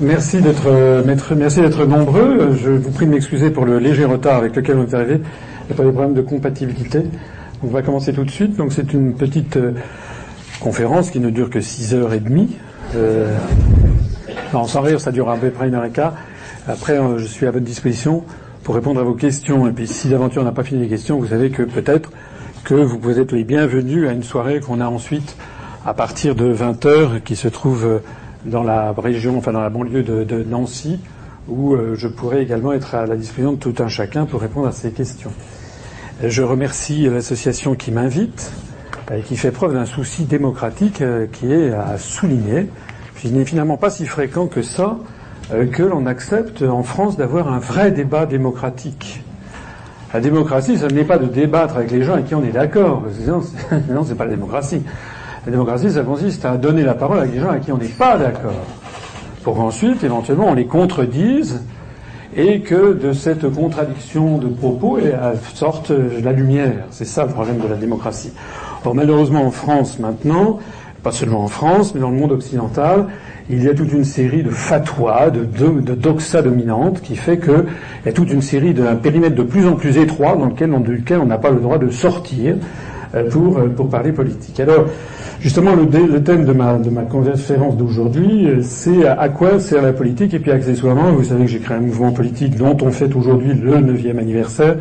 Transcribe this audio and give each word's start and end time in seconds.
Merci 0.00 0.40
d'être, 0.40 1.04
merci 1.36 1.60
d'être 1.60 1.84
nombreux. 1.84 2.56
Je 2.60 2.70
vous 2.70 2.90
prie 2.90 3.04
de 3.04 3.10
m'excuser 3.10 3.50
pour 3.50 3.66
le 3.66 3.78
léger 3.78 4.06
retard 4.06 4.38
avec 4.38 4.56
lequel 4.56 4.78
on 4.78 4.86
est 4.86 4.94
arrivé. 4.94 5.20
Il 5.68 5.76
n'y 5.76 5.88
a 5.88 5.92
pas 5.92 6.06
de 6.08 6.20
compatibilité. 6.22 7.02
On 7.62 7.66
va 7.66 7.82
commencer 7.82 8.14
tout 8.14 8.24
de 8.24 8.30
suite. 8.30 8.56
Donc 8.56 8.72
c'est 8.72 8.94
une 8.94 9.14
petite 9.14 9.58
euh, 9.58 9.72
conférence 10.58 11.10
qui 11.10 11.20
ne 11.20 11.28
dure 11.28 11.50
que 11.50 11.60
6 11.60 11.94
heures 11.94 12.14
et 12.14 12.20
demie. 12.20 12.56
Euh, 12.96 13.36
sans 14.52 14.80
rire, 14.80 15.00
ça 15.00 15.12
dure 15.12 15.28
à 15.28 15.36
peu 15.36 15.50
près 15.50 15.68
une 15.68 15.74
heure 15.74 15.84
et 15.84 15.90
quart. 15.90 16.14
Après, 16.66 16.98
euh, 16.98 17.18
je 17.18 17.26
suis 17.26 17.46
à 17.46 17.50
votre 17.50 17.66
disposition 17.66 18.24
pour 18.62 18.74
répondre 18.74 19.00
à 19.00 19.04
vos 19.04 19.14
questions. 19.14 19.66
Et 19.68 19.72
puis 19.72 19.86
si 19.86 20.08
d'aventure 20.08 20.42
on 20.42 20.44
n'a 20.44 20.52
pas 20.52 20.64
fini 20.64 20.82
les 20.82 20.88
questions, 20.88 21.18
vous 21.18 21.28
savez 21.28 21.50
que 21.50 21.62
peut-être 21.62 22.10
que 22.64 22.74
vous 22.74 23.18
être 23.18 23.32
les 23.32 23.44
bienvenus 23.44 24.08
à 24.08 24.12
une 24.12 24.22
soirée 24.22 24.60
qu'on 24.60 24.80
a 24.80 24.86
ensuite 24.86 25.36
à 25.86 25.94
partir 25.94 26.34
de 26.34 26.46
20 26.46 26.86
heures 26.86 27.22
qui 27.24 27.36
se 27.36 27.48
trouve 27.48 28.00
dans 28.44 28.62
la 28.62 28.92
région, 28.92 29.38
enfin 29.38 29.52
dans 29.52 29.60
la 29.60 29.70
banlieue 29.70 30.02
de, 30.02 30.44
Nancy, 30.44 30.98
où 31.48 31.74
euh, 31.74 31.94
je 31.94 32.08
pourrais 32.08 32.42
également 32.42 32.72
être 32.72 32.94
à 32.94 33.06
la 33.06 33.16
disposition 33.16 33.52
de 33.52 33.58
tout 33.58 33.74
un 33.82 33.88
chacun 33.88 34.24
pour 34.24 34.40
répondre 34.40 34.68
à 34.68 34.72
ces 34.72 34.90
questions. 34.92 35.32
Je 36.22 36.42
remercie 36.42 37.08
l'association 37.08 37.74
qui 37.74 37.90
m'invite 37.90 38.52
et 39.12 39.22
qui 39.22 39.36
fait 39.36 39.50
preuve 39.50 39.72
d'un 39.72 39.86
souci 39.86 40.24
démocratique 40.24 41.00
euh, 41.00 41.26
qui 41.26 41.52
est 41.52 41.70
à 41.72 41.98
souligner. 41.98 42.68
Il 43.24 43.32
n'est 43.32 43.44
finalement 43.44 43.76
pas 43.76 43.90
si 43.90 44.06
fréquent 44.06 44.46
que 44.46 44.62
ça 44.62 44.98
euh, 44.98 45.19
que 45.72 45.82
l'on 45.82 46.06
accepte 46.06 46.62
en 46.62 46.82
France 46.82 47.16
d'avoir 47.16 47.52
un 47.52 47.58
vrai 47.58 47.90
débat 47.90 48.26
démocratique. 48.26 49.22
La 50.12 50.20
démocratie, 50.20 50.76
ce 50.76 50.86
n'est 50.86 51.04
pas 51.04 51.18
de 51.18 51.26
débattre 51.26 51.76
avec 51.76 51.90
les 51.90 52.02
gens 52.02 52.14
avec 52.14 52.26
qui 52.26 52.34
on 52.34 52.42
est 52.42 52.52
d'accord. 52.52 53.04
Non, 53.26 54.04
c'est 54.04 54.16
pas 54.16 54.24
la 54.24 54.30
démocratie. 54.30 54.82
La 55.46 55.52
démocratie, 55.52 55.90
ça 55.90 56.02
consiste 56.02 56.44
à 56.44 56.56
donner 56.56 56.82
la 56.82 56.94
parole 56.94 57.20
à 57.20 57.26
des 57.26 57.38
gens 57.38 57.50
à 57.50 57.58
qui 57.58 57.72
on 57.72 57.78
n'est 57.78 57.86
pas 57.86 58.18
d'accord, 58.18 58.66
pour 59.44 59.60
ensuite, 59.60 60.04
éventuellement, 60.04 60.48
on 60.48 60.54
les 60.54 60.66
contredise 60.66 61.62
et 62.36 62.60
que 62.60 62.92
de 62.92 63.12
cette 63.12 63.50
contradiction 63.52 64.38
de 64.38 64.48
propos 64.48 64.98
sorte 65.54 65.90
la 65.90 66.32
lumière. 66.32 66.84
C'est 66.90 67.04
ça 67.04 67.24
le 67.24 67.32
problème 67.32 67.58
de 67.58 67.66
la 67.66 67.76
démocratie. 67.76 68.32
Or, 68.84 68.94
malheureusement, 68.94 69.44
en 69.44 69.50
France 69.50 69.98
maintenant, 69.98 70.58
pas 71.02 71.12
seulement 71.12 71.42
en 71.42 71.48
France, 71.48 71.94
mais 71.94 72.00
dans 72.00 72.10
le 72.10 72.16
monde 72.16 72.32
occidental, 72.32 73.06
il 73.50 73.64
y 73.64 73.68
a 73.68 73.74
toute 73.74 73.92
une 73.92 74.04
série 74.04 74.42
de 74.42 74.50
fatwas, 74.50 75.30
de, 75.30 75.94
doxa 75.94 76.42
dominantes, 76.42 77.00
qui 77.00 77.16
fait 77.16 77.38
qu'il 77.38 77.64
y 78.06 78.08
a 78.08 78.12
toute 78.12 78.30
une 78.30 78.42
série 78.42 78.74
d'un 78.74 78.96
périmètre 78.96 79.34
de 79.34 79.42
plus 79.42 79.66
en 79.66 79.74
plus 79.74 79.98
étroit 79.98 80.36
dans 80.36 80.46
lequel 80.46 81.20
on, 81.20 81.26
n'a 81.26 81.38
pas 81.38 81.50
le 81.50 81.60
droit 81.60 81.78
de 81.78 81.90
sortir 81.90 82.56
euh, 83.14 83.28
pour, 83.28 83.58
euh, 83.58 83.68
pour 83.68 83.88
parler 83.88 84.12
politique. 84.12 84.60
Alors, 84.60 84.86
Justement, 85.40 85.74
le, 85.74 85.86
thème 86.22 86.44
de 86.44 86.52
ma, 86.52 86.76
de 86.76 86.90
ma 86.90 87.02
conférence 87.02 87.74
d'aujourd'hui, 87.74 88.46
euh, 88.46 88.58
c'est 88.60 89.06
à 89.06 89.30
quoi 89.30 89.58
sert 89.58 89.80
la 89.80 89.94
politique? 89.94 90.34
Et 90.34 90.38
puis 90.38 90.50
accessoirement, 90.50 91.12
vous 91.12 91.24
savez 91.24 91.46
que 91.46 91.50
j'ai 91.50 91.60
créé 91.60 91.78
un 91.78 91.80
mouvement 91.80 92.12
politique 92.12 92.56
dont 92.56 92.76
on 92.82 92.90
fête 92.90 93.16
aujourd'hui 93.16 93.54
le 93.54 93.80
neuvième 93.80 94.18
anniversaire. 94.18 94.76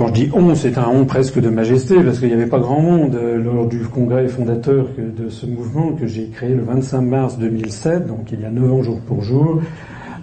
Quand 0.00 0.06
je 0.06 0.12
dis 0.14 0.30
on, 0.32 0.54
c'est 0.54 0.78
un 0.78 0.88
on 0.88 1.04
presque 1.04 1.38
de 1.38 1.50
majesté, 1.50 2.02
parce 2.02 2.20
qu'il 2.20 2.28
n'y 2.28 2.32
avait 2.32 2.46
pas 2.46 2.58
grand 2.58 2.80
monde 2.80 3.14
euh, 3.16 3.36
lors 3.36 3.66
du 3.66 3.80
congrès 3.80 4.26
fondateur 4.28 4.86
de 4.96 5.28
ce 5.28 5.44
mouvement 5.44 5.92
que 5.92 6.06
j'ai 6.06 6.28
créé 6.28 6.54
le 6.54 6.62
25 6.62 7.02
mars 7.02 7.36
2007, 7.36 8.06
donc 8.06 8.32
il 8.32 8.40
y 8.40 8.46
a 8.46 8.50
9 8.50 8.72
ans 8.72 8.82
jour 8.82 8.98
pour 9.06 9.22
jour, 9.22 9.60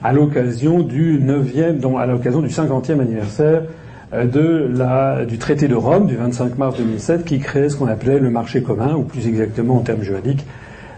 à 0.03 0.13
l'occasion 0.13 0.79
du 0.79 1.19
9e, 1.19 1.77
donc 1.77 1.99
à 1.99 2.07
l'occasion 2.07 2.41
du 2.41 2.47
50e 2.47 2.99
anniversaire 2.99 3.65
euh, 4.15 4.25
de 4.25 4.67
la, 4.75 5.25
du 5.25 5.37
traité 5.37 5.67
de 5.67 5.75
Rome 5.75 6.07
du 6.07 6.15
25 6.15 6.57
mars 6.57 6.75
2007 6.75 7.23
qui 7.23 7.37
créait 7.37 7.69
ce 7.69 7.75
qu'on 7.75 7.85
appelait 7.85 8.17
le 8.17 8.31
marché 8.31 8.63
commun, 8.63 8.95
ou 8.95 9.03
plus 9.03 9.27
exactement 9.27 9.75
en 9.75 9.81
termes 9.81 10.01
juridiques, 10.01 10.43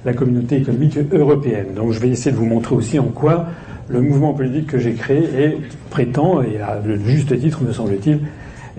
la 0.06 0.14
communauté 0.14 0.56
économique 0.56 0.98
européenne. 1.12 1.74
Donc 1.76 1.92
je 1.92 2.00
vais 2.00 2.08
essayer 2.08 2.32
de 2.32 2.38
vous 2.38 2.46
montrer 2.46 2.76
aussi 2.76 2.98
en 2.98 3.08
quoi 3.08 3.48
le 3.90 4.00
mouvement 4.00 4.34
politique 4.34 4.68
que 4.68 4.78
j'ai 4.78 4.94
créé 4.94 5.24
est, 5.38 5.58
prétend, 5.90 6.42
et 6.44 6.62
à 6.62 6.80
juste 7.04 7.38
titre 7.38 7.62
me 7.62 7.74
semble-t-il, 7.74 8.20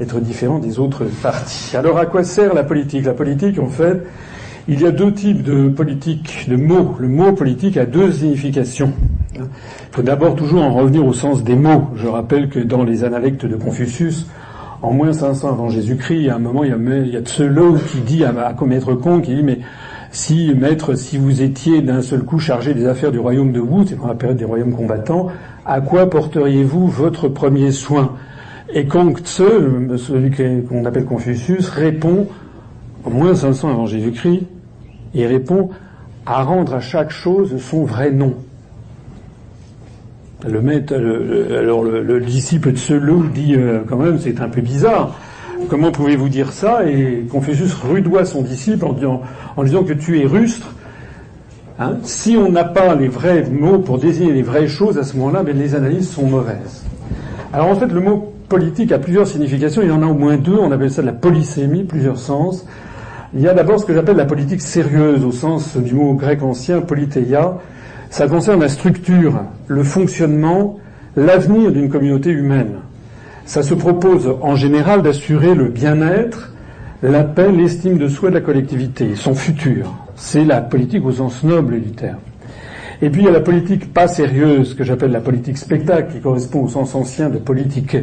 être 0.01 0.21
différent 0.21 0.59
des 0.59 0.79
autres 0.79 1.05
partis. 1.23 1.77
Alors 1.77 1.99
à 1.99 2.07
quoi 2.07 2.25
sert 2.25 2.55
la 2.55 2.65
politique? 2.65 3.05
La 3.05 3.15
politique, 3.15 3.59
en 3.59 3.69
fait, 3.69 4.03
il 4.69 4.81
y 4.81 4.87
a 4.87 4.91
deux 4.91 5.13
types 5.13 5.43
de 5.43 5.69
politique, 5.69 6.47
de 6.49 6.57
mots. 6.57 6.95
Le 6.99 7.09
mot 7.09 7.33
politique 7.33 7.77
a 7.77 7.87
deux 7.87 8.11
significations. 8.13 8.93
Il 9.35 9.43
faut 9.93 10.03
d'abord 10.03 10.35
toujours 10.35 10.63
en 10.63 10.73
revenir 10.75 11.05
au 11.05 11.13
sens 11.13 11.45
des 11.45 11.57
mots. 11.57 11.89
Je 11.97 12.07
rappelle 12.07 12.49
que 12.49 12.59
dans 12.59 12.85
les 12.85 13.05
analectes 13.05 13.47
de 13.47 13.57
Confucius, 13.57 14.27
en 14.83 14.93
moins 14.93 15.13
500 15.13 15.49
avant 15.49 15.69
Jésus-Christ, 15.69 16.29
à 16.31 16.37
un 16.37 16.39
moment, 16.39 16.65
il 16.65 16.71
y 16.71 16.73
a, 16.73 16.77
il 16.77 17.15
y 17.15 17.89
qui 17.89 18.01
dit 18.01 18.25
à, 18.25 18.31
à 18.31 18.65
Maître 18.65 18.95
Con, 18.95 19.21
qui 19.21 19.35
dit, 19.35 19.43
mais 19.43 19.59
si, 20.11 20.55
maître, 20.55 20.95
si 20.95 21.19
vous 21.19 21.43
étiez 21.43 21.83
d'un 21.83 22.03
seul 22.03 22.23
coup 22.23 22.39
chargé 22.39 22.75
des 22.75 22.87
affaires 22.87 23.13
du 23.13 23.19
royaume 23.19 23.53
de 23.53 23.61
Wu, 23.61 23.85
c'est 23.87 23.99
dans 23.99 24.09
la 24.09 24.15
période 24.15 24.39
des 24.39 24.45
royaumes 24.45 24.75
combattants, 24.75 25.29
à 25.67 25.81
quoi 25.81 26.09
porteriez-vous 26.09 26.89
votre 26.89 27.29
premier 27.29 27.71
soin? 27.71 28.15
Et 28.73 28.87
Kong 28.87 29.19
Tse, 29.19 29.43
celui 29.97 30.31
qu'on 30.63 30.85
appelle 30.85 31.05
Confucius, 31.05 31.69
répond, 31.71 32.29
en 33.05 33.11
moins 33.11 33.35
500 33.35 33.71
avant 33.71 33.87
Jésus-Christ, 33.87 34.43
il 35.15 35.27
répond 35.27 35.71
à 36.25 36.45
rendre 36.45 36.75
à 36.75 36.81
chaque 36.81 37.11
chose 37.11 37.61
son 37.61 37.85
vrai 37.85 38.13
nom. 38.13 38.37
Le 40.47 40.63
maître, 40.63 40.95
alors 40.95 41.83
le, 41.83 42.21
disciple 42.21 42.73
de 42.73 42.79
ce 42.79 42.95
loup 42.95 43.27
dit 43.35 43.55
euh, 43.57 43.81
quand 43.87 43.97
même 43.97 44.19
c'est 44.19 44.41
un 44.41 44.49
peu 44.49 44.61
bizarre. 44.61 45.19
Comment 45.69 45.91
pouvez-vous 45.91 46.29
dire 46.29 46.53
ça? 46.53 46.89
Et 46.89 47.27
Confucius 47.31 47.75
rudoie 47.75 48.25
son 48.25 48.43
disciple 48.43 48.85
en 48.85 48.93
disant, 48.93 49.23
en 49.57 49.65
disant 49.65 49.83
que 49.83 49.93
tu 49.93 50.21
es 50.21 50.27
rustre. 50.27 50.75
Hein? 51.79 51.97
Si 52.05 52.37
on 52.37 52.51
n'a 52.51 52.65
pas 52.65 52.95
les 52.95 53.09
vrais 53.09 53.43
mots 53.51 53.81
pour 53.81 53.99
désigner 53.99 54.33
les 54.33 54.43
vraies 54.43 54.69
choses, 54.69 54.97
à 54.97 55.03
ce 55.03 55.17
moment-là, 55.17 55.43
ben, 55.43 55.59
les 55.59 55.75
analyses 55.75 56.09
sont 56.09 56.27
mauvaises. 56.27 56.85
Alors 57.53 57.67
en 57.67 57.75
fait, 57.75 57.89
le 57.89 58.01
mot 58.01 58.33
politique 58.51 58.93
a 58.93 58.99
plusieurs 58.99 59.27
significations. 59.27 59.81
Il 59.81 59.89
y 59.89 59.93
en 59.93 60.03
a 60.03 60.07
au 60.07 60.15
moins 60.15 60.37
deux. 60.37 60.59
On 60.59 60.71
appelle 60.71 60.91
ça 60.91 61.01
de 61.01 61.07
la 61.07 61.15
polysémie, 61.15 61.85
plusieurs 61.85 62.19
sens. 62.19 62.67
Il 63.33 63.41
y 63.41 63.49
a 63.49 63.55
d'abord 63.55 63.81
ce 63.81 63.87
que 63.87 63.95
j'appelle 63.95 64.17
la 64.17 64.27
politique 64.27 64.61
sérieuse, 64.61 65.25
au 65.25 65.31
sens 65.31 65.77
du 65.77 65.95
mot 65.95 66.15
grec 66.15 66.43
ancien 66.43 66.81
politéia, 66.81 67.59
ça 68.11 68.27
concerne 68.27 68.61
la 68.61 68.69
structure, 68.69 69.45
le 69.69 69.85
fonctionnement, 69.85 70.81
l'avenir 71.15 71.71
d'une 71.71 71.89
communauté 71.89 72.31
humaine. 72.31 72.81
Ça 73.45 73.63
se 73.63 73.73
propose 73.73 74.35
en 74.41 74.57
général 74.57 75.03
d'assurer 75.03 75.55
le 75.55 75.69
bien-être, 75.69 76.53
la 77.05 77.23
paix, 77.23 77.53
l'estime 77.53 77.99
de 77.99 78.09
soi 78.09 78.31
de 78.31 78.35
la 78.35 78.41
collectivité, 78.41 79.15
son 79.15 79.37
futur. 79.37 79.95
C'est 80.17 80.45
la 80.45 80.61
politique 80.61 81.07
au 81.07 81.13
sens 81.13 81.45
noble 81.45 81.81
du 81.81 81.93
terme. 81.93 82.19
Et 83.01 83.11
puis 83.11 83.23
il 83.23 83.27
y 83.27 83.29
a 83.29 83.33
la 83.33 83.41
politique 83.41 83.95
pas 83.95 84.09
sérieuse, 84.09 84.75
que 84.75 84.83
j'appelle 84.83 85.13
la 85.13 85.21
politique 85.21 85.57
spectacle, 85.57 86.13
qui 86.13 86.21
correspond 86.21 86.65
au 86.65 86.69
sens 86.69 86.97
ancien 86.97 87.31
de 87.31 87.39
politique. 87.39 87.97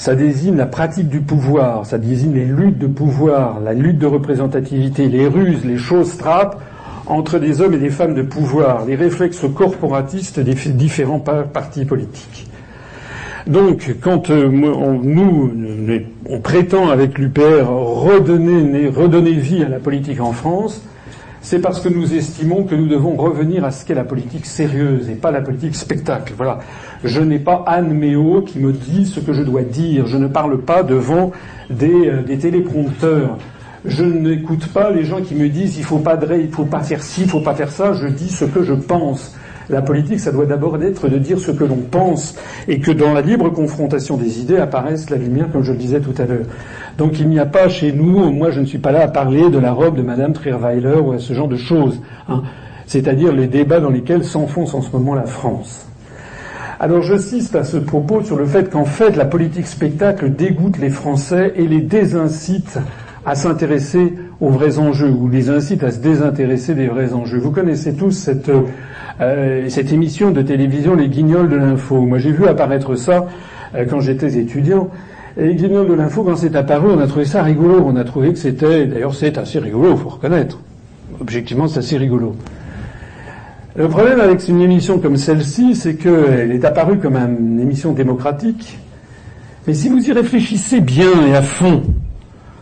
Ça 0.00 0.14
désigne 0.14 0.56
la 0.56 0.64
pratique 0.64 1.10
du 1.10 1.20
pouvoir, 1.20 1.84
ça 1.84 1.98
désigne 1.98 2.32
les 2.32 2.46
luttes 2.46 2.78
de 2.78 2.86
pouvoir, 2.86 3.60
la 3.60 3.74
lutte 3.74 3.98
de 3.98 4.06
représentativité, 4.06 5.08
les 5.08 5.26
ruses, 5.26 5.62
les 5.62 5.76
choses 5.76 6.12
strates 6.12 6.56
entre 7.04 7.38
des 7.38 7.60
hommes 7.60 7.74
et 7.74 7.78
des 7.78 7.90
femmes 7.90 8.14
de 8.14 8.22
pouvoir, 8.22 8.86
les 8.86 8.94
réflexes 8.94 9.44
corporatistes 9.54 10.40
des 10.40 10.54
différents 10.54 11.18
partis 11.18 11.84
politiques. 11.84 12.48
Donc, 13.46 13.94
quand 14.00 14.30
euh, 14.30 14.48
nous, 14.48 15.52
on 16.26 16.40
prétend 16.40 16.88
avec 16.88 17.18
l'UPR 17.18 17.68
redonner, 17.68 18.88
redonner 18.88 19.32
vie 19.32 19.62
à 19.62 19.68
la 19.68 19.80
politique 19.80 20.22
en 20.22 20.32
France, 20.32 20.82
c'est 21.42 21.60
parce 21.60 21.80
que 21.80 21.88
nous 21.88 22.14
estimons 22.14 22.64
que 22.64 22.74
nous 22.74 22.86
devons 22.86 23.16
revenir 23.16 23.64
à 23.64 23.70
ce 23.70 23.84
qu'est 23.84 23.94
la 23.94 24.04
politique 24.04 24.46
sérieuse 24.46 25.08
et 25.08 25.14
pas 25.14 25.30
la 25.30 25.40
politique 25.40 25.74
spectacle. 25.74 26.34
Voilà. 26.36 26.58
Je 27.02 27.20
n'ai 27.20 27.38
pas 27.38 27.64
Anne 27.66 27.94
Méo 27.94 28.42
qui 28.42 28.58
me 28.58 28.72
dit 28.72 29.06
ce 29.06 29.20
que 29.20 29.32
je 29.32 29.42
dois 29.42 29.62
dire. 29.62 30.06
Je 30.06 30.18
ne 30.18 30.26
parle 30.26 30.60
pas 30.60 30.82
devant 30.82 31.32
des, 31.70 32.08
euh, 32.08 32.36
téléprompteurs 32.36 33.38
je 33.86 34.04
n'écoute 34.04 34.66
pas 34.66 34.90
les 34.90 35.04
gens 35.04 35.22
qui 35.22 35.34
me 35.34 35.48
disent 35.48 35.78
il 35.78 35.84
faut 35.84 36.00
pas 36.00 36.18
il 36.38 36.50
faut 36.50 36.66
pas 36.66 36.80
faire 36.80 37.02
ci, 37.02 37.22
il 37.22 37.28
faut 37.30 37.40
pas 37.40 37.54
faire 37.54 37.70
ça. 37.70 37.94
Je 37.94 38.08
dis 38.08 38.28
ce 38.28 38.44
que 38.44 38.62
je 38.62 38.74
pense. 38.74 39.34
La 39.70 39.82
politique, 39.82 40.18
ça 40.18 40.32
doit 40.32 40.46
d'abord 40.46 40.82
être 40.82 41.08
de 41.08 41.16
dire 41.16 41.38
ce 41.38 41.52
que 41.52 41.62
l'on 41.62 41.76
pense 41.76 42.34
et 42.66 42.80
que 42.80 42.90
dans 42.90 43.12
la 43.12 43.20
libre 43.20 43.50
confrontation 43.50 44.16
des 44.16 44.40
idées 44.40 44.56
apparaisse 44.56 45.10
la 45.10 45.16
lumière, 45.16 45.46
comme 45.52 45.62
je 45.62 45.70
le 45.72 45.78
disais 45.78 46.00
tout 46.00 46.14
à 46.18 46.26
l'heure. 46.26 46.46
Donc 46.98 47.20
il 47.20 47.28
n'y 47.28 47.38
a 47.38 47.46
pas 47.46 47.68
chez 47.68 47.92
nous, 47.92 48.30
moi 48.32 48.50
je 48.50 48.60
ne 48.60 48.66
suis 48.66 48.78
pas 48.78 48.90
là 48.90 49.02
à 49.02 49.08
parler 49.08 49.48
de 49.48 49.58
la 49.58 49.72
robe 49.72 49.96
de 49.96 50.02
Madame 50.02 50.32
Trierweiler 50.32 50.96
ou 50.96 51.12
à 51.12 51.18
ce 51.18 51.32
genre 51.34 51.46
de 51.46 51.56
choses. 51.56 52.00
Hein. 52.28 52.42
C'est-à-dire 52.86 53.32
les 53.32 53.46
débats 53.46 53.78
dans 53.78 53.90
lesquels 53.90 54.24
s'enfonce 54.24 54.74
en 54.74 54.82
ce 54.82 54.90
moment 54.90 55.14
la 55.14 55.26
France. 55.26 55.86
Alors 56.80 57.02
j'insiste 57.02 57.54
à 57.54 57.62
ce 57.62 57.76
propos 57.76 58.22
sur 58.22 58.36
le 58.36 58.46
fait 58.46 58.70
qu'en 58.70 58.84
fait 58.84 59.14
la 59.16 59.26
politique 59.26 59.66
spectacle 59.66 60.30
dégoûte 60.30 60.78
les 60.78 60.90
Français 60.90 61.52
et 61.54 61.68
les 61.68 61.80
désincite 61.80 62.78
à 63.24 63.34
s'intéresser 63.36 64.14
aux 64.40 64.48
vrais 64.48 64.78
enjeux 64.78 65.10
ou 65.10 65.28
les 65.28 65.50
incite 65.50 65.84
à 65.84 65.90
se 65.90 65.98
désintéresser 65.98 66.74
des 66.74 66.88
vrais 66.88 67.12
enjeux. 67.12 67.38
Vous 67.38 67.50
connaissez 67.50 67.94
tous 67.94 68.12
cette, 68.12 68.50
euh, 69.20 69.68
cette 69.68 69.92
émission 69.92 70.30
de 70.30 70.42
télévision 70.42 70.94
Les 70.94 71.08
Guignols 71.08 71.48
de 71.48 71.56
l'info. 71.56 72.00
Moi 72.00 72.18
j'ai 72.18 72.32
vu 72.32 72.46
apparaître 72.46 72.96
ça 72.96 73.26
euh, 73.74 73.84
quand 73.88 74.00
j'étais 74.00 74.38
étudiant. 74.38 74.88
Et 75.38 75.54
Guignol 75.54 75.88
de 75.88 75.94
l'info, 75.94 76.24
quand 76.24 76.36
c'est 76.36 76.56
apparu, 76.56 76.88
on 76.90 76.98
a 76.98 77.06
trouvé 77.06 77.24
ça 77.24 77.42
rigolo. 77.42 77.82
On 77.86 77.96
a 77.96 78.04
trouvé 78.04 78.32
que 78.32 78.38
c'était, 78.38 78.86
d'ailleurs 78.86 79.14
c'est 79.14 79.38
assez 79.38 79.58
rigolo, 79.58 79.96
faut 79.96 80.08
reconnaître. 80.08 80.58
Objectivement, 81.20 81.68
c'est 81.68 81.78
assez 81.78 81.96
rigolo. 81.96 82.34
Le 83.76 83.86
problème 83.88 84.20
avec 84.20 84.48
une 84.48 84.60
émission 84.60 84.98
comme 84.98 85.16
celle-ci, 85.16 85.76
c'est 85.76 85.94
qu'elle 85.94 86.50
est 86.50 86.64
apparue 86.64 86.98
comme 86.98 87.16
une 87.16 87.60
émission 87.60 87.92
démocratique. 87.92 88.78
Mais 89.66 89.74
si 89.74 89.88
vous 89.88 90.04
y 90.08 90.12
réfléchissez 90.12 90.80
bien 90.80 91.26
et 91.28 91.36
à 91.36 91.42
fond, 91.42 91.82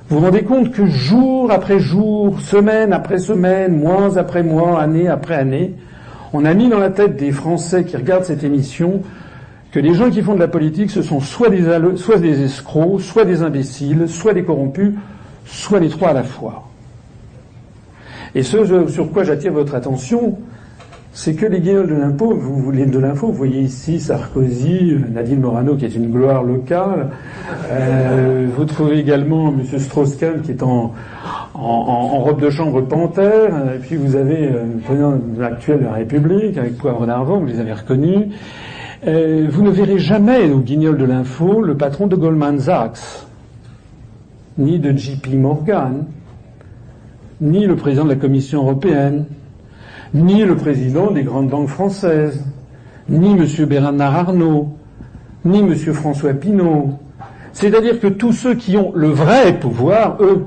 vous 0.09 0.19
vous 0.19 0.25
rendez 0.25 0.43
compte 0.43 0.71
que 0.71 0.87
jour 0.87 1.51
après 1.51 1.79
jour, 1.79 2.39
semaine 2.41 2.93
après 2.93 3.19
semaine, 3.19 3.79
mois 3.79 4.19
après 4.19 4.43
mois, 4.43 4.81
année 4.81 5.09
après 5.09 5.37
année, 5.37 5.75
on 6.33 6.45
a 6.45 6.55
mis 6.55 6.69
dans 6.69 6.79
la 6.79 6.91
tête 6.91 7.17
des 7.17 7.33
Français 7.33 7.85
qui 7.85 7.97
regardent 7.97 8.25
cette 8.25 8.45
émission 8.45 9.03
que 9.73 9.81
les 9.81 9.95
gens 9.95 10.11
qui 10.11 10.23
font 10.23 10.35
de 10.35 10.41
la 10.41 10.49
politique, 10.49 10.91
ce 10.91 11.03
sont 11.03 11.21
soit 11.21 11.51
des, 11.51 11.69
escrocs, 12.43 13.01
soit 13.01 13.25
des 13.25 13.43
imbéciles, 13.43 14.09
soit 14.09 14.33
des 14.33 14.45
corrompus, 14.45 14.95
soit 15.45 15.81
les 15.81 15.89
trois 15.89 16.11
à 16.11 16.15
la 16.15 16.23
fois. 16.23 16.69
Et 18.35 18.43
ce 18.43 18.87
sur 18.89 19.13
quoi 19.13 19.25
j'attire 19.25 19.53
votre 19.53 19.75
attention, 19.75 20.39
c'est 21.13 21.35
que 21.35 21.47
les 21.47 21.61
guignols 21.61 21.89
de 21.89 21.95
l'impôt, 21.95 22.35
vous 22.35 22.57
voulez 22.59 22.87
de 22.87 22.99
l'info, 22.99 23.27
vous 23.29 23.33
voyez 23.33 23.61
ici 23.61 23.99
Sarkozy, 23.99 24.97
Nadine 25.11 25.41
Morano 25.41 25.77
qui 25.77 25.85
est 25.85 25.95
une 25.95 26.11
gloire 26.11 26.45
locale. 26.45 27.11
Euh, 27.71 28.47
vous 28.55 28.65
trouvez 28.65 28.99
également 28.99 29.49
M. 29.49 29.79
Strauss-Kahn 29.79 30.43
qui 30.43 30.53
est 30.53 30.63
en, 30.63 30.93
en, 31.59 32.21
robe 32.21 32.41
de 32.41 32.51
chambre 32.51 32.81
panthère. 32.83 33.75
Et 33.75 33.79
puis 33.79 33.97
vous 33.97 34.17
avez 34.17 34.49
euh, 34.49 34.65
le 34.75 34.81
président 34.81 35.19
actuel 35.43 35.81
de 35.81 35.85
la 35.85 35.93
République 35.93 36.57
avec 36.57 36.77
Poivre 36.79 37.07
d'Arvon, 37.07 37.41
vous 37.41 37.47
les 37.47 37.61
avez 37.61 37.73
reconnus. 37.73 38.29
Euh, 39.07 39.47
vous 39.51 39.63
ne 39.63 39.71
verrez 39.71 39.99
jamais 39.99 40.51
au 40.51 40.59
guignol 40.59 40.97
de 40.97 41.05
l'info 41.05 41.63
le 41.63 41.77
patron 41.77 42.07
de 42.07 42.17
Goldman 42.17 42.59
Sachs, 42.59 43.27
ni 44.57 44.79
de 44.79 44.97
JP 44.97 45.35
Morgan, 45.35 46.05
ni 47.41 47.67
le 47.67 47.77
président 47.77 48.05
de 48.05 48.11
la 48.11 48.17
Commission 48.17 48.63
européenne, 48.63 49.27
ni 50.15 50.43
le 50.43 50.57
président 50.57 51.11
des 51.11 51.23
grandes 51.23 51.49
banques 51.49 51.69
françaises, 51.69 52.45
ni 53.09 53.33
M. 53.33 53.67
Bernard 53.67 54.17
Arnault, 54.17 54.69
ni 55.45 55.61
M. 55.61 55.75
François 55.77 56.35
Pinault. 56.35 56.99
C'est-à-dire 57.53 58.01
que 58.01 58.09
tous 58.09 58.33
ceux 58.33 58.55
qui 58.55 58.77
ont 58.77 58.93
le 58.95 59.09
vrai 59.09 59.59
pouvoir, 59.59 60.19
eux, 60.21 60.45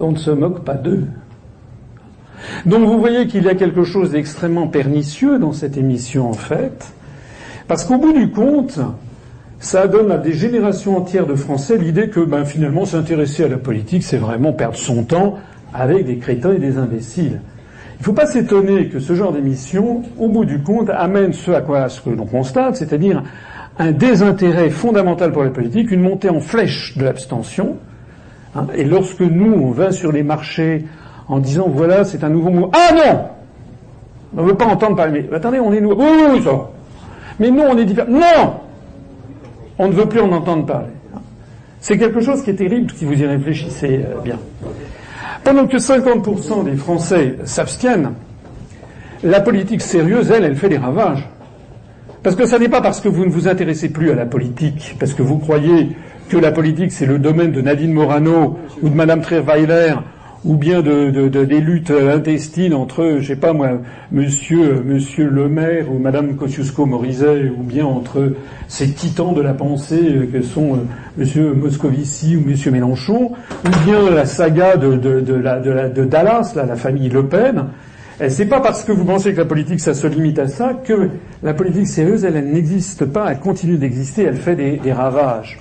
on 0.00 0.12
ne 0.12 0.16
se 0.16 0.30
moque 0.30 0.64
pas 0.64 0.74
d'eux. 0.74 1.04
Donc 2.66 2.84
vous 2.84 2.98
voyez 2.98 3.26
qu'il 3.26 3.44
y 3.44 3.48
a 3.48 3.54
quelque 3.54 3.84
chose 3.84 4.10
d'extrêmement 4.10 4.68
pernicieux 4.68 5.38
dans 5.38 5.52
cette 5.52 5.76
émission 5.76 6.28
en 6.28 6.34
fait, 6.34 6.92
parce 7.68 7.84
qu'au 7.84 7.98
bout 7.98 8.12
du 8.12 8.30
compte, 8.30 8.78
ça 9.58 9.86
donne 9.88 10.12
à 10.12 10.18
des 10.18 10.34
générations 10.34 10.98
entières 10.98 11.26
de 11.26 11.34
Français 11.34 11.78
l'idée 11.78 12.10
que 12.10 12.20
ben, 12.20 12.44
finalement 12.44 12.84
s'intéresser 12.84 13.44
à 13.44 13.48
la 13.48 13.56
politique, 13.56 14.02
c'est 14.02 14.18
vraiment 14.18 14.52
perdre 14.52 14.76
son 14.76 15.04
temps 15.04 15.38
avec 15.72 16.04
des 16.04 16.18
crétins 16.18 16.52
et 16.52 16.58
des 16.58 16.76
imbéciles. 16.76 17.40
Il 17.96 18.00
ne 18.00 18.04
faut 18.04 18.12
pas 18.12 18.26
s'étonner 18.26 18.88
que 18.88 18.98
ce 18.98 19.14
genre 19.14 19.32
d'émission, 19.32 20.02
au 20.18 20.28
bout 20.28 20.44
du 20.44 20.60
compte, 20.60 20.90
amène 20.90 21.32
ce 21.32 21.52
à 21.52 21.62
quoi 21.62 21.88
ce 21.88 22.10
l'on 22.10 22.26
constate, 22.26 22.76
c'est-à-dire 22.76 23.22
un 23.78 23.92
désintérêt 23.92 24.68
fondamental 24.70 25.32
pour 25.32 25.44
la 25.44 25.50
politique, 25.50 25.90
une 25.90 26.02
montée 26.02 26.28
en 26.28 26.40
flèche 26.40 26.98
de 26.98 27.04
l'abstention. 27.04 27.76
Hein. 28.54 28.66
et 28.74 28.84
lorsque 28.84 29.20
nous, 29.20 29.52
on 29.52 29.70
va 29.70 29.92
sur 29.92 30.12
les 30.12 30.22
marchés 30.22 30.84
en 31.28 31.38
disant 31.38 31.66
voilà, 31.68 32.04
c'est 32.04 32.22
un 32.24 32.28
nouveau 32.28 32.50
mouvement. 32.50 32.70
Ah 32.72 32.94
non 32.94 33.28
On 34.36 34.42
ne 34.42 34.48
veut 34.48 34.56
pas 34.56 34.66
entendre 34.66 34.96
parler. 34.96 35.26
Mais 35.30 35.36
attendez, 35.36 35.58
on 35.58 35.72
est 35.72 35.80
nouveau. 35.80 35.96
Oui, 35.96 36.08
oui, 36.10 36.24
oui, 36.34 36.42
ça. 36.42 36.70
Mais 37.40 37.50
nous, 37.50 37.62
on 37.62 37.76
est 37.76 37.84
différents. 37.84 38.10
Non 38.10 38.54
On 39.78 39.88
ne 39.88 39.92
veut 39.92 40.06
plus 40.06 40.20
en 40.20 40.32
entendre 40.32 40.66
parler. 40.66 40.88
C'est 41.80 41.98
quelque 41.98 42.20
chose 42.20 42.42
qui 42.42 42.50
est 42.50 42.54
terrible 42.54 42.90
si 42.96 43.04
vous 43.04 43.20
y 43.20 43.26
réfléchissez 43.26 44.00
euh, 44.04 44.20
bien. 44.22 44.38
Pendant 45.42 45.66
que 45.66 45.76
50% 45.76 46.64
des 46.64 46.76
Français 46.76 47.36
s'abstiennent, 47.44 48.12
la 49.22 49.40
politique 49.40 49.82
sérieuse, 49.82 50.30
elle, 50.30 50.44
elle 50.44 50.56
fait 50.56 50.70
des 50.70 50.78
ravages. 50.78 51.28
Parce 52.22 52.36
que 52.36 52.46
ce 52.46 52.56
n'est 52.56 52.70
pas 52.70 52.80
parce 52.80 53.02
que 53.02 53.08
vous 53.08 53.26
ne 53.26 53.30
vous 53.30 53.48
intéressez 53.48 53.90
plus 53.90 54.10
à 54.10 54.14
la 54.14 54.24
politique, 54.24 54.96
parce 54.98 55.12
que 55.12 55.22
vous 55.22 55.38
croyez 55.38 55.94
que 56.28 56.36
la 56.36 56.52
politique 56.52 56.92
c'est 56.92 57.06
le 57.06 57.18
domaine 57.18 57.52
de 57.52 57.60
Nadine 57.60 57.92
Morano 57.92 58.58
ou 58.82 58.88
de 58.88 58.94
Madame 58.94 59.20
Trierweiler 59.20 59.94
ou 60.44 60.56
bien 60.56 60.82
de, 60.82 61.28
des 61.28 61.60
luttes 61.60 61.90
intestines 61.90 62.74
entre, 62.74 63.16
je 63.20 63.28
sais 63.28 63.36
pas 63.36 63.52
moi, 63.52 63.78
Monsieur 64.12 64.82
Monsieur 64.84 65.28
Le 65.30 65.48
Maire 65.48 65.90
ou 65.90 65.98
Madame 65.98 66.36
Kosciusko-Morizet, 66.36 67.50
ou 67.56 67.62
bien 67.62 67.86
entre 67.86 68.34
ces 68.68 68.90
titans 68.90 69.32
de 69.32 69.40
la 69.40 69.54
pensée 69.54 70.28
que 70.30 70.42
sont 70.42 70.74
euh, 70.74 70.78
Monsieur 71.16 71.54
Moscovici 71.54 72.36
ou 72.36 72.46
Monsieur 72.46 72.70
Mélenchon, 72.70 73.32
ou 73.64 73.84
bien 73.86 74.10
la 74.10 74.26
saga 74.26 74.76
de, 74.76 74.96
de, 74.96 75.34
la, 75.34 75.58
de, 75.60 76.04
Dallas, 76.04 76.52
là, 76.54 76.66
la 76.66 76.76
famille 76.76 77.08
Le 77.08 77.26
Pen. 77.26 77.64
C'est 78.28 78.46
pas 78.46 78.60
parce 78.60 78.84
que 78.84 78.92
vous 78.92 79.04
pensez 79.04 79.32
que 79.32 79.38
la 79.38 79.44
politique 79.44 79.80
ça 79.80 79.94
se 79.94 80.06
limite 80.06 80.38
à 80.38 80.48
ça 80.48 80.74
que 80.74 81.10
la 81.42 81.52
politique 81.52 81.88
sérieuse 81.88 82.24
elle, 82.24 82.44
n'existe 82.44 83.04
pas, 83.06 83.30
elle 83.30 83.40
continue 83.40 83.76
d'exister, 83.76 84.22
elle 84.22 84.36
fait 84.36 84.54
des, 84.54 84.76
des 84.76 84.92
ravages. 84.92 85.58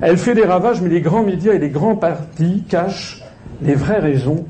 Elle 0.00 0.16
fait 0.16 0.34
des 0.34 0.44
ravages, 0.44 0.80
mais 0.80 0.88
les 0.88 1.00
grands 1.00 1.22
médias 1.22 1.52
et 1.52 1.58
les 1.58 1.68
grands 1.68 1.96
partis 1.96 2.64
cachent 2.68 3.22
les 3.62 3.74
vraies 3.74 3.98
raisons 3.98 4.46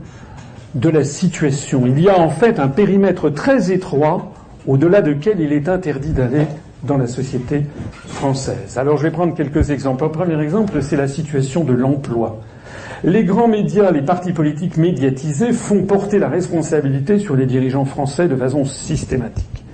de 0.75 0.89
la 0.89 1.05
situation. 1.05 1.85
Il 1.87 2.01
y 2.01 2.09
a 2.09 2.19
en 2.19 2.31
fait 2.31 2.61
un 2.61 2.69
périmètre 2.69 3.31
très 3.31 3.73
étroit 3.73 4.33
au-delà 4.67 5.03
duquel 5.03 5.41
il 5.41 5.53
est 5.53 5.69
interdit 5.69 6.13
d'aller 6.13 6.47
dans 6.85 6.97
la 6.97 7.07
société 7.07 7.67
française. 8.07 8.79
Alors 8.79 8.97
je 8.97 9.03
vais 9.03 9.11
prendre 9.11 9.35
quelques 9.35 9.71
exemples. 9.71 10.05
Un 10.05 10.09
premier 10.09 10.41
exemple, 10.41 10.83
c'est 10.83 10.97
la 10.97 11.09
situation 11.09 11.65
de 11.65 11.73
l'emploi. 11.73 12.41
Les 13.03 13.25
grands 13.25 13.49
médias, 13.49 13.91
les 13.93 14.03
partis 14.03 14.33
politiques 14.33 14.77
médiatisés 14.77 15.53
font 15.53 15.85
porter 15.85 16.19
la 16.19 16.29
responsabilité 16.29 17.19
sur 17.19 17.35
les 17.35 17.47
dirigeants 17.47 17.87
français 17.87 18.29
de 18.29 18.37
façon 18.37 18.67
systématique. 18.67 19.65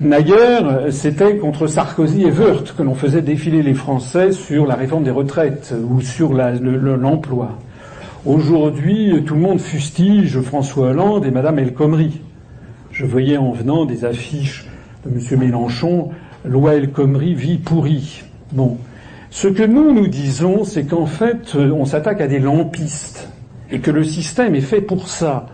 Naguère, 0.00 0.92
c'était 0.92 1.36
contre 1.36 1.66
Sarkozy 1.66 2.22
et 2.22 2.30
Wörth 2.30 2.74
que 2.76 2.82
l'on 2.82 2.94
faisait 2.94 3.22
défiler 3.22 3.62
les 3.62 3.74
Français 3.74 4.30
sur 4.32 4.66
la 4.66 4.76
réforme 4.76 5.02
des 5.02 5.10
retraites 5.10 5.74
ou 5.88 6.00
sur 6.00 6.32
l'emploi. 6.32 7.58
Aujourd'hui, 8.24 9.22
tout 9.26 9.34
le 9.34 9.40
monde 9.40 9.60
fustige 9.60 10.40
François 10.40 10.90
Hollande 10.90 11.26
et 11.26 11.30
Madame 11.30 11.58
El 11.58 11.74
Khomri. 11.74 12.20
Je 12.92 13.04
voyais 13.04 13.36
en 13.36 13.50
venant 13.50 13.84
des 13.84 14.04
affiches 14.04 14.66
de 15.04 15.10
M. 15.10 15.40
Mélenchon, 15.40 16.10
loi 16.44 16.74
El 16.74 16.90
Khomri, 16.90 17.34
vie 17.34 17.58
pourrie. 17.58 18.22
Bon. 18.52 18.78
Ce 19.34 19.48
que 19.48 19.64
nous 19.64 19.92
nous 19.92 20.06
disons, 20.06 20.62
c'est 20.62 20.84
qu'en 20.84 21.06
fait, 21.06 21.56
euh, 21.56 21.72
on 21.72 21.86
s'attaque 21.86 22.20
à 22.20 22.28
des 22.28 22.38
lampistes 22.38 23.28
et 23.68 23.80
que 23.80 23.90
le 23.90 24.04
système 24.04 24.54
est 24.54 24.60
fait 24.60 24.80
pour 24.80 25.08
ça, 25.08 25.46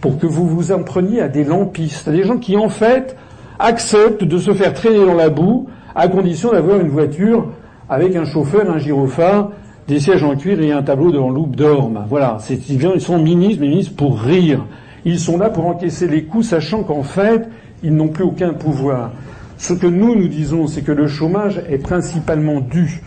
pour 0.00 0.18
que 0.18 0.26
vous 0.26 0.48
vous 0.48 0.72
en 0.72 0.82
preniez 0.82 1.20
à 1.20 1.28
des 1.28 1.44
lampistes, 1.44 2.08
à 2.08 2.10
des 2.10 2.24
gens 2.24 2.38
qui 2.38 2.56
en 2.56 2.68
fait 2.68 3.16
acceptent 3.60 4.24
de 4.24 4.38
se 4.38 4.52
faire 4.52 4.74
traîner 4.74 5.06
dans 5.06 5.14
la 5.14 5.28
boue 5.28 5.68
à 5.94 6.08
condition 6.08 6.50
d'avoir 6.50 6.80
une 6.80 6.88
voiture 6.88 7.46
avec 7.88 8.16
un 8.16 8.24
chauffeur, 8.24 8.68
un 8.68 8.78
gyrophare 8.78 9.52
des 9.86 10.00
sièges 10.00 10.24
en 10.24 10.34
cuir 10.34 10.60
et 10.60 10.72
un 10.72 10.82
tableau 10.82 11.12
devant 11.12 11.30
loupe 11.30 11.54
d'orme. 11.54 12.04
Voilà, 12.08 12.38
ils 12.50 13.00
sont 13.00 13.22
ministres, 13.22 13.62
ministres 13.62 13.94
pour 13.94 14.18
rire. 14.20 14.66
Ils 15.04 15.20
sont 15.20 15.38
là 15.38 15.48
pour 15.48 15.64
encaisser 15.66 16.08
les 16.08 16.24
coups, 16.24 16.48
sachant 16.48 16.82
qu'en 16.82 17.04
fait, 17.04 17.48
ils 17.84 17.94
n'ont 17.94 18.08
plus 18.08 18.24
aucun 18.24 18.52
pouvoir. 18.52 19.12
Ce 19.58 19.74
que 19.74 19.86
nous, 19.86 20.16
nous 20.16 20.26
disons, 20.26 20.66
c'est 20.66 20.82
que 20.82 20.90
le 20.90 21.06
chômage 21.06 21.62
est 21.68 21.78
principalement 21.78 22.58
dû 22.58 23.00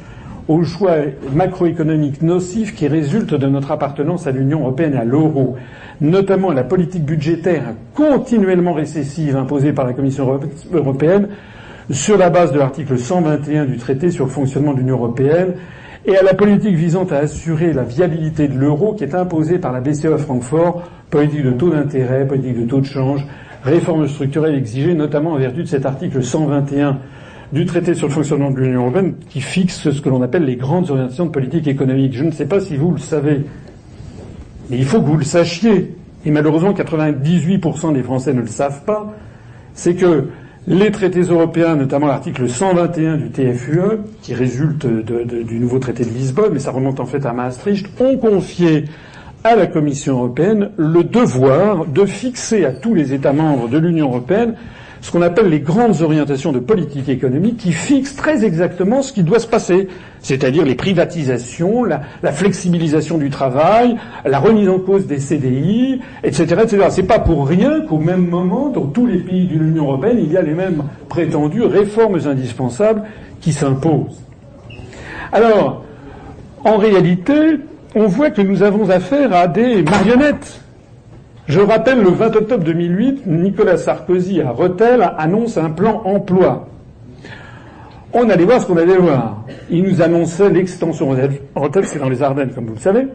aux 0.48 0.64
choix 0.64 0.98
macroéconomiques 1.34 2.22
nocifs 2.22 2.75
qui 2.75 2.88
résultent 2.88 3.34
de 3.34 3.48
notre 3.48 3.72
appartenance 3.72 4.28
à 4.28 4.32
l'Union 4.32 4.62
européenne 4.62 4.94
et 4.94 4.98
à 4.98 5.06
l'euro, 5.06 5.56
notamment 6.02 6.52
la 6.52 6.64
politique 6.64 7.04
budgétaire 7.04 7.74
continuellement 7.94 8.74
récessive 8.74 9.36
imposée 9.36 9.74
par 9.74 9.86
la 9.86 9.94
Commission 9.94 10.40
européenne 10.72 11.30
sur 11.90 12.18
la 12.18 12.30
base 12.30 12.52
de 12.52 12.60
l'article 12.60 12.98
121 12.98 13.66
du 13.66 13.78
traité 13.78 14.12
sur 14.12 14.25
le 14.25 14.32
fonctionnement 14.32 14.74
de 14.74 14.80
l'Union 14.80 14.96
européenne 14.98 15.54
et 16.06 16.18
à 16.18 16.24
la 16.24 16.34
politique 16.36 16.75
visant 16.75 17.06
à 17.06 17.18
assurer 17.18 17.74
la 17.74 17.84
viabilité 17.84 18.48
de 18.48 18.58
l'euro 18.58 18.94
qui 18.94 19.04
est 19.04 19.16
imposée 19.16 19.58
par 19.58 19.72
la 19.72 19.82
BCE 19.82 20.06
à 20.06 20.18
Francfort, 20.18 20.84
politique 21.10 21.44
de 21.44 21.52
taux 21.52 21.70
d'intérêt, 21.70 22.28
politique 22.28 22.60
de 22.60 22.66
taux 22.66 22.82
de 22.82 22.86
change, 22.86 23.25
réforme 23.64 24.08
structurelle 24.08 24.56
exigée 24.56 24.94
notamment 24.94 25.32
en 25.32 25.38
vertu 25.38 25.64
de 25.64 25.68
cet 25.68 25.86
article 25.86 26.24
121 26.24 27.00
du 27.52 27.66
traité 27.66 27.94
sur 27.94 28.08
le 28.08 28.14
fonctionnement 28.14 28.52
de 28.52 28.60
l'Union 28.60 28.82
européenne 28.82 29.16
qui 29.30 29.42
fixe 29.42 29.90
ce 29.90 30.02
que 30.02 30.10
l'on 30.10 30.22
appelle 30.22 30.46
les 30.46 30.56
grandes 30.56 30.90
orientations 30.90 31.25
de 31.25 31.32
politique 31.32 31.68
économique. 31.68 32.14
Je 32.14 32.24
ne 32.24 32.32
sais 32.32 32.46
pas 32.46 32.60
si 32.60 32.75
vous 32.75 32.92
le 32.92 33.00
savez, 33.00 33.46
mais 34.70 34.78
il 34.78 34.86
faut 34.86 35.02
que 35.02 35.08
vous 35.08 35.18
le 35.18 35.24
sachiez. 35.24 35.96
Et 36.25 36.32
malheureusement, 36.32 36.74
98% 36.74 37.94
des 37.94 38.02
Français 38.02 38.34
ne 38.34 38.42
le 38.42 38.48
savent 38.48 38.84
pas. 38.84 39.14
C'est 39.74 39.96
que 39.96 40.30
les 40.68 40.92
traités 40.92 41.22
européens, 41.22 41.75
notamment 41.75 42.08
l'article 42.08 42.50
121 42.50 43.18
du 43.18 43.30
TFUE, 43.30 44.00
qui 44.24 44.34
résulte 44.34 44.88
du 44.88 45.60
nouveau 45.60 45.78
traité 45.78 46.04
de 46.04 46.10
Lisbonne, 46.10 46.54
mais 46.54 46.60
ça 46.60 46.72
remonte 46.72 47.00
en 47.00 47.06
fait 47.06 47.25
à 47.25 47.34
Maastricht, 47.34 47.88
ont 48.02 48.18
confié 48.18 48.86
à 49.44 49.56
la 49.56 49.68
Commission 49.68 50.18
européenne 50.18 50.72
le 50.78 51.04
devoir 51.04 51.86
de 51.86 52.06
fixer 52.06 52.66
à 52.66 52.72
tous 52.72 52.96
les 52.96 53.14
États 53.14 53.34
membres 53.34 53.70
de 53.70 53.78
l'Union 53.78 54.08
européenne 54.08 54.56
ce 55.06 55.12
qu'on 55.12 55.22
appelle 55.22 55.50
les 55.50 55.60
grandes 55.60 56.02
orientations 56.02 56.52
de 56.52 56.58
politique 56.58 57.10
économique 57.10 57.58
qui 57.58 57.74
fixent 57.74 58.16
très 58.16 58.44
exactement 58.44 59.04
ce 59.04 59.14
qui 59.14 59.22
doit 59.22 59.38
se 59.38 59.46
passer, 59.46 59.88
c'est-à-dire 60.20 60.66
les 60.66 60.74
privatisations, 60.74 61.84
la, 61.84 62.02
flexibilisation 62.32 63.20
du 63.20 63.30
travail, 63.30 63.98
la 64.26 64.40
remise 64.40 64.68
en 64.68 64.80
cause 64.80 65.06
des 65.06 65.20
CDI, 65.20 66.02
etc., 66.24 66.56
etc. 66.64 66.88
C'est 66.90 67.04
pas 67.04 67.20
pour 67.20 67.48
rien 67.48 67.82
qu'au 67.82 68.00
même 68.00 68.28
moment, 68.28 68.70
dans 68.70 68.88
tous 68.88 69.06
les 69.06 69.20
pays 69.20 69.46
de 69.46 69.60
l'Union 69.60 69.84
européenne, 69.84 70.18
il 70.20 70.32
y 70.32 70.38
a 70.38 70.42
les 70.42 70.56
mêmes 70.56 70.82
prétendues 71.08 71.66
réformes 71.66 72.20
indispensables 72.26 73.04
qui 73.42 73.54
s'imposent. 73.54 74.24
Alors, 75.32 75.86
en 76.64 76.78
réalité, 76.78 77.60
on 77.94 78.08
voit 78.08 78.32
que 78.32 78.42
nous 78.42 78.64
avons 78.64 78.90
affaire 78.90 79.36
à 79.36 79.48
des 79.48 79.84
marionnettes 79.84 80.64
je 81.48 81.60
rappelle, 81.60 82.02
le 82.02 82.10
20 82.10 82.36
octobre 82.36 82.64
2008, 82.64 83.28
Nicolas 83.28 83.78
Sarkozy 83.78 84.42
à 84.42 84.52
Rethel 84.52 85.08
annonce 85.18 85.58
un 85.58 85.70
plan 85.70 86.02
emploi. 86.04 86.68
On 88.14 88.30
allait 88.30 88.46
voir 88.46 88.62
ce 88.62 88.66
qu'on 88.66 88.78
allait 88.78 88.98
voir. 88.98 89.44
Il 89.70 89.84
nous 89.84 90.02
annonçait 90.02 90.50
l'extension. 90.50 91.16
Rethel, 91.56 91.86
c'est 91.86 92.00
dans 92.00 92.10
les 92.10 92.24
Ardennes, 92.24 92.52
comme 92.56 92.66
vous 92.66 92.75
le 92.75 92.80
savez. 92.80 93.08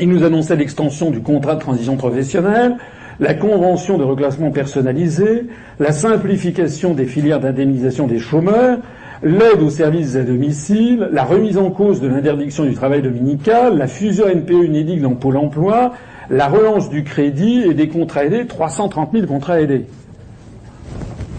Il 0.00 0.08
nous 0.08 0.24
annonçait 0.24 0.56
l'extension 0.56 1.10
du 1.10 1.20
contrat 1.20 1.54
de 1.54 1.60
transition 1.60 1.96
professionnelle, 1.96 2.76
la 3.20 3.34
convention 3.34 3.98
de 3.98 4.04
reclassement 4.04 4.50
personnalisé, 4.50 5.46
la 5.78 5.92
simplification 5.92 6.94
des 6.94 7.06
filières 7.06 7.40
d'indemnisation 7.40 8.06
des 8.06 8.18
chômeurs, 8.18 8.78
l'aide 9.22 9.62
aux 9.62 9.70
services 9.70 10.16
à 10.16 10.22
domicile, 10.22 11.08
la 11.12 11.24
remise 11.24 11.56
en 11.56 11.70
cause 11.70 12.00
de 12.00 12.08
l'interdiction 12.08 12.64
du 12.64 12.74
travail 12.74 13.02
dominical, 13.02 13.78
la 13.78 13.86
fusion 13.86 14.26
NPE-UNEDIC 14.26 15.00
dans 15.00 15.14
Pôle 15.14 15.36
emploi, 15.36 15.92
la 16.32 16.48
relance 16.48 16.88
du 16.88 17.04
crédit 17.04 17.62
et 17.68 17.74
des 17.74 17.88
contrats 17.88 18.24
aidés, 18.24 18.46
330 18.46 19.10
000 19.12 19.26
contrats 19.26 19.60
aidés. 19.60 19.84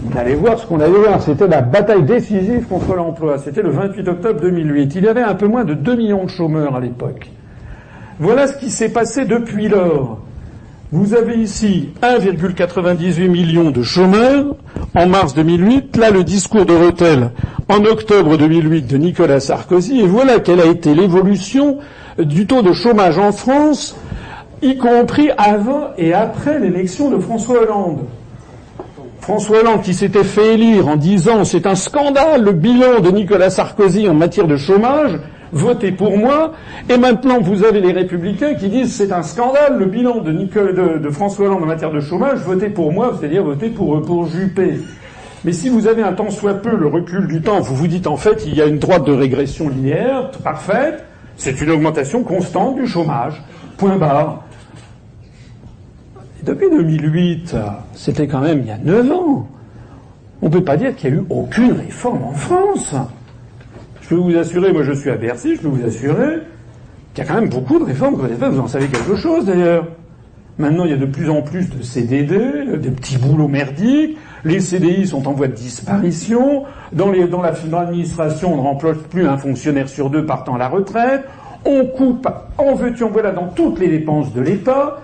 Vous 0.04 0.16
allez 0.16 0.36
voir 0.36 0.58
ce 0.58 0.66
qu'on 0.66 0.78
allait 0.78 0.92
voir. 0.92 1.20
C'était 1.20 1.48
la 1.48 1.62
bataille 1.62 2.04
décisive 2.04 2.66
contre 2.68 2.94
l'emploi. 2.94 3.38
C'était 3.38 3.62
le 3.62 3.70
28 3.70 4.08
octobre 4.08 4.40
2008. 4.40 4.94
Il 4.94 5.04
y 5.04 5.08
avait 5.08 5.22
un 5.22 5.34
peu 5.34 5.48
moins 5.48 5.64
de 5.64 5.74
2 5.74 5.96
millions 5.96 6.24
de 6.24 6.30
chômeurs 6.30 6.76
à 6.76 6.80
l'époque. 6.80 7.30
Voilà 8.20 8.46
ce 8.46 8.56
qui 8.56 8.70
s'est 8.70 8.90
passé 8.90 9.24
depuis 9.24 9.66
lors. 9.66 10.20
Vous 10.92 11.14
avez 11.14 11.38
ici 11.38 11.88
1,98 12.02 13.28
million 13.28 13.72
de 13.72 13.82
chômeurs 13.82 14.54
en 14.94 15.08
mars 15.08 15.34
2008. 15.34 15.96
Là, 15.96 16.10
le 16.10 16.22
discours 16.22 16.66
de 16.66 16.74
Rethel 16.74 17.30
en 17.68 17.84
octobre 17.84 18.36
2008 18.36 18.86
de 18.86 18.96
Nicolas 18.98 19.40
Sarkozy. 19.40 20.02
Et 20.02 20.06
voilà 20.06 20.38
quelle 20.38 20.60
a 20.60 20.66
été 20.66 20.94
l'évolution 20.94 21.78
du 22.18 22.46
taux 22.46 22.62
de 22.62 22.72
chômage 22.72 23.18
en 23.18 23.32
France 23.32 23.96
y 24.64 24.76
compris 24.78 25.30
avant 25.36 25.90
et 25.98 26.14
après 26.14 26.58
l'élection 26.58 27.10
de 27.10 27.18
François 27.18 27.62
Hollande. 27.62 28.00
François 29.20 29.60
Hollande 29.60 29.82
qui 29.82 29.92
s'était 29.92 30.24
fait 30.24 30.54
élire 30.54 30.88
en 30.88 30.96
disant 30.96 31.44
c'est 31.44 31.66
un 31.66 31.74
scandale 31.74 32.42
le 32.42 32.52
bilan 32.52 33.00
de 33.00 33.10
Nicolas 33.10 33.50
Sarkozy 33.50 34.08
en 34.08 34.14
matière 34.14 34.46
de 34.46 34.56
chômage, 34.56 35.18
votez 35.52 35.92
pour 35.92 36.16
moi. 36.16 36.52
Et 36.88 36.96
maintenant 36.96 37.40
vous 37.40 37.62
avez 37.64 37.80
les 37.80 37.92
républicains 37.92 38.54
qui 38.54 38.68
disent 38.68 38.94
c'est 38.94 39.12
un 39.12 39.22
scandale 39.22 39.78
le 39.78 39.84
bilan 39.84 40.20
de, 40.20 41.10
François 41.10 41.46
Hollande 41.46 41.62
en 41.62 41.66
matière 41.66 41.92
de 41.92 42.00
chômage, 42.00 42.38
votez 42.40 42.70
pour 42.70 42.90
moi, 42.90 43.16
c'est-à-dire 43.18 43.44
votez 43.44 43.68
pour, 43.68 44.00
pour 44.02 44.26
Juppé. 44.26 44.80
Mais 45.44 45.52
si 45.52 45.68
vous 45.68 45.86
avez 45.86 46.02
un 46.02 46.14
temps 46.14 46.30
soit 46.30 46.54
peu 46.54 46.74
le 46.74 46.86
recul 46.86 47.26
du 47.26 47.42
temps, 47.42 47.60
vous 47.60 47.76
vous 47.76 47.86
dites 47.86 48.06
en 48.06 48.16
fait 48.16 48.44
il 48.46 48.54
y 48.54 48.62
a 48.62 48.64
une 48.64 48.78
droite 48.78 49.04
de 49.04 49.12
régression 49.12 49.68
linéaire 49.68 50.30
parfaite, 50.42 51.04
c'est 51.36 51.60
une 51.60 51.70
augmentation 51.70 52.22
constante 52.22 52.76
du 52.76 52.86
chômage. 52.86 53.42
Point 53.76 53.96
barre. 53.96 54.44
Depuis 56.44 56.68
2008, 56.68 57.56
c'était 57.94 58.26
quand 58.26 58.40
même 58.40 58.60
il 58.60 58.66
y 58.66 58.70
a 58.70 58.76
9 58.76 59.12
ans. 59.12 59.48
On 60.42 60.46
ne 60.46 60.52
peut 60.52 60.62
pas 60.62 60.76
dire 60.76 60.94
qu'il 60.94 61.10
n'y 61.10 61.16
a 61.16 61.20
eu 61.20 61.24
aucune 61.30 61.72
réforme 61.72 62.22
en 62.22 62.32
France. 62.32 62.94
Je 64.02 64.08
peux 64.10 64.16
vous 64.16 64.36
assurer, 64.36 64.70
moi 64.70 64.82
je 64.82 64.92
suis 64.92 65.08
à 65.08 65.16
Bercy, 65.16 65.56
je 65.56 65.62
peux 65.62 65.68
vous 65.68 65.84
assurer 65.86 66.40
qu'il 67.14 67.24
y 67.24 67.26
a 67.26 67.32
quand 67.32 67.40
même 67.40 67.48
beaucoup 67.48 67.78
de 67.78 67.84
réformes 67.84 68.16
que 68.16 68.26
vous 68.26 68.52
Vous 68.52 68.60
en 68.60 68.68
savez 68.68 68.88
quelque 68.88 69.16
chose 69.16 69.46
d'ailleurs. 69.46 69.86
Maintenant, 70.58 70.84
il 70.84 70.90
y 70.90 70.94
a 70.94 70.98
de 70.98 71.06
plus 71.06 71.30
en 71.30 71.40
plus 71.40 71.70
de 71.70 71.82
CDD, 71.82 72.76
des 72.76 72.90
petits 72.90 73.16
boulots 73.16 73.48
merdiques. 73.48 74.18
Les 74.44 74.60
CDI 74.60 75.06
sont 75.06 75.26
en 75.26 75.32
voie 75.32 75.48
de 75.48 75.54
disparition. 75.54 76.64
Dans, 76.92 77.10
dans 77.30 77.42
l'administration, 77.42 78.52
on 78.52 78.56
ne 78.56 78.62
remplace 78.62 78.98
plus 79.08 79.26
un 79.26 79.38
fonctionnaire 79.38 79.88
sur 79.88 80.10
deux 80.10 80.26
partant 80.26 80.56
à 80.56 80.58
la 80.58 80.68
retraite. 80.68 81.22
On 81.64 81.86
coupe, 81.86 82.28
en 82.58 82.74
veux-tu, 82.74 83.02
en 83.02 83.08
voilà, 83.08 83.32
dans 83.32 83.48
toutes 83.48 83.80
les 83.80 83.88
dépenses 83.88 84.34
de 84.34 84.42
l'État 84.42 84.98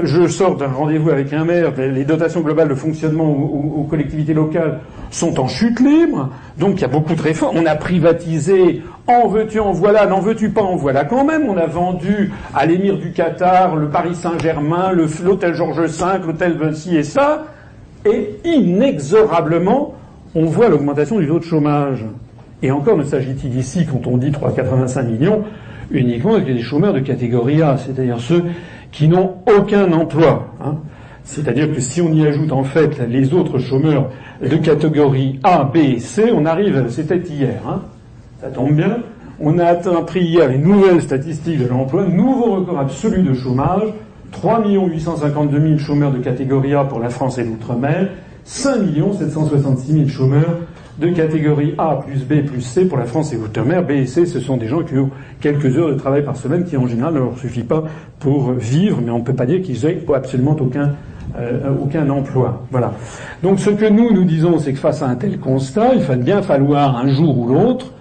je 0.00 0.26
sors 0.26 0.56
d'un 0.56 0.68
rendez-vous 0.68 1.10
avec 1.10 1.32
un 1.32 1.44
maire, 1.44 1.72
les 1.76 2.04
dotations 2.04 2.40
globales 2.40 2.68
de 2.68 2.74
fonctionnement 2.74 3.28
aux, 3.28 3.86
collectivités 3.90 4.32
locales 4.32 4.80
sont 5.10 5.38
en 5.38 5.48
chute 5.48 5.80
libre, 5.80 6.30
donc 6.58 6.76
il 6.76 6.80
y 6.80 6.84
a 6.84 6.88
beaucoup 6.88 7.14
de 7.14 7.20
réformes. 7.20 7.58
On 7.58 7.66
a 7.66 7.74
privatisé, 7.74 8.82
en 9.06 9.28
veux-tu, 9.28 9.60
en 9.60 9.72
voilà, 9.72 10.06
n'en 10.06 10.20
veux-tu 10.20 10.48
pas, 10.48 10.62
en 10.62 10.76
voilà 10.76 11.04
quand 11.04 11.24
même. 11.24 11.46
On 11.46 11.58
a 11.58 11.66
vendu 11.66 12.32
à 12.54 12.64
l'émir 12.64 12.96
du 12.96 13.12
Qatar, 13.12 13.76
le 13.76 13.88
Paris 13.88 14.14
Saint-Germain, 14.14 14.92
l'hôtel 14.92 15.54
Georges 15.54 15.80
V, 15.80 16.06
l'hôtel 16.26 16.54
Vinci 16.54 16.96
et 16.96 17.02
ça, 17.02 17.44
et 18.06 18.36
inexorablement, 18.44 19.94
on 20.34 20.46
voit 20.46 20.70
l'augmentation 20.70 21.18
du 21.18 21.26
taux 21.26 21.38
de 21.38 21.44
chômage. 21.44 22.06
Et 22.62 22.70
encore 22.70 22.96
ne 22.96 23.04
s'agit-il 23.04 23.58
ici, 23.58 23.86
quand 23.90 24.06
on 24.06 24.16
dit 24.16 24.30
3,85 24.30 25.06
millions, 25.06 25.44
uniquement 25.90 26.34
avec 26.34 26.46
des 26.46 26.60
chômeurs 26.60 26.94
de 26.94 27.00
catégorie 27.00 27.60
A, 27.60 27.76
c'est-à-dire 27.76 28.20
ceux 28.20 28.44
qui 28.92 29.08
n'ont 29.08 29.36
aucun 29.46 29.90
emploi. 29.92 30.46
Hein. 30.64 30.76
C'est-à-dire 31.24 31.72
que 31.72 31.80
si 31.80 32.00
on 32.00 32.12
y 32.12 32.26
ajoute 32.26 32.52
en 32.52 32.64
fait 32.64 33.00
les 33.08 33.32
autres 33.32 33.58
chômeurs 33.58 34.10
de 34.42 34.56
catégorie 34.56 35.40
A, 35.42 35.64
B 35.64 35.76
et 35.76 35.98
C, 35.98 36.30
on 36.34 36.44
arrive, 36.44 36.86
c'était 36.88 37.18
hier, 37.18 37.60
hein, 37.66 37.82
ça 38.40 38.48
tombe 38.48 38.74
bien, 38.74 38.98
on 39.40 39.58
a 39.58 39.64
atteint, 39.64 40.02
pris 40.02 40.24
hier 40.24 40.48
les 40.48 40.58
nouvelles 40.58 41.00
statistiques 41.00 41.62
de 41.62 41.68
l'emploi, 41.68 42.06
nouveau 42.06 42.56
record 42.56 42.78
absolu 42.78 43.22
de 43.22 43.34
chômage, 43.34 43.82
3 44.32 44.64
852 44.66 45.60
000 45.60 45.78
chômeurs 45.78 46.10
de 46.12 46.18
catégorie 46.18 46.74
A 46.74 46.84
pour 46.84 46.98
la 46.98 47.08
France 47.08 47.38
et 47.38 47.44
l'outre-mer, 47.44 48.08
5 48.44 48.80
766 49.18 49.92
000 49.92 50.08
chômeurs 50.08 50.58
de 51.02 51.08
catégorie 51.08 51.74
A 51.78 51.96
plus 52.06 52.24
B 52.24 52.46
plus 52.46 52.60
C 52.60 52.84
pour 52.84 52.96
la 52.96 53.06
France 53.06 53.32
et 53.32 53.36
l'outre-mer. 53.36 53.84
B 53.84 53.90
et 53.90 54.06
C, 54.06 54.24
ce 54.24 54.38
sont 54.38 54.56
des 54.56 54.68
gens 54.68 54.82
qui 54.82 54.96
ont 54.96 55.10
quelques 55.40 55.76
heures 55.76 55.88
de 55.88 55.94
travail 55.94 56.24
par 56.24 56.36
semaine 56.36 56.64
qui, 56.64 56.76
en 56.76 56.86
général, 56.86 57.14
ne 57.14 57.18
leur 57.18 57.36
suffit 57.38 57.64
pas 57.64 57.82
pour 58.20 58.52
vivre, 58.52 59.00
mais 59.04 59.10
on 59.10 59.18
ne 59.18 59.24
peut 59.24 59.34
pas 59.34 59.46
dire 59.46 59.60
qu'ils 59.62 59.84
aient 59.84 60.00
absolument 60.14 60.56
aucun, 60.58 60.92
euh, 61.36 61.58
aucun 61.82 62.08
emploi. 62.08 62.64
Voilà. 62.70 62.92
Donc 63.42 63.58
ce 63.58 63.70
que 63.70 63.88
nous, 63.88 64.12
nous 64.12 64.24
disons, 64.24 64.58
c'est 64.58 64.72
que 64.72 64.78
face 64.78 65.02
à 65.02 65.08
un 65.08 65.16
tel 65.16 65.38
constat, 65.38 65.94
il 65.94 66.02
va 66.02 66.14
bien 66.14 66.40
falloir 66.40 66.96
un 66.96 67.08
jour 67.08 67.36
ou 67.36 67.48
l'autre 67.48 67.92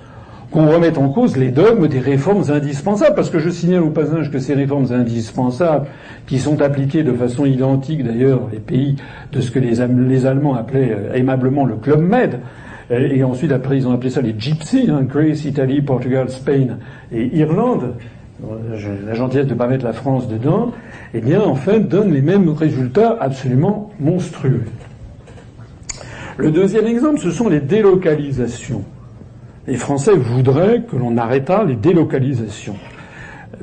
qu'on 0.52 0.70
remette 0.70 0.98
en 0.98 1.10
cause 1.10 1.38
les 1.38 1.50
dogmes 1.50 1.88
des 1.88 2.00
réformes 2.00 2.44
indispensables, 2.52 3.16
parce 3.16 3.30
que 3.30 3.40
je 3.40 3.50
signale 3.50 3.84
au 3.84 3.90
passage 3.90 4.30
que 4.30 4.38
ces 4.38 4.54
réformes 4.54 4.92
indispensables, 4.92 5.88
qui 6.28 6.38
sont 6.38 6.62
appliquées 6.62 7.04
de 7.04 7.14
façon 7.14 7.46
identique 7.46 8.04
d'ailleurs 8.04 8.42
les 8.52 8.60
pays 8.60 8.98
de 9.32 9.42
ce 9.42 9.50
que 9.50 9.60
les, 9.60 9.78
les 10.08 10.26
Allemands 10.26 10.54
appelaient 10.54 10.92
euh, 10.92 11.16
aimablement 11.16 11.66
le 11.66 11.78
Club 11.78 12.02
Med, 12.02 12.42
et 12.92 13.24
ensuite, 13.24 13.52
après, 13.52 13.78
ils 13.78 13.88
ont 13.88 13.94
appelé 13.94 14.10
ça 14.10 14.22
les 14.22 14.36
gypsies, 14.38 14.90
hein, 14.90 15.04
Greece, 15.04 15.46
Italie, 15.46 15.82
Portugal, 15.82 16.30
Spain 16.30 16.78
et 17.12 17.38
Irlande. 17.38 17.96
La 18.70 19.14
gentillesse 19.14 19.46
de 19.46 19.54
ne 19.54 19.58
pas 19.58 19.68
mettre 19.68 19.86
la 19.86 19.94
France 19.94 20.28
dedans, 20.28 20.72
eh 21.14 21.22
bien, 21.22 21.42
en 21.42 21.56
fait, 21.56 21.80
donne 21.82 22.12
les 22.12 22.22
mêmes 22.22 22.50
résultats 22.50 23.16
absolument 23.20 23.92
monstrueux. 24.00 24.64
Le 26.38 26.52
deuxième 26.52 26.88
exemple, 26.88 27.20
ce 27.20 27.32
sont 27.32 27.50
les 27.50 27.60
délocalisations. 27.60 28.84
Les 29.68 29.76
Français 29.76 30.16
voudraient 30.16 30.82
que 30.82 30.96
l'on 30.96 31.18
arrêtât 31.18 31.64
les 31.64 31.76
délocalisations. 31.76 32.78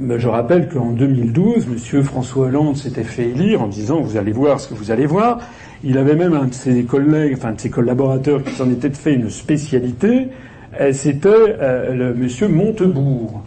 Je 0.00 0.28
rappelle 0.28 0.68
qu'en 0.68 0.92
2012, 0.92 1.66
M. 1.66 2.02
François 2.04 2.46
Hollande 2.46 2.76
s'était 2.76 3.02
fait 3.02 3.30
élire 3.30 3.62
en 3.62 3.66
disant 3.66 4.00
vous 4.00 4.16
allez 4.16 4.32
voir 4.32 4.60
ce 4.60 4.68
que 4.68 4.74
vous 4.74 4.92
allez 4.92 5.06
voir. 5.06 5.40
Il 5.84 5.96
avait 5.96 6.16
même 6.16 6.34
un 6.34 6.46
de 6.46 6.54
ses 6.54 6.82
collègues, 6.84 7.34
enfin 7.36 7.52
de 7.52 7.60
ses 7.60 7.70
collaborateurs 7.70 8.42
qui 8.42 8.52
s'en 8.52 8.70
était 8.70 8.90
fait 8.90 9.14
une 9.14 9.30
spécialité. 9.30 10.28
C'était 10.92 11.28
euh, 11.28 11.94
le 11.94 12.14
monsieur 12.14 12.48
Montebourg. 12.48 13.42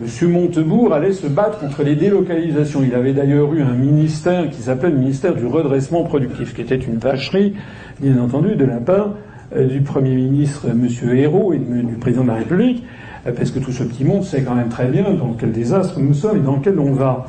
Monsieur 0.00 0.26
Montebourg 0.26 0.92
allait 0.92 1.12
se 1.12 1.26
battre 1.26 1.60
contre 1.60 1.82
les 1.84 1.94
délocalisations. 1.94 2.82
Il 2.82 2.94
avait 2.94 3.12
d'ailleurs 3.12 3.52
eu 3.54 3.62
un 3.62 3.74
ministère 3.74 4.50
qui 4.50 4.60
s'appelait 4.62 4.90
le 4.90 4.96
ministère 4.96 5.34
du 5.34 5.46
redressement 5.46 6.02
productif, 6.02 6.54
qui 6.54 6.62
était 6.62 6.76
une 6.76 6.96
vacherie, 6.96 7.54
bien 8.00 8.18
entendu, 8.18 8.56
de 8.56 8.64
la 8.64 8.78
part 8.78 9.10
euh, 9.54 9.66
du 9.66 9.80
Premier 9.82 10.14
ministre 10.14 10.68
Monsieur 10.74 11.16
Hérault 11.16 11.52
et 11.52 11.58
du 11.58 11.94
président 12.00 12.22
de 12.22 12.28
la 12.28 12.34
République, 12.34 12.84
euh, 13.26 13.32
parce 13.36 13.50
que 13.50 13.60
tout 13.60 13.70
ce 13.70 13.84
petit 13.84 14.04
monde 14.04 14.24
sait 14.24 14.42
quand 14.42 14.54
même 14.54 14.70
très 14.70 14.88
bien 14.88 15.12
dans 15.12 15.34
quel 15.38 15.52
désastre 15.52 16.00
nous 16.00 16.14
sommes 16.14 16.38
et 16.38 16.42
dans 16.42 16.58
quel 16.58 16.80
on 16.80 16.92
va. 16.92 17.26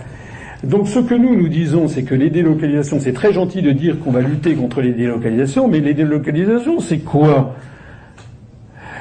Donc 0.64 0.88
ce 0.88 1.00
que 1.00 1.14
nous 1.14 1.36
nous 1.36 1.50
disons, 1.50 1.90
c'est 1.90 2.04
que 2.04 2.16
les 2.16 2.30
délocalisations, 2.30 3.00
c'est 3.00 3.12
très 3.12 3.34
gentil 3.34 3.62
de 3.62 3.72
dire 3.72 4.00
qu'on 4.00 4.12
va 4.12 4.22
lutter 4.22 4.54
contre 4.54 4.82
les 4.82 4.92
délocalisations, 4.92 5.68
mais 5.68 5.82
les 5.82 5.94
délocalisations, 5.94 6.80
c'est 6.80 7.00
quoi? 7.00 7.56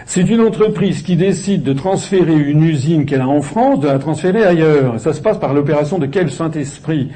C'est 0.05 0.29
une 0.29 0.41
entreprise 0.41 1.03
qui 1.03 1.15
décide 1.15 1.63
de 1.63 1.73
transférer 1.73 2.37
une 2.37 2.65
usine 2.65 3.07
qu'elle 3.07 3.21
a 3.21 3.29
en 3.29 3.43
France, 3.43 3.79
de 3.79 3.87
la 3.87 4.01
transférer 4.01 4.43
ailleurs. 4.43 4.99
Ça 4.99 5.13
se 5.13 5.21
passe 5.21 5.39
par 5.39 5.55
l'opération 5.55 5.99
de 5.99 6.07
quel 6.07 6.33
Saint-Esprit? 6.33 7.11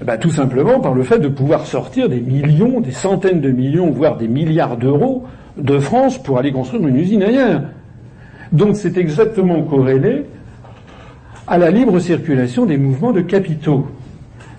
Eh 0.00 0.04
ben, 0.04 0.18
Tout 0.18 0.30
simplement 0.30 0.80
par 0.80 0.92
le 0.92 1.04
fait 1.04 1.20
de 1.20 1.28
pouvoir 1.28 1.64
sortir 1.64 2.08
des 2.08 2.20
millions, 2.20 2.80
des 2.80 2.90
centaines 2.90 3.40
de 3.40 3.50
millions, 3.50 3.90
voire 3.90 4.16
des 4.16 4.26
milliards 4.26 4.76
d'euros 4.76 5.24
de 5.56 5.78
France 5.78 6.20
pour 6.20 6.38
aller 6.38 6.50
construire 6.50 6.86
une 6.86 6.96
usine 6.96 7.22
ailleurs. 7.22 7.62
Donc 8.50 8.74
c'est 8.74 8.98
exactement 8.98 9.62
corrélé 9.62 10.24
à 11.46 11.58
la 11.58 11.70
libre 11.70 11.98
circulation 11.98 12.64
des 12.64 12.78
mouvements 12.78 13.12
de 13.12 13.20
capitaux. 13.20 13.86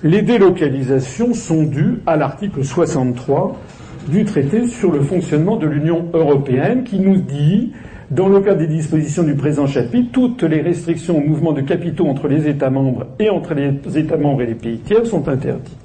Les 0.04 0.22
délocalisations 0.22 1.34
sont 1.34 1.64
dues 1.64 2.02
à 2.06 2.16
l'article 2.16 2.64
63 2.64 3.60
du 4.08 4.24
traité 4.24 4.68
sur 4.68 4.92
le 4.92 5.02
fonctionnement 5.02 5.56
de 5.56 5.66
l'Union 5.66 6.06
européenne 6.14 6.84
qui 6.84 7.00
nous 7.00 7.18
dit, 7.18 7.72
dans 8.12 8.30
le 8.30 8.40
cadre 8.40 8.60
des 8.60 8.68
dispositions 8.68 9.24
du 9.24 9.34
présent 9.34 9.66
chapitre, 9.66 10.10
toutes 10.12 10.44
les 10.44 10.62
restrictions 10.62 11.18
au 11.18 11.22
mouvement 11.22 11.54
de 11.54 11.62
capitaux 11.62 12.06
entre 12.06 12.28
les 12.28 12.48
États 12.48 12.70
membres 12.70 13.08
et 13.18 13.32
entre 13.32 13.56
les 13.56 13.98
États 13.98 14.18
membres 14.18 14.44
et 14.44 14.48
les 14.48 14.56
pays 14.56 14.78
tiers 14.78 15.08
sont 15.08 15.28
interdites. 15.28 15.76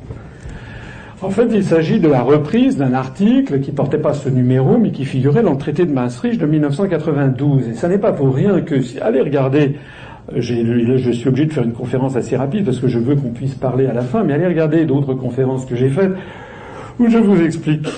En 1.23 1.31
fait, 1.31 1.49
il 1.53 1.65
s'agit 1.65 2.01
de 2.01 2.09
la 2.09 2.23
reprise 2.23 2.77
d'un 2.77 2.93
article 2.95 3.61
qui 3.61 3.73
portait 3.73 3.99
pas 3.99 4.15
ce 4.15 4.31
numéro, 4.31 4.79
mais 4.79 4.91
qui 4.91 5.05
figurait 5.05 5.43
dans 5.43 5.53
le 5.53 5.59
traité 5.59 5.85
de 5.85 5.93
Maastricht 5.93 6.41
de 6.41 6.47
1992. 6.47 7.69
Et 7.69 7.75
ça 7.75 7.89
n'est 7.89 7.99
pas 7.99 8.13
pour 8.13 8.35
rien 8.35 8.63
que, 8.63 8.77
allez 9.03 9.21
regarder 9.21 9.77
je 10.37 11.11
suis 11.13 11.29
obligé 11.29 11.47
de 11.47 11.53
faire 11.53 11.65
une 11.65 11.73
conférence 11.73 12.17
assez 12.17 12.37
rapide 12.37 12.65
parce 12.65 12.79
que 12.79 12.89
je 12.89 12.99
veux 12.99 13.17
qu'on 13.17 13.31
puisse 13.31 13.55
parler 13.55 13.87
à 13.87 13.93
la 13.93 14.03
fin, 14.03 14.23
mais 14.23 14.35
allez 14.35 14.47
regarder 14.47 14.85
d'autres 14.85 15.15
conférences 15.15 15.65
que 15.65 15.77
j'ai 15.77 15.89
faites 15.89 16.13
où 17.01 17.09
je 17.09 17.19
vous 17.19 17.41
explique. 17.41 17.89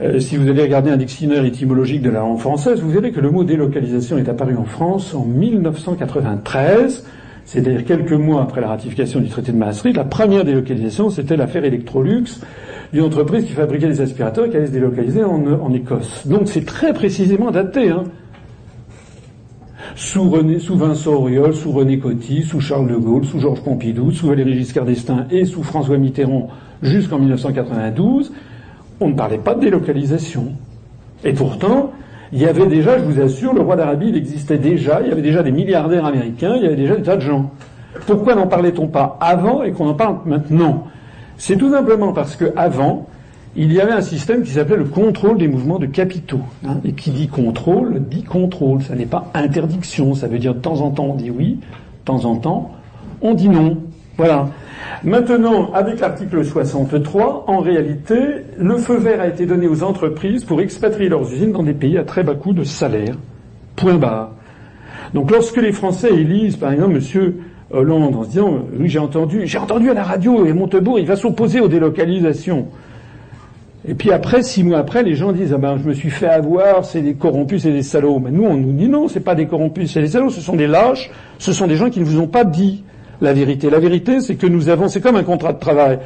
Euh, 0.00 0.18
si 0.18 0.36
vous 0.36 0.48
allez 0.48 0.62
regarder 0.62 0.90
un 0.90 0.96
dictionnaire 0.96 1.44
étymologique 1.44 2.00
de 2.00 2.10
la 2.10 2.20
langue 2.20 2.38
française, 2.38 2.80
vous 2.80 2.90
verrez 2.90 3.12
que 3.12 3.20
le 3.20 3.30
mot 3.30 3.44
délocalisation 3.44 4.16
est 4.16 4.28
apparu 4.28 4.56
en 4.56 4.64
France 4.64 5.14
en 5.14 5.24
1993, 5.24 7.04
c'est-à-dire 7.44 7.84
quelques 7.84 8.12
mois 8.12 8.42
après 8.42 8.62
la 8.62 8.68
ratification 8.68 9.20
du 9.20 9.28
traité 9.28 9.52
de 9.52 9.58
Maastricht. 9.58 9.96
La 9.96 10.04
première 10.04 10.44
délocalisation, 10.44 11.10
c'était 11.10 11.36
l'affaire 11.36 11.64
Electrolux, 11.64 12.24
d'une 12.92 13.02
entreprise 13.02 13.44
qui 13.44 13.52
fabriquait 13.52 13.88
des 13.88 14.00
aspirateurs 14.00 14.48
qui 14.48 14.56
allait 14.56 14.68
se 14.68 14.72
délocaliser 14.72 15.22
en, 15.22 15.44
en 15.46 15.72
Écosse. 15.74 16.26
Donc 16.26 16.42
c'est 16.46 16.64
très 16.64 16.94
précisément 16.94 17.50
daté. 17.50 17.90
Hein 17.90 18.04
sous, 19.94 20.28
René, 20.30 20.58
sous 20.58 20.76
Vincent 20.76 21.12
Auriol, 21.12 21.54
sous 21.54 21.72
René 21.72 21.98
Coty, 21.98 22.42
sous 22.42 22.60
Charles 22.60 22.88
de 22.88 22.96
Gaulle, 22.96 23.24
sous 23.24 23.38
Georges 23.38 23.62
Pompidou, 23.62 24.10
sous 24.10 24.28
Valéry 24.28 24.54
Giscard 24.54 24.84
d'Estaing 24.84 25.26
et 25.30 25.44
sous 25.44 25.62
François 25.62 25.98
Mitterrand 25.98 26.48
jusqu'en 26.82 27.18
1992, 27.18 28.32
on 29.00 29.08
ne 29.08 29.14
parlait 29.14 29.38
pas 29.38 29.54
de 29.54 29.60
délocalisation. 29.60 30.52
Et 31.24 31.32
pourtant, 31.32 31.92
il 32.32 32.40
y 32.40 32.46
avait 32.46 32.66
déjà, 32.66 32.98
je 32.98 33.04
vous 33.04 33.20
assure, 33.20 33.52
le 33.52 33.60
roi 33.60 33.76
d'Arabie, 33.76 34.08
il 34.08 34.16
existait 34.16 34.58
déjà, 34.58 35.00
il 35.02 35.08
y 35.08 35.12
avait 35.12 35.22
déjà 35.22 35.42
des 35.42 35.52
milliardaires 35.52 36.06
américains, 36.06 36.54
il 36.56 36.62
y 36.62 36.66
avait 36.66 36.76
déjà 36.76 36.96
des 36.96 37.02
tas 37.02 37.16
de 37.16 37.22
gens. 37.22 37.50
Pourquoi 38.06 38.34
n'en 38.34 38.46
parlait-on 38.46 38.86
pas 38.86 39.18
avant 39.20 39.62
et 39.62 39.72
qu'on 39.72 39.88
en 39.88 39.94
parle 39.94 40.18
maintenant? 40.24 40.86
C'est 41.36 41.56
tout 41.56 41.70
simplement 41.70 42.12
parce 42.12 42.36
que 42.36 42.52
avant, 42.56 43.08
il 43.56 43.72
y 43.72 43.80
avait 43.80 43.92
un 43.92 44.00
système 44.00 44.42
qui 44.42 44.52
s'appelait 44.52 44.76
le 44.76 44.84
contrôle 44.84 45.38
des 45.38 45.48
mouvements 45.48 45.78
de 45.78 45.86
capitaux. 45.86 46.40
Hein. 46.66 46.76
et 46.84 46.92
qui 46.92 47.10
dit 47.10 47.28
contrôle, 47.28 48.00
dit 48.08 48.22
contrôle. 48.22 48.82
Ça 48.82 48.94
n'est 48.94 49.06
pas 49.06 49.30
interdiction. 49.34 50.14
Ça 50.14 50.28
veut 50.28 50.38
dire 50.38 50.54
de 50.54 50.60
temps 50.60 50.80
en 50.80 50.90
temps 50.90 51.06
on 51.10 51.14
dit 51.14 51.30
oui, 51.30 51.54
de 51.54 52.04
temps 52.04 52.24
en 52.24 52.36
temps 52.36 52.72
on 53.22 53.34
dit 53.34 53.48
non. 53.48 53.76
Voilà. 54.16 54.48
Maintenant, 55.02 55.72
avec 55.72 56.00
l'article 56.00 56.44
63, 56.44 57.44
en 57.46 57.60
réalité, 57.60 58.16
le 58.58 58.76
feu 58.76 58.96
vert 58.96 59.20
a 59.20 59.28
été 59.28 59.46
donné 59.46 59.66
aux 59.66 59.82
entreprises 59.82 60.44
pour 60.44 60.60
expatrier 60.60 61.08
leurs 61.08 61.30
usines 61.32 61.52
dans 61.52 61.62
des 61.62 61.72
pays 61.72 61.96
à 61.96 62.04
très 62.04 62.22
bas 62.22 62.34
coût 62.34 62.52
de 62.52 62.64
salaire. 62.64 63.14
Point 63.76 63.96
barre. 63.96 64.32
Donc 65.14 65.30
lorsque 65.30 65.56
les 65.56 65.72
Français 65.72 66.12
élisent, 66.12 66.56
par 66.56 66.72
exemple, 66.72 66.94
Monsieur 66.94 67.40
Hollande, 67.70 68.14
en 68.14 68.24
se 68.24 68.28
disant, 68.28 68.58
oui, 68.78 68.88
j'ai 68.88 68.98
entendu, 68.98 69.46
j'ai 69.46 69.58
entendu 69.58 69.90
à 69.90 69.94
la 69.94 70.02
radio, 70.02 70.44
et 70.44 70.52
Montebourg, 70.52 70.98
il 70.98 71.06
va 71.06 71.16
s'opposer 71.16 71.60
aux 71.60 71.68
délocalisations. 71.68 72.68
Et 73.88 73.94
puis 73.94 74.12
après, 74.12 74.42
six 74.42 74.62
mois 74.62 74.78
après, 74.78 75.02
les 75.02 75.14
gens 75.14 75.32
disent 75.32 75.52
ah 75.54 75.58
ben 75.58 75.78
je 75.78 75.88
me 75.88 75.94
suis 75.94 76.10
fait 76.10 76.28
avoir, 76.28 76.84
c'est 76.84 77.00
des 77.00 77.14
corrompus, 77.14 77.62
c'est 77.62 77.72
des 77.72 77.82
salauds. 77.82 78.18
Mais 78.18 78.30
nous 78.30 78.44
on 78.44 78.56
nous 78.56 78.72
dit 78.72 78.88
non, 78.88 79.08
c'est 79.08 79.20
pas 79.20 79.34
des 79.34 79.46
corrompus, 79.46 79.92
c'est 79.92 80.02
des 80.02 80.08
salauds, 80.08 80.30
ce 80.30 80.40
sont 80.40 80.56
des 80.56 80.66
lâches, 80.66 81.10
ce 81.38 81.52
sont 81.52 81.66
des 81.66 81.76
gens 81.76 81.88
qui 81.88 82.00
ne 82.00 82.04
vous 82.04 82.20
ont 82.20 82.26
pas 82.26 82.44
dit 82.44 82.84
la 83.20 83.32
vérité. 83.32 83.70
La 83.70 83.78
vérité, 83.80 84.20
c'est 84.20 84.36
que 84.36 84.46
nous 84.46 84.68
avons, 84.68 84.88
c'est 84.88 85.00
comme 85.00 85.16
un 85.16 85.22
contrat 85.22 85.52
de 85.52 85.58
travail 85.58 85.98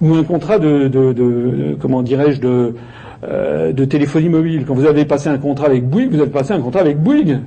ou 0.00 0.14
un 0.14 0.24
contrat 0.24 0.58
de, 0.58 0.88
de, 0.88 1.12
de 1.12 1.76
comment 1.80 2.02
dirais-je 2.02 2.40
de 2.40 2.74
euh, 3.22 3.72
de 3.72 3.84
téléphonie 3.84 4.30
mobile. 4.30 4.64
Quand 4.66 4.72
vous 4.72 4.86
avez 4.86 5.04
passé 5.04 5.28
un 5.28 5.36
contrat 5.36 5.66
avec 5.66 5.86
Bouygues, 5.86 6.10
vous 6.10 6.22
avez 6.22 6.30
passé 6.30 6.54
un 6.54 6.60
contrat 6.60 6.80
avec 6.80 6.98
Bouygues. 6.98 7.38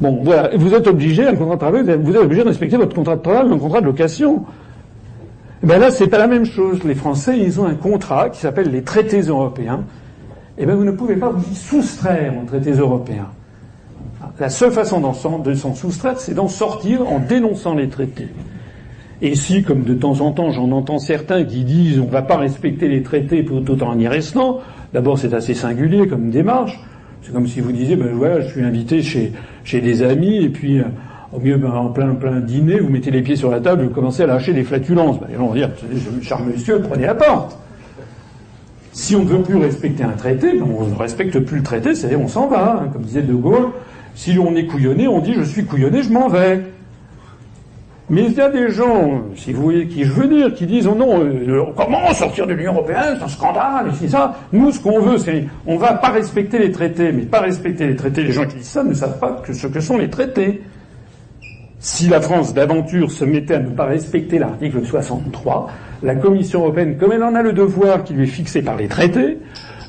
Bon, 0.00 0.20
voilà, 0.22 0.48
vous 0.56 0.72
êtes 0.72 0.86
obligé, 0.86 1.26
un 1.26 1.34
contrat 1.34 1.56
de 1.56 1.60
travail, 1.60 1.82
vous 1.82 2.16
êtes 2.16 2.22
obligé 2.22 2.42
de 2.42 2.48
respecter 2.48 2.78
votre 2.78 2.94
contrat 2.94 3.16
de 3.16 3.20
travail, 3.20 3.52
un 3.52 3.58
contrat 3.58 3.82
de 3.82 3.86
location. 3.86 4.44
Ben 5.62 5.78
là, 5.78 5.90
c'est 5.90 6.06
pas 6.06 6.18
la 6.18 6.26
même 6.26 6.46
chose. 6.46 6.82
Les 6.84 6.94
Français, 6.94 7.38
ils 7.38 7.60
ont 7.60 7.66
un 7.66 7.74
contrat 7.74 8.30
qui 8.30 8.40
s'appelle 8.40 8.70
les 8.70 8.82
traités 8.82 9.20
européens. 9.20 9.84
Et 10.56 10.62
eh 10.62 10.66
ben, 10.66 10.74
vous 10.74 10.84
ne 10.84 10.92
pouvez 10.92 11.16
pas 11.16 11.30
vous 11.30 11.44
y 11.50 11.54
soustraire 11.54 12.34
aux 12.40 12.46
traités 12.46 12.72
européens. 12.72 13.28
La 14.38 14.48
seule 14.48 14.72
façon 14.72 15.00
de 15.42 15.54
s'en 15.54 15.74
soustraire, 15.74 16.18
c'est 16.18 16.34
d'en 16.34 16.48
sortir 16.48 17.06
en 17.08 17.18
dénonçant 17.18 17.74
les 17.74 17.88
traités. 17.88 18.28
Et 19.22 19.34
si, 19.34 19.62
comme 19.62 19.82
de 19.82 19.94
temps 19.94 20.20
en 20.22 20.32
temps, 20.32 20.50
j'en 20.50 20.70
entends 20.72 20.98
certains 20.98 21.44
qui 21.44 21.64
disent 21.64 21.98
on 21.98 22.06
ne 22.06 22.10
va 22.10 22.22
pas 22.22 22.38
respecter 22.38 22.88
les 22.88 23.02
traités 23.02 23.44
tout 23.44 23.82
en 23.82 23.98
y 23.98 24.08
restant, 24.08 24.60
d'abord 24.94 25.18
c'est 25.18 25.34
assez 25.34 25.52
singulier 25.52 26.06
comme 26.06 26.30
démarche. 26.30 26.80
C'est 27.22 27.32
comme 27.32 27.46
si 27.46 27.60
vous 27.60 27.72
disiez, 27.72 27.96
ben 27.96 28.14
voilà, 28.14 28.40
je 28.40 28.48
suis 28.48 28.62
invité 28.62 29.02
chez, 29.02 29.32
chez 29.62 29.82
des 29.82 30.02
amis 30.02 30.36
et 30.36 30.48
puis 30.48 30.80
au 31.32 31.38
mieux, 31.38 31.56
ben, 31.56 31.70
en 31.70 31.88
plein, 31.88 32.14
plein 32.14 32.40
dîner, 32.40 32.80
vous 32.80 32.88
mettez 32.88 33.10
les 33.10 33.22
pieds 33.22 33.36
sur 33.36 33.50
la 33.50 33.60
table, 33.60 33.84
vous 33.84 33.90
commencez 33.90 34.22
à 34.24 34.26
lâcher 34.26 34.52
des 34.52 34.64
flatulences. 34.64 35.20
Ben, 35.20 35.28
les 35.30 35.36
gens 35.36 35.46
vont 35.46 35.54
dire, 35.54 35.70
cher 36.22 36.40
monsieur, 36.40 36.80
prenez 36.80 37.06
la 37.06 37.14
porte. 37.14 37.56
Si 38.92 39.14
on 39.14 39.22
ne 39.22 39.28
veut 39.28 39.42
plus 39.42 39.56
respecter 39.56 40.02
un 40.02 40.10
traité, 40.10 40.58
ben, 40.58 40.66
on 40.76 40.86
ne 40.86 40.94
respecte 40.96 41.38
plus 41.40 41.58
le 41.58 41.62
traité, 41.62 41.94
c'est-à-dire 41.94 42.20
on 42.20 42.28
s'en 42.28 42.48
va. 42.48 42.82
Hein. 42.82 42.88
comme 42.92 43.02
disait 43.02 43.22
De 43.22 43.34
Gaulle, 43.34 43.68
si 44.14 44.36
on 44.38 44.56
est 44.56 44.66
couillonné, 44.66 45.06
on 45.06 45.20
dit 45.20 45.34
je 45.34 45.42
suis 45.42 45.64
couillonné, 45.64 46.02
je 46.02 46.12
m'en 46.12 46.28
vais. 46.28 46.62
Mais 48.12 48.24
il 48.24 48.32
y 48.32 48.40
a 48.40 48.50
des 48.50 48.70
gens, 48.70 49.22
si 49.36 49.52
vous 49.52 49.62
voyez 49.62 49.86
qui 49.86 50.02
je 50.02 50.10
veux 50.10 50.26
dire, 50.26 50.52
qui 50.52 50.66
disent 50.66 50.88
oh 50.88 50.96
non, 50.96 51.20
euh, 51.20 51.62
comment 51.76 52.12
sortir 52.12 52.44
de 52.44 52.54
l'Union 52.54 52.72
européenne, 52.72 53.14
c'est 53.16 53.22
un 53.22 53.28
scandale, 53.28 53.92
c'est 54.00 54.08
ça. 54.08 54.34
Nous, 54.52 54.72
ce 54.72 54.80
qu'on 54.80 55.00
veut, 55.00 55.16
c'est 55.16 55.44
on 55.64 55.76
va 55.76 55.94
pas 55.94 56.08
respecter 56.08 56.58
les 56.58 56.72
traités, 56.72 57.12
mais 57.12 57.22
pas 57.22 57.38
respecter 57.38 57.86
les 57.86 57.94
traités. 57.94 58.24
Les 58.24 58.32
gens 58.32 58.46
qui 58.46 58.56
disent 58.56 58.66
ça 58.66 58.82
ne 58.82 58.94
savent 58.94 59.20
pas 59.20 59.40
ce 59.52 59.68
que 59.68 59.80
sont 59.80 59.96
les 59.96 60.10
traités. 60.10 60.60
Si 61.82 62.08
la 62.08 62.20
France 62.20 62.52
d'aventure 62.52 63.10
se 63.10 63.24
mettait 63.24 63.54
à 63.54 63.58
ne 63.58 63.70
pas 63.70 63.86
respecter 63.86 64.38
l'article 64.38 64.84
63, 64.84 65.70
la 66.02 66.14
Commission 66.14 66.60
européenne, 66.60 66.98
comme 66.98 67.12
elle 67.12 67.24
en 67.24 67.34
a 67.34 67.40
le 67.40 67.54
devoir 67.54 68.04
qui 68.04 68.12
lui 68.12 68.24
est 68.24 68.26
fixé 68.26 68.60
par 68.60 68.76
les 68.76 68.86
traités, 68.86 69.38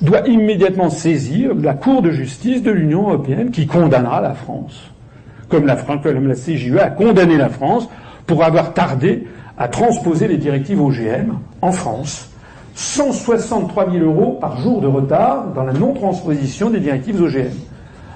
doit 0.01 0.25
immédiatement 0.25 0.89
saisir 0.89 1.53
la 1.53 1.73
Cour 1.73 2.01
de 2.01 2.11
justice 2.11 2.63
de 2.63 2.71
l'Union 2.71 3.09
européenne 3.09 3.51
qui 3.51 3.67
condamnera 3.67 4.21
la 4.21 4.33
France. 4.33 4.89
Comme 5.49 5.65
la, 5.65 5.75
comme 5.75 6.29
la 6.29 6.35
CJUE 6.35 6.79
a 6.79 6.89
condamné 6.89 7.35
la 7.35 7.49
France 7.49 7.89
pour 8.25 8.45
avoir 8.45 8.73
tardé 8.73 9.27
à 9.57 9.67
transposer 9.67 10.29
les 10.29 10.37
directives 10.37 10.81
OGM 10.81 11.33
en 11.61 11.71
France. 11.73 12.29
163 12.73 13.91
000 13.91 14.05
euros 14.05 14.37
par 14.39 14.61
jour 14.61 14.79
de 14.79 14.87
retard 14.87 15.47
dans 15.53 15.65
la 15.65 15.73
non-transposition 15.73 16.69
des 16.69 16.79
directives 16.79 17.21
OGM. 17.21 17.51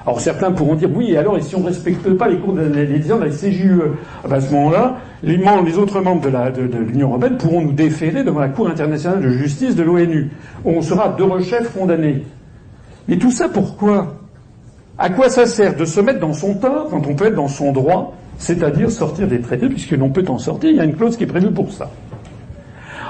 Alors 0.06 0.22
certains 0.22 0.52
pourront 0.52 0.76
dire 0.76 0.90
oui, 0.94 1.14
et 1.14 1.18
alors 1.18 1.36
et 1.38 1.42
si 1.42 1.56
on 1.56 1.62
ne 1.62 1.66
respecte 1.66 2.08
pas 2.12 2.28
les 2.28 2.38
cours 2.38 2.54
de, 2.54 2.62
les 2.62 3.00
de 3.00 3.14
la 3.14 3.30
CJUE 3.30 3.82
ah 4.24 4.28
ben, 4.28 4.36
À 4.36 4.42
ce 4.42 4.54
moment-là, 4.54 4.98
les, 5.24 5.38
les, 5.38 5.78
autres 5.78 6.00
membres 6.00 6.30
de, 6.30 6.78
l'Union 6.78 7.10
européenne 7.10 7.38
pourront 7.38 7.62
nous 7.62 7.72
déférer 7.72 8.24
devant 8.24 8.40
la 8.40 8.50
Cour 8.50 8.70
internationale 8.70 9.22
de 9.22 9.30
justice 9.30 9.76
de 9.76 9.82
l'ONU, 9.82 10.30
où 10.64 10.70
on 10.70 10.82
sera 10.82 11.10
de 11.10 11.24
rechefs 11.24 11.74
condamnés. 11.74 12.24
Mais 13.08 13.18
tout 13.18 13.32
ça 13.32 13.50
pourquoi? 13.50 14.14
À 15.00 15.10
quoi 15.10 15.28
ça 15.28 15.48
sert 15.48 15.76
de 15.76 15.86
se 15.86 16.00
mettre 16.00 16.20
dans 16.20 16.34
son 16.34 16.54
temps 16.54 16.86
quand 16.90 17.08
on 17.08 17.16
peut 17.16 17.26
être 17.26 17.36
dans 17.36 17.48
son 17.48 17.72
droit, 17.72 18.14
c'est-à-dire 18.38 18.92
sortir 18.92 19.28
des 19.28 19.42
traités, 19.42 19.68
puisque 19.68 19.92
l'on 19.92 20.10
peut 20.10 20.26
en 20.28 20.38
sortir, 20.38 20.70
il 20.70 20.76
y 20.76 20.80
a 20.80 20.84
une 20.84 20.96
clause 20.96 21.18
qui 21.18 21.24
est 21.24 21.28
prévue 21.28 21.52
pour 21.52 21.72
ça. 21.72 21.90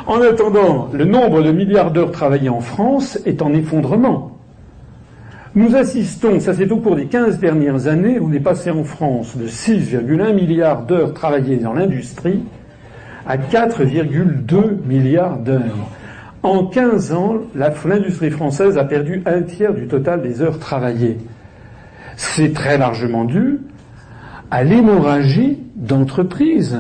En 0.08 0.22
attendant, 0.22 0.88
le 0.94 1.04
nombre 1.04 1.42
de 1.42 1.52
milliards 1.52 1.92
d'heures 1.92 2.12
travaillées 2.12 2.50
en 2.50 2.62
France 2.62 3.20
est 3.26 3.42
en 3.42 3.54
effondrement. 3.54 4.35
Nous 5.56 5.74
assistons, 5.74 6.42
ça 6.42 6.54
c'est 6.54 6.70
au 6.70 6.78
cours 6.82 6.98
des 6.98 7.06
15 7.06 7.40
dernières 7.40 7.88
années, 7.88 8.20
on 8.20 8.34
est 8.34 8.42
passé 8.42 8.72
en 8.72 8.84
France 8.84 9.38
de 9.38 9.48
6,1 9.48 10.34
milliards 10.34 10.82
d'heures 10.82 11.14
travaillées 11.14 11.56
dans 11.56 11.72
l'industrie 11.72 12.44
à 13.26 13.38
4,2 13.38 14.86
milliards 14.86 15.38
d'heures. 15.38 15.90
En 16.44 16.66
15 16.66 17.14
ans, 17.14 17.36
l'industrie 17.56 18.32
française 18.32 18.78
a 18.78 18.84
perdu 18.84 19.24
un 19.26 19.44
tiers 19.44 19.74
du 19.74 19.88
total 19.88 20.22
des 20.22 20.42
heures 20.42 20.60
travaillées. 20.60 21.20
C'est 22.18 22.54
très 22.54 22.78
largement 22.78 23.24
dû 23.24 23.60
à 24.52 24.66
l'hémorragie 24.66 25.58
d'entreprises. 25.76 26.78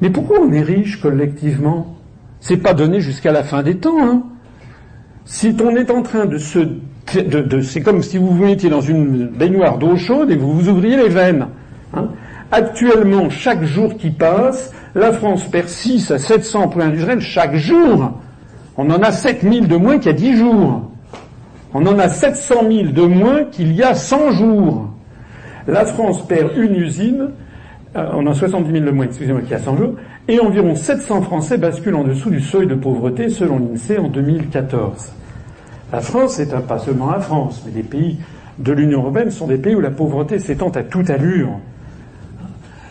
Mais 0.00 0.10
pourquoi 0.10 0.40
on 0.40 0.52
est 0.52 0.60
riche 0.60 1.00
collectivement? 1.00 1.96
C'est 2.40 2.56
pas 2.56 2.74
donné 2.74 3.00
jusqu'à 3.00 3.30
la 3.30 3.44
fin 3.44 3.62
des 3.62 3.76
temps. 3.76 4.04
Hein 4.04 4.24
si 5.24 5.54
on 5.62 5.76
est 5.76 5.90
en 5.90 6.02
train 6.02 6.26
de 6.26 6.38
se... 6.38 6.60
De, 7.14 7.60
c'est 7.60 7.82
comme 7.82 8.02
si 8.02 8.16
vous 8.16 8.28
vous 8.28 8.44
mettiez 8.44 8.70
dans 8.70 8.80
une 8.80 9.26
baignoire 9.26 9.78
d'eau 9.78 9.96
chaude 9.96 10.30
et 10.30 10.36
vous 10.36 10.52
vous 10.52 10.68
ouvriez 10.70 10.96
les 10.96 11.08
veines. 11.08 11.46
Hein. 11.92 12.08
Actuellement, 12.50 13.28
chaque 13.30 13.62
jour 13.62 13.96
qui 13.96 14.10
passe, 14.10 14.72
la 14.94 15.12
France 15.12 15.44
perd 15.44 15.68
6 15.68 16.10
à 16.10 16.18
700 16.18 16.68
points 16.68 16.86
industriels 16.86 17.20
chaque 17.20 17.56
jour. 17.56 18.12
On 18.76 18.90
en 18.90 19.02
a 19.02 19.12
7000 19.12 19.68
de 19.68 19.76
moins 19.76 19.98
qu'il 19.98 20.06
y 20.06 20.14
a 20.14 20.16
10 20.16 20.36
jours. 20.38 20.90
On 21.74 21.84
en 21.86 21.98
a 21.98 22.08
700 22.08 22.54
000 22.70 22.92
de 22.92 23.02
moins 23.02 23.44
qu'il 23.44 23.72
y 23.72 23.82
a 23.82 23.94
100 23.94 24.30
jours. 24.30 24.88
La 25.66 25.84
France 25.84 26.26
perd 26.26 26.56
une 26.56 26.76
usine, 26.76 27.30
euh, 27.96 28.06
on 28.12 28.26
a 28.26 28.34
70 28.34 28.70
000 28.70 28.84
de 28.84 28.90
moins, 28.90 29.06
excusez-moi, 29.06 29.40
qu'il 29.40 29.50
y 29.50 29.54
a 29.54 29.58
100 29.58 29.76
jours, 29.76 29.94
et 30.28 30.40
environ 30.40 30.74
700 30.74 31.22
Français 31.22 31.58
basculent 31.58 31.96
en 31.96 32.04
dessous 32.04 32.30
du 32.30 32.40
seuil 32.40 32.66
de 32.66 32.74
pauvreté 32.74 33.28
selon 33.28 33.58
l'INSEE 33.58 33.98
en 33.98 34.08
2014. 34.08 35.12
La 35.92 36.00
France 36.00 36.38
est 36.40 36.54
un, 36.54 36.60
pas 36.60 36.78
seulement 36.78 37.10
la 37.10 37.20
France, 37.20 37.62
mais 37.66 37.72
les 37.72 37.82
pays 37.82 38.18
de 38.58 38.72
l'Union 38.72 39.00
européenne 39.00 39.30
sont 39.30 39.46
des 39.46 39.58
pays 39.58 39.74
où 39.74 39.80
la 39.80 39.90
pauvreté 39.90 40.38
s'étend 40.38 40.70
à 40.70 40.82
toute 40.82 41.10
allure. 41.10 41.50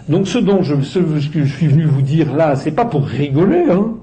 Donc 0.09 0.27
ce 0.27 0.37
dont 0.37 0.61
je, 0.61 0.81
ce 0.81 0.99
que 0.99 1.43
je 1.43 1.55
suis 1.55 1.67
venu 1.67 1.85
vous 1.85 2.01
dire 2.01 2.35
là, 2.35 2.55
c'est 2.55 2.71
pas 2.71 2.85
pour 2.85 3.05
rigoler, 3.05 3.65
hein. 3.69 3.93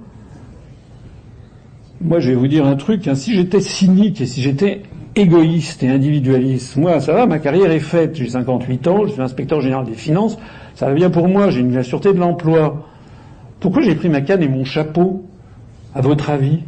Moi, 2.02 2.18
je 2.18 2.30
vais 2.30 2.34
vous 2.34 2.48
dire 2.48 2.64
un 2.64 2.76
truc. 2.76 3.06
Hein. 3.08 3.14
Si 3.14 3.34
j'étais 3.34 3.60
cynique 3.60 4.22
et 4.22 4.26
si 4.26 4.40
j'étais 4.40 4.84
égoïste 5.16 5.82
et 5.82 5.88
individualiste, 5.88 6.78
moi, 6.78 6.98
ça 6.98 7.12
va, 7.12 7.26
ma 7.26 7.38
carrière 7.38 7.70
est 7.70 7.78
faite. 7.78 8.16
J'ai 8.16 8.26
58 8.26 8.86
ans, 8.86 9.06
je 9.06 9.12
suis 9.12 9.20
inspecteur 9.20 9.60
général 9.60 9.84
des 9.84 9.92
finances. 9.92 10.38
Ça 10.74 10.86
va 10.86 10.94
bien 10.94 11.10
pour 11.10 11.28
moi. 11.28 11.50
J'ai 11.50 11.60
une 11.60 11.74
la 11.74 11.82
sûreté 11.82 12.14
de 12.14 12.18
l'emploi. 12.18 12.86
Pourquoi 13.60 13.82
j'ai 13.82 13.94
pris 13.94 14.08
ma 14.08 14.22
canne 14.22 14.42
et 14.42 14.48
mon 14.48 14.64
chapeau 14.64 15.24
À 15.94 16.00
votre 16.00 16.30
avis? 16.30 16.60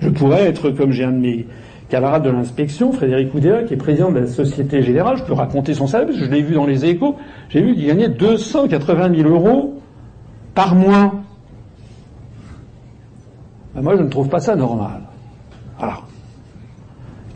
Je 0.00 0.08
pourrais 0.08 0.42
être 0.42 0.70
comme 0.70 0.92
j'ai 0.92 1.04
un 1.04 1.12
de 1.12 1.18
mes 1.18 1.46
camarade 1.88 2.22
de 2.22 2.30
l'inspection, 2.30 2.92
Frédéric 2.92 3.34
Oudéa, 3.34 3.62
qui 3.62 3.74
est 3.74 3.78
président 3.78 4.10
de 4.10 4.20
la 4.20 4.26
Société 4.26 4.82
Générale, 4.82 5.16
je 5.16 5.24
peux 5.24 5.32
raconter 5.32 5.74
son 5.74 5.86
salaire, 5.86 6.08
je 6.12 6.24
l'ai 6.26 6.42
vu 6.42 6.54
dans 6.54 6.66
les 6.66 6.84
échos, 6.84 7.16
j'ai 7.48 7.62
vu 7.62 7.74
qu'il 7.74 7.86
gagnait 7.86 8.08
280 8.08 9.14
000 9.16 9.28
euros 9.28 9.80
par 10.54 10.74
mois. 10.74 11.14
Ben 13.74 13.82
moi, 13.82 13.96
je 13.96 14.02
ne 14.02 14.08
trouve 14.08 14.28
pas 14.28 14.40
ça 14.40 14.54
normal. 14.54 15.07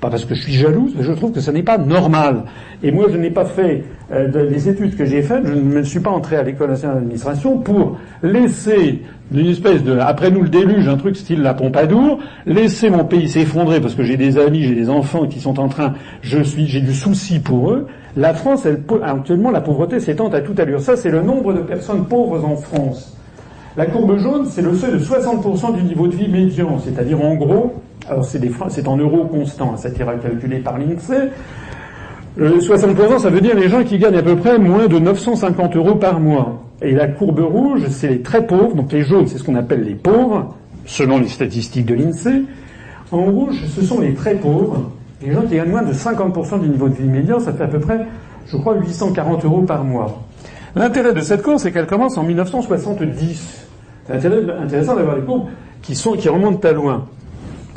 Pas 0.03 0.11
parce 0.11 0.25
que 0.25 0.35
je 0.35 0.43
suis 0.43 0.55
jalouse, 0.55 0.97
je 0.99 1.12
trouve 1.12 1.31
que 1.31 1.38
ce 1.38 1.53
n'est 1.53 1.62
pas 1.62 1.79
normal. 1.79 2.43
Et 2.83 2.91
moi, 2.91 3.07
je 3.09 3.17
n'ai 3.17 3.31
pas 3.31 3.45
fait 3.45 3.85
euh, 4.11 4.49
des 4.49 4.69
études 4.69 4.97
que 4.97 5.05
j'ai 5.05 5.23
faites, 5.23 5.47
je 5.47 5.53
ne 5.53 5.61
me 5.61 5.85
suis 5.85 6.01
pas 6.01 6.11
entré 6.11 6.35
à 6.35 6.43
l'école 6.43 6.71
nationale 6.71 6.97
d'administration 6.97 7.59
pour 7.59 7.99
laisser 8.21 9.03
d'une 9.31 9.47
espèce 9.47 9.85
de, 9.85 9.97
après 9.97 10.33
nous 10.33 10.43
le 10.43 10.49
déluge, 10.49 10.88
un 10.88 10.97
truc 10.97 11.17
style 11.17 11.41
la 11.43 11.55
Pompadour, 11.55 12.19
laisser 12.47 12.91
mon 12.91 13.05
pays 13.05 13.29
s'effondrer 13.29 13.81
parce 13.81 13.95
que 13.95 14.03
j'ai 14.03 14.17
des 14.17 14.38
amis, 14.38 14.65
j'ai 14.65 14.75
des 14.75 14.91
enfants 14.91 15.29
qui 15.29 15.38
sont 15.38 15.61
en 15.61 15.69
train, 15.69 15.95
je 16.21 16.43
suis, 16.43 16.67
j'ai 16.67 16.81
du 16.81 16.95
souci 16.95 17.38
pour 17.38 17.71
eux. 17.71 17.87
La 18.17 18.35
France, 18.35 18.67
elle, 18.67 18.83
actuellement, 19.05 19.53
la 19.53 19.61
pauvreté 19.61 20.01
s'étend 20.01 20.29
à 20.31 20.41
toute 20.41 20.59
allure. 20.59 20.81
Ça, 20.81 20.97
c'est 20.97 21.11
le 21.11 21.23
nombre 21.23 21.53
de 21.53 21.61
personnes 21.61 22.07
pauvres 22.07 22.45
en 22.45 22.57
France. 22.57 23.17
La 23.74 23.87
courbe 23.87 24.18
jaune, 24.18 24.46
c'est 24.50 24.61
le 24.61 24.74
seuil 24.74 24.92
de 24.92 24.98
60% 24.98 25.74
du 25.74 25.82
niveau 25.82 26.06
de 26.06 26.14
vie 26.14 26.28
médian, 26.28 26.78
c'est-à-dire 26.78 27.22
en 27.24 27.35
gros, 27.37 27.72
alors 28.06 28.22
c'est 28.22 28.87
en 28.87 28.96
euros 28.98 29.24
constants, 29.24 29.78
ça 29.78 29.88
a 29.88 29.90
été 29.90 30.04
calculé 30.04 30.58
par 30.58 30.76
l'INSEE. 30.78 31.30
60%, 32.38 33.18
ça 33.18 33.30
veut 33.30 33.40
dire 33.40 33.56
les 33.56 33.70
gens 33.70 33.82
qui 33.82 33.96
gagnent 33.98 34.18
à 34.18 34.22
peu 34.22 34.37
près 34.37 34.58
moins 34.58 34.88
de 34.88 34.98
950 34.98 35.74
euros 35.76 35.94
par 35.94 36.20
mois. 36.20 36.62
Et 36.82 36.92
la 36.92 37.06
courbe 37.06 37.40
rouge, 37.40 37.87
c'est 37.88 38.08
les 38.08 38.20
très 38.20 38.46
pauvres, 38.46 38.74
donc 38.74 38.92
les 38.92 39.04
jaunes, 39.04 39.26
c'est 39.26 39.38
ce 39.38 39.44
qu'on 39.44 39.54
appelle 39.54 39.85
les 39.85 39.94
pauvres, 39.94 40.54
selon 40.85 41.18
les 41.18 41.28
statistiques 41.28 41.87
de 41.87 41.94
l'INSEE. 41.94 42.42
En 43.11 43.24
rouge, 43.24 43.64
ce 43.74 43.82
sont 43.82 44.00
les 44.00 44.12
très 44.12 44.35
pauvres, 44.35 44.90
les 45.24 45.32
gens 45.32 45.42
qui 45.42 45.54
gagnent 45.54 45.70
moins 45.70 45.82
de 45.82 45.94
50% 45.94 46.61
du 46.61 46.68
niveau 46.68 46.90
de 46.90 46.94
vie 46.94 47.08
médian, 47.08 47.40
ça 47.40 47.54
fait 47.54 47.64
à 47.64 47.68
peu 47.68 47.78
près, 47.78 48.00
je 48.48 48.56
crois, 48.58 48.74
840 48.74 49.46
euros 49.46 49.62
par 49.62 49.82
mois. 49.82 50.20
L'intérêt 50.74 51.12
de 51.12 51.20
cette 51.20 51.42
courbe, 51.42 51.58
c'est 51.58 51.72
qu'elle 51.72 51.87
commence 51.87 52.16
en 52.16 52.22
1970. 52.22 53.66
C'est 54.06 54.14
intéressant 54.14 54.96
d'avoir 54.96 55.16
des 55.16 55.22
courbes 55.22 55.48
qui, 55.82 55.94
sont, 55.94 56.12
qui 56.12 56.28
remontent 56.28 56.66
à 56.66 56.72
loin. 56.72 57.06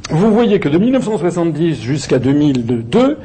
Vous 0.10 0.32
voyez 0.32 0.60
que 0.60 0.70
de 0.70 0.78
1970 0.78 1.82
jusqu'à 1.82 2.20
2002, 2.20 3.18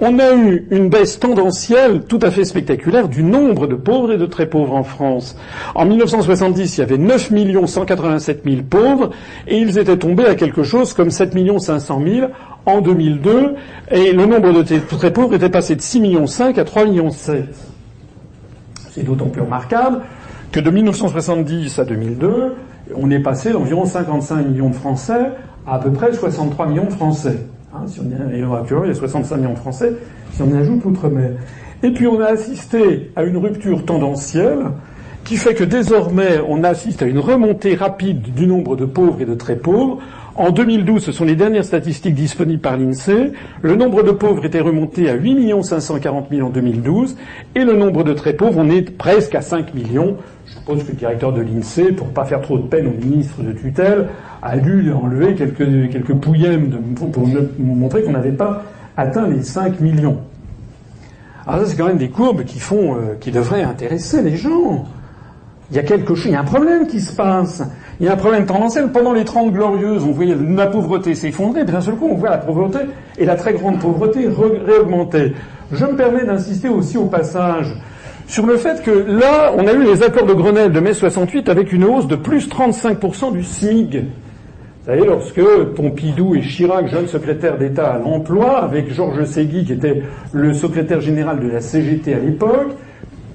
on 0.00 0.18
a 0.18 0.34
eu 0.34 0.66
une 0.70 0.90
baisse 0.90 1.18
tendancielle 1.18 2.02
tout 2.04 2.18
à 2.20 2.30
fait 2.30 2.44
spectaculaire 2.44 3.08
du 3.08 3.22
nombre 3.22 3.66
de 3.66 3.74
pauvres 3.74 4.12
et 4.12 4.18
de 4.18 4.26
très 4.26 4.46
pauvres 4.46 4.74
en 4.74 4.82
France. 4.82 5.38
En 5.74 5.86
1970, 5.86 6.76
il 6.76 6.80
y 6.80 6.82
avait 6.82 6.98
9 6.98 7.30
187 7.66 8.42
000 8.44 8.56
pauvres 8.68 9.10
et 9.48 9.56
ils 9.56 9.78
étaient 9.78 9.96
tombés 9.96 10.26
à 10.26 10.34
quelque 10.34 10.62
chose 10.62 10.92
comme 10.92 11.10
7 11.10 11.34
500 11.58 12.02
000 12.06 12.28
en 12.66 12.80
2002 12.82 13.54
et 13.90 14.12
le 14.12 14.26
nombre 14.26 14.52
de 14.52 14.78
très 14.96 15.12
pauvres 15.12 15.34
était 15.34 15.48
passé 15.48 15.74
de 15.74 15.80
6 15.80 16.00
millions 16.00 16.26
5 16.26 16.58
à 16.58 16.64
3 16.64 16.84
millions 16.84 17.10
7. 17.10 17.46
C'est 18.96 19.02
d'autant 19.02 19.26
plus 19.26 19.42
remarquable 19.42 20.00
que 20.52 20.58
de 20.58 20.70
1970 20.70 21.78
à 21.78 21.84
2002, 21.84 22.54
on 22.94 23.10
est 23.10 23.18
passé 23.18 23.52
d'environ 23.52 23.84
55 23.84 24.46
millions 24.46 24.70
de 24.70 24.74
Français 24.74 25.32
à 25.66 25.74
à 25.74 25.78
peu 25.78 25.90
près 25.90 26.14
63 26.14 26.66
millions 26.68 26.86
de 26.86 26.92
Français. 26.92 27.40
Hein, 27.74 27.80
si 27.88 28.00
on 28.00 28.54
actuellement, 28.54 28.84
il 28.84 28.88
y 28.88 28.92
a 28.92 28.94
65 28.94 29.36
millions 29.36 29.52
de 29.52 29.58
Français, 29.58 29.92
si 30.32 30.40
on 30.40 30.48
y 30.48 30.56
ajoute 30.56 30.82
l'outre-mer. 30.82 31.32
Et 31.82 31.90
puis 31.90 32.06
on 32.06 32.18
a 32.20 32.26
assisté 32.28 33.10
à 33.16 33.24
une 33.24 33.36
rupture 33.36 33.84
tendancielle 33.84 34.60
qui 35.24 35.36
fait 35.36 35.52
que 35.52 35.64
désormais 35.64 36.40
on 36.48 36.64
assiste 36.64 37.02
à 37.02 37.06
une 37.06 37.18
remontée 37.18 37.74
rapide 37.74 38.22
du 38.22 38.46
nombre 38.46 38.76
de 38.76 38.86
pauvres 38.86 39.20
et 39.20 39.26
de 39.26 39.34
très 39.34 39.56
pauvres. 39.56 39.98
En 40.38 40.50
2012, 40.50 41.02
ce 41.02 41.12
sont 41.12 41.24
les 41.24 41.34
dernières 41.34 41.64
statistiques 41.64 42.14
disponibles 42.14 42.60
par 42.60 42.76
l'INSEE, 42.76 43.32
le 43.62 43.74
nombre 43.74 44.02
de 44.02 44.10
pauvres 44.10 44.44
était 44.44 44.60
remonté 44.60 45.08
à 45.08 45.14
8 45.14 45.62
540 45.62 46.26
000 46.30 46.46
en 46.46 46.50
2012 46.50 47.16
et 47.54 47.64
le 47.64 47.72
nombre 47.72 48.04
de 48.04 48.12
très 48.12 48.34
pauvres, 48.34 48.58
on 48.58 48.68
est 48.68 48.90
presque 48.98 49.34
à 49.34 49.40
5 49.40 49.72
millions. 49.72 50.18
Je 50.44 50.52
suppose 50.52 50.84
que 50.84 50.90
le 50.90 50.98
directeur 50.98 51.32
de 51.32 51.40
l'INSEE, 51.40 51.92
pour 51.92 52.08
pas 52.08 52.26
faire 52.26 52.42
trop 52.42 52.58
de 52.58 52.64
peine 52.64 52.86
au 52.86 52.90
ministre 52.90 53.42
de 53.42 53.52
tutelle, 53.52 54.08
a 54.42 54.58
dû 54.58 54.92
enlever 54.92 55.34
quelques, 55.36 55.90
quelques 55.90 56.14
pouillèmes 56.14 56.70
pour, 56.94 57.26
montrer 57.58 58.02
qu'on 58.02 58.12
n'avait 58.12 58.30
pas 58.32 58.64
atteint 58.98 59.28
les 59.28 59.42
5 59.42 59.80
millions. 59.80 60.18
Alors 61.46 61.60
ça, 61.60 61.66
c'est 61.70 61.76
quand 61.78 61.86
même 61.86 61.96
des 61.96 62.10
courbes 62.10 62.44
qui 62.44 62.58
font, 62.58 62.96
euh, 62.96 63.14
qui 63.18 63.30
devraient 63.30 63.62
intéresser 63.62 64.20
les 64.20 64.36
gens. 64.36 64.84
Il 65.70 65.76
y 65.76 65.78
a 65.78 65.82
quelque 65.82 66.14
chose, 66.14 66.26
il 66.26 66.32
y 66.32 66.36
a 66.36 66.40
un 66.40 66.44
problème 66.44 66.86
qui 66.86 67.00
se 67.00 67.14
passe. 67.16 67.62
Il 67.98 68.06
y 68.06 68.08
a 68.08 68.12
un 68.12 68.16
problème 68.16 68.44
tendanciel. 68.44 68.90
Pendant 68.92 69.12
les 69.12 69.24
Trente 69.24 69.52
Glorieuses, 69.52 70.04
on 70.04 70.12
voyait 70.12 70.36
la 70.36 70.66
pauvreté 70.66 71.14
s'effondrer, 71.14 71.64
puis 71.64 71.72
d'un 71.72 71.80
seul 71.80 71.94
coup, 71.94 72.08
on 72.10 72.16
voit 72.16 72.30
la 72.30 72.38
pauvreté 72.38 72.80
et 73.18 73.24
la 73.24 73.36
très 73.36 73.54
grande 73.54 73.78
pauvreté 73.78 74.28
réaugmenter. 74.66 75.32
Je 75.72 75.84
me 75.84 75.96
permets 75.96 76.24
d'insister 76.24 76.68
aussi 76.68 76.98
au 76.98 77.06
passage 77.06 77.74
sur 78.28 78.44
le 78.44 78.56
fait 78.56 78.82
que 78.82 78.90
là, 78.90 79.52
on 79.56 79.66
a 79.66 79.72
eu 79.72 79.84
les 79.84 80.02
accords 80.02 80.26
de 80.26 80.34
Grenelle 80.34 80.72
de 80.72 80.80
mai 80.80 80.94
68 80.94 81.48
avec 81.48 81.72
une 81.72 81.84
hausse 81.84 82.06
de 82.06 82.16
plus 82.16 82.48
35% 82.48 83.32
du 83.32 83.44
SMIG. 83.44 84.04
Vous 84.04 84.92
savez, 84.92 85.06
lorsque 85.06 85.42
Pompidou 85.74 86.34
et 86.34 86.42
Chirac, 86.42 86.88
jeune 86.88 87.06
secrétaire 87.08 87.56
d'État 87.56 87.94
à 87.94 87.98
l'emploi, 87.98 88.62
avec 88.62 88.92
Georges 88.92 89.24
Segui, 89.24 89.64
qui 89.64 89.72
était 89.72 90.02
le 90.32 90.54
secrétaire 90.54 91.00
général 91.00 91.40
de 91.40 91.48
la 91.48 91.60
CGT 91.60 92.14
à 92.14 92.18
l'époque, 92.18 92.72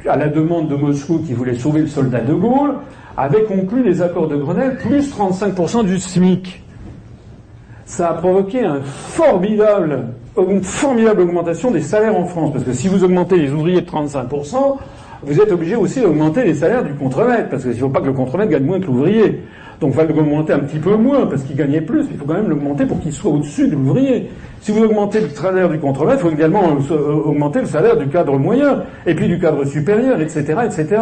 à 0.08 0.18
la 0.18 0.28
demande 0.28 0.70
de 0.70 0.76
Moscou 0.76 1.20
qui 1.20 1.34
voulait 1.34 1.58
sauver 1.58 1.82
le 1.82 1.88
soldat 1.88 2.22
de 2.22 2.34
Gaulle, 2.34 2.76
avaient 3.18 3.44
conclu 3.44 3.84
les 3.84 4.02
accords 4.02 4.28
de 4.28 4.36
Grenelle 4.36 4.78
plus 4.78 5.16
35% 5.16 5.86
du 5.86 6.00
SMIC. 6.00 6.64
Ça 7.86 8.10
a 8.10 8.14
provoqué 8.14 8.64
une 8.64 8.82
formidable 8.82 10.08
augmentation 10.36 11.72
des 11.72 11.82
salaires 11.82 12.18
en 12.18 12.26
France, 12.26 12.52
parce 12.54 12.64
que 12.64 12.74
si 12.74 12.88
vous 12.88 13.04
augmentez 13.04 13.38
les 13.38 13.52
ouvriers 13.52 13.82
de 13.82 13.90
35%, 13.90 14.78
vous 15.24 15.40
êtes 15.40 15.52
obligé 15.52 15.76
aussi 15.76 16.02
d'augmenter 16.02 16.44
les 16.44 16.56
salaires 16.56 16.84
du 16.84 16.94
contremaître, 16.94 17.50
parce 17.50 17.64
qu'il 17.64 17.74
ne 17.74 17.78
faut 17.78 17.90
pas 17.90 18.02
que 18.02 18.08
le 18.08 18.14
contremaître 18.14 18.52
gagne 18.52 18.64
moins 18.64 18.80
que 18.80 18.88
l'ouvrier. 18.88 19.44
Donc 19.82 19.94
il 19.94 19.98
va 19.98 20.04
l'augmenter 20.04 20.54
un 20.54 20.60
petit 20.60 20.78
peu 20.78 20.96
moins 20.96 21.26
parce 21.26 21.42
qu'il 21.42 21.56
gagnait 21.56 21.82
plus, 21.82 22.04
mais 22.04 22.10
il 22.14 22.18
faut 22.18 22.26
quand 22.26 22.36
même 22.36 22.50
l'augmenter 22.50 22.86
pour 22.86 23.00
qu'il 23.00 23.12
soit 23.12 23.32
au-dessus 23.32 23.68
de 23.68 23.74
l'ouvrier. 23.74 24.30
Si 24.62 24.72
vous 24.72 24.84
augmentez 24.84 25.22
le 25.22 25.30
salaire 25.30 25.70
du 25.70 25.80
contremaître, 25.80 26.20
il 26.20 26.30
faut 26.30 26.36
également 26.36 26.78
euh, 26.92 27.14
augmenter 27.26 27.62
le 27.62 27.66
salaire 27.66 27.98
du 27.98 28.08
cadre 28.08 28.38
moyen, 28.38 28.84
et 29.08 29.16
puis 29.16 29.28
du 29.28 29.40
cadre 29.40 29.66
supérieur, 29.66 30.22
etc., 30.22 30.44
etc. 30.66 31.02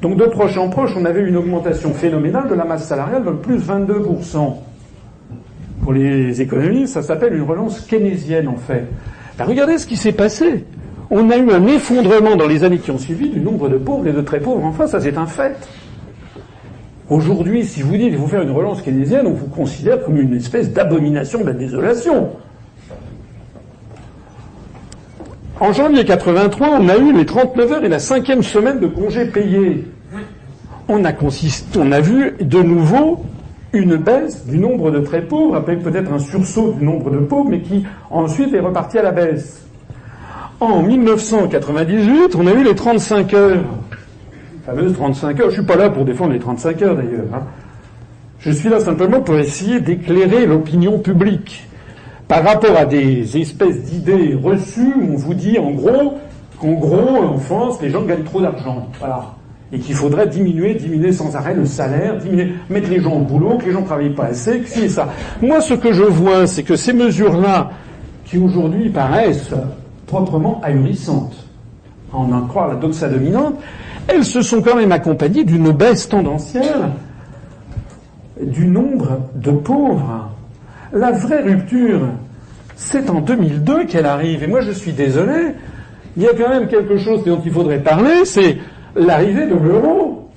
Donc 0.00 0.16
de 0.16 0.24
proche 0.24 0.56
en 0.56 0.68
proche, 0.68 0.92
on 0.96 1.04
avait 1.04 1.22
une 1.22 1.36
augmentation 1.36 1.92
phénoménale 1.92 2.48
de 2.48 2.54
la 2.54 2.64
masse 2.64 2.86
salariale 2.86 3.24
de 3.24 3.30
plus 3.32 3.58
22%. 3.58 4.54
Pour 5.82 5.92
les 5.92 6.40
économistes, 6.40 6.94
ça 6.94 7.02
s'appelle 7.02 7.34
une 7.34 7.42
relance 7.42 7.80
keynésienne 7.80 8.46
en 8.46 8.56
fait. 8.56 8.84
Ben, 9.38 9.44
regardez 9.44 9.78
ce 9.78 9.86
qui 9.86 9.96
s'est 9.96 10.12
passé. 10.12 10.64
On 11.10 11.30
a 11.30 11.36
eu 11.36 11.50
un 11.50 11.66
effondrement 11.66 12.36
dans 12.36 12.46
les 12.46 12.64
années 12.64 12.78
qui 12.78 12.90
ont 12.90 12.98
suivi 12.98 13.30
du 13.30 13.40
nombre 13.40 13.68
de 13.68 13.76
pauvres 13.76 14.06
et 14.06 14.12
de 14.12 14.20
très 14.20 14.40
pauvres. 14.40 14.64
Enfin, 14.64 14.86
ça 14.86 15.00
c'est 15.00 15.16
un 15.16 15.26
fait. 15.26 15.56
Aujourd'hui, 17.08 17.64
si 17.64 17.82
vous 17.82 17.96
dites 17.96 18.10
qu'il 18.10 18.18
faut 18.18 18.26
faire 18.26 18.42
une 18.42 18.50
relance 18.50 18.82
keynésienne, 18.82 19.26
on 19.26 19.32
vous 19.32 19.46
considère 19.46 20.04
comme 20.04 20.20
une 20.20 20.34
espèce 20.34 20.72
d'abomination 20.72 21.40
de 21.40 21.46
la 21.46 21.54
désolation. 21.54 22.30
En 25.60 25.72
janvier 25.72 26.04
83, 26.04 26.68
on 26.80 26.88
a 26.88 26.96
eu 26.96 27.12
les 27.12 27.26
39 27.26 27.72
heures 27.72 27.84
et 27.84 27.88
la 27.88 27.98
cinquième 27.98 28.44
semaine 28.44 28.78
de 28.78 28.86
congés 28.86 29.24
payés. 29.24 29.84
On 30.86 31.04
a, 31.04 31.12
on 31.76 31.92
a 31.92 32.00
vu 32.00 32.36
de 32.40 32.62
nouveau 32.62 33.24
une 33.72 33.96
baisse 33.96 34.46
du 34.46 34.58
nombre 34.58 34.92
de 34.92 35.00
très 35.00 35.20
pauvres, 35.20 35.56
avec 35.56 35.82
peut-être 35.82 36.12
un 36.12 36.20
sursaut 36.20 36.74
du 36.74 36.84
nombre 36.84 37.10
de 37.10 37.18
pauvres, 37.18 37.50
mais 37.50 37.60
qui 37.60 37.84
ensuite 38.10 38.54
est 38.54 38.60
reparti 38.60 38.98
à 38.98 39.02
la 39.02 39.10
baisse. 39.10 39.66
En 40.60 40.82
1998, 40.82 42.36
on 42.36 42.46
a 42.46 42.52
eu 42.52 42.62
les 42.62 42.74
35 42.76 43.34
heures. 43.34 43.64
fameuses 44.64 44.94
35 44.94 45.40
heures. 45.40 45.50
Je 45.50 45.54
suis 45.54 45.66
pas 45.66 45.76
là 45.76 45.90
pour 45.90 46.04
défendre 46.04 46.34
les 46.34 46.38
35 46.38 46.82
heures 46.82 46.96
d'ailleurs. 46.96 47.26
Hein. 47.34 47.42
Je 48.38 48.52
suis 48.52 48.68
là 48.68 48.78
simplement 48.78 49.20
pour 49.20 49.36
essayer 49.36 49.80
d'éclairer 49.80 50.46
l'opinion 50.46 51.00
publique 51.00 51.67
par 52.28 52.44
rapport 52.44 52.76
à 52.76 52.84
des 52.84 53.36
espèces 53.36 53.82
d'idées 53.84 54.38
reçues 54.40 54.94
on 54.96 55.16
vous 55.16 55.34
dit 55.34 55.58
en 55.58 55.70
gros 55.72 56.18
qu'en 56.60 56.72
gros 56.72 57.24
en 57.24 57.38
France 57.38 57.80
les 57.82 57.90
gens 57.90 58.02
gagnent 58.02 58.24
trop 58.24 58.40
d'argent. 58.40 58.86
Voilà 58.98 59.34
et 59.72 59.78
qu'il 59.78 59.94
faudrait 59.94 60.26
diminuer, 60.26 60.74
diminuer 60.74 61.12
sans 61.12 61.34
arrêt 61.36 61.54
le 61.54 61.66
salaire, 61.66 62.16
diminuer, 62.16 62.54
mettre 62.70 62.88
les 62.88 63.00
gens 63.00 63.12
au 63.12 63.20
boulot, 63.20 63.58
que 63.58 63.66
les 63.66 63.72
gens 63.72 63.82
ne 63.82 63.86
travaillent 63.86 64.14
pas 64.14 64.26
assez, 64.26 64.60
que 64.60 64.68
si 64.68 64.88
ça. 64.88 65.08
Moi, 65.42 65.60
ce 65.60 65.74
que 65.74 65.92
je 65.92 66.04
vois, 66.04 66.46
c'est 66.46 66.62
que 66.62 66.76
ces 66.76 66.92
mesures-là, 66.92 67.70
qui 68.24 68.38
aujourd'hui 68.38 68.88
paraissent 68.88 69.54
proprement 70.06 70.60
ahurissantes, 70.62 71.36
en 72.12 72.32
en 72.32 72.42
croire 72.42 72.68
la 72.68 72.76
doxa 72.76 73.08
dominante, 73.08 73.56
elles 74.06 74.24
se 74.24 74.40
sont 74.40 74.62
quand 74.62 74.74
même 74.74 74.92
accompagnées 74.92 75.44
d'une 75.44 75.70
baisse 75.72 76.08
tendancielle 76.08 76.88
du 78.40 78.66
nombre 78.66 79.20
de 79.34 79.50
pauvres. 79.50 80.27
La 80.92 81.10
vraie 81.12 81.42
rupture, 81.42 82.00
c'est 82.74 83.10
en 83.10 83.20
2002 83.20 83.84
qu'elle 83.84 84.06
arrive. 84.06 84.42
Et 84.42 84.46
moi, 84.46 84.62
je 84.62 84.70
suis 84.70 84.92
désolé, 84.92 85.54
il 86.16 86.22
y 86.22 86.26
a 86.26 86.32
quand 86.32 86.48
même 86.48 86.66
quelque 86.66 86.96
chose 86.96 87.24
dont 87.24 87.40
il 87.44 87.52
faudrait 87.52 87.80
parler, 87.80 88.24
c'est 88.24 88.56
l'arrivée 88.96 89.46
de 89.46 89.54
l'euro. 89.54 90.30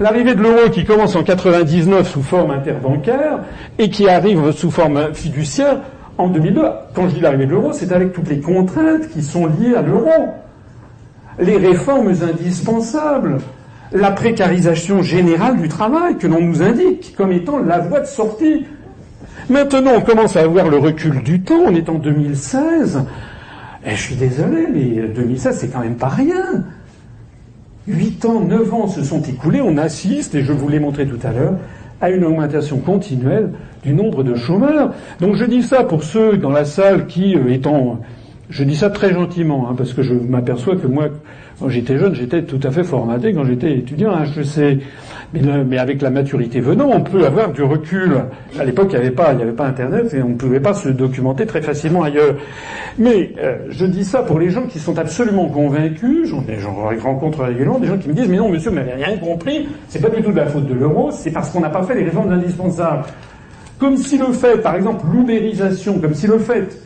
L'arrivée 0.00 0.34
de 0.34 0.42
l'euro 0.42 0.68
qui 0.70 0.84
commence 0.84 1.14
en 1.14 1.22
99 1.22 2.06
sous 2.06 2.22
forme 2.22 2.50
interbancaire 2.50 3.38
et 3.78 3.88
qui 3.88 4.08
arrive 4.08 4.52
sous 4.52 4.70
forme 4.70 5.14
fiduciaire 5.14 5.78
en 6.18 6.28
2002. 6.28 6.62
Quand 6.92 7.08
je 7.08 7.14
dis 7.14 7.20
l'arrivée 7.20 7.46
de 7.46 7.52
l'euro, 7.52 7.72
c'est 7.72 7.92
avec 7.92 8.12
toutes 8.12 8.28
les 8.28 8.40
contraintes 8.40 9.08
qui 9.10 9.22
sont 9.22 9.46
liées 9.46 9.74
à 9.74 9.82
l'euro. 9.82 10.34
Les 11.38 11.58
réformes 11.58 12.08
indispensables, 12.08 13.38
la 13.92 14.10
précarisation 14.10 15.02
générale 15.02 15.58
du 15.58 15.68
travail 15.68 16.16
que 16.16 16.26
l'on 16.26 16.40
nous 16.40 16.60
indique 16.60 17.14
comme 17.16 17.32
étant 17.32 17.58
la 17.58 17.78
voie 17.78 18.00
de 18.00 18.06
sortie. 18.06 18.66
Maintenant, 19.48 19.92
on 19.96 20.00
commence 20.00 20.36
à 20.36 20.42
avoir 20.42 20.68
le 20.68 20.78
recul 20.78 21.22
du 21.22 21.40
temps, 21.40 21.60
on 21.66 21.74
est 21.76 21.88
en 21.88 21.98
2016. 21.98 23.04
Et 23.86 23.90
je 23.90 24.00
suis 24.00 24.16
désolé, 24.16 24.66
mais 24.72 25.06
2016, 25.06 25.58
c'est 25.58 25.68
quand 25.68 25.80
même 25.80 25.94
pas 25.94 26.08
rien. 26.08 26.64
Huit 27.86 28.24
ans, 28.24 28.40
neuf 28.40 28.74
ans 28.74 28.88
se 28.88 29.04
sont 29.04 29.22
écoulés, 29.22 29.60
on 29.60 29.76
assiste, 29.76 30.34
et 30.34 30.42
je 30.42 30.52
vous 30.52 30.68
l'ai 30.68 30.80
montré 30.80 31.06
tout 31.06 31.24
à 31.24 31.30
l'heure, 31.30 31.54
à 32.00 32.10
une 32.10 32.24
augmentation 32.24 32.78
continuelle 32.78 33.50
du 33.84 33.94
nombre 33.94 34.24
de 34.24 34.34
chômeurs. 34.34 34.92
Donc 35.20 35.36
je 35.36 35.44
dis 35.44 35.62
ça 35.62 35.84
pour 35.84 36.02
ceux 36.02 36.36
dans 36.38 36.50
la 36.50 36.64
salle 36.64 37.06
qui, 37.06 37.36
euh, 37.36 37.48
étant, 37.48 38.00
je 38.50 38.64
dis 38.64 38.74
ça 38.74 38.90
très 38.90 39.14
gentiment, 39.14 39.68
hein, 39.70 39.74
parce 39.78 39.92
que 39.92 40.02
je 40.02 40.14
m'aperçois 40.14 40.74
que 40.74 40.88
moi, 40.88 41.04
quand 41.60 41.68
j'étais 41.68 41.98
jeune, 41.98 42.16
j'étais 42.16 42.42
tout 42.42 42.60
à 42.64 42.72
fait 42.72 42.82
formaté 42.82 43.32
quand 43.32 43.44
j'étais 43.44 43.78
étudiant 43.78 44.10
à 44.10 44.24
HEC. 44.24 44.82
Mais, 45.34 45.78
avec 45.78 46.02
la 46.02 46.10
maturité 46.10 46.60
venant, 46.60 46.88
on 46.92 47.00
peut 47.00 47.24
avoir 47.24 47.50
du 47.50 47.62
recul. 47.62 48.12
À 48.58 48.64
l'époque, 48.64 48.88
il 48.90 48.98
n'y 48.98 49.06
avait 49.06 49.10
pas, 49.10 49.32
il 49.34 49.42
avait 49.42 49.52
pas 49.52 49.66
Internet 49.66 50.14
et 50.14 50.22
on 50.22 50.30
ne 50.30 50.34
pouvait 50.34 50.60
pas 50.60 50.72
se 50.72 50.88
documenter 50.88 51.46
très 51.46 51.60
facilement 51.60 52.02
ailleurs. 52.02 52.36
Mais 52.98 53.32
euh, 53.38 53.56
je 53.68 53.86
dis 53.86 54.04
ça 54.04 54.22
pour 54.22 54.38
les 54.38 54.50
gens 54.50 54.66
qui 54.66 54.78
sont 54.78 54.98
absolument 54.98 55.48
convaincus. 55.48 56.32
J'en 56.58 56.74
rencontre 57.02 57.42
régulièrement 57.42 57.78
des 57.78 57.88
gens 57.88 57.98
qui 57.98 58.08
me 58.08 58.14
disent 58.14 58.28
mais 58.28 58.36
non, 58.36 58.48
monsieur, 58.48 58.70
vous 58.70 58.76
n'avez 58.76 58.94
rien 58.94 59.16
compris. 59.18 59.68
C'est 59.88 60.00
pas 60.00 60.10
du 60.10 60.22
tout 60.22 60.30
de 60.30 60.36
la 60.36 60.46
faute 60.46 60.66
de 60.66 60.74
l'euro. 60.74 61.10
C'est 61.12 61.30
parce 61.30 61.50
qu'on 61.50 61.60
n'a 61.60 61.70
pas 61.70 61.82
fait 61.82 61.94
les 61.94 62.04
réformes 62.04 62.32
indispensables. 62.32 63.04
Comme 63.78 63.96
si 63.96 64.16
le 64.16 64.32
fait, 64.32 64.62
par 64.62 64.76
exemple, 64.76 65.04
l'ubérisation, 65.12 65.98
comme 65.98 66.14
si 66.14 66.26
le 66.26 66.38
fait 66.38 66.85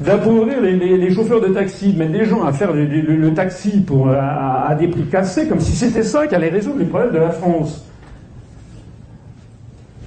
d'appauvrir 0.00 0.60
les, 0.60 1.10
chauffeurs 1.10 1.40
de 1.40 1.48
taxi, 1.48 1.92
de 1.92 1.98
mettre 1.98 2.12
des 2.12 2.24
gens 2.24 2.42
à 2.44 2.52
faire 2.52 2.72
le, 2.72 3.34
taxi 3.34 3.82
pour, 3.82 4.08
à, 4.08 4.74
des 4.78 4.88
prix 4.88 5.04
cassés, 5.04 5.46
comme 5.46 5.60
si 5.60 5.72
c'était 5.72 6.02
ça 6.02 6.26
qui 6.26 6.34
allait 6.34 6.48
résoudre 6.48 6.78
les 6.78 6.86
problèmes 6.86 7.12
de 7.12 7.18
la 7.18 7.30
France. 7.30 7.84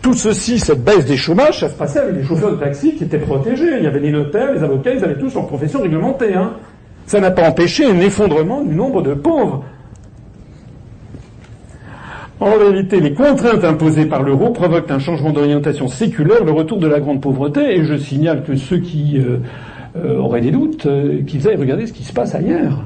Tout 0.01 0.13
ceci, 0.13 0.59
cette 0.59 0.83
baisse 0.83 1.05
des 1.05 1.15
chômages, 1.15 1.61
ça 1.61 1.69
se 1.69 1.75
passait 1.75 1.99
avec 1.99 2.15
les 2.15 2.23
chauffeurs 2.23 2.51
de 2.51 2.57
taxi 2.57 2.95
qui 2.95 3.05
étaient 3.05 3.19
protégés. 3.19 3.77
Il 3.77 3.83
y 3.83 3.87
avait 3.87 3.99
les 3.99 4.11
notaires, 4.11 4.51
les 4.51 4.63
avocats, 4.63 4.93
ils 4.93 5.03
avaient 5.03 5.17
tous 5.17 5.33
leur 5.33 5.47
profession 5.47 5.81
réglementée. 5.81 6.33
Hein. 6.33 6.53
Ça 7.05 7.19
n'a 7.19 7.31
pas 7.31 7.47
empêché 7.47 7.85
un 7.85 7.99
effondrement 7.99 8.63
du 8.63 8.75
nombre 8.75 9.01
de 9.01 9.13
pauvres. 9.13 9.63
En 12.39 12.57
réalité, 12.57 12.99
les 12.99 13.13
contraintes 13.13 13.63
imposées 13.63 14.05
par 14.05 14.23
l'euro 14.23 14.49
provoquent 14.49 14.91
un 14.91 14.99
changement 14.99 15.31
d'orientation 15.31 15.87
séculaire, 15.87 16.43
le 16.43 16.51
retour 16.51 16.79
de 16.79 16.87
la 16.87 16.99
grande 16.99 17.21
pauvreté, 17.21 17.77
et 17.77 17.85
je 17.85 17.95
signale 17.95 18.43
que 18.43 18.55
ceux 18.55 18.79
qui 18.79 19.17
euh, 19.19 19.37
euh, 19.95 20.17
auraient 20.17 20.41
des 20.41 20.51
doutes, 20.51 20.85
euh, 20.85 21.21
qu'ils 21.23 21.47
aillent 21.47 21.57
regarder 21.57 21.85
ce 21.87 21.93
qui 21.93 22.03
se 22.03 22.13
passe 22.13 22.33
ailleurs. 22.35 22.83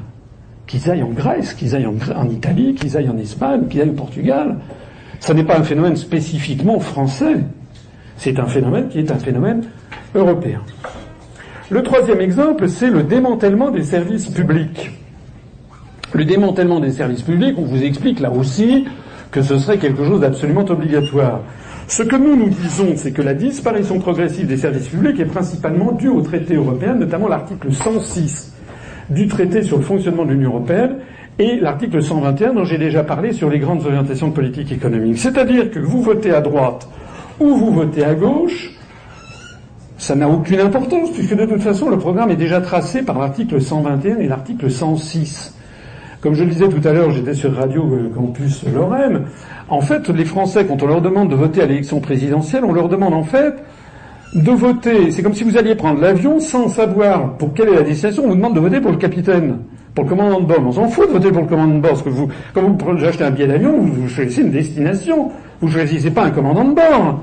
Qu'ils 0.66 0.90
aillent 0.90 1.04
en 1.04 1.12
Grèce, 1.12 1.54
qu'ils 1.54 1.76
aillent 1.76 1.88
en, 1.88 2.30
Italie, 2.30 2.76
qu'ils 2.76 2.98
aillent 2.98 3.10
en 3.10 3.18
Espagne, 3.18 3.68
qu'ils 3.70 3.82
aillent 3.82 3.92
au 3.92 3.94
Portugal. 3.94 4.58
Ce 5.22 5.32
n'est 5.32 5.46
pas 5.46 5.58
un 5.58 5.64
phénomène 5.64 5.96
spécifiquement 5.96 6.80
français. 6.80 7.38
C'est 8.18 8.40
un 8.40 8.48
phénomène 8.48 8.90
qui 8.90 9.00
est 9.00 9.12
un 9.12 9.18
phénomène 9.18 9.64
européen. 10.14 10.62
Le 11.70 11.84
troisième 11.84 12.20
exemple, 12.20 12.68
c'est 12.68 12.90
le 12.90 13.04
démantèlement 13.04 13.72
des 13.72 13.84
services 13.84 14.28
publics. 14.28 14.92
Le 16.14 16.26
démantèlement 16.26 16.80
des 16.80 16.92
services 16.92 17.22
publics, 17.22 17.56
on 17.58 17.64
vous 17.64 17.84
explique 17.84 18.20
là 18.20 18.32
aussi 18.32 18.86
que 19.32 19.42
ce 19.42 19.58
serait 19.58 19.78
quelque 19.78 20.06
chose 20.06 20.22
d'absolument 20.22 20.66
obligatoire. 20.70 21.42
Ce 21.88 22.04
que 22.04 22.18
nous 22.18 22.36
nous 22.36 22.50
disons, 22.50 22.94
c'est 22.98 23.12
que 23.12 23.22
la 23.22 23.34
disparition 23.34 23.98
progressive 24.00 24.46
des 24.46 24.58
services 24.58 24.90
publics 24.90 25.18
est 25.22 25.26
principalement 25.26 25.94
due 25.94 26.10
au 26.10 26.22
traité 26.22 26.56
européen, 26.56 26.96
notamment 26.96 27.30
l'article 27.30 27.72
106 27.72 28.54
du 29.10 29.28
traité 29.30 29.62
sur 29.62 29.78
le 29.78 29.84
fonctionnement 29.84 30.26
de 30.26 30.32
l'Union 30.32 30.50
européenne 30.50 30.98
et 31.40 31.58
l'article 31.62 32.04
121 32.04 32.56
dont 32.56 32.66
j'ai 32.66 32.78
déjà 32.78 33.04
parlé 33.04 33.32
sur 33.32 33.50
les 33.50 33.60
grandes 33.60 33.86
orientations 33.86 34.28
de 34.28 34.34
politique 34.34 34.70
économique. 34.74 35.18
C'est-à-dire 35.18 35.72
que 35.72 35.80
vous 35.80 36.02
votez 36.02 36.32
à 36.32 36.42
droite 36.42 36.90
ou 37.40 37.56
vous 37.56 37.72
votez 37.72 38.04
à 38.04 38.16
gauche, 38.16 38.72
ça 39.98 40.14
n'a 40.14 40.28
aucune 40.28 40.60
importance 40.60 41.12
puisque 41.12 41.36
de 41.36 41.46
toute 41.46 41.62
façon 41.62 41.90
le 41.90 41.98
programme 41.98 42.32
est 42.32 42.36
déjà 42.36 42.60
tracé 42.60 43.02
par 43.02 43.18
l'article 43.18 43.62
121 43.62 44.18
et 44.18 44.28
l'article 44.28 44.70
106. 44.70 45.54
Comme 46.20 46.34
je 46.34 46.44
le 46.44 46.50
disais 46.50 46.68
tout 46.68 46.86
à 46.86 46.92
l'heure, 46.92 47.12
j'étais 47.12 47.36
sur 47.36 47.56
Radio 47.56 48.12
Campus 48.14 48.64
Lorraine. 48.74 49.22
En 49.70 49.82
fait, 49.82 50.08
les 50.10 50.26
Français, 50.26 50.66
quand 50.66 50.82
on 50.82 50.88
leur 50.88 51.02
demande 51.02 51.30
de 51.30 51.36
voter 51.36 51.62
à 51.62 51.66
l'élection 51.66 52.00
présidentielle, 52.00 52.64
on 52.64 52.72
leur 52.72 52.88
demande 52.88 53.14
en 53.14 53.24
fait 53.24 53.56
de 54.34 54.52
voter. 54.52 55.12
C'est 55.12 55.22
comme 55.24 55.34
si 55.34 55.44
vous 55.44 55.58
alliez 55.58 55.76
prendre 55.76 56.00
l'avion 56.00 56.40
sans 56.40 56.70
savoir 56.70 57.34
pour 57.38 57.54
quelle 57.54 57.70
est 57.70 57.76
la 57.76 57.82
destination. 57.82 58.24
On 58.26 58.30
vous 58.30 58.36
demande 58.36 58.56
de 58.56 58.60
voter 58.62 58.80
pour 58.80 58.92
le 58.92 58.98
capitaine, 58.98 59.60
pour 59.94 60.06
le 60.06 60.10
commandant 60.10 60.40
de 60.40 60.46
bord. 60.46 60.64
On 60.66 60.72
s'en 60.72 60.88
fout 60.88 61.08
de 61.08 61.14
voter 61.14 61.32
pour 61.32 61.42
le 61.42 61.48
commandant 61.48 61.76
de 61.76 61.82
bord, 61.82 61.92
parce 61.92 62.04
que 62.04 62.10
vous, 62.10 62.30
quand 62.54 62.62
vous 62.62 63.06
achetez 63.06 63.26
un 63.26 63.32
billet 63.32 63.48
d'avion, 63.48 63.78
vous 63.78 64.08
choisissez 64.08 64.42
une 64.42 64.52
destination. 64.52 65.32
Vous 65.60 65.70
choisissez 65.70 66.12
pas 66.12 66.24
un 66.24 66.32
commandant 66.32 66.64
de 66.64 66.76
bord. 66.76 67.22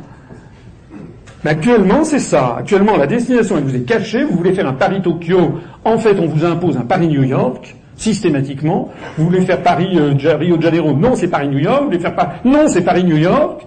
Mais 1.45 1.51
actuellement, 1.51 2.05
c'est 2.05 2.19
ça. 2.19 2.57
Actuellement, 2.59 2.97
la 2.97 3.07
destination, 3.07 3.57
elle 3.57 3.65
vous 3.65 3.77
est 3.77 3.87
cachée. 3.87 4.25
Vous 4.25 4.37
voulez 4.37 4.53
faire 4.53 4.67
un 4.67 4.73
Paris-Tokyo. 4.73 5.61
En 5.85 5.99
fait, 5.99 6.19
on 6.19 6.27
vous 6.27 6.45
impose 6.45 6.77
un 6.77 6.83
Paris-New 6.83 7.23
York 7.23 7.77
systématiquement. 7.97 8.91
Vous 9.17 9.25
voulez 9.25 9.43
faire 9.43 9.63
Paris, 9.63 9.99
euh, 9.99 10.15
Rio 10.37 10.57
de 10.57 10.63
Janeiro 10.63 10.93
Non, 10.93 11.15
c'est 11.15 11.29
Paris-New 11.29 11.59
York. 11.59 11.81
Vous 11.81 11.87
voulez 11.87 11.99
faire 11.99 12.15
Paris 12.15 12.39
Non, 12.45 12.69
c'est 12.69 12.83
Paris-New 12.83 13.17
York. 13.17 13.67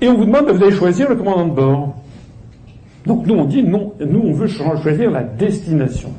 Et 0.00 0.08
on 0.08 0.14
vous 0.14 0.24
demande, 0.24 0.46
de 0.46 0.52
vous 0.52 0.62
allez 0.62 0.72
choisir 0.72 1.08
le 1.08 1.16
commandant 1.16 1.46
de 1.46 1.54
bord. 1.54 1.94
Donc 3.06 3.26
nous, 3.26 3.34
on 3.34 3.44
dit 3.44 3.62
non, 3.62 3.94
nous, 4.00 4.22
on 4.24 4.32
veut 4.32 4.46
choisir 4.46 5.10
la 5.10 5.22
destination. 5.22 6.10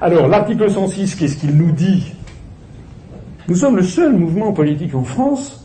Alors, 0.00 0.28
l'article 0.28 0.70
106, 0.70 1.14
qu'est-ce 1.14 1.36
qu'il 1.36 1.56
nous 1.56 1.72
dit? 1.72 2.12
Nous 3.48 3.54
sommes 3.54 3.76
le 3.76 3.82
seul 3.82 4.12
mouvement 4.12 4.52
politique 4.52 4.94
en 4.94 5.04
France 5.04 5.60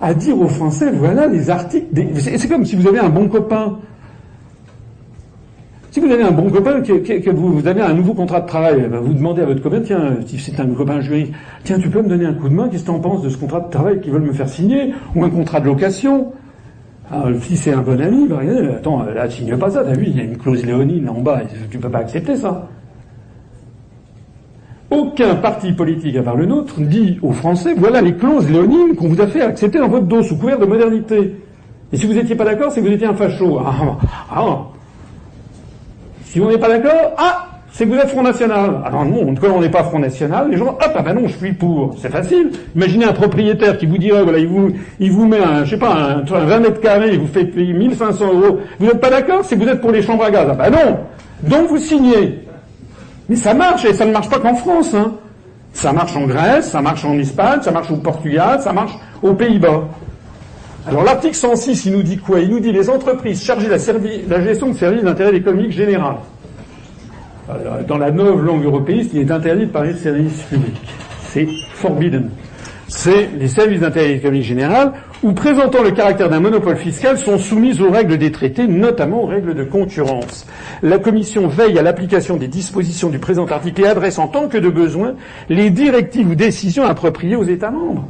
à 0.00 0.14
dire 0.14 0.38
aux 0.40 0.48
Français, 0.48 0.90
voilà 0.90 1.28
les 1.28 1.48
articles. 1.48 1.86
C'est 2.18 2.48
comme 2.48 2.64
si 2.64 2.74
vous 2.74 2.88
avez 2.88 2.98
un 2.98 3.08
bon 3.08 3.28
copain 3.28 3.78
si 5.92 6.00
vous 6.00 6.10
avez 6.10 6.22
un 6.22 6.30
bon 6.30 6.48
copain, 6.48 6.80
que, 6.80 7.30
vous, 7.30 7.66
avez 7.68 7.82
un 7.82 7.92
nouveau 7.92 8.14
contrat 8.14 8.40
de 8.40 8.46
travail, 8.46 8.88
ben, 8.90 8.98
vous 8.98 9.12
demandez 9.12 9.42
à 9.42 9.44
votre 9.44 9.60
copain, 9.60 9.82
tiens, 9.84 10.16
si 10.24 10.38
c'est 10.38 10.58
un 10.58 10.66
copain 10.68 11.00
juriste, 11.00 11.32
tiens, 11.64 11.78
tu 11.78 11.90
peux 11.90 12.00
me 12.00 12.08
donner 12.08 12.24
un 12.24 12.32
coup 12.32 12.48
de 12.48 12.54
main, 12.54 12.70
qu'est-ce 12.70 12.84
que 12.84 12.88
tu 12.88 12.96
en 12.96 12.98
penses 12.98 13.20
de 13.20 13.28
ce 13.28 13.36
contrat 13.36 13.60
de 13.60 13.68
travail 13.68 14.00
qu'ils 14.00 14.10
veulent 14.10 14.22
me 14.22 14.32
faire 14.32 14.48
signer, 14.48 14.94
ou 15.14 15.22
un 15.22 15.28
contrat 15.28 15.60
de 15.60 15.66
location? 15.66 16.32
Alors, 17.10 17.26
ah, 17.28 17.40
si 17.42 17.58
c'est 17.58 17.74
un 17.74 17.82
bon 17.82 18.00
ami, 18.00 18.26
ben, 18.26 18.38
attends, 18.74 19.02
là, 19.02 19.28
signe 19.28 19.54
pas 19.58 19.68
ça, 19.68 19.84
t'as 19.84 19.92
vu, 19.92 20.06
il 20.06 20.16
y 20.16 20.20
a 20.20 20.24
une 20.24 20.38
clause 20.38 20.64
léonine 20.64 21.10
en 21.10 21.20
bas, 21.20 21.42
tu 21.70 21.76
peux 21.76 21.90
pas 21.90 21.98
accepter 21.98 22.36
ça. 22.36 22.70
Aucun 24.90 25.34
parti 25.34 25.72
politique 25.72 26.16
à 26.16 26.22
part 26.22 26.36
le 26.36 26.46
nôtre 26.46 26.80
dit 26.80 27.18
aux 27.20 27.32
Français, 27.32 27.74
voilà 27.76 28.00
les 28.00 28.14
clauses 28.14 28.50
léonines 28.50 28.96
qu'on 28.96 29.08
vous 29.08 29.20
a 29.20 29.26
fait 29.26 29.42
accepter 29.42 29.78
dans 29.78 29.88
votre 29.88 30.06
dos 30.06 30.22
sous 30.22 30.38
couvert 30.38 30.58
de 30.58 30.64
modernité. 30.64 31.36
Et 31.92 31.98
si 31.98 32.06
vous 32.06 32.14
n'étiez 32.14 32.34
pas 32.34 32.46
d'accord, 32.46 32.72
c'est 32.72 32.80
que 32.80 32.86
vous 32.86 32.92
étiez 32.94 33.06
un 33.06 33.14
facho. 33.14 33.58
Ah, 33.58 33.98
ah 34.34 34.71
si 36.32 36.38
vous 36.38 36.48
n'êtes 36.48 36.60
pas 36.60 36.68
d'accord, 36.68 37.12
ah, 37.18 37.46
c'est 37.70 37.84
que 37.84 37.90
vous 37.90 37.98
êtes 37.98 38.08
Front 38.08 38.22
National. 38.22 38.80
Alors 38.86 39.04
non, 39.04 39.34
quand 39.38 39.50
on 39.54 39.60
n'est 39.60 39.68
pas 39.68 39.82
Front 39.84 39.98
National, 39.98 40.50
les 40.50 40.56
gens, 40.56 40.68
hop, 40.68 40.82
ah 40.82 41.02
ben 41.02 41.12
non, 41.12 41.28
je 41.28 41.36
suis 41.36 41.52
pour. 41.52 41.94
C'est 42.00 42.08
facile. 42.08 42.52
Imaginez 42.74 43.04
un 43.04 43.12
propriétaire 43.12 43.76
qui 43.76 43.84
vous 43.84 43.98
dirait, 43.98 44.22
voilà, 44.22 44.38
il 44.38 44.46
vous, 44.46 44.70
il 44.98 45.12
vous 45.12 45.26
met 45.26 45.42
un, 45.42 45.66
je 45.66 45.72
sais 45.72 45.76
pas, 45.76 45.92
un, 45.92 46.22
20 46.22 46.60
mètres 46.60 46.80
carrés, 46.80 47.10
il 47.12 47.20
vous 47.20 47.26
fait 47.26 47.44
payer 47.44 47.74
1500 47.74 48.32
euros. 48.32 48.60
Vous 48.80 48.86
n'êtes 48.86 49.00
pas 49.00 49.10
d'accord, 49.10 49.44
c'est 49.44 49.58
que 49.58 49.62
vous 49.62 49.68
êtes 49.68 49.82
pour 49.82 49.92
les 49.92 50.00
chambres 50.00 50.24
à 50.24 50.30
gaz. 50.30 50.48
Ah 50.50 50.54
ben 50.54 50.70
non. 50.70 51.00
Donc 51.42 51.68
vous 51.68 51.76
signez. 51.76 52.46
Mais 53.28 53.36
ça 53.36 53.52
marche, 53.52 53.84
et 53.84 53.92
ça 53.92 54.06
ne 54.06 54.12
marche 54.12 54.30
pas 54.30 54.38
qu'en 54.38 54.54
France. 54.54 54.94
Hein. 54.94 55.12
Ça 55.74 55.92
marche 55.92 56.16
en 56.16 56.26
Grèce, 56.26 56.70
ça 56.70 56.80
marche 56.80 57.04
en 57.04 57.18
Espagne, 57.18 57.60
ça 57.60 57.72
marche 57.72 57.90
au 57.90 57.96
Portugal, 57.96 58.58
ça 58.62 58.72
marche 58.72 58.92
aux 59.22 59.34
Pays-Bas. 59.34 59.84
Alors 60.86 61.04
l'article 61.04 61.36
106, 61.36 61.86
il 61.86 61.92
nous 61.92 62.02
dit 62.02 62.18
quoi? 62.18 62.40
Il 62.40 62.50
nous 62.50 62.60
dit 62.60 62.72
les 62.72 62.90
entreprises 62.90 63.42
chargées 63.42 63.66
de 63.66 64.30
la, 64.30 64.40
gestion 64.42 64.70
de 64.70 64.76
services 64.76 65.04
d'intérêt 65.04 65.36
économique 65.36 65.72
général. 65.72 66.16
Dans 67.86 67.98
la 67.98 68.10
nouvelle 68.10 68.44
langue 68.44 68.64
européenne, 68.64 69.06
il 69.12 69.20
est 69.20 69.30
interdit 69.30 69.66
de 69.66 69.70
parler 69.70 69.92
de 69.92 69.98
services 69.98 70.42
publics. 70.42 70.80
C'est 71.28 71.46
forbidden. 71.74 72.30
C'est 72.88 73.30
les 73.38 73.48
services 73.48 73.80
d'intérêt 73.80 74.12
économique 74.12 74.44
général 74.44 74.92
ou 75.22 75.32
présentant 75.32 75.82
le 75.82 75.92
caractère 75.92 76.28
d'un 76.28 76.40
monopole 76.40 76.76
fiscal 76.76 77.16
sont 77.16 77.38
soumises 77.38 77.80
aux 77.80 77.90
règles 77.90 78.18
des 78.18 78.32
traités, 78.32 78.66
notamment 78.66 79.22
aux 79.22 79.26
règles 79.26 79.54
de 79.54 79.64
concurrence. 79.64 80.46
La 80.82 80.98
Commission 80.98 81.46
veille 81.46 81.78
à 81.78 81.82
l'application 81.82 82.36
des 82.36 82.48
dispositions 82.48 83.08
du 83.08 83.18
présent 83.18 83.46
article 83.46 83.82
et 83.82 83.86
adresse 83.86 84.18
en 84.18 84.26
tant 84.26 84.48
que 84.48 84.58
de 84.58 84.68
besoin 84.68 85.14
les 85.48 85.70
directives 85.70 86.28
ou 86.28 86.34
décisions 86.34 86.84
appropriées 86.84 87.36
aux 87.36 87.44
États 87.44 87.70
membres. 87.70 88.06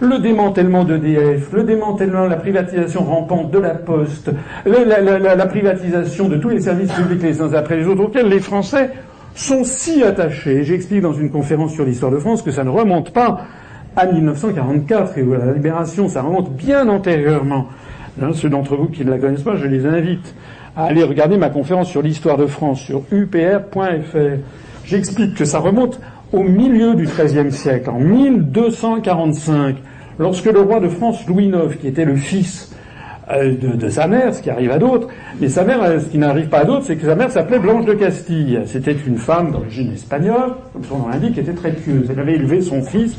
Le 0.00 0.18
démantèlement 0.18 0.84
d'EDF, 0.84 1.52
le 1.52 1.62
démantèlement, 1.62 2.26
la 2.26 2.36
privatisation 2.36 3.02
rampante 3.02 3.50
de 3.50 3.58
la 3.58 3.70
Poste, 3.70 4.30
la, 4.66 5.46
privatisation 5.46 6.28
de 6.28 6.36
tous 6.36 6.50
les 6.50 6.60
services 6.60 6.92
publics 6.92 7.22
les 7.22 7.40
uns 7.40 7.54
après 7.54 7.78
les 7.78 7.86
autres, 7.86 8.02
auxquels 8.02 8.28
les 8.28 8.40
Français 8.40 8.90
sont 9.34 9.64
si 9.64 10.02
attachés. 10.02 10.64
J'explique 10.64 11.00
dans 11.00 11.14
une 11.14 11.30
conférence 11.30 11.72
sur 11.72 11.86
l'histoire 11.86 12.12
de 12.12 12.18
France 12.18 12.42
que 12.42 12.50
ça 12.50 12.62
ne 12.62 12.68
remonte 12.68 13.10
pas 13.10 13.40
à 13.96 14.04
1944 14.06 15.16
et 15.16 15.22
où 15.22 15.32
la 15.32 15.52
libération, 15.52 16.08
ça 16.08 16.20
remonte 16.20 16.52
bien 16.54 16.88
antérieurement. 16.88 17.68
Hein, 18.20 18.30
ceux 18.34 18.50
d'entre 18.50 18.76
vous 18.76 18.88
qui 18.88 19.02
ne 19.02 19.10
la 19.10 19.18
connaissent 19.18 19.42
pas, 19.42 19.56
je 19.56 19.66
les 19.66 19.86
invite 19.86 20.34
à 20.76 20.84
aller 20.84 21.04
regarder 21.04 21.38
ma 21.38 21.48
conférence 21.48 21.88
sur 21.88 22.02
l'histoire 22.02 22.36
de 22.36 22.46
France 22.46 22.80
sur 22.80 23.02
upr.fr. 23.10 24.18
J'explique 24.84 25.34
que 25.34 25.46
ça 25.46 25.58
remonte 25.58 25.98
au 26.36 26.42
milieu 26.42 26.94
du 26.94 27.04
XIIIe 27.04 27.50
siècle, 27.50 27.88
en 27.88 27.98
1245, 27.98 29.76
lorsque 30.18 30.44
le 30.44 30.60
roi 30.60 30.80
de 30.80 30.88
France 30.88 31.26
Louis 31.26 31.46
IX, 31.46 31.74
qui 31.80 31.88
était 31.88 32.04
le 32.04 32.14
fils 32.14 32.74
euh, 33.30 33.56
de, 33.56 33.88
sa 33.88 34.06
mère, 34.06 34.34
ce 34.34 34.42
qui 34.42 34.50
arrive 34.50 34.70
à 34.70 34.78
d'autres, 34.78 35.08
mais 35.40 35.48
sa 35.48 35.64
mère, 35.64 35.82
euh, 35.82 35.98
ce 35.98 36.04
qui 36.04 36.18
n'arrive 36.18 36.48
pas 36.48 36.58
à 36.58 36.64
d'autres, 36.66 36.84
c'est 36.84 36.96
que 36.96 37.06
sa 37.06 37.14
mère 37.14 37.30
s'appelait 37.30 37.58
Blanche 37.58 37.86
de 37.86 37.94
Castille. 37.94 38.60
C'était 38.66 38.94
une 39.06 39.16
femme 39.16 39.50
d'origine 39.50 39.92
espagnole, 39.92 40.52
comme 40.74 40.84
son 40.84 40.98
nom 40.98 41.08
l'indique, 41.08 41.38
était 41.38 41.54
très 41.54 41.72
pieuse. 41.72 42.06
Elle 42.10 42.20
avait 42.20 42.34
élevé 42.34 42.60
son 42.60 42.82
fils 42.82 43.16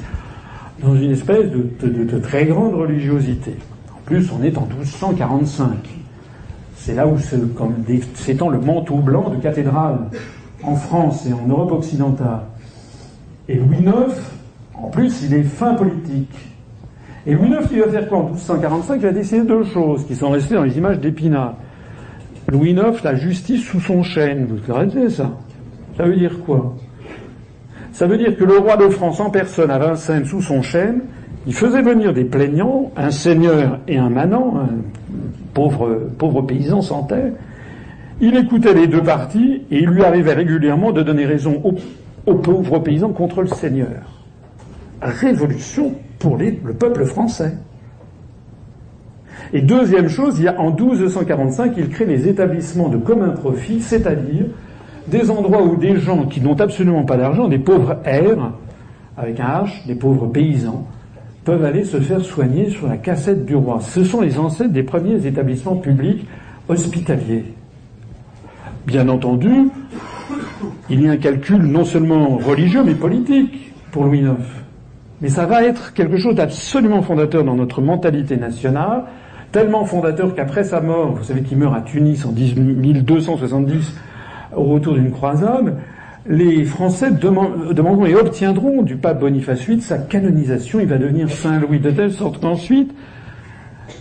dans 0.84 0.96
une 0.96 1.12
espèce 1.12 1.46
de, 1.50 2.20
très 2.20 2.46
grande 2.46 2.76
religiosité. 2.76 3.56
En 3.96 4.02
plus, 4.06 4.30
on 4.32 4.44
est 4.44 4.56
en 4.60 4.68
1245. 4.68 5.70
C'est 6.76 6.94
là 6.94 7.08
où 7.08 7.18
s'étend 7.18 8.50
le 8.50 8.60
manteau 8.60 8.98
blanc 8.98 9.32
de 9.32 9.42
cathédrale 9.42 9.98
en 10.62 10.76
France 10.76 11.26
et 11.26 11.34
en 11.34 11.48
Europe 11.48 11.72
occidentale. 11.72 12.42
Et 13.50 13.56
Louis 13.56 13.78
IX, 13.80 14.14
en 14.74 14.90
plus, 14.90 15.24
il 15.24 15.34
est 15.34 15.44
fin 15.44 15.74
politique. 15.76 16.36
Et 17.26 17.34
Louis 17.34 17.50
IX, 17.50 17.68
il 17.72 17.80
va 17.80 17.88
faire 17.88 18.08
quoi 18.08 18.20
En 18.20 18.24
1245, 18.24 18.96
il 18.96 19.02
va 19.02 19.12
décider 19.12 19.42
deux 19.42 19.64
choses 19.64 20.06
qui 20.06 20.16
sont 20.16 20.30
restées 20.30 20.56
dans 20.56 20.64
les 20.64 20.78
images 20.78 21.00
d'Épinard. 21.00 21.56
Louis 22.50 22.72
IX, 22.72 23.04
la 23.04 23.16
justice 23.16 23.64
sous 23.64 23.80
son 23.80 24.04
chêne. 24.04 24.48
Vous 24.50 24.58
connaissez 24.72 25.10
ça? 25.10 25.32
Ça 25.96 26.04
veut 26.04 26.16
dire 26.16 26.40
quoi? 26.46 26.76
Ça 27.92 28.06
veut 28.06 28.18
dire 28.18 28.38
que 28.38 28.44
le 28.44 28.58
roi 28.58 28.78
de 28.78 28.90
France 28.90 29.20
en 29.20 29.30
personne 29.30 29.72
à 29.72 29.80
Vincennes 29.80 30.26
sous 30.26 30.42
son 30.42 30.62
chêne, 30.62 31.02
il 31.48 31.54
faisait 31.54 31.82
venir 31.82 32.14
des 32.14 32.26
plaignants, 32.26 32.92
un 32.96 33.10
seigneur 33.10 33.80
et 33.88 33.98
un 33.98 34.10
manant, 34.10 34.58
un 34.58 34.70
pauvre, 35.54 36.08
pauvre 36.18 36.42
paysan 36.42 36.82
sans 36.82 37.04
terre. 37.04 37.32
Il 38.22 38.36
écoutait 38.36 38.74
les 38.74 38.88
deux 38.88 39.02
parties 39.02 39.64
et 39.72 39.80
il 39.80 39.90
lui 39.90 40.04
arrivait 40.04 40.34
régulièrement 40.34 40.92
de 40.92 41.02
donner 41.02 41.26
raison 41.26 41.62
aux, 42.28 42.36
pauvres 42.36 42.80
paysans 42.80 43.12
contre 43.12 43.42
le 43.42 43.48
seigneur. 43.48 44.04
Révolution 45.02 45.94
pour 46.20 46.38
le 46.38 46.74
peuple 46.74 47.06
français. 47.06 47.54
Et 49.54 49.62
deuxième 49.62 50.10
chose, 50.10 50.38
il 50.40 50.46
y 50.46 50.48
a 50.48 50.60
en 50.60 50.72
1245, 50.72 51.74
il 51.78 51.90
crée 51.90 52.06
les 52.06 52.28
établissements 52.28 52.90
de 52.90 52.98
commun 52.98 53.30
profit, 53.30 53.82
c'est-à-dire 53.82 54.46
des 55.08 55.32
endroits 55.32 55.64
où 55.64 55.78
des 55.78 56.00
gens 56.00 56.26
qui 56.26 56.42
n'ont 56.42 56.60
absolument 56.60 57.04
pas 57.04 57.16
d'argent, 57.16 57.48
des 57.48 57.60
pauvres 57.60 57.98
airs, 58.04 58.52
avec 59.16 59.40
un 59.40 59.64
H, 59.64 59.88
des 59.88 59.96
pauvres 59.96 60.28
paysans, 60.28 60.86
peuvent 61.46 61.64
aller 61.64 61.86
se 61.86 62.00
faire 62.02 62.20
soigner 62.22 62.70
sur 62.70 62.88
la 62.88 62.98
cassette 62.98 63.46
du 63.46 63.56
roi. 63.56 63.80
Ce 63.80 64.04
sont 64.04 64.20
les 64.20 64.38
ancêtres 64.38 64.74
des 64.74 64.84
premiers 64.84 65.26
établissements 65.26 65.78
publics 65.78 66.28
hospitaliers. 66.68 67.46
Bien 68.86 69.08
entendu, 69.08 69.70
il 70.90 71.02
y 71.02 71.08
a 71.08 71.12
un 71.12 71.18
calcul 71.18 71.62
non 71.62 71.86
seulement 71.86 72.38
religieux 72.38 72.84
mais 72.84 72.96
politique 72.96 73.74
pour 73.92 74.04
Louis 74.04 74.20
IX. 74.20 74.36
Mais 75.22 75.30
ça 75.30 75.46
va 75.46 75.64
être 75.64 75.94
quelque 75.94 76.18
chose 76.18 76.36
d'absolument 76.36 77.02
fondateur 77.02 77.44
dans 77.44 77.56
notre 77.56 77.82
mentalité 77.82 78.38
nationale, 78.38 79.04
tellement 79.52 79.86
fondateur 79.86 80.36
qu'après 80.36 80.64
sa 80.64 80.82
mort, 80.82 81.16
vous 81.16 81.24
savez 81.24 81.42
qu'il 81.42 81.58
meurt 81.58 81.76
à 81.76 81.82
Tunis 81.82 82.26
en 82.26 82.32
1270 82.32 83.94
au 84.56 84.64
retour 84.64 84.94
d'une 84.94 85.12
croisade, 85.12 85.76
les 86.30 86.66
Français 86.66 87.12
demanderont 87.12 88.06
et 88.06 88.16
obtiendront 88.16 88.82
du 88.82 88.98
pape 88.98 89.20
Boniface 89.20 89.66
VIII 89.66 89.82
sa 89.82 89.98
canonisation. 89.98 90.80
Il 90.80 90.88
va 90.88 90.98
devenir 90.98 91.32
Saint 91.32 91.60
Louis 91.60 91.80
de 91.80 91.92
telle 91.92 92.12
sorte 92.12 92.42
qu'ensuite, 92.42 92.94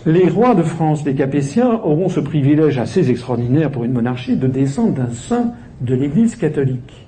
les 0.05 0.27
rois 0.27 0.53
de 0.53 0.63
France, 0.63 1.05
les 1.05 1.15
Capétiens, 1.15 1.79
auront 1.83 2.09
ce 2.09 2.19
privilège 2.19 2.77
assez 2.77 3.09
extraordinaire 3.09 3.71
pour 3.71 3.85
une 3.85 3.93
monarchie 3.93 4.35
de 4.35 4.47
descendre 4.47 4.93
d'un 4.93 5.13
saint 5.13 5.53
de 5.81 5.95
l'Église 5.95 6.35
catholique. 6.35 7.07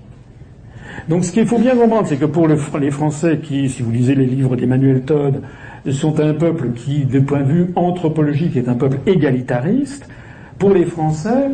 Donc 1.07 1.25
ce 1.25 1.31
qu'il 1.31 1.47
faut 1.47 1.59
bien 1.59 1.75
comprendre, 1.75 2.07
c'est 2.07 2.17
que 2.17 2.25
pour 2.25 2.47
les 2.47 2.91
Français 2.91 3.39
qui, 3.41 3.69
si 3.69 3.81
vous 3.81 3.91
lisez 3.91 4.15
les 4.15 4.25
livres 4.25 4.55
d'Emmanuel 4.55 5.01
Todd, 5.01 5.41
sont 5.91 6.19
un 6.19 6.33
peuple 6.33 6.71
qui, 6.75 7.05
de 7.05 7.19
point 7.19 7.39
de 7.41 7.51
vue 7.51 7.67
anthropologique, 7.75 8.55
est 8.57 8.67
un 8.67 8.75
peuple 8.75 8.97
égalitariste, 9.05 10.07
pour 10.57 10.71
les 10.71 10.85
Français, 10.85 11.51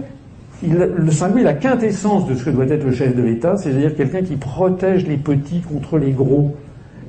le 0.63 1.11
Saint-Louis 1.11 1.41
est 1.41 1.45
la 1.45 1.53
quintessence 1.53 2.27
de 2.27 2.33
ce 2.33 2.45
que 2.45 2.49
doit 2.49 2.65
être 2.65 2.83
le 2.83 2.91
chef 2.91 3.15
de 3.15 3.21
l'État, 3.21 3.55
c'est-à-dire 3.55 3.95
quelqu'un 3.95 4.23
qui 4.23 4.35
protège 4.35 5.05
les 5.05 5.17
petits 5.17 5.61
contre 5.61 5.99
les 5.99 6.11
gros, 6.11 6.55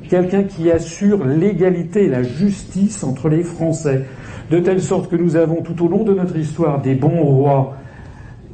quelqu'un 0.09 0.43
qui 0.43 0.71
assure 0.71 1.25
l'égalité 1.25 2.05
et 2.05 2.09
la 2.09 2.23
justice 2.23 3.03
entre 3.03 3.29
les 3.29 3.43
Français, 3.43 4.05
de 4.51 4.59
telle 4.61 4.83
sorte 4.83 5.11
que 5.11 5.17
nous 5.17 5.37
avons 5.37 5.63
tout 5.63 5.85
au 5.85 5.89
long 5.89 6.05
de 6.05 6.13
notre 6.13 6.37
histoire 6.37 6.83
des 6.83 6.95
bons 6.95 7.23
rois 7.23 7.77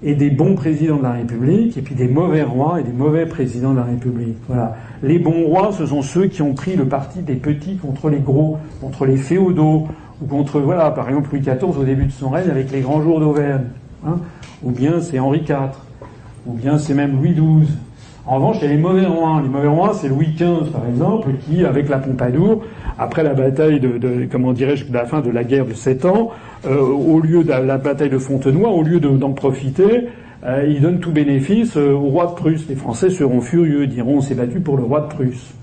et 0.03 0.15
des 0.15 0.31
bons 0.31 0.55
présidents 0.55 0.97
de 0.97 1.03
la 1.03 1.13
République, 1.13 1.77
et 1.77 1.83
puis 1.83 1.95
des 1.95 2.09
mauvais 2.09 2.43
rois 2.43 2.81
et 2.81 2.83
des 2.83 2.93
mauvais 2.93 3.27
présidents 3.27 3.73
de 3.73 3.79
la 3.79 3.85
République. 3.85 4.37
Voilà. 4.49 4.77
Les 5.03 5.19
bons 5.19 5.45
rois, 5.45 5.71
ce 5.73 5.87
sont 5.87 6.03
ceux 6.03 6.27
qui 6.27 6.43
ont 6.43 6.55
pris 6.55 6.77
le 6.77 6.87
parti 6.87 7.21
des 7.21 7.37
petits 7.37 7.77
contre 7.77 8.11
les 8.11 8.19
gros, 8.19 8.59
contre 8.81 9.07
les 9.07 9.17
féodaux, 9.17 9.87
ou 10.21 10.27
contre, 10.27 10.61
voilà, 10.61 10.91
par 10.91 11.09
exemple 11.09 11.29
Louis 11.33 11.41
XIV 11.41 11.79
au 11.79 11.85
début 11.85 12.07
de 12.07 12.13
son 12.13 12.31
règne 12.31 12.51
avec 12.51 12.71
les 12.73 12.81
grands 12.81 13.03
jours 13.03 13.21
d'Auvergne. 13.21 13.65
Hein 14.07 14.19
ou 14.63 14.71
bien 14.71 15.01
c'est 15.01 15.19
Henri 15.19 15.41
IV, 15.41 15.71
ou 16.47 16.55
bien 16.55 16.79
c'est 16.79 16.95
même 16.95 17.17
Louis 17.17 17.33
XII. 17.33 17.69
En 18.25 18.37
revanche, 18.37 18.59
il 18.63 18.69
y 18.69 18.71
a 18.71 18.75
les 18.75 18.81
mauvais 18.81 19.07
rois. 19.07 19.41
Les 19.43 19.49
mauvais 19.49 19.69
rois, 19.69 19.95
c'est 19.95 20.09
Louis 20.09 20.29
XV, 20.37 20.71
par 20.73 20.87
exemple, 20.89 21.31
qui, 21.45 21.65
avec 21.65 21.89
la 21.89 21.99
Pompadour, 21.99 22.63
après 22.99 23.25
la 23.25 23.35
bataille 23.35 23.81
de, 23.81 24.29
comment 24.31 24.53
dirais-je, 24.53 24.87
de 24.87 24.95
la 24.95 25.07
fin 25.07 25.21
de 25.21 25.31
la 25.31 25.43
guerre 25.43 25.67
de 25.67 25.73
Sept 25.73 26.05
Ans, 26.05 26.31
euh, 26.67 26.79
au 26.81 27.21
lieu 27.21 27.43
de 27.43 27.51
la 27.51 27.79
bataille 27.79 28.11
de 28.11 28.19
Fontenoy, 28.19 28.69
au 28.69 28.83
lieu 28.85 29.01
d'en 29.01 29.33
profiter, 29.33 30.09
euh, 30.45 30.67
il 30.69 30.81
donne 30.81 31.01
tout 31.01 31.11
bénéfice 31.11 31.77
euh, 31.77 31.93
au 31.93 32.09
roi 32.09 32.27
de 32.27 32.35
Prusse. 32.35 32.67
Les 32.69 32.77
Français 32.77 33.11
seront 33.11 33.41
furieux, 33.41 33.89
diront 33.89 34.19
on 34.19 34.21
s'est 34.21 34.35
battu 34.35 34.61
pour 34.61 34.77
le 34.77 34.85
roi 34.85 35.01
de 35.01 35.07
Prusse. 35.09 35.55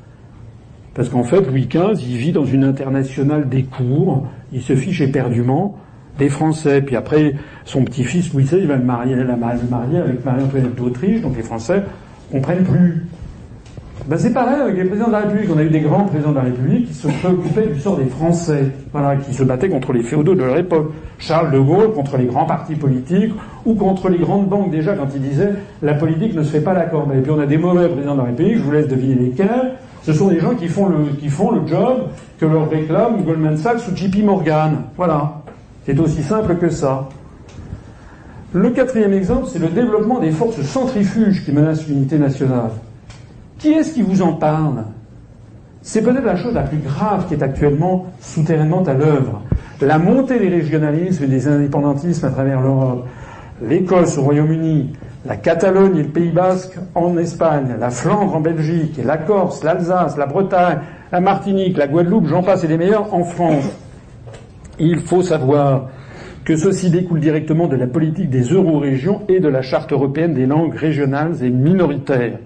Parce 0.94 1.08
qu'en 1.08 1.24
fait, 1.24 1.42
Louis 1.42 1.68
XV, 1.68 2.02
il 2.02 2.18
vit 2.18 2.32
dans 2.34 2.46
une 2.46 2.66
internationale 2.66 3.48
des 3.48 3.64
cours, 3.64 4.28
il 4.52 4.62
se 4.62 4.76
fiche 4.76 5.00
éperdument 5.00 5.78
des 6.18 6.28
Français. 6.28 6.82
Puis 6.82 6.98
après, 6.98 7.36
son 7.64 7.86
petit-fils 7.86 8.34
Louis 8.34 8.44
XVI 8.44 8.66
va 8.66 8.76
le 8.76 8.84
marier, 8.84 9.16
la 9.16 9.38
marier 9.38 10.00
avec 10.00 10.26
Marie-Antoinette 10.26 10.76
d'Autriche, 10.76 11.22
donc 11.22 11.38
les 11.38 11.44
Français 11.44 11.84
comprennent 12.32 12.64
plus. 12.64 13.06
Ben 14.08 14.18
c'est 14.18 14.34
pareil 14.34 14.60
avec 14.62 14.76
les 14.76 14.86
présidents 14.86 15.08
de 15.08 15.12
la 15.12 15.20
République. 15.20 15.50
On 15.54 15.60
a 15.60 15.64
eu 15.64 15.70
des 15.70 15.82
grands 15.82 16.06
présidents 16.06 16.32
de 16.32 16.38
la 16.38 16.44
République 16.44 16.88
qui 16.88 16.94
se 16.94 17.08
préoccupaient 17.08 17.68
du 17.68 17.80
sort 17.80 17.98
des 17.98 18.06
Français, 18.06 18.72
voilà, 18.92 19.18
qui 19.18 19.34
se 19.34 19.44
battaient 19.44 19.70
contre 19.70 19.94
les 19.94 20.02
féodaux 20.02 20.34
de 20.34 20.44
leur 20.44 20.58
époque. 20.58 20.92
Charles 21.20 21.52
de 21.52 21.60
Gaulle 21.60 21.94
contre 21.94 22.18
les 22.18 22.26
grands 22.26 22.46
partis 22.46 22.76
politiques 22.76 23.34
ou 23.66 23.76
contre 23.76 24.10
les 24.10 24.18
grandes 24.18 24.48
banques 24.48 24.72
déjà 24.72 24.94
quand 24.94 25.08
il 25.14 25.22
disait 25.22 25.54
la 25.84 25.94
politique 25.94 26.34
ne 26.34 26.44
se 26.44 26.52
fait 26.52 26.62
pas 26.62 26.74
la 26.74 26.86
corbeille. 26.86 27.20
Et 27.20 27.22
puis 27.22 27.32
on 27.32 27.40
a 27.40 27.46
des 27.46 27.58
mauvais 27.58 27.88
présidents 27.88 28.16
de 28.16 28.22
la 28.22 28.26
République, 28.26 28.58
je 28.58 28.64
vous 28.64 28.72
laisse 28.72 28.88
deviner 28.88 29.16
lesquels. 29.16 29.74
Ce 30.04 30.14
sont 30.14 30.30
des 30.30 30.40
gens 30.40 30.56
qui 30.56 30.70
font 30.70 30.88
le, 30.88 31.10
qui 31.20 31.28
font 31.28 31.52
le 31.52 31.68
job 31.68 32.08
que 32.40 32.46
leur 32.46 32.70
réclame 32.70 33.24
Goldman 33.24 33.58
Sachs 33.58 33.88
ou 33.92 33.96
JP 33.96 34.24
Morgan. 34.24 34.78
Voilà. 34.96 35.42
C'est 35.86 36.00
aussi 36.00 36.24
simple 36.24 36.56
que 36.56 36.70
ça. 36.70 37.10
Le 38.54 38.72
quatrième 38.72 39.14
exemple, 39.14 39.48
c'est 39.48 39.60
le 39.60 39.68
développement 39.68 40.20
des 40.20 40.32
forces 40.32 40.62
centrifuges 40.62 41.46
qui 41.46 41.52
menacent 41.52 41.88
l'unité 41.88 42.18
nationale. 42.18 42.72
Qui 43.60 43.74
est-ce 43.74 43.94
qui 43.94 44.02
vous 44.02 44.24
en 44.24 44.34
parle? 44.34 44.86
C'est 45.84 46.02
peut-être 46.02 46.26
la 46.26 46.36
chose 46.36 46.56
la 46.56 46.64
plus 46.64 46.80
grave 46.80 47.28
qui 47.28 47.36
est 47.36 47.44
actuellement 47.44 48.08
souterrainement 48.20 48.84
à 48.84 48.94
l'œuvre. 48.94 49.44
La 49.82 50.00
montée 50.00 50.40
des 50.40 50.50
régionalismes 50.50 51.26
et 51.26 51.28
des 51.28 51.48
indépendantismes 51.48 52.26
à 52.26 52.32
travers 52.32 52.60
l'Europe. 52.60 53.06
l'Écosse 53.62 54.18
au 54.18 54.24
Royaume-Uni, 54.24 54.94
la 55.26 55.36
Catalogne 55.36 55.98
et 55.98 56.04
le 56.04 56.10
Pays 56.10 56.32
basque 56.32 56.78
en 56.96 57.18
Espagne, 57.18 57.76
la 57.80 57.90
Flandre 57.90 58.36
en 58.36 58.40
Belgique, 58.40 59.00
la 59.04 59.18
Corse, 59.18 59.64
l'Alsace, 59.64 60.18
la 60.18 60.26
Bretagne, 60.26 60.80
la 61.12 61.20
Martinique, 61.20 61.78
la 61.78 61.88
Guadeloupe, 61.88 62.28
j'en 62.28 62.42
passe 62.42 62.64
et 62.64 62.68
des 62.68 62.78
meilleurs 62.78 63.14
en 63.14 63.24
France. 63.24 63.66
Il 64.80 65.00
faut 65.02 65.22
savoir 65.22 65.90
que 66.50 66.56
ceci 66.56 66.90
découle 66.90 67.20
directement 67.20 67.68
de 67.68 67.76
la 67.76 67.86
politique 67.86 68.32
des 68.32 68.42
euro-régions 68.42 69.22
et 69.30 69.40
de 69.40 69.48
la 69.48 69.62
charte 69.62 69.94
européenne 69.94 70.34
des 70.34 70.48
langues 70.48 70.74
régionales 70.74 71.44
et 71.44 71.50
minoritaires. 71.52 72.40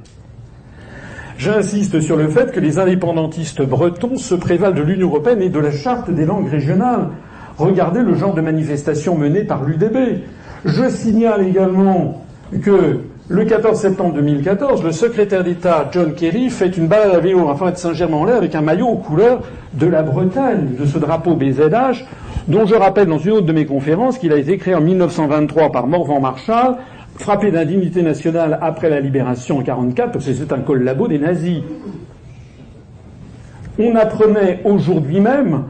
J'insiste 1.38 2.02
sur 2.02 2.18
le 2.18 2.28
fait 2.28 2.52
que 2.52 2.60
les 2.60 2.80
indépendantistes 2.80 3.62
bretons 3.62 4.18
se 4.18 4.36
prévalent 4.36 4.76
de 4.76 4.82
l'Union 4.82 5.08
européenne 5.08 5.42
et 5.42 5.48
de 5.48 5.58
la 5.58 5.72
charte 5.72 6.12
des 6.12 6.26
langues 6.26 6.50
régionales. 6.50 7.12
Regardez 7.58 8.02
le 8.02 8.14
genre 8.16 8.34
de 8.34 8.42
manifestation 8.42 9.18
menée 9.18 9.46
par 9.46 9.64
l'UDB. 9.64 10.20
Je 10.66 10.90
signale 10.90 11.48
également 11.48 12.26
que 12.62 13.00
le 13.30 13.46
14 13.46 13.80
septembre 13.80 14.16
2014, 14.16 14.84
le 14.84 14.92
secrétaire 14.92 15.46
d'État 15.46 15.90
John 15.94 16.14
Kerry 16.14 16.50
fait 16.50 16.76
une 16.76 16.88
balade 16.88 17.16
à 17.16 17.20
vélo 17.20 17.48
enfin 17.48 17.72
de 17.72 17.78
Saint-Germain-en-Laye 17.78 18.36
avec 18.36 18.54
un 18.54 18.62
maillot 18.62 18.88
aux 18.88 18.98
couleurs 18.98 19.44
de 19.76 19.88
la 19.88 20.04
Bretagne, 20.04 20.76
de 20.78 20.86
ce 20.86 20.98
drapeau 20.98 21.36
BZH, 21.36 22.04
dont 22.48 22.66
je 22.66 22.76
rappelle 22.76 23.08
dans 23.08 23.18
une 23.18 23.32
autre 23.32 23.46
de 23.46 23.54
mes 23.54 23.66
conférences 23.66 24.18
qu'il 24.18 24.34
a 24.34 24.38
été 24.38 24.58
créé 24.58 24.76
en 24.76 24.82
1923 24.82 25.72
par 25.72 25.88
Morvan 25.88 26.20
Marshall, 26.20 26.78
frappé 27.16 27.52
d'indignité 27.52 28.02
nationale 28.02 28.58
après 28.62 28.90
la 28.90 29.00
libération 29.00 29.56
en 29.56 29.60
1944, 29.60 30.12
parce 30.12 30.26
que 30.26 30.34
c'est 30.34 30.52
un 30.52 30.60
collabo 30.60 31.08
des 31.08 31.20
nazis. 31.20 31.62
On 33.80 33.96
apprenait 33.96 34.62
aujourd'hui 34.66 35.20
même, 35.20 35.64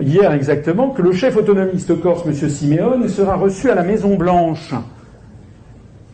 hier 0.00 0.32
exactement, 0.32 0.90
que 0.90 1.02
le 1.02 1.12
chef 1.12 1.36
autonomiste 1.36 2.00
corse, 2.00 2.24
M. 2.26 2.32
Simeone, 2.48 3.08
sera 3.08 3.36
reçu 3.36 3.70
à 3.70 3.74
la 3.74 3.82
Maison 3.82 4.16
Blanche. 4.16 4.74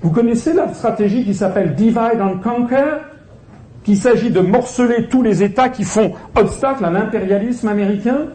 Vous 0.03 0.11
connaissez 0.11 0.53
la 0.53 0.73
stratégie 0.75 1.25
qui 1.25 1.35
s'appelle 1.35 1.75
Divide 1.75 2.21
and 2.21 2.39
Conquer? 2.43 2.99
Qu'il 3.85 3.97
s'agit 3.97 4.31
de 4.31 4.41
morceler 4.41 5.09
tous 5.09 5.23
les 5.23 5.43
États 5.43 5.69
qui 5.69 5.85
font 5.85 6.13
obstacle 6.35 6.85
à 6.85 6.91
l'impérialisme 6.91 7.69
américain? 7.69 8.29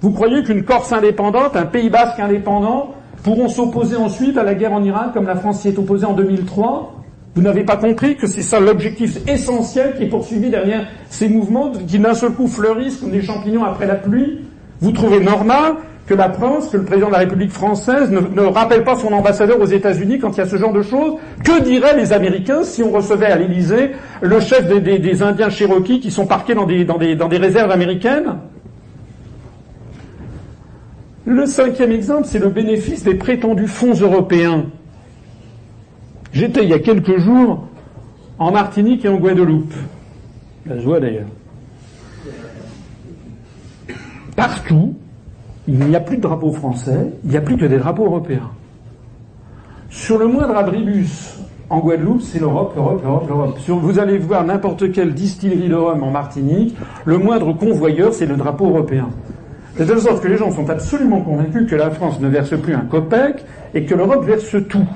Vous 0.00 0.12
croyez 0.12 0.42
qu'une 0.42 0.64
Corse 0.64 0.92
indépendante, 0.92 1.56
un 1.56 1.66
Pays 1.66 1.90
basque 1.90 2.18
indépendant, 2.20 2.94
pourront 3.22 3.48
s'opposer 3.48 3.96
ensuite 3.96 4.38
à 4.38 4.42
la 4.42 4.54
guerre 4.54 4.72
en 4.72 4.82
Irak 4.82 5.12
comme 5.12 5.26
la 5.26 5.36
France 5.36 5.60
s'y 5.60 5.68
est 5.68 5.78
opposée 5.78 6.06
en 6.06 6.14
2003 6.14 6.94
Vous 7.34 7.42
n'avez 7.42 7.64
pas 7.64 7.76
compris 7.76 8.16
que 8.16 8.26
c'est 8.26 8.40
ça 8.40 8.60
l'objectif 8.60 9.18
essentiel 9.28 9.94
qui 9.96 10.04
est 10.04 10.08
poursuivi 10.08 10.48
derrière 10.48 10.86
ces 11.10 11.28
mouvements 11.28 11.70
qui 11.86 11.98
d'un 11.98 12.14
seul 12.14 12.32
coup 12.32 12.46
fleurissent 12.46 12.96
comme 12.96 13.10
des 13.10 13.20
champignons 13.20 13.64
après 13.64 13.86
la 13.86 13.96
pluie? 13.96 14.40
Vous 14.80 14.92
trouvez 14.92 15.20
normal 15.20 15.74
que 16.06 16.14
la 16.14 16.30
France, 16.30 16.70
que 16.70 16.78
le 16.78 16.84
président 16.84 17.08
de 17.08 17.12
la 17.12 17.18
République 17.18 17.52
française 17.52 18.10
ne, 18.10 18.42
rappelle 18.42 18.84
pas 18.84 18.96
son 18.96 19.12
ambassadeur 19.12 19.60
aux 19.60 19.66
États-Unis 19.66 20.18
quand 20.18 20.30
il 20.30 20.38
y 20.38 20.40
a 20.40 20.46
ce 20.46 20.56
genre 20.56 20.72
de 20.72 20.82
choses? 20.82 21.16
Que 21.44 21.62
diraient 21.62 21.96
les 21.96 22.14
Américains 22.14 22.64
si 22.64 22.82
on 22.82 22.90
recevait 22.90 23.26
à 23.26 23.36
l'Élysée 23.36 23.90
le 24.22 24.40
chef 24.40 24.66
des, 24.66 25.22
Indiens 25.22 25.50
Cherokees 25.50 26.00
qui 26.00 26.10
sont 26.10 26.26
parqués 26.26 26.54
dans 26.54 26.64
des, 26.64 26.86
dans 26.86 27.28
des 27.28 27.36
réserves 27.36 27.70
américaines? 27.70 28.38
Le 31.26 31.46
cinquième 31.46 31.92
exemple, 31.92 32.26
c'est 32.26 32.38
le 32.38 32.48
bénéfice 32.48 33.04
des 33.04 33.14
prétendus 33.14 33.68
fonds 33.68 33.94
européens. 33.94 34.64
J'étais 36.32 36.62
il 36.62 36.70
y 36.70 36.74
a 36.74 36.78
quelques 36.78 37.18
jours 37.18 37.66
en 38.38 38.50
Martinique 38.52 39.04
et 39.04 39.08
en 39.08 39.16
Guadeloupe. 39.16 39.74
La 40.66 40.78
joie 40.78 41.00
d'ailleurs. 41.00 41.28
Partout, 44.34 44.94
il 45.68 45.78
n'y 45.78 45.96
a 45.96 46.00
plus 46.00 46.16
de 46.16 46.22
drapeau 46.22 46.52
français, 46.52 47.12
il 47.24 47.30
n'y 47.30 47.36
a 47.36 47.40
plus 47.42 47.56
que 47.56 47.66
des 47.66 47.78
drapeaux 47.78 48.06
européens. 48.06 48.50
Sur 49.90 50.18
le 50.18 50.26
moindre 50.26 50.56
abribus 50.56 51.38
en 51.68 51.80
Guadeloupe, 51.80 52.22
c'est 52.22 52.38
l'Europe, 52.38 52.72
l'Europe, 52.74 53.02
l'Europe, 53.04 53.28
l'Europe. 53.28 53.58
vous 53.82 53.98
allez 53.98 54.18
voir 54.18 54.44
n'importe 54.44 54.90
quelle 54.92 55.12
distillerie 55.12 55.68
de 55.68 55.74
rhum 55.74 56.02
en 56.02 56.10
Martinique, 56.10 56.74
le 57.04 57.18
moindre 57.18 57.52
convoyeur, 57.52 58.14
c'est 58.14 58.26
le 58.26 58.36
drapeau 58.36 58.68
européen. 58.68 59.10
De 59.80 59.86
telle 59.86 59.98
sorte 59.98 60.22
que 60.22 60.28
les 60.28 60.36
gens 60.36 60.50
sont 60.50 60.68
absolument 60.68 61.22
convaincus 61.22 61.66
que 61.66 61.74
la 61.74 61.88
France 61.88 62.20
ne 62.20 62.28
verse 62.28 62.54
plus 62.60 62.74
un 62.74 62.80
copec 62.82 63.42
et 63.72 63.84
que 63.86 63.94
l'Europe 63.94 64.26
verse 64.26 64.54
tout. 64.68 64.86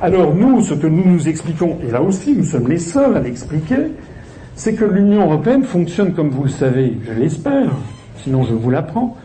Alors 0.00 0.34
nous, 0.34 0.62
ce 0.62 0.72
que 0.72 0.86
nous 0.86 1.04
nous 1.04 1.28
expliquons, 1.28 1.76
et 1.86 1.90
là 1.90 2.00
aussi 2.00 2.34
nous 2.34 2.44
sommes 2.44 2.66
les 2.68 2.78
seuls 2.78 3.14
à 3.14 3.20
l'expliquer, 3.20 3.92
c'est 4.54 4.72
que 4.72 4.86
l'Union 4.86 5.26
européenne 5.26 5.64
fonctionne 5.64 6.14
comme 6.14 6.30
vous 6.30 6.44
le 6.44 6.48
savez, 6.48 6.96
je 7.06 7.12
l'espère, 7.12 7.68
sinon 8.16 8.42
je 8.42 8.54
vous 8.54 8.70
l'apprends, 8.70 9.18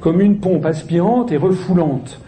comme 0.00 0.20
une 0.20 0.36
pompe 0.36 0.66
aspirante 0.66 1.32
et 1.32 1.36
refoulante. 1.36 2.20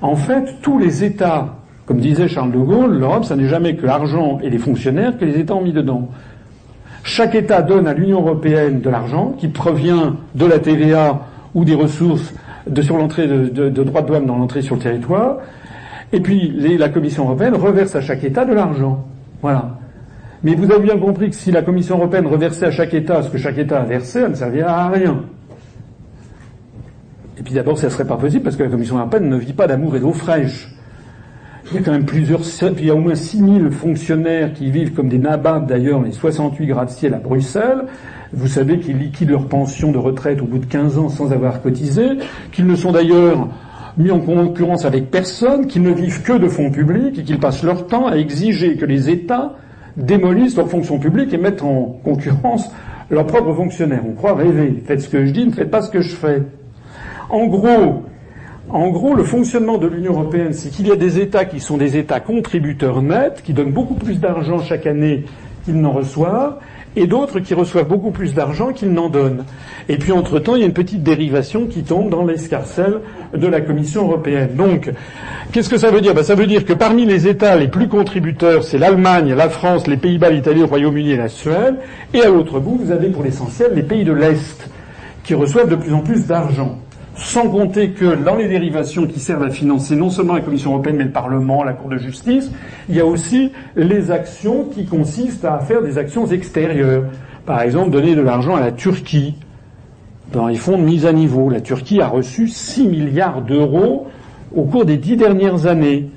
En 0.00 0.16
fait, 0.16 0.54
tous 0.62 0.78
les 0.78 1.04
États, 1.04 1.56
comme 1.84 1.98
disait 1.98 2.28
Charles 2.28 2.52
de 2.52 2.60
Gaulle, 2.60 2.98
l'Europe, 2.98 3.26
ça 3.26 3.36
n'est 3.36 3.48
jamais 3.48 3.76
que 3.76 3.84
l'argent 3.84 4.38
et 4.42 4.48
les 4.48 4.56
fonctionnaires 4.56 5.18
que 5.18 5.26
les 5.26 5.38
États 5.38 5.56
ont 5.56 5.62
mis 5.62 5.74
dedans. 5.74 6.08
Chaque 7.02 7.34
État 7.34 7.60
donne 7.60 7.86
à 7.86 7.92
l'Union 7.92 8.22
européenne 8.22 8.80
de 8.80 8.88
l'argent 8.88 9.34
qui 9.36 9.48
provient 9.48 10.16
de 10.34 10.46
la 10.46 10.58
TVA 10.58 11.26
ou 11.54 11.64
des 11.64 11.74
ressources 11.74 12.32
de, 12.66 12.82
sur 12.82 12.96
l'entrée 12.96 13.26
de, 13.26 13.48
de, 13.48 13.82
droits 13.82 14.02
de 14.02 14.06
douane 14.06 14.26
dans 14.26 14.36
l'entrée 14.36 14.62
sur 14.62 14.76
le 14.76 14.82
territoire. 14.82 15.38
Et 16.12 16.20
puis 16.20 16.50
la 16.78 16.88
Commission 16.88 17.24
européenne 17.24 17.54
reverse 17.54 17.94
à 17.94 18.00
chaque 18.00 18.24
État 18.24 18.44
de 18.44 18.52
l'argent. 18.52 19.04
Voilà. 19.40 19.78
Mais 20.44 20.54
vous 20.54 20.70
avez 20.70 20.82
bien 20.82 20.98
compris 20.98 21.30
que 21.30 21.36
si 21.36 21.52
la 21.52 21.62
Commission 21.62 21.96
européenne 21.96 22.26
reversait 22.26 22.66
à 22.66 22.70
chaque 22.70 22.94
État 22.94 23.22
ce 23.22 23.30
que 23.30 23.38
chaque 23.38 23.58
État 23.58 23.80
a 23.80 23.84
versé, 23.84 24.20
elle 24.20 24.30
ne 24.30 24.34
servirait 24.34 24.68
à 24.68 24.88
rien. 24.88 25.22
Et 27.38 27.42
puis 27.42 27.54
d'abord, 27.54 27.78
ça 27.78 27.86
ne 27.86 27.92
serait 27.92 28.06
pas 28.06 28.16
possible 28.16 28.42
parce 28.42 28.56
que 28.56 28.62
la 28.62 28.68
Commission 28.68 28.98
européenne 28.98 29.28
ne 29.28 29.36
vit 29.36 29.52
pas 29.52 29.66
d'amour 29.66 29.96
et 29.96 30.00
d'eau 30.00 30.12
fraîche. 30.12 30.74
Il 31.70 31.76
y 31.76 31.78
a 31.78 31.82
quand 31.82 31.92
même 31.92 32.04
plusieurs, 32.04 32.40
il 32.78 32.86
y 32.86 32.90
a 32.90 32.94
au 32.94 32.98
moins 32.98 33.14
6000 33.14 33.70
fonctionnaires 33.70 34.52
qui 34.52 34.70
vivent 34.70 34.92
comme 34.92 35.08
des 35.08 35.18
nababs 35.18 35.66
d'ailleurs, 35.66 36.02
les 36.02 36.12
68 36.12 36.66
gratte-ciel 36.66 37.14
à 37.14 37.18
Bruxelles. 37.18 37.84
Vous 38.32 38.48
savez 38.48 38.78
qu'ils 38.78 38.98
liquident 38.98 39.30
leur 39.30 39.46
pension 39.46 39.92
de 39.92 39.98
retraite 39.98 40.40
au 40.40 40.46
bout 40.46 40.58
de 40.58 40.66
15 40.66 40.98
ans 40.98 41.08
sans 41.08 41.32
avoir 41.32 41.60
cotisé, 41.60 42.06
qu'ils 42.50 42.66
ne 42.66 42.76
sont 42.76 42.92
d'ailleurs 42.92 43.48
mis 43.98 44.10
en 44.10 44.20
concurrence 44.20 44.86
avec 44.86 45.10
personne, 45.10 45.66
qu'ils 45.66 45.82
ne 45.82 45.92
vivent 45.92 46.22
que 46.22 46.32
de 46.32 46.48
fonds 46.48 46.70
publics 46.70 47.18
et 47.18 47.24
qu'ils 47.24 47.38
passent 47.38 47.62
leur 47.62 47.86
temps 47.86 48.06
à 48.06 48.16
exiger 48.16 48.76
que 48.76 48.86
les 48.86 49.10
États 49.10 49.56
démolissent 49.98 50.56
leurs 50.56 50.70
fonctions 50.70 50.98
publiques 50.98 51.34
et 51.34 51.38
mettent 51.38 51.62
en 51.62 51.98
concurrence 52.02 52.70
leurs 53.10 53.26
propres 53.26 53.52
fonctionnaires. 53.52 54.02
On 54.08 54.14
croit 54.14 54.34
rêver. 54.34 54.82
Faites 54.86 55.02
ce 55.02 55.08
que 55.08 55.26
je 55.26 55.30
dis, 55.32 55.44
ne 55.44 55.52
faites 55.52 55.70
pas 55.70 55.82
ce 55.82 55.90
que 55.90 56.00
je 56.00 56.14
fais. 56.14 56.42
En 57.28 57.46
gros, 57.46 58.04
en 58.70 58.88
gros, 58.88 59.14
le 59.14 59.24
fonctionnement 59.24 59.76
de 59.76 59.86
l'Union 59.86 60.12
européenne, 60.12 60.54
c'est 60.54 60.70
qu'il 60.70 60.86
y 60.86 60.92
a 60.92 60.96
des 60.96 61.18
États 61.18 61.44
qui 61.44 61.60
sont 61.60 61.76
des 61.76 61.98
États 61.98 62.20
contributeurs 62.20 63.02
nets, 63.02 63.42
qui 63.42 63.52
donnent 63.52 63.72
beaucoup 63.72 63.94
plus 63.94 64.18
d'argent 64.20 64.60
chaque 64.60 64.86
année 64.86 65.24
qu'ils 65.64 65.78
n'en 65.78 65.92
reçoivent, 65.92 66.56
et 66.96 67.06
d'autres 67.06 67.40
qui 67.40 67.54
reçoivent 67.54 67.88
beaucoup 67.88 68.10
plus 68.10 68.34
d'argent 68.34 68.72
qu'ils 68.72 68.92
n'en 68.92 69.08
donnent. 69.08 69.44
Et 69.88 69.96
puis, 69.96 70.12
entre-temps, 70.12 70.56
il 70.56 70.60
y 70.60 70.62
a 70.62 70.66
une 70.66 70.72
petite 70.72 71.02
dérivation 71.02 71.66
qui 71.66 71.82
tombe 71.82 72.10
dans 72.10 72.24
l'escarcelle 72.24 73.00
de 73.34 73.46
la 73.46 73.60
Commission 73.60 74.02
européenne. 74.04 74.50
Donc, 74.56 74.90
qu'est-ce 75.52 75.68
que 75.68 75.78
ça 75.78 75.90
veut 75.90 76.00
dire? 76.00 76.14
Ben, 76.14 76.22
Ça 76.22 76.34
veut 76.34 76.46
dire 76.46 76.64
que 76.64 76.72
parmi 76.72 77.06
les 77.06 77.26
États 77.26 77.56
les 77.56 77.68
plus 77.68 77.88
contributeurs, 77.88 78.64
c'est 78.64 78.78
l'Allemagne, 78.78 79.34
la 79.34 79.48
France, 79.48 79.86
les 79.86 79.96
Pays-Bas, 79.96 80.30
l'Italie, 80.30 80.60
le 80.60 80.66
Royaume-Uni 80.66 81.12
et 81.12 81.16
la 81.16 81.28
Suède. 81.28 81.76
Et 82.12 82.22
à 82.22 82.28
l'autre 82.28 82.60
bout, 82.60 82.78
vous 82.82 82.90
avez 82.90 83.08
pour 83.08 83.22
l'essentiel 83.22 83.72
les 83.74 83.82
pays 83.82 84.04
de 84.04 84.12
l'Est, 84.12 84.68
qui 85.24 85.34
reçoivent 85.34 85.68
de 85.70 85.76
plus 85.76 85.94
en 85.94 86.00
plus 86.00 86.26
d'argent. 86.26 86.78
Sans 87.14 87.48
compter 87.48 87.90
que 87.90 88.14
dans 88.14 88.36
les 88.36 88.48
dérivations 88.48 89.06
qui 89.06 89.20
servent 89.20 89.42
à 89.42 89.50
financer 89.50 89.96
non 89.96 90.08
seulement 90.08 90.34
la 90.34 90.40
Commission 90.40 90.72
européenne, 90.72 90.96
mais 90.96 91.04
le 91.04 91.10
Parlement, 91.10 91.62
la 91.62 91.74
Cour 91.74 91.90
de 91.90 91.98
justice, 91.98 92.50
il 92.88 92.96
y 92.96 93.00
a 93.00 93.06
aussi 93.06 93.52
les 93.76 94.10
actions 94.10 94.64
qui 94.64 94.86
consistent 94.86 95.44
à 95.44 95.58
faire 95.58 95.82
des 95.82 95.98
actions 95.98 96.26
extérieures. 96.26 97.04
Par 97.44 97.60
exemple, 97.60 97.90
donner 97.90 98.14
de 98.14 98.22
l'argent 98.22 98.56
à 98.56 98.60
la 98.60 98.72
Turquie 98.72 99.34
dans 100.32 100.46
les 100.46 100.56
fonds 100.56 100.78
de 100.78 100.82
mise 100.82 101.04
à 101.04 101.12
niveau. 101.12 101.50
La 101.50 101.60
Turquie 101.60 102.00
a 102.00 102.08
reçu 102.08 102.48
6 102.48 102.86
milliards 102.86 103.42
d'euros 103.42 104.06
au 104.54 104.62
cours 104.64 104.86
des 104.86 104.96
dix 104.96 105.16
dernières 105.16 105.66
années 105.66 106.08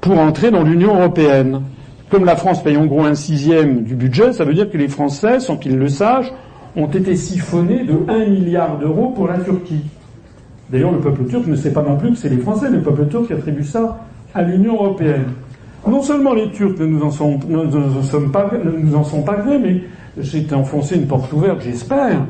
pour 0.00 0.18
entrer 0.18 0.50
dans 0.50 0.62
l'Union 0.62 0.94
européenne. 0.94 1.62
Comme 2.10 2.24
la 2.24 2.36
France 2.36 2.62
paye 2.62 2.76
en 2.76 2.86
gros 2.86 3.04
un 3.04 3.14
sixième 3.14 3.82
du 3.82 3.96
budget, 3.96 4.32
ça 4.32 4.44
veut 4.44 4.54
dire 4.54 4.70
que 4.70 4.78
les 4.78 4.88
Français, 4.88 5.40
sans 5.40 5.56
qu'ils 5.56 5.78
le 5.78 5.88
sachent, 5.88 6.32
ont 6.76 6.86
été 6.86 7.16
siphonnés 7.16 7.84
de 7.84 7.94
1 8.08 8.26
milliard 8.26 8.78
d'euros 8.78 9.08
pour 9.08 9.26
la 9.26 9.38
Turquie. 9.38 9.84
D'ailleurs, 10.70 10.92
le 10.92 11.00
peuple 11.00 11.24
turc 11.24 11.46
ne 11.46 11.56
sait 11.56 11.72
pas 11.72 11.82
non 11.82 11.96
plus 11.96 12.10
que 12.10 12.16
c'est 12.16 12.28
les 12.28 12.38
Français, 12.38 12.70
le 12.70 12.80
peuple 12.80 13.06
turc 13.06 13.26
qui 13.26 13.32
attribue 13.32 13.64
ça 13.64 13.98
à 14.34 14.42
l'Union 14.42 14.74
européenne. 14.74 15.24
Non 15.86 16.02
seulement 16.02 16.32
les 16.32 16.50
Turcs 16.50 16.78
ne 16.78 16.86
nous 16.86 17.02
en 17.02 17.10
sont, 17.10 17.38
pas, 18.32 18.50
nous 18.64 18.94
en 18.94 19.02
sont 19.02 19.24
mais 19.60 19.82
j'ai 20.18 20.46
enfoncé 20.54 20.94
une 20.96 21.06
porte 21.06 21.32
ouverte, 21.32 21.60
j'espère, 21.62 22.24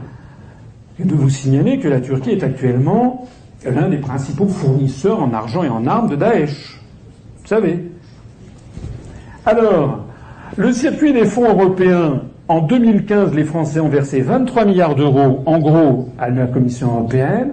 de 0.99 1.15
vous 1.15 1.29
signaler 1.29 1.79
que 1.79 1.89
la 1.89 2.01
Turquie 2.01 2.31
est 2.31 2.43
actuellement 2.43 3.29
l'un 3.65 3.89
des 3.89 3.99
principaux 3.99 4.49
fournisseurs 4.49 5.23
en 5.23 5.33
argent 5.35 5.63
et 5.65 5.69
en 5.69 5.87
armes 5.87 6.09
de 6.09 6.17
Daesh. 6.17 6.81
Vous 7.43 7.49
savez. 7.49 7.79
Alors, 9.45 10.05
le 10.57 10.73
circuit 10.73 11.13
des 11.13 11.27
fonds 11.27 11.49
européens, 11.49 12.23
en 12.49 12.61
2015, 12.61 13.35
les 13.35 13.45
Français 13.45 13.81
ont 13.81 13.89
versé 13.89 14.21
23 14.21 14.65
milliards 14.65 14.95
d'euros, 14.95 15.43
en 15.47 15.59
gros, 15.59 16.09
à 16.19 16.31
la 16.31 16.47
Commission 16.47 16.89
européenne. 16.89 17.53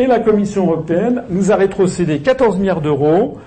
Et 0.00 0.06
la 0.06 0.20
Commission 0.20 0.66
européenne 0.66 1.24
nous 1.28 1.50
a 1.50 1.56
rétrocédé 1.56 2.20
14 2.20 2.56
milliards 2.58 2.80
d'euros 2.80 3.38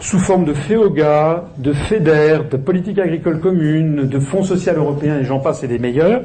sous 0.00 0.18
forme 0.18 0.44
de 0.44 0.52
FEOGA, 0.52 1.44
de 1.56 1.72
FEDER, 1.72 2.40
de 2.50 2.58
politique 2.58 2.98
agricole 2.98 3.40
commune, 3.40 4.02
de 4.06 4.18
fonds 4.18 4.42
social 4.42 4.76
européen 4.76 5.18
et 5.18 5.24
j'en 5.24 5.38
passe 5.38 5.64
et 5.64 5.66
des 5.66 5.78
meilleurs, 5.78 6.20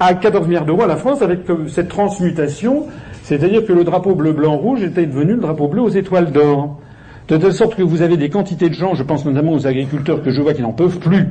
à 0.00 0.14
14 0.14 0.48
milliards 0.48 0.64
d'euros 0.64 0.82
à 0.82 0.86
la 0.88 0.96
France 0.96 1.22
avec 1.22 1.40
cette 1.68 1.88
transmutation, 1.88 2.86
c'est-à-dire 3.22 3.64
que 3.64 3.72
le 3.72 3.84
drapeau 3.84 4.16
bleu-blanc-rouge 4.16 4.82
était 4.82 5.06
devenu 5.06 5.34
le 5.34 5.40
drapeau 5.40 5.68
bleu 5.68 5.82
aux 5.82 5.88
étoiles 5.88 6.32
d'or. 6.32 6.80
De 7.28 7.36
telle 7.36 7.52
sorte 7.52 7.76
que 7.76 7.82
vous 7.82 8.02
avez 8.02 8.16
des 8.16 8.28
quantités 8.28 8.70
de 8.70 8.74
gens, 8.74 8.94
je 8.94 9.04
pense 9.04 9.24
notamment 9.24 9.52
aux 9.52 9.68
agriculteurs 9.68 10.24
que 10.24 10.32
je 10.32 10.42
vois 10.42 10.52
qui 10.52 10.62
n'en 10.62 10.72
peuvent 10.72 10.98
plus 10.98 11.28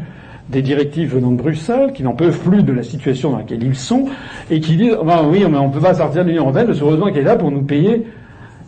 des 0.52 0.62
directives 0.62 1.16
venant 1.16 1.32
de 1.32 1.38
Bruxelles, 1.38 1.94
qui 1.94 2.04
n'en 2.04 2.14
peuvent 2.14 2.40
plus 2.40 2.64
de 2.64 2.74
la 2.74 2.84
situation 2.84 3.32
dans 3.32 3.38
laquelle 3.38 3.64
ils 3.64 3.76
sont, 3.76 4.06
et 4.50 4.60
qui 4.60 4.76
disent 4.76 4.98
oui, 5.02 5.46
mais 5.50 5.58
on 5.58 5.70
ne 5.70 5.74
peut 5.74 5.80
pas 5.80 5.94
sortir 5.94 6.24
de 6.24 6.30
l'Union 6.30 6.44
européenne, 6.44 6.74
heureusement 6.80 7.08
qu'elle 7.08 7.20
est 7.20 7.24
là 7.24 7.38
pour 7.38 7.52
nous 7.52 7.64
payer, 7.64 8.06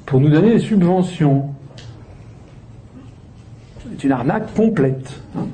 pour 0.05 0.19
nous 0.19 0.29
donner 0.29 0.51
des 0.51 0.59
subventions. 0.59 1.49
C'est 3.91 4.05
une 4.05 4.13
arnaque 4.13 4.53
complète. 4.55 5.13
Hein. 5.37 5.45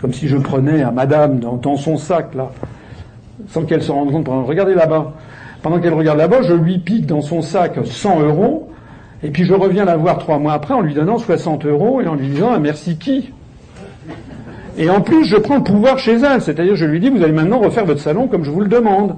Comme 0.00 0.12
si 0.12 0.28
je 0.28 0.36
prenais 0.36 0.82
à 0.82 0.90
madame 0.90 1.38
dans, 1.38 1.76
son 1.76 1.96
sac, 1.96 2.34
là, 2.34 2.50
sans 3.48 3.64
qu'elle 3.64 3.82
se 3.82 3.92
rende 3.92 4.10
compte, 4.10 4.28
regardez 4.46 4.74
là-bas. 4.74 5.12
Pendant 5.62 5.78
qu'elle 5.78 5.94
regarde 5.94 6.18
là-bas, 6.18 6.42
je 6.42 6.54
lui 6.54 6.78
pique 6.78 7.06
dans 7.06 7.20
son 7.20 7.42
sac 7.42 7.78
100 7.84 8.20
euros, 8.20 8.70
et 9.22 9.30
puis 9.30 9.44
je 9.44 9.54
reviens 9.54 9.84
la 9.84 9.96
voir 9.96 10.18
trois 10.18 10.38
mois 10.38 10.54
après 10.54 10.74
en 10.74 10.80
lui 10.80 10.94
donnant 10.94 11.18
60 11.18 11.66
euros 11.66 12.00
et 12.00 12.06
en 12.08 12.14
lui 12.14 12.28
disant 12.28 12.50
ah, 12.54 12.58
merci 12.58 12.96
qui? 12.96 13.32
Et 14.78 14.88
en 14.88 15.00
plus, 15.00 15.24
je 15.24 15.36
prends 15.36 15.56
le 15.56 15.62
pouvoir 15.62 15.98
chez 15.98 16.14
elle, 16.14 16.40
c'est-à-dire 16.40 16.76
je 16.76 16.84
lui 16.84 17.00
dis 17.00 17.10
vous 17.10 17.22
allez 17.22 17.32
maintenant 17.32 17.58
refaire 17.58 17.84
votre 17.84 18.00
salon 18.00 18.26
comme 18.26 18.44
je 18.44 18.50
vous 18.50 18.60
le 18.60 18.68
demande. 18.68 19.16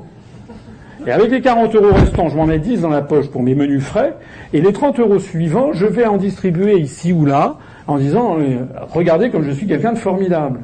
Et 1.06 1.12
avec 1.12 1.30
les 1.30 1.40
40 1.40 1.74
euros 1.74 1.92
restants, 1.92 2.28
je 2.28 2.36
m'en 2.36 2.46
mets 2.46 2.58
10 2.58 2.80
dans 2.80 2.88
la 2.88 3.02
poche 3.02 3.28
pour 3.28 3.42
mes 3.42 3.54
menus 3.54 3.82
frais, 3.82 4.14
et 4.52 4.60
les 4.60 4.72
30 4.72 5.00
euros 5.00 5.18
suivants, 5.18 5.72
je 5.72 5.86
vais 5.86 6.06
en 6.06 6.16
distribuer 6.16 6.78
ici 6.78 7.12
ou 7.12 7.26
là, 7.26 7.58
en 7.86 7.98
disant 7.98 8.38
euh, 8.38 8.64
regardez 8.90 9.30
comme 9.30 9.44
je 9.44 9.50
suis 9.50 9.66
quelqu'un 9.66 9.92
de 9.92 9.98
formidable. 9.98 10.60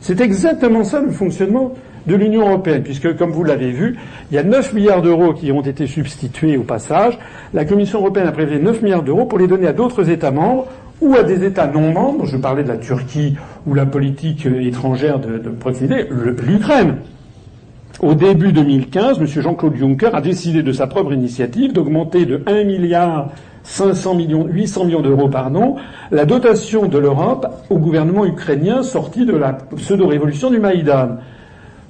C'est 0.00 0.20
exactement 0.22 0.82
ça 0.82 1.00
le 1.00 1.10
fonctionnement 1.10 1.74
de 2.06 2.16
l'Union 2.16 2.48
européenne, 2.48 2.82
puisque, 2.82 3.14
comme 3.16 3.30
vous 3.30 3.44
l'avez 3.44 3.70
vu, 3.70 3.98
il 4.30 4.34
y 4.34 4.38
a 4.38 4.42
9 4.42 4.72
milliards 4.72 5.02
d'euros 5.02 5.34
qui 5.34 5.52
ont 5.52 5.60
été 5.60 5.86
substitués 5.86 6.56
au 6.56 6.62
passage. 6.62 7.18
La 7.52 7.66
Commission 7.66 8.00
européenne 8.00 8.26
a 8.26 8.32
prévu 8.32 8.58
9 8.58 8.80
milliards 8.80 9.02
d'euros 9.02 9.26
pour 9.26 9.38
les 9.38 9.46
donner 9.46 9.66
à 9.66 9.74
d'autres 9.74 10.08
États 10.08 10.30
membres 10.30 10.66
ou 11.00 11.14
à 11.14 11.22
des 11.22 11.44
États 11.44 11.66
non 11.66 11.92
membres. 11.92 12.26
Je 12.26 12.36
parlais 12.36 12.62
de 12.62 12.68
la 12.68 12.76
Turquie 12.76 13.36
ou 13.66 13.74
la 13.74 13.86
politique 13.86 14.46
étrangère 14.46 15.18
de, 15.18 15.38
de 15.38 15.50
proximité, 15.50 16.06
l'Ukraine. 16.46 16.96
Au 18.00 18.14
début 18.14 18.52
2015, 18.52 19.18
M. 19.18 19.26
Jean-Claude 19.26 19.76
Juncker 19.76 20.14
a 20.14 20.20
décidé 20.20 20.62
de 20.62 20.72
sa 20.72 20.86
propre 20.86 21.12
initiative 21.12 21.72
d'augmenter 21.72 22.24
de 22.24 22.42
1 22.46 22.64
milliard 22.64 23.30
500 23.62 24.14
millions, 24.14 24.46
800 24.46 24.84
millions 24.86 25.02
d'euros, 25.02 25.28
pardon, 25.28 25.76
la 26.10 26.24
dotation 26.24 26.86
de 26.86 26.98
l'Europe 26.98 27.46
au 27.68 27.78
gouvernement 27.78 28.24
ukrainien 28.24 28.82
sorti 28.82 29.26
de 29.26 29.36
la 29.36 29.52
pseudo-révolution 29.52 30.50
du 30.50 30.58
Maïdan. 30.58 31.18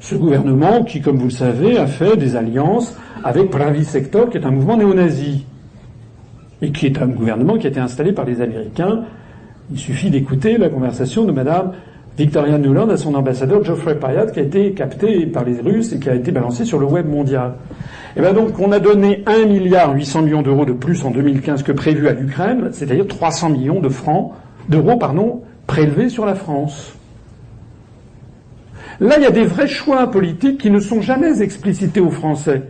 Ce 0.01 0.15
gouvernement 0.15 0.83
qui, 0.83 1.01
comme 1.01 1.19
vous 1.19 1.27
le 1.27 1.31
savez, 1.31 1.79
a 1.79 1.87
fait 1.87 2.17
des 2.17 2.35
alliances 2.35 2.97
avec 3.23 3.51
Pravi 3.51 3.85
Sector, 3.85 4.31
qui 4.31 4.39
est 4.39 4.47
un 4.47 4.51
mouvement 4.51 4.77
néo-nazi. 4.77 5.45
Et 6.63 6.71
qui 6.73 6.87
est 6.87 7.01
un 7.01 7.07
gouvernement 7.07 7.57
qui 7.57 7.67
a 7.67 7.71
été 7.71 7.81
installé 7.81 8.13
par 8.13 8.25
les 8.25 8.41
Américains. 8.41 9.05
Il 9.73 9.79
suffit 9.79 10.11
d'écouter 10.11 10.59
la 10.59 10.69
conversation 10.69 11.25
de 11.25 11.33
Madame 11.33 11.73
Victoria 12.19 12.59
Nuland 12.59 12.91
à 12.91 12.97
son 12.97 13.15
ambassadeur 13.15 13.65
Geoffrey 13.65 13.95
Payat, 13.95 14.27
qui 14.27 14.41
a 14.41 14.43
été 14.43 14.73
capté 14.73 15.27
par 15.27 15.45
les 15.45 15.61
Russes 15.61 15.93
et 15.93 15.99
qui 15.99 16.11
a 16.11 16.15
été 16.15 16.33
balancé 16.33 16.65
sur 16.65 16.79
le 16.79 16.87
web 16.87 17.09
mondial. 17.09 17.55
Et 18.15 18.19
eh 18.19 18.21
bien 18.21 18.33
donc, 18.33 18.59
on 18.59 18.73
a 18.73 18.81
donné 18.81 19.23
1 19.27 19.47
milliard 19.47 19.95
800 19.95 20.23
millions 20.23 20.43
d'euros 20.43 20.65
de 20.65 20.73
plus 20.73 21.03
en 21.05 21.13
2015 21.13 21.63
que 21.63 21.73
prévu 21.73 22.09
à 22.09 22.13
l'Ukraine, 22.13 22.71
c'est-à-dire 22.73 23.07
300 23.07 23.51
millions 23.51 23.81
de 23.81 23.89
francs, 23.89 24.33
d'euros, 24.69 24.97
pardon, 24.97 25.43
prélevés 25.67 26.09
sur 26.09 26.27
la 26.27 26.35
France. 26.35 26.93
Là, 28.99 29.15
il 29.17 29.23
y 29.23 29.27
a 29.27 29.31
des 29.31 29.45
vrais 29.45 29.69
choix 29.69 30.11
politiques 30.11 30.61
qui 30.61 30.71
ne 30.71 30.81
sont 30.81 31.01
jamais 31.01 31.41
explicités 31.41 32.01
aux 32.01 32.11
Français. 32.11 32.63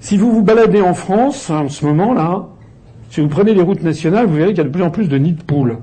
Si 0.00 0.16
vous 0.16 0.32
vous 0.32 0.42
baladez 0.42 0.80
en 0.80 0.94
France, 0.94 1.50
en 1.50 1.68
ce 1.68 1.84
moment-là, 1.86 2.46
si 3.10 3.20
vous 3.20 3.28
prenez 3.28 3.54
les 3.54 3.62
routes 3.62 3.82
nationales, 3.82 4.26
vous 4.26 4.36
verrez 4.36 4.50
qu'il 4.50 4.58
y 4.58 4.60
a 4.60 4.64
de 4.64 4.68
plus 4.68 4.82
en 4.82 4.90
plus 4.90 5.08
de 5.08 5.18
nids 5.18 5.32
de 5.32 5.42
poules. 5.42 5.78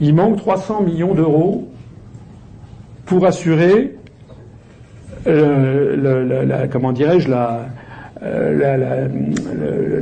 Il 0.00 0.14
manque 0.14 0.36
300 0.36 0.82
millions 0.82 1.14
d'euros 1.14 1.68
pour 3.06 3.26
assurer 3.26 3.96
euh, 5.26 6.66
comment 6.70 6.92
dirais-je 6.92 7.28
euh, 8.22 9.08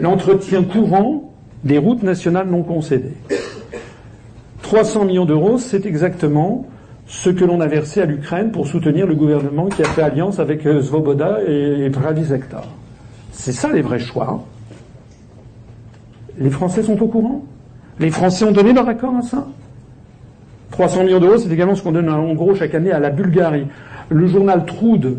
l'entretien 0.01 0.63
courant 0.63 1.33
des 1.65 1.79
routes 1.79 2.03
nationales 2.03 2.49
non 2.49 2.63
concédées. 2.63 3.17
300 4.63 5.05
millions 5.07 5.25
d'euros, 5.27 5.59
c'est 5.59 5.85
exactement 5.87 6.67
ce 7.11 7.29
que 7.29 7.45
l'on 7.45 7.61
a 7.61 7.67
versé 7.67 8.01
à 8.01 8.07
l'Ukraine 8.07 8.53
pour 8.53 8.69
soutenir 8.69 9.05
le 9.05 9.17
gouvernement 9.17 9.67
qui 9.67 9.83
a 9.83 9.87
fait 9.87 10.01
alliance 10.01 10.39
avec 10.39 10.65
euh, 10.65 10.81
Svoboda 10.81 11.41
et 11.47 11.91
Pravi 11.91 12.25
C'est 13.33 13.51
ça 13.51 13.73
les 13.73 13.83
vrais 13.83 13.99
choix. 13.99 14.45
Les 16.39 16.51
Français 16.51 16.85
sont 16.85 17.03
au 17.03 17.09
courant? 17.09 17.45
Les 17.99 18.11
Français 18.11 18.45
ont 18.45 18.53
donné 18.53 18.73
leur 18.73 18.89
accord 18.89 19.17
à 19.17 19.23
ça? 19.23 19.45
300 20.71 21.03
millions 21.03 21.19
d'euros, 21.19 21.37
c'est 21.37 21.51
également 21.51 21.75
ce 21.75 21.83
qu'on 21.83 21.91
donne 21.91 22.09
en 22.09 22.33
gros 22.35 22.55
chaque 22.55 22.77
année 22.77 22.93
à 22.93 23.01
la 23.01 23.11
Bulgarie. 23.11 23.67
Le 24.09 24.27
journal 24.29 24.65
Troud, 24.65 25.17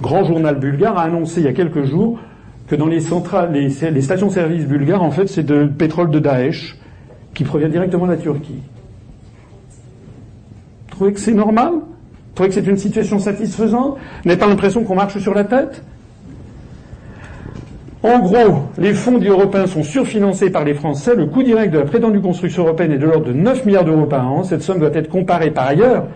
grand 0.00 0.22
journal 0.22 0.60
bulgare, 0.60 0.96
a 0.96 1.02
annoncé 1.02 1.40
il 1.40 1.46
y 1.46 1.48
a 1.48 1.52
quelques 1.52 1.84
jours 1.84 2.20
que 2.68 2.76
dans 2.76 2.86
les 2.86 3.00
centrales, 3.00 3.52
les, 3.52 3.90
les 3.90 4.00
stations-service 4.00 4.66
bulgares, 4.66 5.02
en 5.02 5.10
fait, 5.10 5.26
c'est 5.26 5.42
de 5.42 5.64
pétrole 5.64 6.10
de 6.12 6.20
Daesh 6.20 6.78
qui 7.34 7.42
provient 7.42 7.68
directement 7.68 8.06
de 8.06 8.12
la 8.12 8.16
Turquie 8.16 8.62
trouvez 11.02 11.14
que 11.14 11.20
c'est 11.20 11.34
normal? 11.34 11.72
Vous 11.72 12.34
trouvez 12.36 12.48
que 12.48 12.54
c'est 12.54 12.66
une 12.66 12.76
situation 12.76 13.18
satisfaisante? 13.18 13.98
N'avez 14.24 14.38
pas 14.38 14.46
l'impression 14.46 14.84
qu'on 14.84 14.94
marche 14.94 15.18
sur 15.18 15.34
la 15.34 15.42
tête? 15.42 15.82
En 18.04 18.20
gros, 18.20 18.62
les 18.78 18.94
fonds 18.94 19.18
dits 19.18 19.28
européens 19.28 19.66
sont 19.66 19.82
surfinancés 19.82 20.50
par 20.50 20.64
les 20.64 20.74
Français. 20.74 21.14
Le 21.16 21.26
coût 21.26 21.42
direct 21.42 21.72
de 21.72 21.78
la 21.80 21.84
prétendue 21.84 22.20
construction 22.20 22.64
européenne 22.64 22.92
est 22.92 22.98
de 22.98 23.06
l'ordre 23.06 23.26
de 23.26 23.32
9 23.32 23.64
milliards 23.64 23.84
d'euros 23.84 24.06
par 24.06 24.30
an. 24.30 24.44
Cette 24.44 24.62
somme 24.62 24.78
doit 24.78 24.94
être 24.94 25.08
comparée 25.08 25.50
par 25.50 25.66
ailleurs 25.66 26.06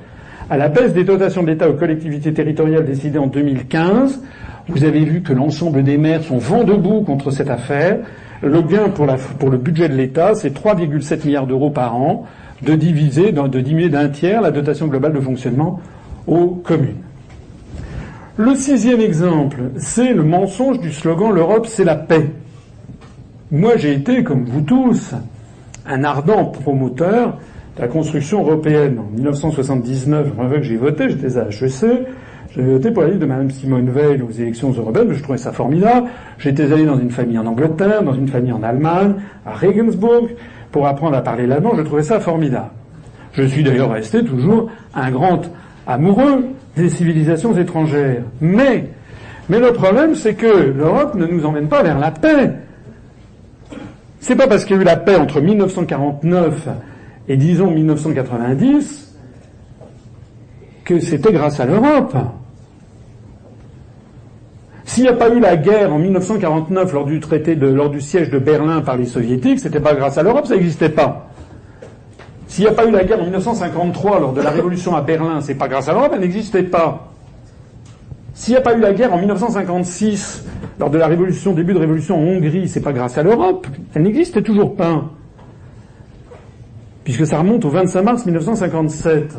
à 0.50 0.56
la 0.56 0.68
baisse 0.68 0.92
des 0.92 1.02
dotations 1.02 1.42
de 1.42 1.48
l'État 1.48 1.68
aux 1.68 1.74
collectivités 1.74 2.32
territoriales 2.32 2.84
décidée 2.84 3.18
en 3.18 3.26
2015. 3.26 4.20
Vous 4.68 4.84
avez 4.84 5.04
vu 5.04 5.22
que 5.22 5.32
l'ensemble 5.32 5.82
des 5.82 5.96
maires 5.96 6.22
sont 6.22 6.38
vent 6.38 6.62
debout 6.64 7.02
contre 7.02 7.30
cette 7.32 7.50
affaire. 7.50 7.98
Le 8.42 8.62
gain 8.62 8.88
pour, 8.88 9.06
pour 9.38 9.50
le 9.50 9.58
budget 9.58 9.88
de 9.88 9.94
l'État, 9.94 10.34
c'est 10.34 10.54
3,7 10.54 11.24
milliards 11.24 11.46
d'euros 11.46 11.70
par 11.70 11.96
an 11.96 12.26
de 12.62 12.74
diviser, 12.74 13.32
de 13.32 13.60
diminuer 13.60 13.88
d'un 13.88 14.08
tiers 14.08 14.40
la 14.40 14.50
dotation 14.50 14.86
globale 14.86 15.12
de 15.12 15.20
fonctionnement 15.20 15.80
aux 16.26 16.48
communes. 16.48 17.02
Le 18.38 18.54
sixième 18.54 19.00
exemple, 19.00 19.70
c'est 19.78 20.12
le 20.12 20.22
mensonge 20.22 20.80
du 20.80 20.92
slogan 20.92 21.32
L'Europe, 21.32 21.66
c'est 21.66 21.84
la 21.84 21.96
paix. 21.96 22.30
Moi, 23.50 23.76
j'ai 23.76 23.94
été, 23.94 24.22
comme 24.22 24.44
vous 24.44 24.60
tous, 24.60 25.14
un 25.86 26.04
ardent 26.04 26.46
promoteur 26.46 27.38
de 27.76 27.82
la 27.82 27.88
construction 27.88 28.42
européenne. 28.42 28.98
En 28.98 29.14
1979, 29.14 30.32
la 30.38 30.56
que 30.56 30.62
j'ai 30.62 30.76
voté, 30.76 31.08
j'étais 31.08 31.38
à 31.38 31.48
HEC, 31.48 32.06
j'avais 32.54 32.72
voté 32.72 32.90
pour 32.90 33.02
la 33.02 33.08
liste 33.08 33.20
de 33.20 33.26
Mme 33.26 33.50
Simone 33.50 33.90
Veil 33.90 34.22
aux 34.22 34.30
élections 34.30 34.70
européennes, 34.70 35.12
je 35.12 35.22
trouvais 35.22 35.38
ça 35.38 35.52
formidable. 35.52 36.08
J'étais 36.38 36.72
allé 36.72 36.86
dans 36.86 36.98
une 36.98 37.10
famille 37.10 37.38
en 37.38 37.46
Angleterre, 37.46 38.02
dans 38.02 38.14
une 38.14 38.28
famille 38.28 38.52
en 38.52 38.62
Allemagne, 38.62 39.14
à 39.44 39.52
Regensburg 39.52 40.28
pour 40.76 40.86
apprendre 40.86 41.16
à 41.16 41.22
parler 41.22 41.46
l'allemand, 41.46 41.72
je 41.74 41.80
trouvais 41.80 42.02
ça 42.02 42.20
formidable. 42.20 42.68
Je 43.32 43.44
suis 43.44 43.62
d'ailleurs 43.62 43.92
resté 43.92 44.22
toujours 44.22 44.68
un 44.94 45.10
grand 45.10 45.40
amoureux 45.86 46.48
des 46.76 46.90
civilisations 46.90 47.56
étrangères. 47.56 48.24
Mais, 48.42 48.90
mais 49.48 49.58
le 49.58 49.72
problème, 49.72 50.14
c'est 50.14 50.34
que 50.34 50.74
l'Europe 50.76 51.14
ne 51.14 51.24
nous 51.24 51.46
emmène 51.46 51.68
pas 51.68 51.82
vers 51.82 51.98
la 51.98 52.10
paix. 52.10 52.56
C'est 54.20 54.36
pas 54.36 54.48
parce 54.48 54.66
qu'il 54.66 54.76
y 54.76 54.78
a 54.78 54.82
eu 54.82 54.84
la 54.84 54.98
paix 54.98 55.16
entre 55.16 55.40
1949 55.40 56.68
et 57.28 57.38
disons 57.38 57.70
1990 57.70 59.16
que 60.84 61.00
c'était 61.00 61.32
grâce 61.32 61.58
à 61.58 61.64
l'Europe. 61.64 62.14
S'il 64.86 65.02
n'y 65.02 65.08
a 65.08 65.14
pas 65.14 65.28
eu 65.28 65.40
la 65.40 65.56
guerre 65.56 65.92
en 65.92 65.98
1949 65.98 66.92
lors 66.92 67.04
du 67.04 67.18
traité 67.18 67.56
de, 67.56 67.66
lors 67.66 67.90
du 67.90 68.00
siège 68.00 68.30
de 68.30 68.38
Berlin 68.38 68.80
par 68.80 68.96
les 68.96 69.04
soviétiques, 69.04 69.58
c'était 69.58 69.80
pas 69.80 69.94
grâce 69.94 70.16
à 70.16 70.22
l'Europe, 70.22 70.46
ça 70.46 70.54
n'existait 70.54 70.88
pas. 70.88 71.28
S'il 72.46 72.64
n'y 72.64 72.70
a 72.70 72.72
pas 72.72 72.86
eu 72.86 72.92
la 72.92 73.04
guerre 73.04 73.20
en 73.20 73.24
1953 73.24 74.20
lors 74.20 74.32
de 74.32 74.40
la 74.40 74.50
révolution 74.50 74.94
à 74.94 75.02
Berlin, 75.02 75.40
c'est 75.40 75.56
pas 75.56 75.66
grâce 75.66 75.88
à 75.88 75.92
l'Europe, 75.92 76.12
elle 76.14 76.20
n'existait 76.20 76.62
pas. 76.62 77.12
S'il 78.32 78.54
n'y 78.54 78.58
a 78.58 78.60
pas 78.60 78.74
eu 78.74 78.80
la 78.80 78.92
guerre 78.92 79.12
en 79.12 79.18
1956 79.18 80.44
lors 80.78 80.90
de 80.90 80.98
la 80.98 81.08
révolution, 81.08 81.52
début 81.52 81.74
de 81.74 81.80
révolution 81.80 82.16
en 82.16 82.22
Hongrie, 82.22 82.68
c'est 82.68 82.80
pas 82.80 82.92
grâce 82.92 83.18
à 83.18 83.24
l'Europe, 83.24 83.66
elle 83.92 84.02
n'existait 84.04 84.42
toujours 84.42 84.76
pas. 84.76 85.10
Puisque 87.02 87.26
ça 87.26 87.38
remonte 87.38 87.64
au 87.64 87.70
25 87.70 88.02
mars 88.02 88.24
1957. 88.24 89.36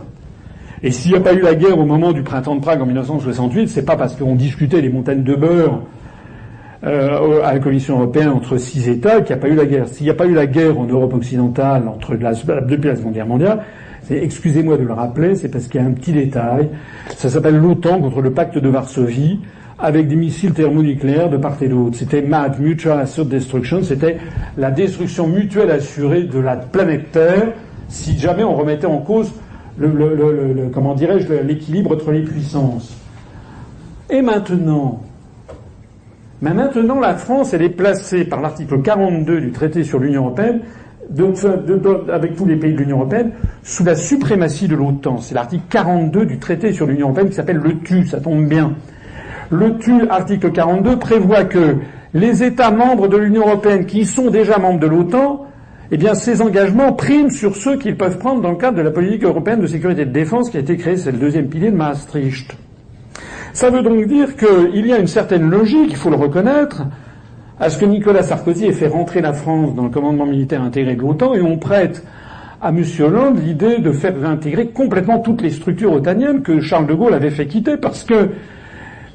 Et 0.84 0.92
s'il 0.92 1.12
n'y 1.12 1.18
a 1.18 1.22
pas 1.22 1.34
eu 1.34 1.42
la 1.42 1.56
guerre 1.56 1.80
au 1.80 1.86
moment 1.86 2.12
du 2.12 2.22
printemps 2.22 2.56
de 2.56 2.62
Prague 2.62 2.82
en 2.82 2.86
1968, 2.86 3.68
c'est 3.68 3.86
pas 3.86 3.96
parce 3.96 4.16
qu'on 4.16 4.36
discutait 4.36 4.82
les 4.82 4.90
montagnes 4.90 5.24
de 5.24 5.36
beurre 5.36 5.82
euh, 6.84 7.42
à 7.44 7.54
la 7.54 7.60
Commission 7.60 7.96
européenne 7.96 8.30
entre 8.30 8.58
six 8.58 8.88
États 8.88 9.22
qu'il 9.22 9.36
n'y 9.36 9.42
a 9.42 9.42
pas 9.42 9.50
eu 9.50 9.56
la 9.56 9.66
guerre. 9.66 9.88
S'il 9.88 10.04
n'y 10.04 10.12
a 10.12 10.14
pas 10.14 10.28
eu 10.28 10.34
la 10.34 10.46
guerre 10.46 10.80
en 10.80 10.86
Europe 10.86 11.16
occidentale 11.16 11.88
entre 11.88 12.14
la, 12.14 12.34
depuis 12.34 12.90
la 12.90 12.96
Seconde 12.96 13.14
Guerre 13.14 13.26
mondiale, 13.26 13.64
excusez-moi 14.12 14.78
de 14.78 14.84
le 14.84 14.94
rappeler, 14.94 15.36
c'est 15.36 15.50
parce 15.50 15.68
qu'il 15.68 15.82
y 15.82 15.84
a 15.84 15.88
un 15.88 15.92
petit 15.92 16.14
détail. 16.14 16.70
Ça 17.16 17.30
s'appelle 17.30 17.58
l'OTAN 17.58 18.00
contre 18.00 18.22
le 18.22 18.32
pacte 18.32 18.60
de 18.60 18.70
Varsovie, 18.70 19.40
avec 19.80 20.08
des 20.08 20.16
missiles 20.16 20.54
thermonucléaires 20.54 21.30
de 21.30 21.38
part 21.38 21.58
et 21.62 21.68
d'autre. 21.68 21.98
C'était 21.98 22.22
MAD, 22.22 22.60
Mutual 22.60 23.00
Assured 23.00 23.30
Destruction, 23.30 23.82
c'était 23.82 24.18
la 24.58 24.70
destruction 24.70 25.28
mutuelle 25.28 25.72
assurée 25.72 26.24
de 26.24 26.40
la 26.40 26.56
planète 26.56 27.12
Terre 27.12 27.54
si 27.90 28.18
jamais 28.18 28.44
on 28.44 28.56
remettait 28.56 28.88
en 28.88 28.98
cause 28.98 29.32
le, 29.80 30.70
comment 30.74 30.96
dirais-je 30.96 31.32
l'équilibre 31.34 31.94
entre 31.94 32.12
les 32.12 32.22
puissances. 32.22 32.96
Et 34.10 34.22
maintenant, 34.22 35.02
mais 36.42 36.54
maintenant, 36.54 37.00
la 37.00 37.16
France, 37.16 37.54
elle 37.54 37.64
est 37.64 37.70
placée 37.70 38.24
par 38.24 38.42
l'article 38.42 38.82
42 38.82 39.42
du 39.42 39.52
traité 39.52 39.84
sur 39.84 40.00
l'Union 40.00 40.26
européenne, 40.26 40.62
avec 42.14 42.36
tous 42.36 42.46
les 42.46 42.58
pays 42.58 42.74
de 42.74 42.78
l'Union 42.78 42.98
européenne, 42.98 43.32
sous 43.64 43.84
la 43.84 43.96
suprématie 43.96 44.68
de 44.68 44.76
l'OTAN. 44.76 45.18
C'est 45.20 45.34
l'article 45.34 45.64
42 45.70 46.26
du 46.26 46.38
traité 46.38 46.74
sur 46.74 46.86
l'Union 46.86 47.08
européenne 47.08 47.30
qui 47.30 47.36
s'appelle 47.36 47.58
le 47.58 47.80
TU, 47.80 48.06
ça 48.06 48.20
tombe 48.20 48.46
bien. 48.46 48.74
Le 49.50 49.78
TU, 49.78 50.08
article 50.10 50.52
42, 50.52 51.00
prévoit 51.00 51.46
que 51.46 51.78
les 52.14 52.44
États 52.44 52.72
membres 52.72 53.08
de 53.08 53.18
l'Union 53.18 53.48
européenne 53.48 53.86
qui 53.86 54.06
sont 54.06 54.30
déjà 54.30 54.60
membres 54.60 54.80
de 54.80 54.88
l'OTAN, 54.88 55.46
eh 55.92 55.98
bien, 55.98 56.14
ces 56.16 56.42
engagements 56.42 56.94
priment 56.94 57.30
sur 57.30 57.56
ceux 57.56 57.78
qu'ils 57.78 57.96
peuvent 57.96 58.18
prendre 58.18 58.42
dans 58.42 58.52
le 58.52 58.58
cadre 58.58 58.78
de 58.78 58.82
la 58.82 58.92
politique 58.92 59.24
européenne 59.24 59.62
de 59.62 59.68
sécurité 59.68 60.02
et 60.02 60.06
de 60.06 60.12
défense 60.12 60.50
qui 60.50 60.58
a 60.58 60.60
été 60.60 60.76
créée, 60.76 60.98
c'est 60.98 61.12
le 61.12 61.18
deuxième 61.18 61.48
pilier 61.48 61.72
de 61.72 61.76
Maastricht. 61.76 62.56
Ça 63.54 63.70
veut 63.70 63.82
donc 63.82 64.06
dire 64.06 64.36
qu'il 64.36 64.86
y 64.86 64.94
a 64.94 65.00
une 65.00 65.08
certaine 65.08 65.50
logique, 65.50 65.90
il 65.90 65.96
faut 65.96 66.10
le 66.10 66.16
reconnaître, 66.18 66.84
à 67.60 67.70
ce 67.70 67.78
que 67.78 67.86
Nicolas 67.86 68.22
Sarkozy 68.22 68.66
ait 68.66 68.74
fait 68.74 68.88
rentrer 68.88 69.22
la 69.22 69.34
France 69.34 69.74
dans 69.74 69.84
le 69.84 69.90
commandement 69.90 70.26
militaire 70.26 70.62
intégré 70.62 70.96
de 70.96 71.02
l'OTAN 71.02 71.34
et 71.34 71.42
on 71.42 71.58
prête 71.58 72.04
à 72.62 72.70
M. 72.70 72.84
Hollande 73.00 73.40
l'idée 73.44 73.80
de 73.80 73.92
faire 73.92 74.20
réintégrer 74.20 74.68
complètement 74.68 75.20
toutes 75.20 75.42
les 75.42 75.52
structures 75.52 75.94
otaniennes 75.94 76.42
que 76.42 76.60
Charles 76.60 76.88
de 76.88 76.94
Gaulle 76.94 77.14
avait 77.14 77.32
fait 77.32 77.48
quitter 77.48 77.78
parce 77.78 78.04
que 78.04 78.30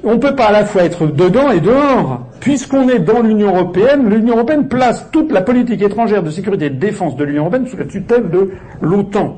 on 0.05 0.14
ne 0.14 0.18
peut 0.18 0.34
pas 0.34 0.46
à 0.46 0.53
la 0.53 0.64
fois 0.64 0.82
être 0.82 1.07
dedans 1.07 1.50
et 1.50 1.61
dehors. 1.61 2.26
Puisqu'on 2.40 2.88
est 2.88 2.98
dans 2.98 3.20
l'Union 3.20 3.55
européenne, 3.55 4.09
l'Union 4.09 4.34
européenne 4.34 4.68
place 4.68 5.07
toute 5.12 5.30
la 5.30 5.42
politique 5.42 5.80
étrangère 5.80 6.22
de 6.22 6.30
sécurité 6.30 6.66
et 6.66 6.70
de 6.70 6.78
défense 6.78 7.16
de 7.16 7.24
l'Union 7.24 7.42
européenne 7.42 7.66
sous 7.66 7.76
la 7.76 7.84
tutelle 7.84 8.28
de 8.30 8.50
l'OTAN. 8.80 9.36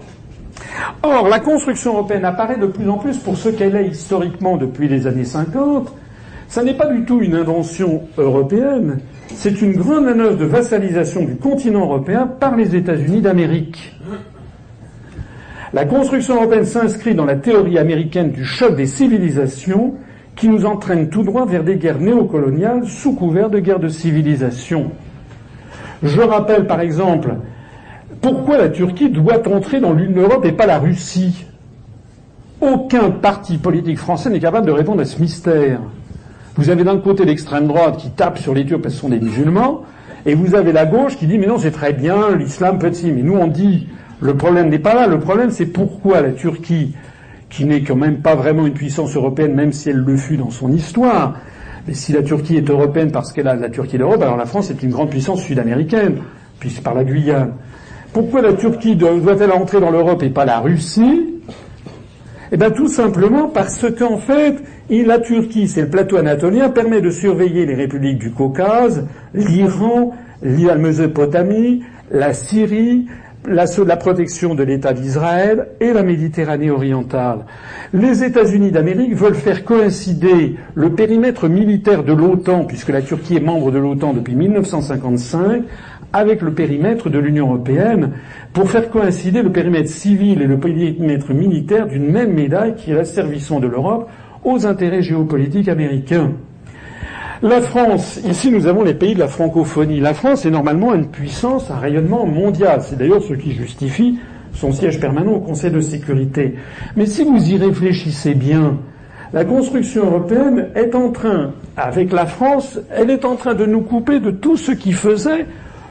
Or, 1.02 1.28
la 1.28 1.40
construction 1.40 1.92
européenne 1.92 2.24
apparaît 2.24 2.58
de 2.58 2.66
plus 2.66 2.88
en 2.88 2.96
plus 2.96 3.18
pour 3.18 3.36
ce 3.36 3.50
qu'elle 3.50 3.76
est 3.76 3.88
historiquement 3.88 4.56
depuis 4.56 4.88
les 4.88 5.06
années 5.06 5.24
50. 5.24 5.92
Ça 6.48 6.62
n'est 6.62 6.74
pas 6.74 6.86
du 6.86 7.04
tout 7.04 7.20
une 7.20 7.34
invention 7.34 8.02
européenne, 8.16 8.98
c'est 9.34 9.60
une 9.60 9.72
grande 9.72 10.04
manœuvre 10.04 10.36
de 10.36 10.44
vassalisation 10.44 11.24
du 11.24 11.36
continent 11.36 11.80
européen 11.80 12.26
par 12.26 12.56
les 12.56 12.76
États-Unis 12.76 13.20
d'Amérique. 13.20 13.94
La 15.72 15.84
construction 15.84 16.36
européenne 16.36 16.64
s'inscrit 16.64 17.14
dans 17.14 17.24
la 17.24 17.34
théorie 17.34 17.78
américaine 17.78 18.30
du 18.30 18.44
choc 18.44 18.76
des 18.76 18.86
civilisations 18.86 19.94
qui 20.36 20.48
nous 20.48 20.64
entraîne 20.64 21.08
tout 21.08 21.22
droit 21.22 21.46
vers 21.46 21.64
des 21.64 21.76
guerres 21.76 22.00
néocoloniales 22.00 22.86
sous 22.86 23.14
couvert 23.14 23.50
de 23.50 23.60
guerres 23.60 23.78
de 23.78 23.88
civilisation. 23.88 24.90
Je 26.02 26.20
rappelle 26.20 26.66
par 26.66 26.80
exemple 26.80 27.36
pourquoi 28.20 28.58
la 28.58 28.68
Turquie 28.68 29.10
doit 29.10 29.46
entrer 29.48 29.80
dans 29.80 29.92
l'Union 29.92 30.22
Europe 30.22 30.44
et 30.44 30.52
pas 30.52 30.66
la 30.66 30.78
Russie 30.78 31.46
Aucun 32.60 33.10
parti 33.10 33.58
politique 33.58 33.98
français 33.98 34.30
n'est 34.30 34.40
capable 34.40 34.66
de 34.66 34.72
répondre 34.72 35.02
à 35.02 35.04
ce 35.04 35.20
mystère. 35.20 35.80
Vous 36.56 36.70
avez 36.70 36.84
d'un 36.84 36.98
côté 36.98 37.24
l'extrême 37.24 37.66
droite 37.66 37.98
qui 37.98 38.10
tape 38.10 38.38
sur 38.38 38.54
les 38.54 38.64
Turcs 38.64 38.80
parce 38.80 38.94
que 38.94 38.96
ce 38.96 39.02
sont 39.02 39.10
des 39.10 39.20
musulmans, 39.20 39.82
et 40.24 40.34
vous 40.34 40.54
avez 40.54 40.72
la 40.72 40.86
gauche 40.86 41.16
qui 41.18 41.26
dit 41.26 41.36
mais 41.36 41.46
non 41.46 41.58
c'est 41.58 41.72
très 41.72 41.92
bien, 41.92 42.34
l'islam 42.36 42.78
si. 42.92 43.10
Mais 43.10 43.22
nous 43.22 43.36
on 43.36 43.48
dit 43.48 43.88
le 44.20 44.34
problème 44.34 44.70
n'est 44.70 44.78
pas 44.78 44.94
là, 44.94 45.06
le 45.06 45.18
problème 45.18 45.50
c'est 45.50 45.66
pourquoi 45.66 46.22
la 46.22 46.30
Turquie, 46.30 46.94
qui 47.54 47.64
n'est 47.64 47.82
quand 47.82 47.94
même 47.94 48.18
pas 48.18 48.34
vraiment 48.34 48.66
une 48.66 48.72
puissance 48.72 49.14
européenne, 49.14 49.54
même 49.54 49.72
si 49.72 49.88
elle 49.90 49.98
le 49.98 50.16
fut 50.16 50.36
dans 50.36 50.50
son 50.50 50.72
histoire, 50.72 51.36
mais 51.86 51.94
si 51.94 52.12
la 52.12 52.22
Turquie 52.22 52.56
est 52.56 52.68
européenne 52.68 53.12
parce 53.12 53.32
qu'elle 53.32 53.46
a 53.46 53.54
la 53.54 53.70
Turquie 53.70 53.96
d'Europe, 53.96 54.22
alors 54.22 54.36
la 54.36 54.46
France 54.46 54.70
est 54.70 54.82
une 54.82 54.90
grande 54.90 55.10
puissance 55.10 55.40
sud-américaine, 55.40 56.16
puis 56.58 56.70
par 56.82 56.94
la 56.94 57.04
Guyane. 57.04 57.52
Pourquoi 58.12 58.42
la 58.42 58.54
Turquie 58.54 58.96
doit-elle 58.96 59.52
entrer 59.52 59.78
dans 59.80 59.92
l'Europe 59.92 60.24
et 60.24 60.30
pas 60.30 60.44
la 60.44 60.58
Russie? 60.58 61.26
Eh 62.50 62.56
bien 62.56 62.72
tout 62.72 62.88
simplement 62.88 63.48
parce 63.48 63.86
qu'en 63.96 64.18
fait, 64.18 64.56
la 64.90 65.20
Turquie, 65.20 65.68
c'est 65.68 65.82
le 65.82 65.88
plateau 65.90 66.16
anatolien, 66.16 66.70
permet 66.70 67.00
de 67.00 67.10
surveiller 67.10 67.66
les 67.66 67.74
républiques 67.74 68.18
du 68.18 68.32
Caucase, 68.32 69.06
l'Iran, 69.32 70.12
la 70.42 70.74
Mésopotamie, 70.74 71.84
la 72.10 72.32
Syrie, 72.34 73.06
la, 73.46 73.96
protection 73.96 74.54
de 74.54 74.62
l'État 74.62 74.92
d'Israël 74.92 75.68
et 75.80 75.92
la 75.92 76.02
Méditerranée 76.02 76.70
orientale. 76.70 77.40
Les 77.92 78.24
États-Unis 78.24 78.70
d'Amérique 78.70 79.14
veulent 79.14 79.34
faire 79.34 79.64
coïncider 79.64 80.56
le 80.74 80.90
périmètre 80.90 81.48
militaire 81.48 82.04
de 82.04 82.12
l'OTAN, 82.12 82.64
puisque 82.64 82.88
la 82.88 83.02
Turquie 83.02 83.36
est 83.36 83.40
membre 83.40 83.70
de 83.70 83.78
l'OTAN 83.78 84.14
depuis 84.14 84.34
1955, 84.34 85.64
avec 86.12 86.42
le 86.42 86.52
périmètre 86.52 87.10
de 87.10 87.18
l'Union 87.18 87.48
européenne 87.48 88.12
pour 88.52 88.70
faire 88.70 88.88
coïncider 88.88 89.42
le 89.42 89.50
périmètre 89.50 89.90
civil 89.90 90.40
et 90.40 90.46
le 90.46 90.58
périmètre 90.58 91.34
militaire 91.34 91.88
d'une 91.88 92.10
même 92.10 92.32
médaille 92.32 92.76
qui 92.76 92.92
est 92.92 92.94
de 92.94 93.66
l'Europe 93.66 94.08
aux 94.44 94.66
intérêts 94.66 95.02
géopolitiques 95.02 95.68
américains. 95.68 96.32
La 97.44 97.60
France, 97.60 98.20
ici 98.26 98.50
nous 98.50 98.66
avons 98.66 98.84
les 98.84 98.94
pays 98.94 99.12
de 99.12 99.18
la 99.18 99.28
francophonie. 99.28 100.00
La 100.00 100.14
France 100.14 100.46
est 100.46 100.50
normalement 100.50 100.94
une 100.94 101.08
puissance, 101.08 101.70
un 101.70 101.76
rayonnement 101.78 102.24
mondial. 102.24 102.80
C'est 102.80 102.96
d'ailleurs 102.96 103.22
ce 103.22 103.34
qui 103.34 103.52
justifie 103.52 104.18
son 104.54 104.72
siège 104.72 104.98
permanent 104.98 105.32
au 105.32 105.40
Conseil 105.40 105.70
de 105.70 105.82
sécurité. 105.82 106.54
Mais 106.96 107.04
si 107.04 107.22
vous 107.22 107.50
y 107.50 107.58
réfléchissez 107.58 108.32
bien, 108.32 108.78
la 109.34 109.44
construction 109.44 110.06
européenne 110.06 110.68
est 110.74 110.94
en 110.94 111.10
train, 111.10 111.50
avec 111.76 112.14
la 112.14 112.24
France, 112.24 112.80
elle 112.90 113.10
est 113.10 113.26
en 113.26 113.36
train 113.36 113.52
de 113.52 113.66
nous 113.66 113.82
couper 113.82 114.20
de 114.20 114.30
tout 114.30 114.56
ce 114.56 114.72
qui 114.72 114.92
faisait 114.92 115.44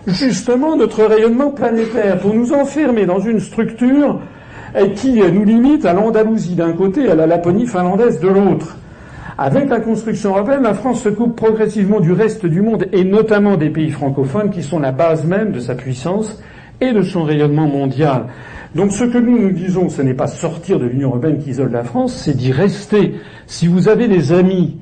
justement 0.08 0.76
notre 0.76 1.04
rayonnement 1.04 1.52
planétaire, 1.52 2.18
pour 2.18 2.34
nous 2.34 2.52
enfermer 2.54 3.06
dans 3.06 3.20
une 3.20 3.40
structure 3.40 4.20
qui 4.96 5.22
nous 5.32 5.46
limite 5.46 5.86
à 5.86 5.94
l'Andalousie 5.94 6.56
d'un 6.56 6.74
côté 6.74 7.04
et 7.04 7.12
à 7.12 7.16
la 7.16 7.28
Laponie 7.28 7.68
finlandaise 7.68 8.20
de 8.20 8.28
l'autre. 8.28 8.76
Avec 9.38 9.70
la 9.70 9.80
construction 9.80 10.32
européenne, 10.32 10.64
la 10.64 10.76
France 10.76 11.02
se 11.02 11.10
coupe 11.10 11.36
progressivement 11.36 12.00
du 12.00 12.12
reste 12.12 12.46
du 12.46 12.62
monde 12.62 12.86
et 12.92 13.04
notamment 13.04 13.58
des 13.58 13.70
pays 13.70 13.90
francophones 13.90 14.52
qui 14.52 14.62
sont 14.62 14.80
la 14.80 14.92
base 14.92 15.26
même 15.26 15.52
de 15.52 15.60
sa 15.60 15.74
puissance 15.74 16.42
et 16.82 16.94
de 16.94 17.02
son 17.02 17.24
rayonnement 17.24 17.68
mondial. 17.68 18.28
Donc 18.76 18.92
ce 18.92 19.04
que 19.04 19.18
nous 19.18 19.40
nous 19.40 19.52
disons, 19.52 19.90
ce 19.90 20.02
n'est 20.02 20.14
pas 20.14 20.28
sortir 20.28 20.80
de 20.80 20.86
l'Union 20.86 21.10
européenne 21.10 21.40
qui 21.40 21.52
isole 21.52 21.72
la 21.72 21.84
France, 21.84 22.14
c'est 22.14 22.36
d'y 22.36 22.52
rester. 22.52 23.16
Si 23.48 23.68
vous 23.68 23.88
avez 23.88 24.08
des 24.08 24.34
amis 24.34 24.78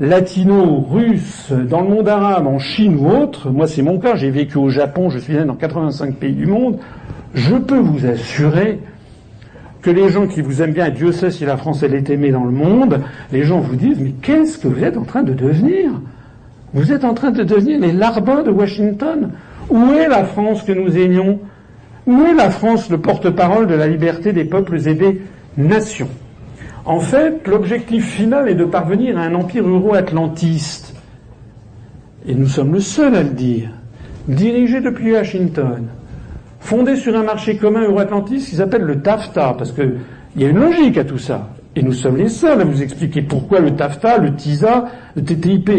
latino, 0.00 0.80
russe, 0.90 1.52
dans 1.52 1.80
le 1.80 1.88
monde 1.88 2.08
arabe, 2.08 2.46
en 2.46 2.58
Chine 2.58 2.96
ou 2.96 3.08
autre, 3.08 3.50
moi 3.50 3.66
c'est 3.66 3.82
mon 3.82 3.98
cas, 3.98 4.14
j'ai 4.14 4.30
vécu 4.30 4.58
au 4.58 4.68
Japon, 4.68 5.08
je 5.08 5.18
suis 5.18 5.34
né 5.34 5.44
dans 5.44 5.54
85 5.54 6.16
pays 6.16 6.34
du 6.34 6.46
monde, 6.46 6.78
je 7.34 7.54
peux 7.56 7.78
vous 7.78 8.06
assurer 8.06 8.80
que 9.86 9.90
les 9.92 10.08
gens 10.08 10.26
qui 10.26 10.40
vous 10.40 10.62
aiment 10.62 10.72
bien, 10.72 10.86
et 10.86 10.90
Dieu 10.90 11.12
sait 11.12 11.30
si 11.30 11.44
la 11.44 11.56
France 11.56 11.84
elle 11.84 11.94
est 11.94 12.10
aimée 12.10 12.32
dans 12.32 12.42
le 12.42 12.50
monde, 12.50 13.02
les 13.30 13.44
gens 13.44 13.60
vous 13.60 13.76
disent 13.76 14.00
mais 14.00 14.14
qu'est-ce 14.20 14.58
que 14.58 14.66
vous 14.66 14.82
êtes 14.82 14.96
en 14.96 15.04
train 15.04 15.22
de 15.22 15.32
devenir? 15.32 15.92
Vous 16.74 16.90
êtes 16.90 17.04
en 17.04 17.14
train 17.14 17.30
de 17.30 17.44
devenir 17.44 17.78
les 17.78 17.92
larbins 17.92 18.42
de 18.42 18.50
Washington 18.50 19.30
Où 19.70 19.92
est 19.92 20.08
la 20.08 20.24
France 20.24 20.64
que 20.64 20.72
nous 20.72 20.98
aimions? 20.98 21.38
Où 22.04 22.20
est 22.24 22.34
la 22.34 22.50
France, 22.50 22.90
le 22.90 22.98
porte-parole 22.98 23.68
de 23.68 23.74
la 23.74 23.86
liberté 23.86 24.32
des 24.32 24.44
peuples 24.44 24.88
et 24.88 24.94
des 24.94 25.22
nations? 25.56 26.10
En 26.84 26.98
fait, 26.98 27.46
l'objectif 27.46 28.10
final 28.10 28.48
est 28.48 28.56
de 28.56 28.64
parvenir 28.64 29.16
à 29.16 29.22
un 29.22 29.34
empire 29.36 29.68
euro-atlantiste. 29.68 30.96
Et 32.26 32.34
nous 32.34 32.48
sommes 32.48 32.72
le 32.72 32.80
seul 32.80 33.14
à 33.14 33.22
le 33.22 33.30
dire. 33.30 33.70
Dirigé 34.26 34.80
depuis 34.80 35.12
Washington. 35.12 35.86
Fondé 36.60 36.96
sur 36.96 37.16
un 37.16 37.22
marché 37.22 37.56
commun 37.56 37.82
euro-atlantiste 37.82 38.48
qui 38.48 38.56
s'appelle 38.56 38.82
le 38.82 39.00
TAFTA, 39.00 39.54
parce 39.56 39.72
qu'il 39.72 39.98
y 40.36 40.44
a 40.44 40.48
une 40.48 40.58
logique 40.58 40.98
à 40.98 41.04
tout 41.04 41.18
ça. 41.18 41.50
Et 41.74 41.82
nous 41.82 41.92
sommes 41.92 42.16
les 42.16 42.28
seuls 42.28 42.60
à 42.60 42.64
vous 42.64 42.82
expliquer 42.82 43.22
pourquoi 43.22 43.60
le 43.60 43.72
TAFTA, 43.76 44.18
le 44.18 44.34
TISA, 44.34 44.86
le 45.14 45.22
TTIP. 45.22 45.70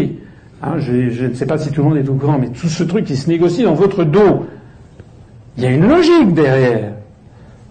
Hein, 0.61 0.75
je, 0.77 1.25
ne 1.25 1.33
sais 1.33 1.45
pas 1.45 1.57
si 1.57 1.71
tout 1.71 1.81
le 1.81 1.89
monde 1.89 1.97
est 1.97 2.07
au 2.07 2.13
courant, 2.13 2.37
mais 2.39 2.49
tout 2.49 2.67
ce 2.67 2.83
truc 2.83 3.05
qui 3.05 3.15
se 3.15 3.29
négocie 3.29 3.63
dans 3.63 3.73
votre 3.73 4.03
dos, 4.03 4.45
il 5.57 5.63
y 5.63 5.67
a 5.67 5.71
une 5.71 5.87
logique 5.87 6.33
derrière. 6.33 6.93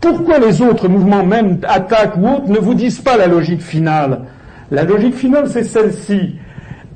Pourquoi 0.01 0.39
les 0.39 0.61
autres 0.61 0.89
mouvements, 0.89 1.25
même 1.25 1.59
attaques 1.67 2.17
ou 2.17 2.27
autres, 2.27 2.49
ne 2.49 2.59
vous 2.59 2.75
disent 2.75 3.01
pas 3.01 3.17
la 3.17 3.29
logique 3.29 3.63
finale? 3.63 4.23
La 4.71 4.83
logique 4.83 5.15
finale, 5.15 5.49
c'est 5.49 5.65
celle-ci, 5.65 6.35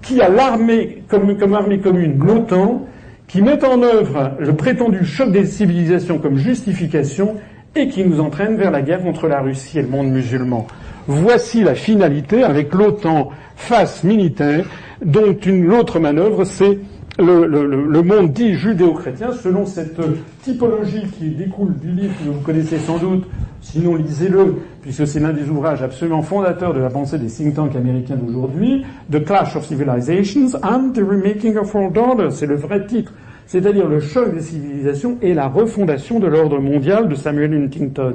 qui 0.03 0.21
a 0.21 0.29
l'armée 0.29 1.05
comme 1.09 1.55
armée 1.55 1.79
commune? 1.79 2.19
l'OTAN, 2.19 2.87
qui 3.31 3.43
met 3.43 3.65
en 3.65 3.81
œuvre 3.83 4.33
le 4.41 4.55
prétendu 4.55 5.05
choc 5.05 5.31
des 5.31 5.47
civilisations 5.47 6.19
comme 6.19 6.37
justification 6.37 7.37
et 7.77 7.89
qui 7.89 8.05
nous 8.05 8.21
entraîne 8.21 8.57
vers 8.57 8.73
la 8.73 8.83
guerre 8.83 9.03
contre 9.03 9.29
la 9.29 9.41
Russie 9.41 9.79
et 9.79 9.83
le 9.83 9.89
monde 9.89 10.09
musulman. 10.09 10.67
Voici 11.07 11.63
la 11.63 11.77
finalité 11.77 12.43
avec 12.43 12.75
l'OTAN 12.75 13.31
face 13.55 14.03
militaire, 14.03 14.67
dont 15.05 15.33
une 15.33 15.73
autre 15.73 16.01
manœuvre, 16.01 16.45
c'est 16.45 16.79
le, 17.21 18.03
monde 18.03 18.33
dit 18.33 18.55
judéo-chrétien, 18.55 19.33
selon 19.33 19.67
cette 19.67 20.01
typologie 20.43 21.05
qui 21.19 21.31
découle 21.31 21.75
du 21.79 21.91
livre 21.93 22.15
que 22.19 22.31
vous 22.31 22.41
connaissez 22.41 22.79
sans 22.79 22.99
doute, 22.99 23.25
sinon 23.61 23.97
lisez-le, 23.97 24.57
puisque 24.83 25.07
c'est 25.07 25.21
l'un 25.21 25.33
des 25.33 25.49
ouvrages 25.49 25.83
absolument 25.83 26.23
fondateurs 26.23 26.75
de 26.75 26.81
la 26.81 26.91
pensée 26.91 27.19
des 27.19 27.29
think 27.29 27.55
tanks 27.55 27.77
américains 27.77 28.17
d'aujourd'hui, 28.17 28.85
The 29.11 29.25
Clash 29.25 29.57
of 29.57 29.67
Civilizations 29.67 30.57
and 30.63 30.93
the 30.95 31.01
Remaking 31.01 31.57
of 31.57 31.75
World 31.75 31.97
Order, 31.99 32.29
c'est 32.31 32.47
le 32.47 32.57
vrai 32.57 32.87
titre, 32.87 33.13
c'est-à-dire 33.47 33.89
le 33.89 34.01
choc 34.01 34.35
des 34.35 34.41
civilisations 34.41 35.19
et 35.23 35.35
la 35.35 35.49
refondation 35.49 36.21
de 36.21 36.27
l'ordre 36.27 36.59
mondial 36.61 37.09
de 37.09 37.15
Samuel 37.15 37.55
Huntington. 37.55 38.15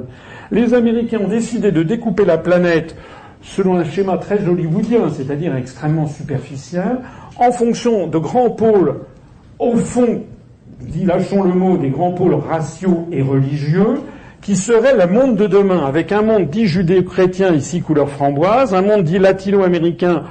Les 0.50 0.74
Américains 0.74 1.18
ont 1.20 1.28
décidé 1.28 1.72
de 1.72 1.82
découper 1.82 2.24
la 2.24 2.38
planète 2.38 2.96
selon 3.42 3.76
un 3.76 3.84
schéma 3.84 4.18
très 4.18 4.46
hollywoodien, 4.46 5.08
c'est-à-dire 5.10 5.54
extrêmement 5.54 6.06
superficiel, 6.06 6.98
en 7.38 7.52
fonction 7.52 8.06
de 8.06 8.18
grands 8.18 8.50
pôles, 8.50 9.00
au 9.58 9.76
fond, 9.76 10.22
dit 10.80 11.04
lâchons 11.04 11.42
le 11.42 11.52
mot, 11.52 11.76
des 11.76 11.90
grands 11.90 12.12
pôles 12.12 12.34
raciaux 12.34 13.08
et 13.12 13.22
religieux, 13.22 14.00
qui 14.42 14.56
seraient 14.56 14.96
le 14.96 15.12
monde 15.12 15.36
de 15.36 15.46
demain, 15.46 15.84
avec 15.86 16.12
un 16.12 16.22
monde 16.22 16.48
dit 16.48 16.66
judéo-chrétien, 16.66 17.52
ici 17.52 17.80
couleur 17.80 18.08
framboise, 18.08 18.74
un 18.74 18.82
monde 18.82 19.02
dit 19.02 19.18
latino-américain, 19.18 20.24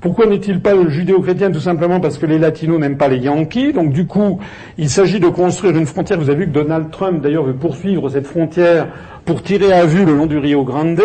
pourquoi 0.00 0.24
n'est-il 0.26 0.60
pas 0.60 0.72
judéo-chrétien 0.88 1.50
Tout 1.50 1.60
simplement 1.60 2.00
parce 2.00 2.16
que 2.16 2.24
les 2.24 2.38
latinos 2.38 2.80
n'aiment 2.80 2.96
pas 2.96 3.08
les 3.08 3.18
Yankees? 3.18 3.74
Donc 3.74 3.92
du 3.92 4.06
coup, 4.06 4.38
il 4.78 4.88
s'agit 4.88 5.20
de 5.20 5.28
construire 5.28 5.76
une 5.76 5.84
frontière. 5.84 6.18
Vous 6.18 6.30
avez 6.30 6.46
vu 6.46 6.46
que 6.46 6.54
Donald 6.54 6.90
Trump, 6.90 7.20
d'ailleurs, 7.20 7.44
veut 7.44 7.52
poursuivre 7.52 8.08
cette 8.08 8.26
frontière 8.26 8.88
pour 9.24 9.42
tirer 9.42 9.72
à 9.72 9.84
vue 9.84 10.04
le 10.04 10.14
long 10.14 10.26
du 10.26 10.38
Rio 10.38 10.64
Grande. 10.64 11.02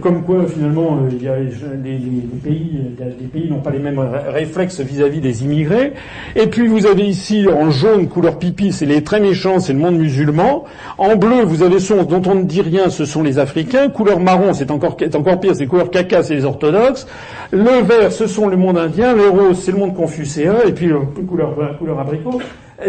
Comme 0.00 0.22
quoi, 0.22 0.46
finalement, 0.46 0.98
euh, 1.02 1.08
il 1.10 1.22
y 1.22 1.28
a, 1.28 1.36
les, 1.38 1.98
pays, 2.42 2.80
les 2.98 3.26
pays 3.26 3.50
n'ont 3.50 3.60
pas 3.60 3.70
les 3.70 3.78
mêmes 3.78 3.98
réflexes 4.28 4.80
vis-à-vis 4.80 5.20
des 5.20 5.42
immigrés. 5.42 5.94
Et 6.36 6.46
puis 6.46 6.68
vous 6.68 6.86
avez 6.86 7.02
ici 7.02 7.46
en 7.48 7.70
jaune 7.70 8.08
couleur 8.08 8.38
pipi, 8.38 8.72
c'est 8.72 8.86
les 8.86 9.02
très 9.02 9.20
méchants, 9.20 9.58
c'est 9.58 9.72
le 9.72 9.78
monde 9.80 9.96
musulman. 9.96 10.64
En 10.98 11.16
bleu, 11.16 11.42
vous 11.42 11.62
avez 11.62 11.80
ceux 11.80 12.04
dont 12.04 12.22
on 12.26 12.36
ne 12.36 12.44
dit 12.44 12.62
rien, 12.62 12.88
ce 12.88 13.04
sont 13.04 13.22
les 13.22 13.38
Africains. 13.38 13.88
Couleur 13.88 14.20
marron, 14.20 14.52
c'est 14.52 14.70
encore, 14.70 14.96
encore 15.14 15.40
pire, 15.40 15.56
c'est 15.56 15.66
couleur 15.66 15.90
caca, 15.90 16.22
c'est 16.22 16.34
les 16.34 16.44
orthodoxes. 16.44 17.06
Le 17.50 17.82
vert, 17.82 18.12
ce 18.12 18.26
sont 18.26 18.48
le 18.48 18.56
monde 18.56 18.78
indien. 18.78 19.14
Le 19.14 19.28
rose, 19.28 19.60
c'est 19.60 19.72
le 19.72 19.78
monde 19.78 19.94
confucéen. 19.94 20.56
Et 20.66 20.72
puis 20.72 20.86
le 20.86 21.00
couleur, 21.26 21.56
couleur 21.78 21.98
abricot, 21.98 22.40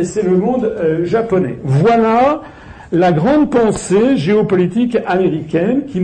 c'est 0.03 0.23
le 0.23 0.37
monde 0.37 0.65
euh, 0.65 1.03
japonais. 1.05 1.57
Voilà 1.63 2.41
la 2.91 3.11
grande 3.11 3.49
pensée 3.49 4.17
géopolitique 4.17 4.97
américaine 5.05 5.85
qui 5.85 5.99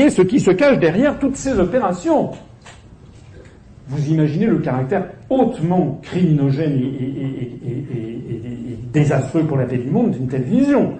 est 0.00 0.10
ce 0.10 0.22
qui 0.22 0.40
se 0.40 0.50
cache 0.52 0.78
derrière 0.78 1.18
toutes 1.18 1.36
ces 1.36 1.58
opérations. 1.58 2.30
Vous 3.88 4.08
imaginez 4.08 4.46
le 4.46 4.58
caractère 4.58 5.06
hautement 5.30 6.00
criminogène 6.02 6.78
et, 6.78 7.52
désastreux 8.92 9.42
pour 9.42 9.56
la 9.56 9.64
paix 9.64 9.78
du 9.78 9.90
monde 9.90 10.12
d'une 10.12 10.28
telle 10.28 10.42
vision. 10.42 10.94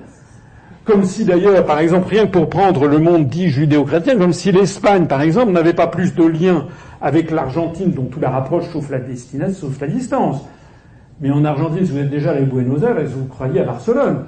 Comme 0.84 1.04
si 1.04 1.24
d'ailleurs, 1.24 1.64
par 1.66 1.80
exemple, 1.80 2.08
rien 2.08 2.26
que 2.26 2.32
pour 2.32 2.48
prendre 2.48 2.86
le 2.86 2.98
monde 2.98 3.28
dit 3.28 3.48
judéo-chrétien, 3.48 4.16
comme 4.18 4.32
si 4.32 4.52
l'Espagne, 4.52 5.06
par 5.06 5.22
exemple, 5.22 5.50
n'avait 5.50 5.72
pas 5.72 5.88
plus 5.88 6.14
de 6.14 6.24
liens 6.24 6.66
avec 7.00 7.32
l'Argentine, 7.32 7.90
dont 7.90 8.04
tout 8.04 8.20
la 8.20 8.30
rapproche 8.30 8.68
sauf 8.72 8.90
la 8.90 9.00
destination, 9.00 9.68
sauf 9.68 9.80
la 9.80 9.88
distance. 9.88 10.44
Mais 11.20 11.30
en 11.30 11.44
Argentine, 11.44 11.86
si 11.86 11.92
vous 11.92 11.98
êtes 11.98 12.10
déjà 12.10 12.30
allé 12.30 12.42
à 12.42 12.44
Buenos 12.44 12.82
Aires, 12.82 12.96
vous 13.06 13.26
croyez 13.26 13.60
à 13.60 13.64
Barcelone. 13.64 14.24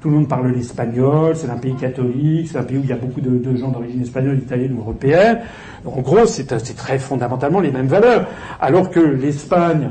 Tout 0.00 0.10
le 0.10 0.14
monde 0.14 0.28
parle 0.28 0.52
l'espagnol, 0.52 1.34
c'est 1.34 1.50
un 1.50 1.56
pays 1.56 1.74
catholique, 1.74 2.48
c'est 2.48 2.58
un 2.58 2.62
pays 2.62 2.78
où 2.78 2.82
il 2.84 2.88
y 2.88 2.92
a 2.92 2.96
beaucoup 2.96 3.20
de, 3.20 3.56
gens 3.56 3.70
d'origine 3.70 4.00
espagnole, 4.02 4.38
italienne 4.38 4.74
ou 4.76 4.80
européenne. 4.80 5.40
En 5.84 6.00
gros, 6.00 6.24
c'est 6.26 6.46
très 6.76 6.98
fondamentalement 7.00 7.58
les 7.58 7.72
mêmes 7.72 7.88
valeurs. 7.88 8.28
Alors 8.60 8.90
que 8.90 9.00
l'Espagne 9.00 9.90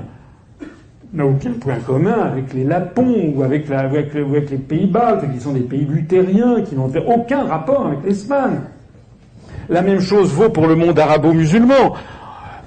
n'a 1.14 1.26
aucun 1.26 1.52
point 1.52 1.76
commun 1.86 2.22
avec 2.22 2.54
les 2.54 2.64
Lapons 2.64 3.34
ou 3.36 3.44
avec, 3.44 3.70
avec, 3.70 4.16
avec 4.16 4.50
les 4.50 4.58
pays 4.58 4.88
baltes, 4.88 5.30
qui 5.30 5.42
sont 5.42 5.52
des 5.52 5.60
pays 5.62 5.86
luthériens, 5.86 6.62
qui 6.62 6.76
n'ont 6.76 6.92
aucun 7.08 7.44
rapport 7.44 7.88
avec 7.88 8.00
l'Espagne. 8.06 8.62
La 9.68 9.82
même 9.82 10.00
chose 10.00 10.32
vaut 10.32 10.50
pour 10.50 10.68
le 10.68 10.76
monde 10.76 10.98
arabo-musulman 10.98 11.96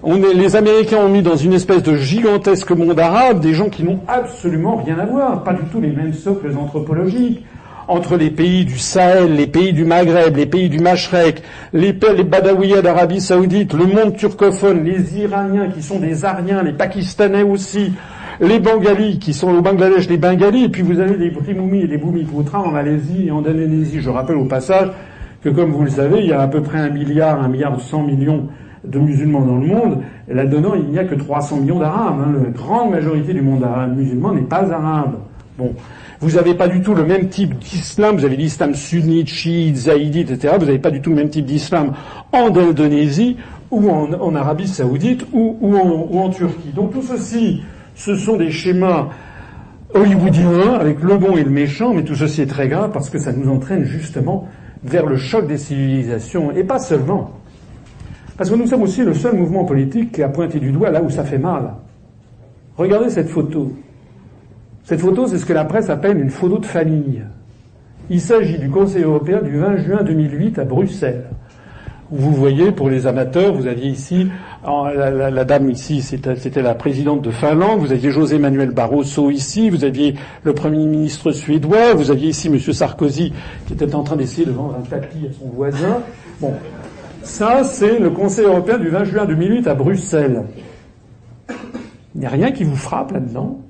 les 0.07 0.57
Américains 0.57 0.99
ont 0.99 1.09
mis 1.09 1.23
dans 1.23 1.37
une 1.37 1.53
espèce 1.53 1.83
de 1.83 1.97
gigantesque 1.97 2.71
monde 2.71 2.99
arabe 2.99 3.41
des 3.41 3.53
gens 3.53 3.69
qui 3.69 3.85
n'ont 3.85 4.01
absolument 4.09 4.77
rien 4.77 4.99
à 4.99 5.05
voir, 5.05 5.45
pas 5.45 5.53
du 5.53 5.63
tout 5.71 5.81
les 5.81 5.91
mêmes 5.91 6.15
socles 6.15 6.57
anthropologiques 6.59 7.45
entre 7.89 8.17
les 8.17 8.31
pays 8.31 8.65
du 8.65 8.79
Sahel, 8.79 9.35
les 9.35 9.49
pays 9.49 9.73
du 9.73 9.85
Maghreb, 9.85 10.37
les 10.37 10.47
pays 10.47 10.69
du 10.69 10.79
Mashrek, 10.79 11.43
les, 11.73 11.93
les 11.93 12.83
d'Arabie 12.83 13.21
Saoudite, 13.21 13.75
le 13.75 13.87
monde 13.87 14.17
turcophone, 14.17 14.85
les 14.85 15.19
Iraniens 15.19 15.69
qui 15.69 15.83
sont 15.83 15.99
des 15.99 16.25
Ariens, 16.25 16.63
les 16.63 16.73
Pakistanais 16.73 17.43
aussi, 17.43 17.93
les 18.41 18.61
Bengalis 18.61 19.19
qui 19.19 19.35
sont 19.35 19.51
au 19.51 19.61
Bangladesh, 19.61 20.09
les 20.09 20.19
Bengalis, 20.19 20.65
et 20.65 20.69
puis 20.69 20.83
vous 20.83 21.01
avez 21.01 21.17
les 21.17 21.31
Brimoumis 21.31 21.81
et 21.81 21.87
les 21.89 21.99
Boumipoutra 21.99 22.61
en 22.61 22.71
Malaisie 22.71 23.27
et 23.27 23.31
en 23.33 23.41
Indonésie. 23.41 24.01
Je 24.01 24.11
rappelle 24.11 24.37
au 24.37 24.45
passage 24.45 24.91
que, 25.43 25.49
comme 25.49 25.73
vous 25.73 25.83
le 25.83 25.91
savez, 25.91 26.21
il 26.21 26.27
y 26.27 26.33
a 26.33 26.41
à 26.41 26.47
peu 26.47 26.63
près 26.63 26.79
un 26.79 26.91
milliard, 26.91 27.43
un 27.43 27.49
milliard 27.49 27.79
cent 27.81 28.03
millions 28.03 28.47
de 28.85 28.99
musulmans 28.99 29.43
dans 29.43 29.57
le 29.57 29.67
monde. 29.67 29.99
Là-dedans, 30.29 30.75
il 30.75 30.91
n'y 30.91 30.99
a 30.99 31.05
que 31.05 31.15
300 31.15 31.59
millions 31.59 31.79
d'Arabes. 31.79 32.21
Hein. 32.21 32.33
La 32.45 32.51
grande 32.51 32.91
majorité 32.91 33.33
du 33.33 33.43
monde 33.43 33.63
arabe 33.63 33.97
musulman 33.97 34.35
n'est 34.35 34.43
pas 34.43 34.73
arabe. 34.73 35.15
Bon. 35.59 35.75
Vous 36.21 36.33
n'avez 36.33 36.55
pas 36.55 36.69
du 36.69 36.83
tout 36.83 36.95
le 36.95 37.05
même 37.05 37.29
type 37.29 37.59
d'islam. 37.59 38.17
Vous 38.17 38.25
avez 38.25 38.37
l'islam 38.37 38.75
sunnite, 38.75 39.29
chiite, 39.29 39.77
zaïdite, 39.77 40.31
etc. 40.31 40.55
Vous 40.59 40.67
n'avez 40.67 40.79
pas 40.79 40.91
du 40.91 41.01
tout 41.01 41.11
le 41.11 41.17
même 41.17 41.31
type 41.31 41.47
d'islam 41.47 41.93
en 42.33 42.55
Indonésie 42.55 43.37
ou 43.71 43.89
en, 43.89 44.35
Arabie 44.35 44.69
saoudite 44.69 45.27
ou, 45.33 45.57
en, 45.63 46.07
ou, 46.11 46.19
en, 46.19 46.29
Turquie. 46.29 46.73
Donc 46.75 46.93
tout 46.93 47.03
ceci, 47.03 47.63
ce 47.95 48.17
sont 48.17 48.37
des 48.37 48.51
schémas 48.51 49.09
hollywoodiens 49.95 50.75
avec 50.75 51.03
le 51.03 51.17
bon 51.17 51.37
et 51.37 51.45
le 51.45 51.51
méchant, 51.51 51.95
mais 51.95 52.05
tout 52.05 52.15
ceci 52.15 52.43
est 52.43 52.47
très 52.47 52.69
grave 52.69 52.91
parce 52.93 53.11
que 53.11 53.19
ça 53.19 53.33
nous 53.33 53.51
entraîne 53.51 53.85
justement 53.85 54.49
vers 54.83 55.07
le 55.07 55.17
choc 55.17 55.47
des 55.47 55.59
civilisations 55.59 56.53
et 56.53 56.65
pas 56.65 56.79
seulement. 56.79 57.40
Parce 58.41 58.49
que 58.49 58.55
nous 58.55 58.67
sommes 58.67 58.81
aussi 58.81 59.03
le 59.03 59.13
seul 59.13 59.37
mouvement 59.37 59.67
politique 59.67 60.13
qui 60.13 60.23
a 60.23 60.31
pointé 60.31 60.59
du 60.59 60.73
doigt 60.73 60.89
là 60.89 61.03
où 61.03 61.11
ça 61.11 61.25
fait 61.25 61.37
mal. 61.37 61.75
Regardez 62.79 63.11
cette 63.11 63.29
photo. 63.29 63.71
Cette 64.83 65.01
photo, 65.01 65.27
c'est 65.27 65.37
ce 65.37 65.45
que 65.45 65.53
la 65.53 65.67
presse 65.67 65.91
appelle 65.91 66.19
une 66.19 66.31
photo 66.31 66.57
de 66.57 66.65
famille. 66.65 67.23
Il 68.09 68.19
s'agit 68.19 68.59
du 68.59 68.71
Conseil 68.71 69.03
européen 69.03 69.43
du 69.43 69.59
20 69.59 69.77
juin 69.77 70.03
2008 70.05 70.59
à 70.59 70.65
Bruxelles. 70.65 71.27
Vous 72.11 72.33
voyez, 72.33 72.73
pour 72.73 72.89
les 72.89 73.07
amateurs, 73.07 73.53
vous 73.53 73.67
aviez 73.67 73.91
ici, 73.91 74.29
la, 74.65 75.45
dame 75.45 75.69
ici, 75.69 76.01
c'était 76.01 76.63
la 76.63 76.75
présidente 76.75 77.21
de 77.21 77.31
Finlande, 77.31 77.81
vous 77.81 77.93
aviez 77.93 78.11
José 78.11 78.39
Manuel 78.39 78.71
Barroso 78.71 79.31
ici, 79.31 79.69
vous 79.69 79.85
aviez 79.85 80.15
le 80.45 80.55
Premier 80.55 80.87
ministre 80.87 81.33
suédois, 81.33 81.93
vous 81.93 82.11
aviez 82.11 82.31
ici 82.31 82.49
M. 82.49 82.59
Sarkozy 82.59 83.35
qui 83.67 83.75
était 83.75 83.95
en 83.95 84.03
train 84.03 84.17
d'essayer 84.17 84.47
de 84.47 84.53
vendre 84.53 84.77
un 84.81 84.89
tapis 84.89 85.27
à 85.29 85.33
son 85.39 85.51
voisin. 85.55 85.99
Bon, 86.41 86.55
ça, 87.23 87.65
c'est 87.65 87.99
le 87.99 88.11
Conseil 88.11 88.47
européen 88.47 88.79
du 88.79 88.89
20 88.89 89.05
juin 89.05 89.25
2008 89.27 89.67
à 89.67 89.75
Bruxelles. 89.75 90.45
Il 92.15 92.21
n'y 92.21 92.27
a 92.27 92.31
rien 92.31 92.51
qui 92.51 92.65
vous 92.65 92.77
frappe 92.77 93.13
là-dedans? 93.13 93.61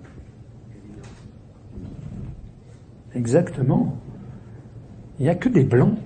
Exactement. 3.15 3.97
Il 5.19 5.25
n'y 5.25 5.29
a 5.29 5.35
que 5.35 5.49
des 5.49 5.65
blancs. 5.65 5.97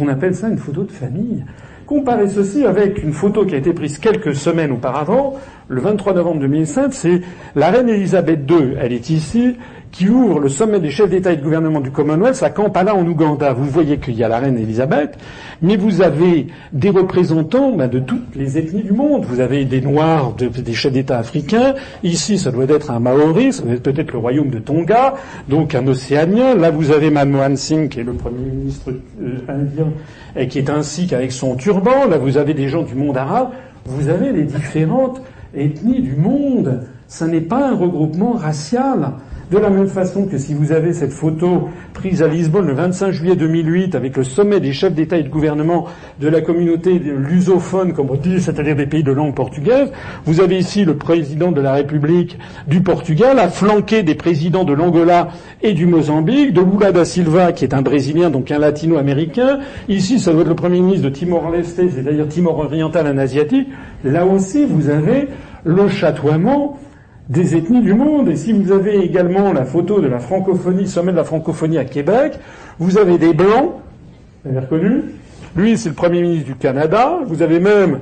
On 0.00 0.08
appelle 0.08 0.34
ça 0.34 0.48
une 0.48 0.58
photo 0.58 0.84
de 0.84 0.92
famille. 0.92 1.44
Comparez 1.86 2.28
ceci 2.28 2.64
avec 2.64 3.02
une 3.02 3.12
photo 3.12 3.44
qui 3.44 3.54
a 3.54 3.58
été 3.58 3.74
prise 3.74 3.98
quelques 3.98 4.34
semaines 4.34 4.72
auparavant, 4.72 5.34
le 5.68 5.80
23 5.82 6.14
novembre 6.14 6.40
2005, 6.40 6.94
c'est 6.94 7.20
la 7.54 7.70
reine 7.70 7.90
Elisabeth 7.90 8.50
II, 8.50 8.74
elle 8.80 8.94
est 8.94 9.10
ici, 9.10 9.56
qui 9.94 10.08
ouvre 10.08 10.40
le 10.40 10.48
sommet 10.48 10.80
des 10.80 10.90
chefs 10.90 11.08
d'État 11.08 11.32
et 11.32 11.36
de 11.36 11.42
gouvernement 11.42 11.80
du 11.80 11.92
Commonwealth 11.92 12.42
à 12.42 12.50
Kampala 12.50 12.96
en 12.96 13.06
Ouganda. 13.06 13.52
Vous 13.52 13.64
voyez 13.64 13.98
qu'il 13.98 14.16
y 14.16 14.24
a 14.24 14.28
la 14.28 14.40
reine 14.40 14.58
Elisabeth, 14.58 15.16
mais 15.62 15.76
vous 15.76 16.02
avez 16.02 16.48
des 16.72 16.90
représentants 16.90 17.76
ben, 17.76 17.86
de 17.86 18.00
toutes 18.00 18.34
les 18.34 18.58
ethnies 18.58 18.82
du 18.82 18.92
monde. 18.92 19.24
Vous 19.24 19.38
avez 19.38 19.64
des 19.64 19.80
Noirs, 19.80 20.32
des 20.34 20.72
chefs 20.72 20.92
d'État 20.92 21.18
africains. 21.18 21.74
Ici, 22.02 22.38
ça 22.38 22.50
doit 22.50 22.64
être 22.64 22.90
un 22.90 22.98
Maori, 22.98 23.52
ça 23.52 23.62
doit 23.62 23.74
être 23.74 23.84
peut-être 23.84 24.10
le 24.10 24.18
royaume 24.18 24.50
de 24.50 24.58
Tonga, 24.58 25.14
donc 25.48 25.76
un 25.76 25.86
Océanien. 25.86 26.56
Là, 26.56 26.72
vous 26.72 26.90
avez 26.90 27.10
Manmohan 27.10 27.54
Singh, 27.54 27.88
qui 27.88 28.00
est 28.00 28.04
le 28.04 28.14
premier 28.14 28.50
ministre 28.50 28.90
euh, 29.22 29.38
indien, 29.46 29.92
et 30.34 30.48
qui 30.48 30.58
est 30.58 30.70
ainsi 30.70 31.06
qu'avec 31.06 31.30
son 31.30 31.54
turban. 31.54 32.08
Là, 32.10 32.18
vous 32.18 32.36
avez 32.36 32.54
des 32.54 32.68
gens 32.68 32.82
du 32.82 32.96
monde 32.96 33.16
arabe. 33.16 33.50
Vous 33.84 34.08
avez 34.08 34.32
les 34.32 34.42
différentes 34.42 35.22
ethnies 35.54 36.02
du 36.02 36.16
monde 36.16 36.82
Ça 37.06 37.28
n'est 37.28 37.40
pas 37.40 37.68
un 37.68 37.76
regroupement 37.76 38.32
racial. 38.32 39.12
De 39.50 39.58
la 39.58 39.68
même 39.68 39.88
façon 39.88 40.26
que 40.26 40.38
si 40.38 40.54
vous 40.54 40.72
avez 40.72 40.94
cette 40.94 41.12
photo 41.12 41.68
prise 41.92 42.22
à 42.22 42.28
Lisbonne 42.28 42.66
le 42.66 42.72
25 42.72 43.10
juillet 43.10 43.36
2008 43.36 43.94
avec 43.94 44.16
le 44.16 44.24
sommet 44.24 44.58
des 44.58 44.72
chefs 44.72 44.94
d'État 44.94 45.18
et 45.18 45.22
de 45.22 45.28
gouvernement 45.28 45.86
de 46.18 46.28
la 46.28 46.40
communauté 46.40 46.98
lusophone, 46.98 47.92
comme 47.92 48.10
on 48.10 48.14
dit, 48.14 48.40
c'est-à-dire 48.40 48.74
des 48.74 48.86
pays 48.86 49.02
de 49.02 49.12
langue 49.12 49.34
portugaise, 49.34 49.92
vous 50.24 50.40
avez 50.40 50.58
ici 50.58 50.84
le 50.84 50.96
président 50.96 51.52
de 51.52 51.60
la 51.60 51.74
République 51.74 52.38
du 52.66 52.80
Portugal, 52.80 53.38
à 53.38 53.48
des 54.02 54.14
présidents 54.14 54.64
de 54.64 54.72
l'Angola 54.72 55.28
et 55.62 55.72
du 55.72 55.86
Mozambique, 55.86 56.52
de 56.52 56.62
Lula 56.62 56.92
da 56.92 57.04
Silva, 57.04 57.52
qui 57.52 57.64
est 57.64 57.74
un 57.74 57.82
Brésilien, 57.82 58.30
donc 58.30 58.50
un 58.50 58.58
latino-américain. 58.58 59.58
Ici, 59.88 60.18
ça 60.18 60.32
doit 60.32 60.42
être 60.42 60.48
le 60.48 60.54
Premier 60.54 60.80
ministre 60.80 61.08
de 61.08 61.14
Timor-Leste, 61.14 61.76
c'est-à-dire 61.76 62.28
Timor 62.28 62.58
oriental, 62.58 63.06
un 63.06 63.18
asiatique. 63.18 63.68
Là 64.04 64.24
aussi, 64.24 64.64
vous 64.64 64.88
avez 64.88 65.28
le 65.64 65.88
chatoiement 65.88 66.78
des 67.28 67.56
ethnies 67.56 67.82
du 67.82 67.94
monde. 67.94 68.28
Et 68.28 68.36
si 68.36 68.52
vous 68.52 68.72
avez 68.72 68.98
également 68.98 69.52
la 69.52 69.64
photo 69.64 70.00
de 70.00 70.06
la 70.06 70.18
francophonie, 70.18 70.86
sommet 70.86 71.12
de 71.12 71.16
la 71.16 71.24
francophonie 71.24 71.78
à 71.78 71.84
Québec, 71.84 72.38
vous 72.78 72.98
avez 72.98 73.18
des 73.18 73.32
blancs, 73.32 73.72
vous 74.44 74.50
avez 74.50 74.60
reconnu 74.60 75.02
Lui, 75.56 75.78
c'est 75.78 75.90
le 75.90 75.94
Premier 75.94 76.22
ministre 76.22 76.46
du 76.46 76.56
Canada. 76.56 77.20
Vous 77.26 77.42
avez 77.42 77.60
même 77.60 78.00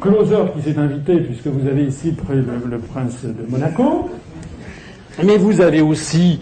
Closer 0.00 0.44
qui 0.54 0.62
s'est 0.62 0.78
invité, 0.78 1.16
puisque 1.16 1.48
vous 1.48 1.66
avez 1.66 1.82
ici 1.84 2.14
le, 2.30 2.44
le, 2.70 2.78
prince 2.78 3.24
de 3.24 3.50
Monaco. 3.50 4.08
Mais 5.24 5.36
vous 5.36 5.60
avez 5.60 5.80
aussi 5.80 6.38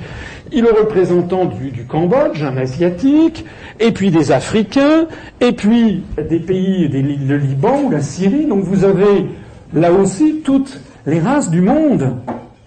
le 0.53 0.79
représentant 0.79 1.47
du, 1.47 1.85
Cambodge, 1.85 2.43
un 2.43 2.57
asiatique, 2.59 3.47
et 3.81 3.93
puis 3.93 4.11
des 4.11 4.31
Africains, 4.31 5.07
et 5.41 5.53
puis 5.53 6.03
des 6.17 6.39
pays, 6.39 6.89
des, 6.91 7.01
le 7.01 7.39
Liban 7.39 7.83
ou 7.85 7.91
la 7.91 8.03
Syrie. 8.03 8.45
Donc 8.45 8.65
vous 8.65 8.85
avez 8.85 9.27
là 9.73 9.91
aussi 9.91 10.43
toutes 10.45 10.79
les 11.07 11.21
races 11.21 11.51
du 11.51 11.61
monde. 11.61 12.17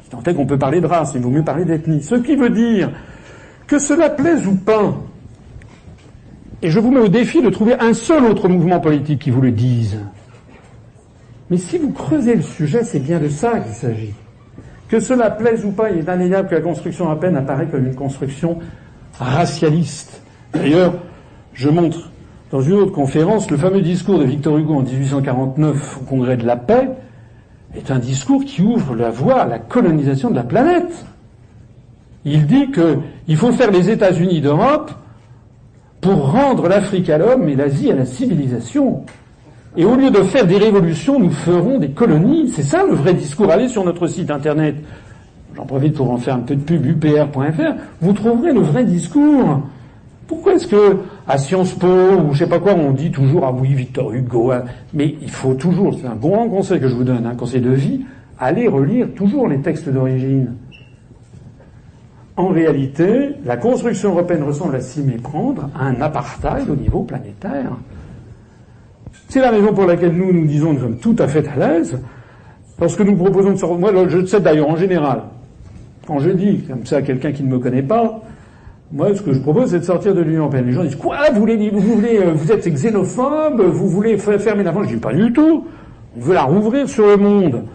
Tant 0.09 0.23
est 0.23 0.33
qu'on 0.33 0.45
peut 0.45 0.57
parler 0.57 0.81
de 0.81 0.87
race, 0.87 1.11
il 1.13 1.21
vaut 1.21 1.29
mieux 1.29 1.43
parler 1.43 1.65
d'ethnie. 1.65 2.01
Ce 2.01 2.15
qui 2.15 2.35
veut 2.35 2.49
dire 2.49 2.91
que 3.67 3.77
cela 3.77 4.09
plaise 4.09 4.47
ou 4.47 4.55
pas, 4.55 4.95
et 6.61 6.69
je 6.69 6.79
vous 6.79 6.91
mets 6.91 6.99
au 6.99 7.07
défi 7.07 7.41
de 7.41 7.49
trouver 7.49 7.75
un 7.79 7.93
seul 7.93 8.25
autre 8.25 8.49
mouvement 8.49 8.79
politique 8.79 9.19
qui 9.19 9.29
vous 9.29 9.41
le 9.41 9.51
dise. 9.51 9.99
Mais 11.49 11.57
si 11.57 11.77
vous 11.77 11.91
creusez 11.91 12.35
le 12.35 12.41
sujet, 12.41 12.83
c'est 12.83 12.99
bien 12.99 13.19
de 13.19 13.29
ça 13.29 13.59
qu'il 13.59 13.73
s'agit. 13.73 14.13
Que 14.89 14.99
cela 14.99 15.29
plaise 15.29 15.63
ou 15.65 15.71
pas, 15.71 15.91
il 15.91 15.99
est 15.99 16.09
indéniable 16.09 16.49
que 16.49 16.55
la 16.55 16.61
construction 16.61 17.09
à 17.09 17.15
peine 17.15 17.37
apparaît 17.37 17.67
comme 17.67 17.85
une 17.85 17.95
construction 17.95 18.59
racialiste. 19.19 20.21
D'ailleurs, 20.53 20.95
je 21.53 21.69
montre 21.69 22.11
dans 22.51 22.61
une 22.61 22.73
autre 22.73 22.91
conférence 22.91 23.49
le 23.51 23.57
fameux 23.57 23.81
discours 23.81 24.19
de 24.19 24.25
Victor 24.25 24.57
Hugo 24.57 24.75
en 24.75 24.81
1849 24.81 25.99
au 26.01 26.05
Congrès 26.05 26.37
de 26.37 26.45
la 26.45 26.55
paix, 26.55 26.89
est 27.75 27.91
un 27.91 27.99
discours 27.99 28.43
qui 28.45 28.61
ouvre 28.61 28.95
la 28.95 29.09
voie 29.09 29.41
à 29.41 29.45
la 29.45 29.59
colonisation 29.59 30.29
de 30.29 30.35
la 30.35 30.43
planète. 30.43 31.05
Il 32.25 32.45
dit 32.47 32.71
qu'il 32.71 33.37
faut 33.37 33.51
faire 33.51 33.71
les 33.71 33.89
États-Unis 33.89 34.41
d'Europe 34.41 34.91
pour 36.01 36.31
rendre 36.31 36.67
l'Afrique 36.67 37.09
à 37.09 37.17
l'homme 37.17 37.47
et 37.47 37.55
l'Asie 37.55 37.91
à 37.91 37.95
la 37.95 38.05
civilisation. 38.05 39.03
Et 39.77 39.85
au 39.85 39.95
lieu 39.95 40.09
de 40.09 40.23
faire 40.23 40.45
des 40.45 40.57
révolutions, 40.57 41.19
nous 41.19 41.29
ferons 41.29 41.77
des 41.77 41.91
colonies. 41.91 42.49
C'est 42.49 42.63
ça 42.63 42.83
le 42.83 42.95
vrai 42.95 43.13
discours. 43.13 43.51
Allez 43.51 43.67
sur 43.67 43.85
notre 43.85 44.07
site 44.07 44.31
internet. 44.31 44.75
J'en 45.55 45.65
profite 45.65 45.95
pour 45.95 46.09
en 46.09 46.17
faire 46.17 46.35
un 46.35 46.39
peu 46.39 46.55
de 46.55 46.61
pub, 46.61 46.85
upr.fr. 46.85 47.73
Vous 48.01 48.13
trouverez 48.13 48.53
le 48.53 48.61
vrai 48.61 48.83
discours. 48.83 49.61
Pourquoi 50.27 50.55
est-ce 50.55 50.67
que 50.67 50.97
à 51.29 51.37
Sciences 51.37 51.73
Po 51.73 51.87
ou 51.87 52.33
je 52.33 52.39
sais 52.39 52.49
pas 52.49 52.59
quoi 52.59 52.73
on 52.73 52.91
dit 52.91 53.11
toujours 53.11 53.45
ah 53.45 53.53
oui 53.53 53.73
Victor 53.73 54.11
Hugo 54.11 54.51
hein. 54.51 54.63
mais 54.93 55.15
il 55.21 55.29
faut 55.29 55.53
toujours 55.53 55.97
c'est 55.97 56.07
un 56.07 56.15
grand 56.15 56.49
conseil 56.49 56.81
que 56.81 56.89
je 56.89 56.95
vous 56.95 57.05
donne 57.05 57.25
un 57.25 57.35
conseil 57.35 57.61
de 57.61 57.71
vie 57.71 58.01
allez 58.39 58.67
relire 58.67 59.07
toujours 59.15 59.47
les 59.47 59.59
textes 59.59 59.89
d'origine. 59.89 60.55
En 62.37 62.47
réalité, 62.47 63.35
la 63.45 63.57
construction 63.57 64.11
européenne 64.11 64.43
ressemble 64.43 64.75
à 64.77 64.79
s'y 64.79 65.01
méprendre 65.01 65.69
à 65.77 65.85
un 65.85 65.99
apartheid 65.99 66.69
au 66.69 66.75
niveau 66.75 67.03
planétaire. 67.03 67.71
C'est 69.27 69.41
la 69.41 69.51
raison 69.51 69.73
pour 69.73 69.85
laquelle 69.85 70.13
nous 70.13 70.31
nous 70.31 70.47
disons 70.47 70.73
nous 70.73 70.79
sommes 70.79 70.99
tout 70.99 71.15
à 71.19 71.27
fait 71.27 71.45
à 71.49 71.55
l'aise 71.57 71.99
lorsque 72.79 73.01
nous 73.01 73.15
proposons 73.15 73.51
de 73.51 73.57
sortir. 73.57 73.77
Moi, 73.77 73.91
je 74.07 74.25
sais 74.25 74.39
d'ailleurs 74.39 74.69
en 74.69 74.77
général, 74.77 75.23
quand 76.07 76.19
je 76.19 76.29
dis 76.29 76.63
comme 76.63 76.85
ça 76.85 76.97
à 76.97 77.01
quelqu'un 77.01 77.33
qui 77.33 77.43
ne 77.43 77.49
me 77.49 77.59
connaît 77.59 77.83
pas, 77.83 78.21
moi, 78.91 79.15
ce 79.15 79.21
que 79.21 79.33
je 79.33 79.39
propose, 79.39 79.69
c'est 79.69 79.79
de 79.79 79.83
sortir 79.83 80.15
de 80.15 80.21
l'Union 80.21 80.41
européenne. 80.41 80.65
Les 80.65 80.71
gens 80.71 80.83
disent 80.83 80.95
quoi 80.95 81.17
Vous 81.31 81.39
voulez, 81.39 81.69
vous 81.69 81.79
voulez, 81.79 82.17
euh, 82.17 82.33
vous 82.33 82.51
êtes 82.51 82.67
xénophobe 82.67 83.61
Vous 83.61 83.87
voulez 83.87 84.17
fermer 84.17 84.63
la 84.63 84.71
France? 84.71 84.87
Je 84.89 84.95
dis 84.95 84.99
pas 84.99 85.13
du 85.13 85.31
tout. 85.31 85.65
On 86.17 86.19
veut 86.19 86.33
la 86.33 86.43
rouvrir 86.43 86.89
sur 86.89 87.05
le 87.05 87.17
monde. 87.17 87.65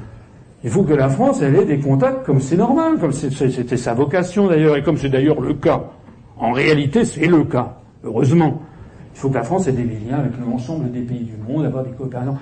Il 0.65 0.71
faut 0.71 0.83
que 0.83 0.95
la 0.95 1.09
France 1.09 1.41
ait 1.43 1.65
des 1.65 1.79
contacts 1.79 2.25
comme 2.25 2.41
c'est 2.41 2.57
normal, 2.57 2.99
comme 2.99 3.12
c'était 3.12 3.77
sa 3.77 3.95
vocation 3.95 4.49
d'ailleurs, 4.49 4.77
et 4.77 4.83
comme 4.83 4.97
c'est 4.97 5.11
d'ailleurs 5.11 5.41
le 5.41 5.55
cas. 5.55 5.85
En 6.39 6.53
réalité, 6.53 7.05
c'est 7.05 7.27
le 7.27 7.45
cas. 7.45 7.77
Heureusement, 8.03 8.61
il 9.15 9.19
faut 9.21 9.29
que 9.29 9.35
la 9.35 9.45
France 9.45 9.69
ait 9.69 9.73
des 9.73 9.85
liens 9.85 10.19
avec 10.19 10.33
l'ensemble 10.45 10.91
des 10.91 11.03
pays 11.03 11.25
du 11.25 11.37
monde, 11.47 11.65
avoir 11.67 11.85
des 11.85 11.91
coopérations. 11.91 12.37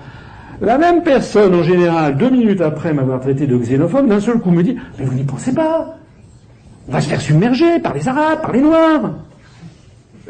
La 0.61 0.77
même 0.77 1.03
personne, 1.03 1.53
en 1.53 1.63
général, 1.63 2.17
deux 2.17 2.29
minutes 2.29 2.61
après 2.61 2.93
m'avoir 2.93 3.19
traité 3.19 3.45
de 3.45 3.57
xénophobe, 3.57 4.07
d'un 4.07 4.19
seul 4.19 4.39
coup 4.39 4.51
me 4.51 4.63
dit 4.63 4.77
Mais 4.97 5.05
vous 5.05 5.13
n'y 5.13 5.23
pensez 5.23 5.53
pas? 5.53 5.97
Va 6.87 7.01
se 7.01 7.09
faire 7.09 7.21
submerger 7.21 7.79
par 7.79 7.93
les 7.93 8.07
Arabes, 8.07 8.41
par 8.41 8.51
les 8.51 8.61
Noirs. 8.61 9.11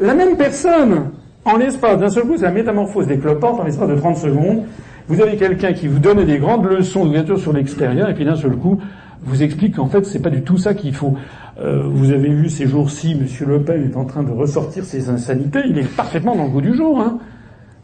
La 0.00 0.14
même 0.14 0.36
personne, 0.36 1.10
en 1.44 1.56
l'espace 1.56 1.98
d'un 1.98 2.10
seul 2.10 2.24
coup, 2.24 2.36
c'est 2.36 2.44
la 2.44 2.50
métamorphose 2.50 3.06
des 3.06 3.20
en 3.24 3.64
l'espace 3.64 3.88
de 3.88 3.96
30 3.96 4.16
secondes. 4.16 4.62
Vous 5.06 5.20
avez 5.20 5.36
quelqu'un 5.36 5.72
qui 5.72 5.86
vous 5.86 5.98
donne 5.98 6.24
des 6.24 6.38
grandes 6.38 6.66
leçons 6.66 7.04
d'ouverture 7.04 7.38
sur 7.38 7.52
l'extérieur, 7.52 8.08
et 8.08 8.14
puis 8.14 8.24
d'un 8.24 8.36
seul 8.36 8.56
coup, 8.56 8.80
vous 9.22 9.42
explique 9.42 9.76
qu'en 9.76 9.86
fait, 9.86 10.04
c'est 10.04 10.20
pas 10.20 10.30
du 10.30 10.42
tout 10.42 10.58
ça 10.58 10.74
qu'il 10.74 10.94
faut. 10.94 11.14
Euh, 11.60 11.82
vous 11.86 12.10
avez 12.10 12.28
vu 12.28 12.48
ces 12.48 12.66
jours-ci, 12.66 13.12
M. 13.12 13.26
Le 13.46 13.62
Pen 13.62 13.90
est 13.90 13.96
en 13.96 14.04
train 14.04 14.22
de 14.22 14.30
ressortir 14.30 14.84
ses 14.84 15.08
insanités. 15.08 15.60
Il 15.68 15.78
est 15.78 15.96
parfaitement 15.96 16.34
dans 16.34 16.44
le 16.44 16.50
goût 16.50 16.60
du 16.60 16.74
jour. 16.74 17.00
Hein. 17.00 17.18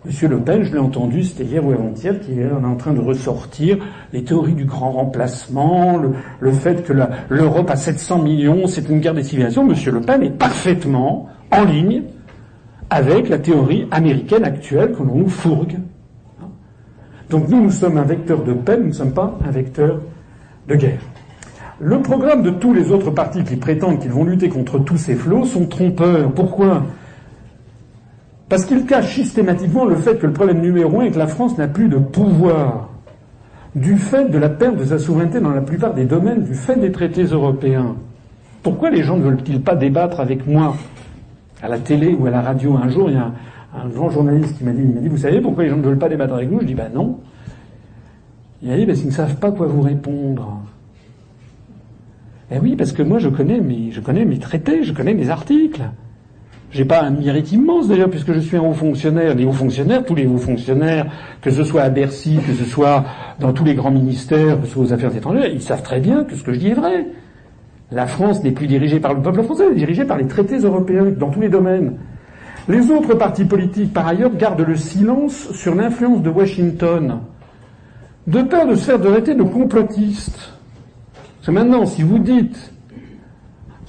Monsieur 0.07 0.29
Le 0.29 0.39
Pen, 0.39 0.63
je 0.63 0.73
l'ai 0.73 0.79
entendu, 0.79 1.23
c'était 1.23 1.45
hier 1.45 1.63
ou 1.63 1.73
avant-hier, 1.73 2.19
qui 2.21 2.41
est 2.41 2.51
en 2.51 2.75
train 2.77 2.95
de 2.95 3.01
ressortir 3.01 3.77
les 4.15 4.25
théories 4.25 4.55
du 4.55 4.65
grand 4.65 4.93
remplacement, 4.93 6.01
le, 6.41 6.53
fait 6.53 6.83
que 6.87 6.95
l'Europe 7.29 7.69
a 7.69 7.77
700 7.77 8.23
millions, 8.23 8.67
c'est 8.67 8.89
une 8.89 9.01
guerre 9.01 9.13
des 9.13 9.23
civilisations. 9.23 9.63
Monsieur 9.63 9.93
Le 9.93 10.01
Pen 10.01 10.23
est 10.23 10.31
parfaitement 10.31 11.29
en 11.51 11.65
ligne 11.65 12.05
avec 12.89 13.29
la 13.29 13.39
théorie 13.39 13.89
américaine 13.91 14.45
actuelle 14.45 14.93
que 14.93 15.03
l'on 15.03 15.17
nous 15.17 15.29
fourgue. 15.29 15.77
Donc 17.29 17.51
nous, 17.51 17.63
nous 17.63 17.71
sommes 17.71 17.99
un 17.99 18.05
vecteur 18.05 18.43
de 18.43 18.55
paix, 18.55 18.79
nous 18.79 18.89
ne 18.89 18.93
sommes 18.93 19.13
pas 19.13 19.39
un 19.47 19.51
vecteur 19.51 20.01
de 20.67 20.77
guerre. 20.77 21.01
Le 21.79 22.01
programme 22.01 22.43
de 22.43 22.51
tous 22.51 22.73
les 22.73 22.91
autres 22.91 23.11
partis 23.11 23.45
qui 23.45 23.57
prétendent 23.57 23.99
qu'ils 23.99 24.13
vont 24.13 24.25
lutter 24.25 24.49
contre 24.49 24.79
tous 24.79 24.97
ces 24.97 25.15
flots 25.15 25.45
sont 25.45 25.67
trompeurs. 25.67 26.33
Pourquoi? 26.33 26.85
Parce 28.51 28.65
qu'il 28.65 28.85
cache 28.85 29.15
systématiquement 29.15 29.85
le 29.85 29.95
fait 29.95 30.19
que 30.19 30.27
le 30.27 30.33
problème 30.33 30.61
numéro 30.61 31.01
un 31.01 31.05
est 31.05 31.13
que 31.13 31.19
la 31.19 31.29
France 31.29 31.57
n'a 31.57 31.69
plus 31.69 31.89
de 31.89 31.99
pouvoir 31.99 32.91
du 33.77 33.97
fait 33.97 34.29
de 34.29 34.39
la 34.39 34.49
perte 34.49 34.77
de 34.77 34.85
sa 34.85 34.99
souveraineté 34.99 35.39
dans 35.39 35.53
la 35.53 35.61
plupart 35.61 35.95
des 35.95 36.05
domaines, 36.05 36.43
du 36.43 36.55
fait 36.55 36.75
des 36.75 36.91
traités 36.91 37.23
européens. 37.23 37.95
Pourquoi 38.65 38.91
les 38.91 39.05
gens 39.05 39.17
ne 39.17 39.23
veulent-ils 39.23 39.61
pas 39.61 39.77
débattre 39.77 40.19
avec 40.19 40.49
moi 40.49 40.75
à 41.63 41.69
la 41.69 41.79
télé 41.79 42.13
ou 42.19 42.27
à 42.27 42.31
la 42.31 42.43
radio 42.43 42.77
Un 42.77 42.89
jour, 42.89 43.09
il 43.09 43.15
y 43.15 43.19
a 43.19 43.31
un, 43.81 43.89
grand 43.89 44.11
journaliste 44.11 44.59
qui 44.59 44.65
m'a 44.65 44.73
dit, 44.73 44.83
il 44.83 44.95
m'a 44.95 45.01
dit, 45.01 45.09
vous 45.09 45.19
savez 45.19 45.41
pourquoi 45.41 45.63
les 45.63 45.71
gens 45.71 45.77
ne 45.77 45.83
veulent 45.83 45.99
pas 45.99 46.09
débattre 46.09 46.35
avec 46.35 46.51
nous? 46.51 46.61
Je 46.61 46.67
dis, 46.67 46.75
ben 46.75 46.91
non. 46.93 47.21
Il 48.63 48.73
a 48.73 48.77
dit, 48.77 48.85
parce 48.85 48.99
qu'ils 48.99 49.11
ne 49.11 49.15
savent 49.15 49.37
pas 49.37 49.53
quoi 49.53 49.69
vous 49.69 49.83
répondre. 49.83 50.61
Eh 52.51 52.59
oui, 52.59 52.75
parce 52.75 52.91
que 52.91 53.05
moi 53.05 53.21
je 53.21 53.29
connais 53.29 53.61
mes, 53.61 53.93
je 53.93 54.01
connais 54.01 54.25
mes 54.25 54.41
traités, 54.41 54.83
je 54.83 54.93
connais 54.93 55.15
mes 55.15 55.31
articles. 55.31 55.83
J'ai 56.73 56.85
pas 56.85 57.03
un 57.03 57.11
mérite 57.11 57.51
immense 57.51 57.89
d'ailleurs 57.89 58.11
puisque 58.11 58.33
je 58.33 58.39
suis 58.39 58.57
un 58.57 58.61
haut 58.61 58.75
fonctionnaire. 58.75 59.35
Les 59.35 59.45
hauts 59.45 59.53
fonctionnaires, 59.53 60.05
tous 60.05 60.15
les 60.15 60.27
hauts 60.27 60.39
fonctionnaires, 60.39 61.07
que 61.43 61.51
ce 61.51 61.65
soit 61.65 61.83
à 61.83 61.91
Bercy, 61.91 62.39
que 62.47 62.53
ce 62.53 62.65
soit 62.65 63.05
dans 63.41 63.53
tous 63.53 63.65
les 63.65 63.75
grands 63.75 63.91
ministères, 63.91 64.61
que 64.61 64.67
ce 64.67 64.73
soit 64.75 64.85
aux 64.85 64.93
affaires 64.93 65.15
étrangères, 65.15 65.47
ils 65.47 65.63
savent 65.63 65.83
très 65.83 65.99
bien 65.99 66.23
que 66.23 66.37
ce 66.37 66.45
que 66.45 66.53
je 66.53 66.61
dis 66.61 66.69
est 66.69 66.75
vrai. 66.75 67.07
La 67.91 68.07
France 68.07 68.45
n'est 68.45 68.53
plus 68.53 68.69
dirigée 68.69 69.01
par 69.01 69.15
le 69.15 69.21
peuple 69.21 69.43
français, 69.43 69.65
elle 69.67 69.73
est 69.73 69.81
dirigée 69.81 70.05
par 70.05 70.17
les 70.17 70.29
traités 70.29 70.59
européens 70.59 71.07
dans 71.07 71.31
tous 71.31 71.41
les 71.41 71.49
domaines. 71.49 71.95
Les 72.69 72.89
autres 72.93 73.15
partis 73.15 73.47
politiques, 73.47 73.93
par 73.93 74.07
ailleurs, 74.07 74.33
gardent 74.37 74.61
le 74.61 74.77
silence 74.77 75.51
sur 75.53 75.75
l'influence 75.75 76.23
de 76.23 76.31
Washington, 76.31 77.19
de 78.29 78.43
peur 78.43 78.69
de 78.69 78.77
se 78.77 78.85
faire 78.85 79.01
traiter 79.01 79.35
de 79.35 79.43
complotistes. 79.43 80.53
Parce 81.39 81.47
que 81.47 81.51
maintenant, 81.51 81.85
si 81.85 82.05
vous 82.05 82.21
dites 82.21 82.73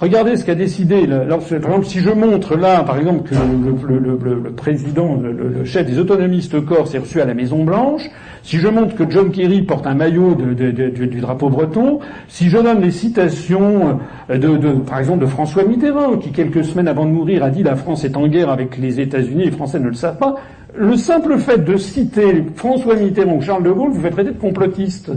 Regardez 0.01 0.35
ce 0.35 0.43
qu'a 0.43 0.55
décidé. 0.55 1.05
par 1.05 1.29
exemple, 1.29 1.85
si 1.85 1.99
je 1.99 2.09
montre 2.09 2.55
là, 2.55 2.83
par 2.83 2.97
exemple, 2.97 3.29
que 3.29 3.35
le, 3.35 4.51
président, 4.51 5.15
le, 5.21 5.63
chef 5.63 5.85
des 5.85 5.99
autonomistes 5.99 6.59
corse 6.65 6.95
est 6.95 6.97
reçu 6.97 7.21
à 7.21 7.25
la 7.25 7.35
Maison 7.35 7.63
Blanche, 7.63 8.09
si 8.41 8.57
je 8.57 8.67
montre 8.67 8.95
que 8.95 9.03
John 9.07 9.29
Kerry 9.29 9.61
porte 9.61 9.85
un 9.85 9.93
maillot 9.93 10.33
du 10.33 11.21
drapeau 11.21 11.49
breton, 11.49 11.99
si 12.27 12.49
je 12.49 12.57
donne 12.57 12.81
les 12.81 12.89
citations 12.89 13.99
de, 14.27 14.71
par 14.87 14.97
exemple, 14.97 15.19
de 15.19 15.27
François 15.27 15.65
Mitterrand, 15.65 16.17
qui 16.17 16.31
quelques 16.31 16.65
semaines 16.65 16.87
avant 16.87 17.05
de 17.05 17.11
mourir 17.11 17.43
a 17.43 17.51
dit 17.51 17.61
la 17.61 17.75
France 17.75 18.03
est 18.03 18.17
en 18.17 18.27
guerre 18.27 18.49
avec 18.49 18.79
les 18.79 18.99
États-Unis, 18.99 19.45
les 19.45 19.51
Français 19.51 19.79
ne 19.79 19.87
le 19.87 19.93
savent 19.93 20.17
pas, 20.17 20.33
le 20.75 20.97
simple 20.97 21.37
fait 21.37 21.63
de 21.63 21.77
citer 21.77 22.43
François 22.55 22.95
Mitterrand 22.95 23.35
ou 23.35 23.41
Charles 23.41 23.63
de 23.63 23.71
Gaulle 23.71 23.91
vous 23.91 24.01
fait 24.01 24.09
traiter 24.09 24.31
de 24.31 24.39
complotiste. 24.39 25.11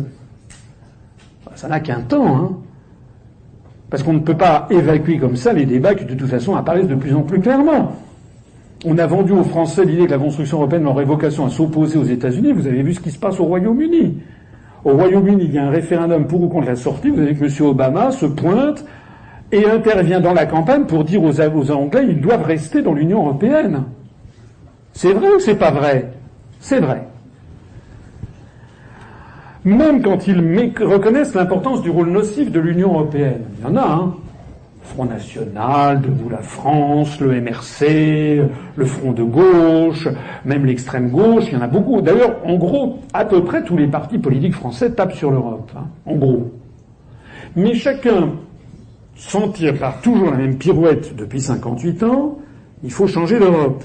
ça 1.55 1.69
n'a 1.69 1.81
qu'un 1.81 2.03
temps, 2.03 2.37
hein. 2.37 2.51
Parce 3.95 4.03
qu'on 4.03 4.15
ne 4.15 4.19
peut 4.19 4.37
pas 4.37 4.67
évacuer 4.71 5.19
comme 5.19 5.37
ça 5.37 5.53
les 5.53 5.67
débats 5.67 5.95
qui 5.95 6.05
de 6.05 6.15
toute 6.15 6.29
façon 6.29 6.57
apparaissent 6.57 6.89
de 6.89 6.97
plus 6.97 7.15
en 7.15 7.21
plus 7.21 7.39
clairement. 7.39 7.93
On 8.85 8.99
a 8.99 9.07
vendu 9.07 9.31
aux 9.31 9.45
Français 9.45 9.85
l'idée 9.85 10.07
que 10.07 10.11
la 10.11 10.19
construction 10.19 10.57
européenne 10.57 10.85
aurait 10.89 11.05
vocation 11.05 11.47
à 11.47 11.49
s'opposer 11.49 11.97
aux 11.97 12.03
États-Unis. 12.03 12.51
Vous 12.51 12.67
avez 12.67 12.83
vu 12.83 12.93
ce 12.93 12.99
qui 12.99 13.13
se 13.13 13.21
passe 13.21 13.39
au 13.39 13.45
Royaume-Uni. 13.45 14.19
Au 14.85 14.95
Royaume-Uni, 14.95 15.45
il 15.45 15.55
y 15.55 15.59
a 15.59 15.67
un 15.67 15.71
référendum 15.71 16.27
pour 16.27 16.43
ou 16.43 16.49
contre 16.49 16.67
la 16.67 16.75
sortie. 16.75 17.11
Vous 17.11 17.21
avez 17.21 17.37
que 17.37 17.45
M. 17.45 17.69
Obama 17.69 18.11
se 18.11 18.27
pointe 18.27 18.85
et 19.53 19.65
intervient 19.65 20.19
dans 20.19 20.35
la 20.35 20.47
campagne 20.47 20.87
pour 20.87 21.05
dire 21.05 21.23
aux, 21.23 21.41
Anglais 21.71 22.05
qu'ils 22.05 22.21
doivent 22.21 22.47
rester 22.47 22.83
dans 22.83 22.95
l'Union 22.95 23.21
européenne. 23.21 23.85
C'est 24.93 25.13
vrai 25.13 25.29
ou 25.37 25.39
c'est 25.39 25.55
pas 25.55 25.71
vrai? 25.71 26.11
C'est 26.59 26.81
vrai. 26.81 27.05
Même 29.65 30.03
quand 30.03 30.27
ils 30.27 30.39
reconnaissent 30.83 31.35
l'importance 31.35 31.83
du 31.83 31.91
rôle 31.91 32.11
nocif 32.11 32.53
de 32.53 32.61
l'Union 32.61 32.93
européenne. 32.93 33.45
Il 33.59 33.65
y 33.65 33.67
en 33.67 33.77
a, 33.77 33.87
hein. 33.87 34.15
Front 34.83 35.07
National, 35.07 36.03
Debout 36.03 36.29
la 36.29 36.43
France, 36.43 37.19
le 37.19 37.41
MRC, 37.41 38.43
le 38.77 38.85
Front 38.85 39.13
de 39.13 39.23
gauche, 39.23 40.07
même 40.45 40.67
l'extrême 40.67 41.09
gauche, 41.09 41.45
il 41.49 41.55
y 41.55 41.57
en 41.57 41.63
a 41.63 41.67
beaucoup. 41.67 42.03
D'ailleurs, 42.03 42.37
en 42.45 42.57
gros, 42.57 42.99
à 43.15 43.25
peu 43.25 43.43
près 43.43 43.65
tous 43.65 43.79
les 43.79 43.87
partis 43.87 44.19
politiques 44.19 44.55
français 44.55 44.91
tapent 44.91 45.15
sur 45.15 45.31
l'Europe, 45.31 45.73
hein, 45.75 45.87
en 46.05 46.17
gros. 46.17 46.53
Mais 47.57 47.75
chacun 47.75 48.33
s'en 49.17 49.49
tire 49.49 49.79
par 49.79 50.03
toujours 50.03 50.31
la 50.31 50.37
même 50.37 50.59
pirouette 50.59 51.17
depuis 51.17 51.41
58 51.41 52.03
ans, 52.03 52.39
il 52.83 52.93
faut 52.93 53.07
changer 53.07 53.39
l'Europe. 53.39 53.83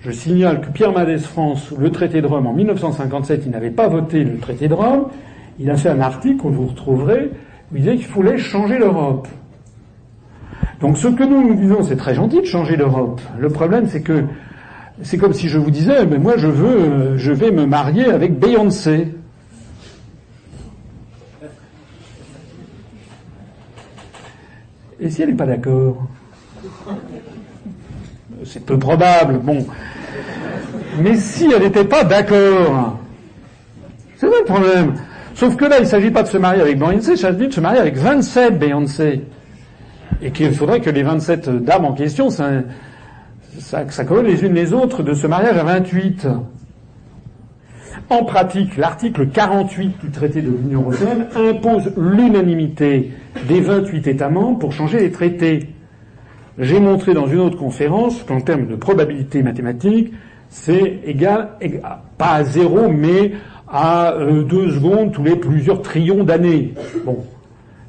Je 0.00 0.12
signale 0.12 0.60
que 0.60 0.68
Pierre 0.68 0.92
Madès 0.92 1.18
France, 1.18 1.72
le 1.76 1.90
traité 1.90 2.22
de 2.22 2.26
Rome, 2.26 2.46
en 2.46 2.52
1957, 2.52 3.42
il 3.46 3.50
n'avait 3.50 3.70
pas 3.70 3.88
voté 3.88 4.22
le 4.22 4.38
traité 4.38 4.68
de 4.68 4.74
Rome. 4.74 5.08
Il 5.58 5.70
a 5.70 5.76
fait 5.76 5.88
un 5.88 6.00
article, 6.00 6.40
que 6.42 6.48
vous 6.48 6.68
retrouverez, 6.68 7.32
où 7.72 7.76
il 7.76 7.82
disait 7.82 7.96
qu'il 7.96 8.06
fallait 8.06 8.38
changer 8.38 8.78
l'Europe. 8.78 9.26
Donc 10.80 10.96
ce 10.96 11.08
que 11.08 11.24
nous 11.24 11.48
nous 11.48 11.54
disons, 11.54 11.82
c'est 11.82 11.96
très 11.96 12.14
gentil 12.14 12.40
de 12.40 12.46
changer 12.46 12.76
l'Europe. 12.76 13.20
Le 13.38 13.48
problème, 13.48 13.88
c'est 13.88 14.02
que 14.02 14.24
c'est 15.02 15.18
comme 15.18 15.32
si 15.32 15.48
je 15.48 15.58
vous 15.58 15.70
disais, 15.70 16.06
mais 16.06 16.18
moi 16.18 16.36
je 16.36 16.46
veux, 16.46 17.16
je 17.16 17.32
vais 17.32 17.50
me 17.50 17.66
marier 17.66 18.06
avec 18.06 18.38
Beyoncé. 18.38 19.14
Et 25.00 25.10
si 25.10 25.22
elle 25.22 25.30
n'est 25.30 25.36
pas 25.36 25.46
d'accord? 25.46 26.06
C'est 28.44 28.64
peu 28.64 28.78
probable, 28.78 29.38
bon. 29.38 29.66
Mais 31.00 31.16
si 31.16 31.50
elle 31.50 31.62
n'était 31.62 31.84
pas 31.84 32.04
d'accord, 32.04 32.98
c'est 34.16 34.26
vrai 34.26 34.38
le 34.40 34.44
problème. 34.44 34.94
Sauf 35.34 35.56
que 35.56 35.64
là, 35.64 35.78
il 35.78 35.82
ne 35.82 35.86
s'agit 35.88 36.10
pas 36.10 36.22
de 36.22 36.28
se 36.28 36.36
marier 36.36 36.60
avec 36.60 36.78
Beyoncé, 36.78 37.12
il 37.12 37.18
s'agit 37.18 37.48
de 37.48 37.52
se 37.52 37.60
marier 37.60 37.80
avec 37.80 37.96
27 37.96 38.58
Beyoncé 38.58 39.22
et 40.20 40.30
qu'il 40.30 40.52
faudrait 40.52 40.80
que 40.80 40.90
les 40.90 41.02
27 41.02 41.48
dames 41.64 41.84
en 41.84 41.92
question, 41.92 42.30
ça, 42.30 42.50
ça, 43.58 43.84
les 44.24 44.44
unes 44.44 44.54
les 44.54 44.72
autres 44.72 45.02
de 45.02 45.14
ce 45.14 45.26
mariage 45.26 45.56
à 45.56 45.64
28. 45.64 46.26
En 48.10 48.24
pratique, 48.24 48.76
l'article 48.76 49.28
48 49.28 50.00
du 50.00 50.10
traité 50.10 50.40
de 50.40 50.48
l'Union 50.48 50.80
européenne 50.80 51.26
impose 51.36 51.92
l'unanimité 51.96 53.12
des 53.46 53.60
28 53.60 54.06
États 54.06 54.30
membres 54.30 54.58
pour 54.58 54.72
changer 54.72 54.98
les 54.98 55.12
traités. 55.12 55.68
J'ai 56.58 56.80
montré 56.80 57.14
dans 57.14 57.28
une 57.28 57.38
autre 57.38 57.56
conférence 57.56 58.22
qu'en 58.24 58.40
termes 58.40 58.66
de 58.66 58.74
probabilité 58.74 59.42
mathématique, 59.42 60.12
c'est 60.48 61.00
égal, 61.04 61.50
pas 62.16 62.32
à 62.32 62.44
zéro, 62.44 62.88
mais 62.88 63.32
à 63.68 64.12
euh, 64.14 64.42
deux 64.42 64.72
secondes 64.72 65.12
tous 65.12 65.22
les 65.22 65.36
plusieurs 65.36 65.82
trillions 65.82 66.24
d'années. 66.24 66.74
Bon, 67.04 67.18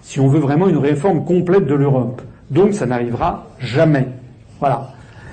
si 0.02 0.20
on 0.20 0.28
veut 0.28 0.40
vraiment 0.40 0.68
une 0.68 0.78
réforme 0.78 1.26
complète 1.26 1.66
de 1.66 1.74
l'Europe. 1.74 2.22
Donc 2.52 2.74
ça 2.74 2.86
n'arrivera 2.86 3.48
jamais. 3.60 4.08
Voilà. 4.60 4.92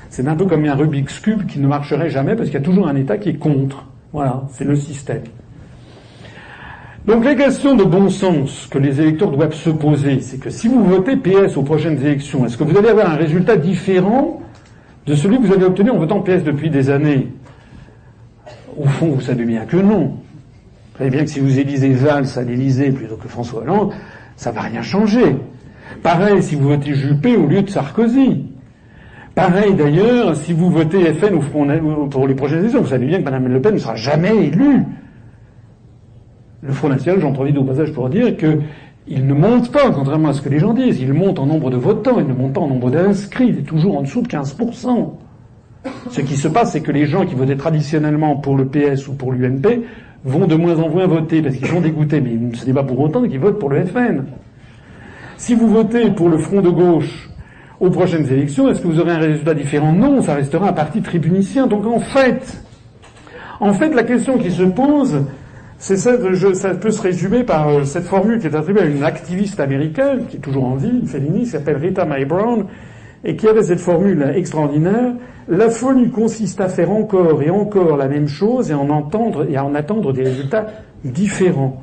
C'est 0.09 0.26
un 0.26 0.37
peu 0.37 0.47
comme 0.47 0.64
un 0.64 0.74
Rubik's 0.74 1.18
Cube 1.20 1.47
qui 1.47 1.59
ne 1.59 1.66
marcherait 1.66 2.11
jamais 2.11 2.37
parce 2.37 2.49
qu'il 2.49 2.59
y 2.59 2.62
a 2.62 2.64
toujours 2.64 2.89
un 2.89 2.97
État 2.97 3.18
qui 3.18 3.30
est 3.30 3.39
contre. 3.39 3.84
Voilà, 4.12 4.45
c'est 4.53 4.64
le 4.64 4.76
système. 4.76 5.22
Donc 7.07 7.24
les 7.24 7.36
questions 7.36 7.76
de 7.76 7.84
bon 7.84 8.11
sens 8.11 8.66
que 8.68 8.78
les 8.78 9.00
électeurs 9.00 9.30
doivent 9.30 9.54
se 9.54 9.70
poser, 9.70 10.20
c'est 10.20 10.40
que 10.40 10.50
si 10.50 10.66
vous 10.66 10.84
votez 10.84 11.16
PS 11.16 11.57
aux 11.57 11.62
prochaines 11.62 12.04
élections, 12.04 12.44
est-ce 12.44 12.57
que 12.57 12.64
vous 12.64 12.76
allez 12.76 12.88
avoir 12.88 13.12
un 13.12 13.16
résultat 13.16 13.57
différent 13.57 14.42
de 15.07 15.14
celui 15.14 15.38
que 15.38 15.46
vous 15.46 15.52
avez 15.52 15.66
obtenu 15.66 15.90
en 15.90 15.98
votant 15.98 16.20
PS 16.20 16.42
depuis 16.42 16.68
des 16.68 16.90
années? 16.90 17.28
Au 18.76 18.86
fond, 18.86 19.07
vous 19.07 19.20
savez 19.20 19.44
bien 19.44 19.66
que 19.66 19.76
non. 19.76 20.16
Vous 20.92 20.98
savez 20.98 21.11
bien 21.11 21.20
que 21.22 21.30
si 21.30 21.38
vous 21.38 21.61
élisez 21.61 21.90
Valls 21.90 22.26
à 22.34 22.42
l'Élysée 22.42 22.90
plutôt 22.90 23.16
que 23.16 23.28
François 23.28 23.62
Hollande, 23.62 23.92
ça 24.34 24.50
va 24.50 24.62
rien 24.62 24.82
changer. 24.82 25.36
Pareil 26.02 26.42
si 26.42 26.57
vous 26.57 26.68
votez 26.68 26.92
Juppé 26.92 27.36
au 27.36 27.46
lieu 27.46 27.62
de 27.62 27.70
Sarkozy. 27.70 28.46
Pareil 29.36 29.74
d'ailleurs 29.74 30.34
si 30.34 30.52
vous 30.52 30.70
votez 30.70 31.14
FN 31.14 31.38
pour 32.11 32.26
les 32.26 32.34
prochaines 32.34 32.59
élections. 32.59 32.80
Vous 32.80 32.88
savez 32.88 33.07
bien 33.07 33.20
que 33.20 33.24
Mme 33.24 33.46
Le 33.46 33.61
Pen 33.62 33.74
ne 33.74 33.78
sera 33.78 33.94
jamais 33.94 34.34
élue. 34.46 34.82
Le 36.66 36.72
Front 36.72 36.88
National, 36.88 37.20
j'en 37.20 37.32
profite 37.32 37.56
au 37.56 37.62
passage 37.62 37.92
pour 37.92 38.08
dire 38.08 38.36
qu'il 38.36 39.26
ne 39.26 39.34
monte 39.34 39.70
pas, 39.70 39.90
contrairement 39.92 40.30
à 40.30 40.32
ce 40.32 40.42
que 40.42 40.48
les 40.48 40.58
gens 40.58 40.74
disent. 40.74 41.00
Il 41.00 41.12
monte 41.12 41.38
en 41.38 41.46
nombre 41.46 41.70
de 41.70 41.76
votants, 41.76 42.18
il 42.18 42.26
ne 42.26 42.32
monte 42.32 42.54
pas 42.54 42.60
en 42.60 42.66
nombre 42.66 42.90
d'inscrits. 42.90 43.48
Il 43.50 43.58
est 43.60 43.62
toujours 43.62 43.96
en 43.98 44.02
dessous 44.02 44.20
de 44.22 44.26
15%. 44.26 45.10
Ce 46.10 46.20
qui 46.20 46.34
se 46.34 46.48
passe, 46.48 46.72
c'est 46.72 46.80
que 46.80 46.90
les 46.90 47.06
gens 47.06 47.24
qui 47.24 47.36
votaient 47.36 47.56
traditionnellement 47.56 48.34
pour 48.34 48.56
le 48.56 48.66
PS 48.66 49.06
ou 49.06 49.14
pour 49.14 49.30
l'UMP 49.30 49.84
vont 50.24 50.48
de 50.48 50.56
moins 50.56 50.76
en 50.80 50.88
moins 50.88 51.06
voter 51.06 51.40
parce 51.40 51.54
qu'ils 51.54 51.68
sont 51.68 51.80
dégoûtés. 51.80 52.20
Mais 52.20 52.56
ce 52.56 52.66
n'est 52.66 52.72
pas 52.72 52.82
pour 52.82 52.98
autant 52.98 53.22
qu'ils 53.22 53.38
votent 53.38 53.60
pour 53.60 53.70
le 53.70 53.84
FN. 53.84 54.24
Si 55.36 55.54
vous 55.54 55.68
votez 55.68 56.10
pour 56.10 56.28
le 56.28 56.38
front 56.38 56.60
de 56.60 56.70
gauche 56.70 57.30
aux 57.78 57.90
prochaines 57.90 58.26
élections, 58.32 58.68
est-ce 58.68 58.80
que 58.80 58.88
vous 58.88 58.98
aurez 58.98 59.12
un 59.12 59.18
résultat 59.18 59.54
différent? 59.54 59.92
Non, 59.92 60.20
ça 60.20 60.34
restera 60.34 60.70
un 60.70 60.72
parti 60.72 61.00
tribunicien. 61.00 61.68
Donc 61.68 61.86
en 61.86 62.00
fait, 62.00 62.60
en 63.60 63.72
fait, 63.72 63.94
la 63.94 64.02
question 64.02 64.36
qui 64.36 64.50
se 64.50 64.64
pose, 64.64 65.26
c'est 65.79 65.97
ça, 65.97 66.12
ça 66.55 66.74
peut 66.74 66.91
se 66.91 67.03
résumer 67.03 67.45
par 67.45 67.68
euh, 67.68 67.85
cette 67.85 68.05
formule 68.05 68.39
qui 68.39 68.47
est 68.47 68.55
attribuée 68.55 68.83
à 68.83 68.87
une 68.87 69.03
activiste 69.03 69.61
américaine, 69.61 70.27
qui 70.29 70.39
est 70.39 70.41
toujours 70.41 70.64
en 70.64 70.77
vie, 70.77 70.89
une 70.89 71.07
féministe, 71.07 71.45
qui 71.45 71.51
s'appelle 71.59 71.77
Rita 71.77 72.05
Mae 72.05 72.24
Brown, 72.24 72.66
et 73.24 73.37
qui 73.37 73.47
avait 73.49 73.62
cette 73.62 73.81
formule 73.81 74.33
extraordinaire. 74.35 75.14
La 75.49 75.70
folie 75.70 76.11
consiste 76.11 76.61
à 76.61 76.68
faire 76.68 76.91
encore 76.91 77.43
et 77.43 77.51
encore 77.51 77.97
la 77.97 78.09
même 78.09 78.29
chose 78.29 78.70
et 78.70 78.74
en 78.74 78.91
entendre 78.91 79.47
et 79.51 79.57
à 79.57 79.64
en 79.64 79.74
attendre 79.74 80.12
des 80.12 80.24
résultats 80.24 80.66
différents 81.05 81.81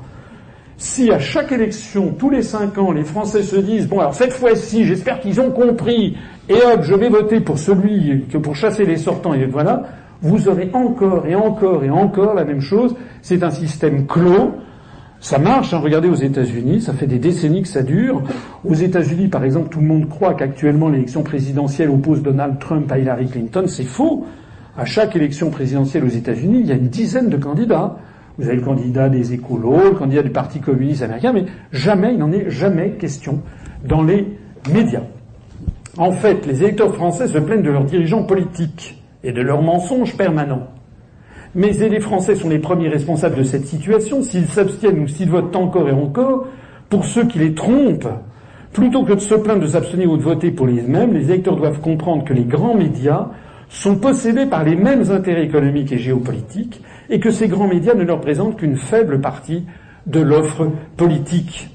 si 0.78 1.12
à 1.12 1.20
chaque 1.20 1.52
élection, 1.52 2.14
tous 2.18 2.30
les 2.30 2.42
cinq 2.42 2.78
ans, 2.78 2.92
les 2.92 3.04
Français 3.04 3.44
se 3.44 3.56
disent 3.56 3.88
bon 3.88 4.00
alors 4.00 4.14
cette 4.14 4.34
fois-ci, 4.34 4.86
j'espère 4.86 5.20
qu'ils 5.20 5.40
ont 5.40 5.52
compris, 5.52 6.18
et 6.50 6.56
hop, 6.56 6.82
je 6.82 6.94
vais 6.94 7.10
voter 7.10 7.40
pour 7.40 7.58
celui 7.58 8.26
que 8.30 8.38
pour 8.38 8.56
chasser 8.56 8.86
les 8.86 8.98
sortants, 8.98 9.34
et 9.34 9.46
voilà, 9.46 9.84
vous 10.24 10.48
aurez 10.48 10.70
encore 10.74 11.28
et 11.28 11.36
encore 11.36 11.84
et 11.84 11.90
encore 11.90 12.34
la 12.34 12.46
même 12.46 12.62
chose. 12.62 12.96
C'est 13.22 13.44
un 13.44 13.52
système 13.52 14.08
clos. 14.08 14.56
Ça 15.20 15.38
marche, 15.38 15.74
hein. 15.74 15.80
regardez 15.80 16.10
aux 16.10 16.16
États-Unis, 16.16 16.82
ça 16.82 16.94
fait 16.94 17.08
des 17.08 17.20
décennies 17.20 17.62
que 17.62 17.68
ça 17.68 17.84
dure. 17.84 18.24
Aux 18.66 18.74
États-Unis, 18.74 19.28
par 19.28 19.44
exemple, 19.44 19.70
tout 19.70 19.80
le 19.80 19.86
monde 19.86 20.10
croit 20.10 20.34
qu'actuellement 20.34 20.90
l'élection 20.90 21.24
présidentielle 21.24 21.90
oppose 21.90 22.22
Donald 22.22 22.58
Trump 22.60 22.92
à 22.92 23.00
Hillary 23.00 23.28
Clinton. 23.28 23.66
C'est 23.68 23.84
faux. 23.84 24.26
À 24.78 24.86
chaque 24.86 25.16
élection 25.16 25.50
présidentielle 25.50 26.04
aux 26.04 26.10
États-Unis, 26.10 26.62
il 26.62 26.66
y 26.66 26.72
a 26.72 26.76
une 26.76 26.88
dizaine 26.88 27.30
de 27.30 27.38
candidats. 27.38 27.98
Vous 28.38 28.48
avez 28.48 28.56
le 28.56 28.64
candidat 28.64 29.08
des 29.08 29.34
écolos, 29.34 29.92
le 29.92 29.92
candidat 29.92 30.24
du 30.24 30.32
Parti 30.32 30.60
communiste 30.60 31.04
américain, 31.04 31.32
mais 31.32 31.46
jamais, 31.72 32.14
il 32.14 32.20
n'en 32.20 32.32
est 32.32 32.50
jamais 32.50 32.92
question 32.92 33.42
dans 33.86 34.02
les 34.02 34.28
médias. 34.74 35.04
En 35.98 36.12
fait, 36.12 36.46
les 36.48 36.64
électeurs 36.64 36.96
français 36.96 37.28
se 37.28 37.38
plaignent 37.38 37.62
de 37.62 37.70
leurs 37.70 37.86
dirigeants 37.86 38.24
politiques 38.24 39.03
et 39.24 39.32
de 39.32 39.42
leurs 39.42 39.62
mensonges 39.62 40.16
permanents. 40.18 40.68
Mais 41.56 41.72
les 41.72 42.00
Français 42.00 42.36
sont 42.36 42.50
les 42.50 42.60
premiers 42.60 42.90
responsables 42.90 43.36
de 43.36 43.44
cette 43.44 43.68
situation. 43.68 44.24
S'ils 44.24 44.48
s'abstiennent 44.48 45.00
ou 45.00 45.08
s'ils 45.08 45.30
votent 45.30 45.56
encore 45.56 45.88
et 45.88 45.94
encore, 45.94 46.48
pour 46.90 47.06
ceux 47.06 47.26
qui 47.26 47.40
les 47.40 47.54
trompent, 47.54 48.10
plutôt 48.72 49.04
que 49.04 49.14
de 49.14 49.20
se 49.20 49.36
plaindre 49.36 49.62
de 49.62 49.68
s'abstenir 49.68 50.10
ou 50.10 50.18
de 50.18 50.24
voter 50.24 50.52
pour 50.52 50.66
les 50.66 50.82
mêmes, 50.82 51.14
les 51.14 51.30
électeurs 51.30 51.56
doivent 51.56 51.80
comprendre 51.80 52.24
que 52.24 52.34
les 52.34 52.44
grands 52.44 52.76
médias 52.76 53.28
sont 53.70 53.96
possédés 53.96 54.48
par 54.48 54.64
les 54.64 54.76
mêmes 54.76 55.10
intérêts 55.12 55.46
économiques 55.46 55.92
et 55.92 55.98
géopolitiques 55.98 56.82
et 57.10 57.20
que 57.20 57.32
ces 57.32 57.48
grands 57.48 57.68
médias 57.68 57.94
ne 57.94 58.04
leur 58.04 58.20
présentent 58.20 58.58
qu'une 58.58 58.78
faible 58.78 59.22
partie 59.22 59.66
de 60.08 60.20
l'offre 60.20 60.70
politique. 60.98 61.73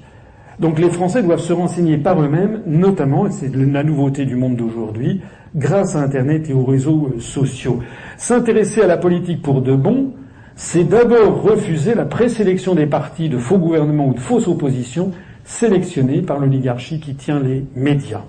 Donc 0.61 0.81
les 0.81 0.91
Français 0.91 1.23
doivent 1.23 1.41
se 1.41 1.53
renseigner 1.53 1.99
par 1.99 2.21
eux-mêmes, 2.21 2.63
notamment, 2.67 3.27
et 3.27 3.31
c'est 3.31 3.55
la 3.55 3.85
nouveauté 3.85 4.25
du 4.25 4.35
monde 4.35 4.57
d'aujourd'hui, 4.57 5.21
grâce 5.55 5.95
à 5.95 6.01
Internet 6.01 6.51
et 6.51 6.53
aux 6.53 6.65
réseaux 6.65 7.13
euh, 7.15 7.21
sociaux. 7.21 7.81
S'intéresser 8.17 8.83
à 8.83 8.87
la 8.87 8.97
politique 8.97 9.41
pour 9.41 9.63
de 9.63 9.75
bon, 9.75 10.13
c'est 10.57 10.85
d'abord 10.85 11.43
refuser 11.43 11.95
la 11.95 12.05
présélection 12.05 12.75
des 12.75 12.87
partis 12.87 13.29
de 13.29 13.39
faux 13.39 13.59
gouvernements 13.59 14.09
ou 14.09 14.15
de 14.15 14.21
fausses 14.21 14.49
oppositions 14.49 15.13
sélectionnés 15.45 16.23
par 16.23 16.41
l'oligarchie 16.41 16.99
qui 16.99 17.15
tient 17.15 17.39
les 17.39 17.65
médias. 17.77 18.25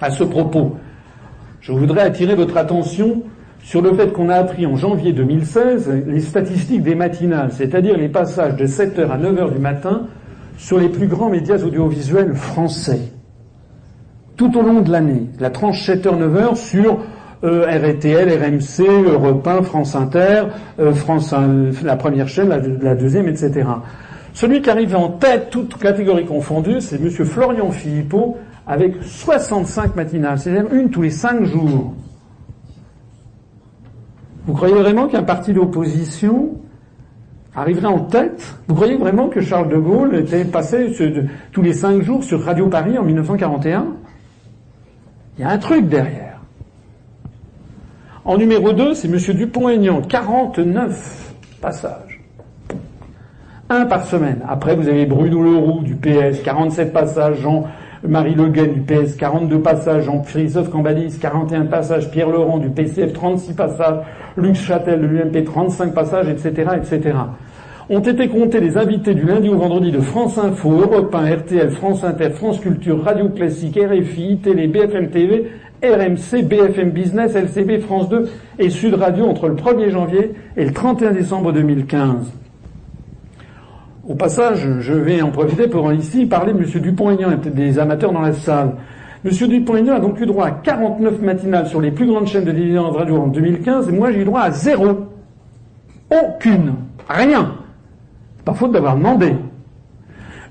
À 0.00 0.10
ce 0.10 0.24
propos, 0.24 0.76
je 1.60 1.72
voudrais 1.72 2.02
attirer 2.02 2.34
votre 2.34 2.56
attention 2.56 3.22
sur 3.62 3.82
le 3.82 3.92
fait 3.92 4.12
qu'on 4.12 4.30
a 4.30 4.36
appris 4.36 4.64
en 4.64 4.76
janvier 4.76 5.12
2016 5.12 6.04
les 6.06 6.20
statistiques 6.20 6.82
des 6.82 6.94
matinales, 6.94 7.52
c'est-à-dire 7.52 7.98
les 7.98 8.08
passages 8.08 8.56
de 8.56 8.66
7h 8.66 9.10
à 9.10 9.18
9h 9.18 9.52
du 9.52 9.58
matin 9.58 10.06
sur 10.58 10.78
les 10.78 10.88
plus 10.88 11.06
grands 11.06 11.30
médias 11.30 11.56
audiovisuels 11.56 12.34
français. 12.34 13.00
Tout 14.36 14.58
au 14.58 14.62
long 14.62 14.80
de 14.80 14.90
l'année. 14.90 15.30
La 15.38 15.50
tranche 15.50 15.88
7h-9h 15.88 16.56
sur 16.56 16.98
euh, 17.44 17.64
RTL, 17.64 18.28
RMC, 18.28 19.06
Europe 19.06 19.46
1, 19.46 19.62
France 19.62 19.94
Inter, 19.94 20.42
euh, 20.80 20.92
France 20.92 21.32
la 21.84 21.96
première 21.96 22.28
chaîne, 22.28 22.48
la, 22.82 22.94
deuxième, 22.96 23.28
etc. 23.28 23.68
Celui 24.34 24.60
qui 24.60 24.68
arrive 24.68 24.96
en 24.96 25.10
tête, 25.10 25.48
toutes 25.50 25.78
catégories 25.78 26.26
confondues, 26.26 26.80
c'est 26.80 27.00
M. 27.00 27.08
Florian 27.08 27.70
Philippot, 27.70 28.36
avec 28.66 28.96
65 29.02 29.94
matinales, 29.94 30.38
c'est-à-dire 30.38 30.72
une 30.74 30.90
tous 30.90 31.02
les 31.02 31.10
cinq 31.10 31.44
jours. 31.44 31.94
Vous 34.46 34.54
croyez 34.54 34.74
vraiment 34.74 35.06
qu'un 35.06 35.22
parti 35.22 35.52
d'opposition 35.52 36.50
arriverait 37.58 37.86
en 37.86 38.00
tête 38.00 38.54
Vous 38.68 38.74
croyez 38.74 38.96
vraiment 38.96 39.28
que 39.28 39.40
Charles 39.40 39.68
de 39.68 39.76
Gaulle 39.76 40.14
était 40.16 40.44
passé 40.44 40.92
tous 41.52 41.62
les 41.62 41.72
cinq 41.72 42.02
jours 42.02 42.24
sur 42.24 42.42
Radio 42.42 42.68
Paris 42.68 42.98
en 42.98 43.02
1941 43.02 43.86
Il 45.38 45.42
y 45.42 45.44
a 45.44 45.50
un 45.50 45.58
truc 45.58 45.88
derrière. 45.88 46.38
En 48.24 48.36
numéro 48.36 48.72
2, 48.72 48.94
c'est 48.94 49.08
M. 49.08 49.16
Dupont-Aignan, 49.36 50.02
49 50.02 51.34
passages. 51.60 52.20
Un 53.70 53.86
par 53.86 54.04
semaine. 54.04 54.40
Après, 54.46 54.76
vous 54.76 54.88
avez 54.88 55.06
Bruno 55.06 55.42
Leroux 55.42 55.80
du 55.82 55.94
PS, 55.94 56.42
47 56.42 56.92
passages, 56.92 57.40
Jean 57.40 57.64
Marie 58.06 58.34
Le 58.34 58.48
Guen 58.48 58.72
du 58.72 58.80
PS, 58.80 59.16
42 59.16 59.60
passages, 59.60 60.04
Jean-Christophe 60.04 60.70
Cambalis, 60.70 61.18
41 61.18 61.66
passages, 61.66 62.10
Pierre 62.10 62.28
Laurent 62.28 62.58
du 62.58 62.70
PCF, 62.70 63.12
36 63.12 63.54
passages, 63.54 64.04
Lux 64.36 64.60
Châtel 64.60 65.00
de 65.00 65.06
l'UMP, 65.06 65.44
35 65.44 65.94
passages, 65.94 66.28
etc., 66.28 66.70
etc. 66.76 67.14
Ont 67.90 68.00
été 68.00 68.28
comptés 68.28 68.60
les 68.60 68.76
invités 68.76 69.14
du 69.14 69.24
lundi 69.24 69.48
au 69.48 69.56
vendredi 69.56 69.90
de 69.90 70.00
France 70.00 70.36
Info, 70.36 70.72
Europe 70.72 71.14
1, 71.14 71.36
RTL, 71.36 71.70
France 71.70 72.04
Inter, 72.04 72.28
France 72.30 72.60
Culture, 72.60 73.02
Radio 73.02 73.30
Classique, 73.30 73.78
RFI, 73.78 74.40
Télé, 74.42 74.66
BFM 74.66 75.08
TV, 75.08 75.50
RMC, 75.82 76.42
BFM 76.42 76.90
Business, 76.90 77.34
LCB, 77.34 77.80
France 77.80 78.10
2 78.10 78.28
et 78.58 78.68
Sud 78.68 78.92
Radio 78.92 79.24
entre 79.24 79.48
le 79.48 79.54
1er 79.54 79.88
janvier 79.88 80.34
et 80.58 80.66
le 80.66 80.72
31 80.74 81.12
décembre 81.12 81.50
2015. 81.50 82.30
Au 84.06 84.14
passage, 84.14 84.68
je 84.80 84.92
vais 84.92 85.22
en 85.22 85.30
profiter 85.30 85.66
pour 85.66 85.90
ici 85.90 86.26
parler 86.26 86.52
de 86.52 86.58
M. 86.58 86.82
Dupont-Aignan. 86.82 87.30
Peut-être 87.38 87.54
des 87.54 87.78
amateurs 87.78 88.12
dans 88.12 88.20
la 88.20 88.34
salle. 88.34 88.72
M. 89.24 89.30
Dupont-Aignan 89.30 89.94
a 89.94 90.00
donc 90.00 90.20
eu 90.20 90.26
droit 90.26 90.44
à 90.44 90.50
49 90.50 91.22
matinales 91.22 91.66
sur 91.66 91.80
les 91.80 91.90
plus 91.90 92.06
grandes 92.06 92.26
chaînes 92.26 92.44
de 92.44 92.52
télévision 92.52 92.90
radio 92.90 93.16
en 93.16 93.28
2015, 93.28 93.88
et 93.88 93.92
moi 93.92 94.12
j'ai 94.12 94.20
eu 94.20 94.24
droit 94.26 94.42
à 94.42 94.50
zéro. 94.50 95.08
Aucune. 96.10 96.74
Rien. 97.08 97.54
Pas 98.48 98.54
faute 98.54 98.72
d'avoir 98.72 98.96
demandé. 98.96 99.34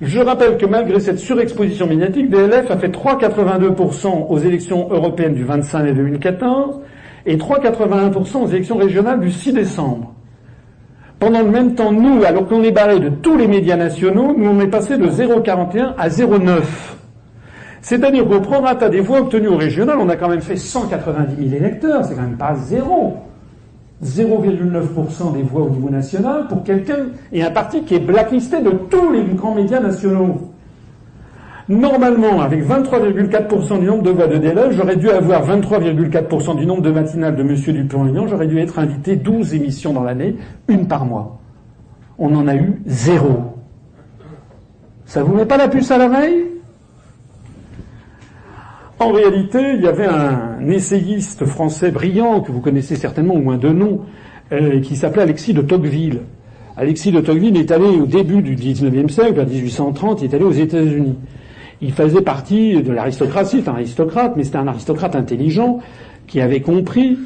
Je 0.02 0.20
rappelle 0.20 0.58
que 0.58 0.68
malgré 0.68 1.00
cette 1.00 1.18
surexposition 1.18 1.88
médiatique, 1.88 2.30
DLF 2.30 2.70
a 2.70 2.78
fait 2.78 2.90
3,82% 2.90 4.28
aux 4.30 4.38
élections 4.38 4.88
européennes 4.92 5.34
du 5.34 5.44
25 5.44 5.82
mai 5.82 5.94
2014 5.94 6.80
et 7.26 7.38
3,81% 7.38 8.44
aux 8.44 8.48
élections 8.50 8.78
régionales 8.78 9.20
du 9.20 9.32
6 9.32 9.52
décembre. 9.54 10.14
Pendant 11.18 11.42
le 11.42 11.50
même 11.50 11.74
temps, 11.74 11.92
nous, 11.92 12.24
alors 12.24 12.48
qu'on 12.48 12.62
est 12.62 12.72
barré 12.72 13.00
de 13.00 13.10
tous 13.10 13.36
les 13.36 13.48
médias 13.48 13.78
nationaux, 13.78 14.36
nous 14.38 14.48
on 14.48 14.60
est 14.60 14.68
passé 14.68 15.00
de 15.00 15.08
0,41 15.08 15.96
à 15.98 16.08
0,9. 16.08 16.62
C'est-à-dire 17.82 18.28
qu'au 18.28 18.42
prorata 18.42 18.90
des 18.90 19.00
voix 19.00 19.22
obtenues 19.22 19.48
au 19.48 19.58
régional, 19.58 19.98
on 20.00 20.10
a 20.10 20.18
quand 20.18 20.30
même 20.30 20.42
fait 20.42 20.56
190 20.56 21.50
000 21.50 21.56
électeurs, 21.56 22.06
c'est 22.06 22.14
quand 22.14 22.22
même 22.22 22.38
pas 22.38 22.54
zéro. 22.54 23.18
0,9% 24.04 25.34
des 25.34 25.42
voix 25.42 25.64
au 25.64 25.70
niveau 25.70 25.90
national 25.90 26.48
pour 26.48 26.64
quelqu'un 26.64 27.08
et 27.32 27.44
un 27.44 27.50
parti 27.52 27.82
qui 27.84 27.96
est 27.96 28.00
blacklisté 28.00 28.62
de 28.62 28.70
tous 28.70 29.12
les 29.12 29.24
grands 29.24 29.56
médias 29.56 29.80
nationaux. 29.80 30.52
Normalement, 31.70 32.42
avec 32.42 32.66
23,4% 32.66 33.80
du 33.80 33.86
nombre 33.88 34.04
de 34.04 34.12
voix 34.12 34.28
de 34.28 34.38
DLF, 34.38 34.72
j'aurais 34.72 34.96
dû 34.96 35.10
avoir 35.10 35.46
23,4% 35.46 36.56
du 36.56 36.66
nombre 36.66 36.82
de 36.82 36.92
matinales 36.92 37.36
de 37.36 37.42
M. 37.42 37.56
Dupont-Aignan, 37.56 38.28
j'aurais 38.28 38.48
dû 38.48 38.58
être 38.60 38.80
invité 38.80 39.18
12 39.18 39.54
émissions 39.54 39.92
dans 39.92 40.04
l'année, 40.04 40.38
une 40.70 40.88
par 40.88 41.04
mois. 41.06 41.40
On 42.20 42.34
en 42.36 42.48
a 42.48 42.56
eu 42.56 42.82
zéro. 42.86 43.54
Ça 45.06 45.24
vous 45.24 45.36
met 45.36 45.46
pas 45.46 45.58
la 45.58 45.68
puce 45.68 45.92
à 45.92 45.98
l'oreille? 45.98 46.57
En 49.00 49.12
réalité, 49.12 49.60
il 49.76 49.84
y 49.84 49.88
avait 49.88 50.08
un 50.08 50.68
essayiste 50.68 51.46
français 51.46 51.92
brillant, 51.92 52.42
que 52.42 52.52
vous 52.52 52.62
connaissez 52.62 52.96
certainement 52.96 53.36
au 53.36 53.42
moins 53.42 53.58
de 53.58 53.70
nom, 53.70 54.02
euh, 54.52 54.80
qui 54.82 54.96
s'appelait 54.96 55.24
Alexis 55.24 55.54
de 55.54 55.62
Tocqueville. 55.62 56.22
Alexis 56.76 57.12
de 57.12 57.22
Tocqueville 57.22 57.58
est 57.58 57.72
allé 57.72 57.86
au 57.86 58.06
début 58.06 58.42
du 58.42 58.56
XIXe 58.56 59.14
siècle, 59.14 59.34
vers 59.34 59.48
1830, 59.48 60.22
il 60.22 60.32
est 60.32 60.36
allé 60.36 60.46
aux 60.46 60.52
États-Unis 60.52 61.16
il 61.82 61.92
faisait 61.92 62.22
partie 62.22 62.82
de 62.82 62.92
l'aristocratie, 62.92 63.62
c'est 63.64 63.70
un 63.70 63.76
aristocrate, 63.76 64.34
mais 64.36 64.44
c'était 64.44 64.58
un 64.58 64.68
aristocrate 64.68 65.16
intelligent 65.16 65.80
qui 66.26 66.42
avait 66.42 66.62
compris 66.62 67.18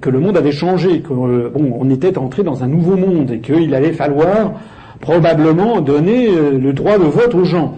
que 0.00 0.08
le 0.08 0.20
monde 0.20 0.36
avait 0.36 0.52
changé, 0.52 1.00
qu'on 1.00 1.28
euh, 1.28 1.90
était 1.90 2.16
entré 2.16 2.42
dans 2.42 2.64
un 2.64 2.66
nouveau 2.66 2.96
monde 2.96 3.30
et 3.30 3.40
qu'il 3.40 3.74
allait 3.74 3.92
falloir 3.92 4.52
probablement 5.00 5.80
donner 5.80 6.28
euh, 6.28 6.58
le 6.58 6.72
droit 6.72 6.98
de 6.98 7.04
vote 7.04 7.34
aux 7.34 7.44
gens. 7.44 7.76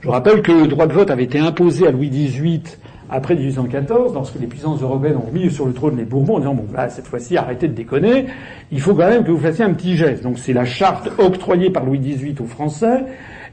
Je 0.00 0.08
rappelle 0.08 0.40
que 0.40 0.52
le 0.52 0.66
droit 0.66 0.86
de 0.86 0.94
vote 0.94 1.10
avait 1.10 1.24
été 1.24 1.38
imposé 1.38 1.86
à 1.86 1.90
Louis 1.90 2.08
XVIII 2.08 2.62
après 3.10 3.34
1814, 3.34 4.14
lorsque 4.14 4.40
les 4.40 4.46
puissances 4.46 4.80
européennes 4.80 5.16
ont 5.16 5.30
mis 5.30 5.50
sur 5.50 5.66
le 5.66 5.74
trône 5.74 5.98
les 5.98 6.04
Bourbons 6.04 6.36
en 6.36 6.38
disant 6.38 6.54
bon 6.54 6.66
là 6.72 6.88
cette 6.88 7.06
fois-ci 7.06 7.36
arrêtez 7.36 7.68
de 7.68 7.74
déconner, 7.74 8.26
il 8.72 8.80
faut 8.80 8.94
quand 8.94 9.08
même 9.08 9.24
que 9.24 9.30
vous 9.30 9.40
fassiez 9.40 9.64
un 9.64 9.74
petit 9.74 9.96
geste. 9.96 10.22
Donc 10.22 10.38
c'est 10.38 10.54
la 10.54 10.64
charte 10.64 11.10
octroyée 11.18 11.68
par 11.68 11.84
Louis 11.84 11.98
XVIII 11.98 12.36
aux 12.40 12.46
Français 12.46 13.04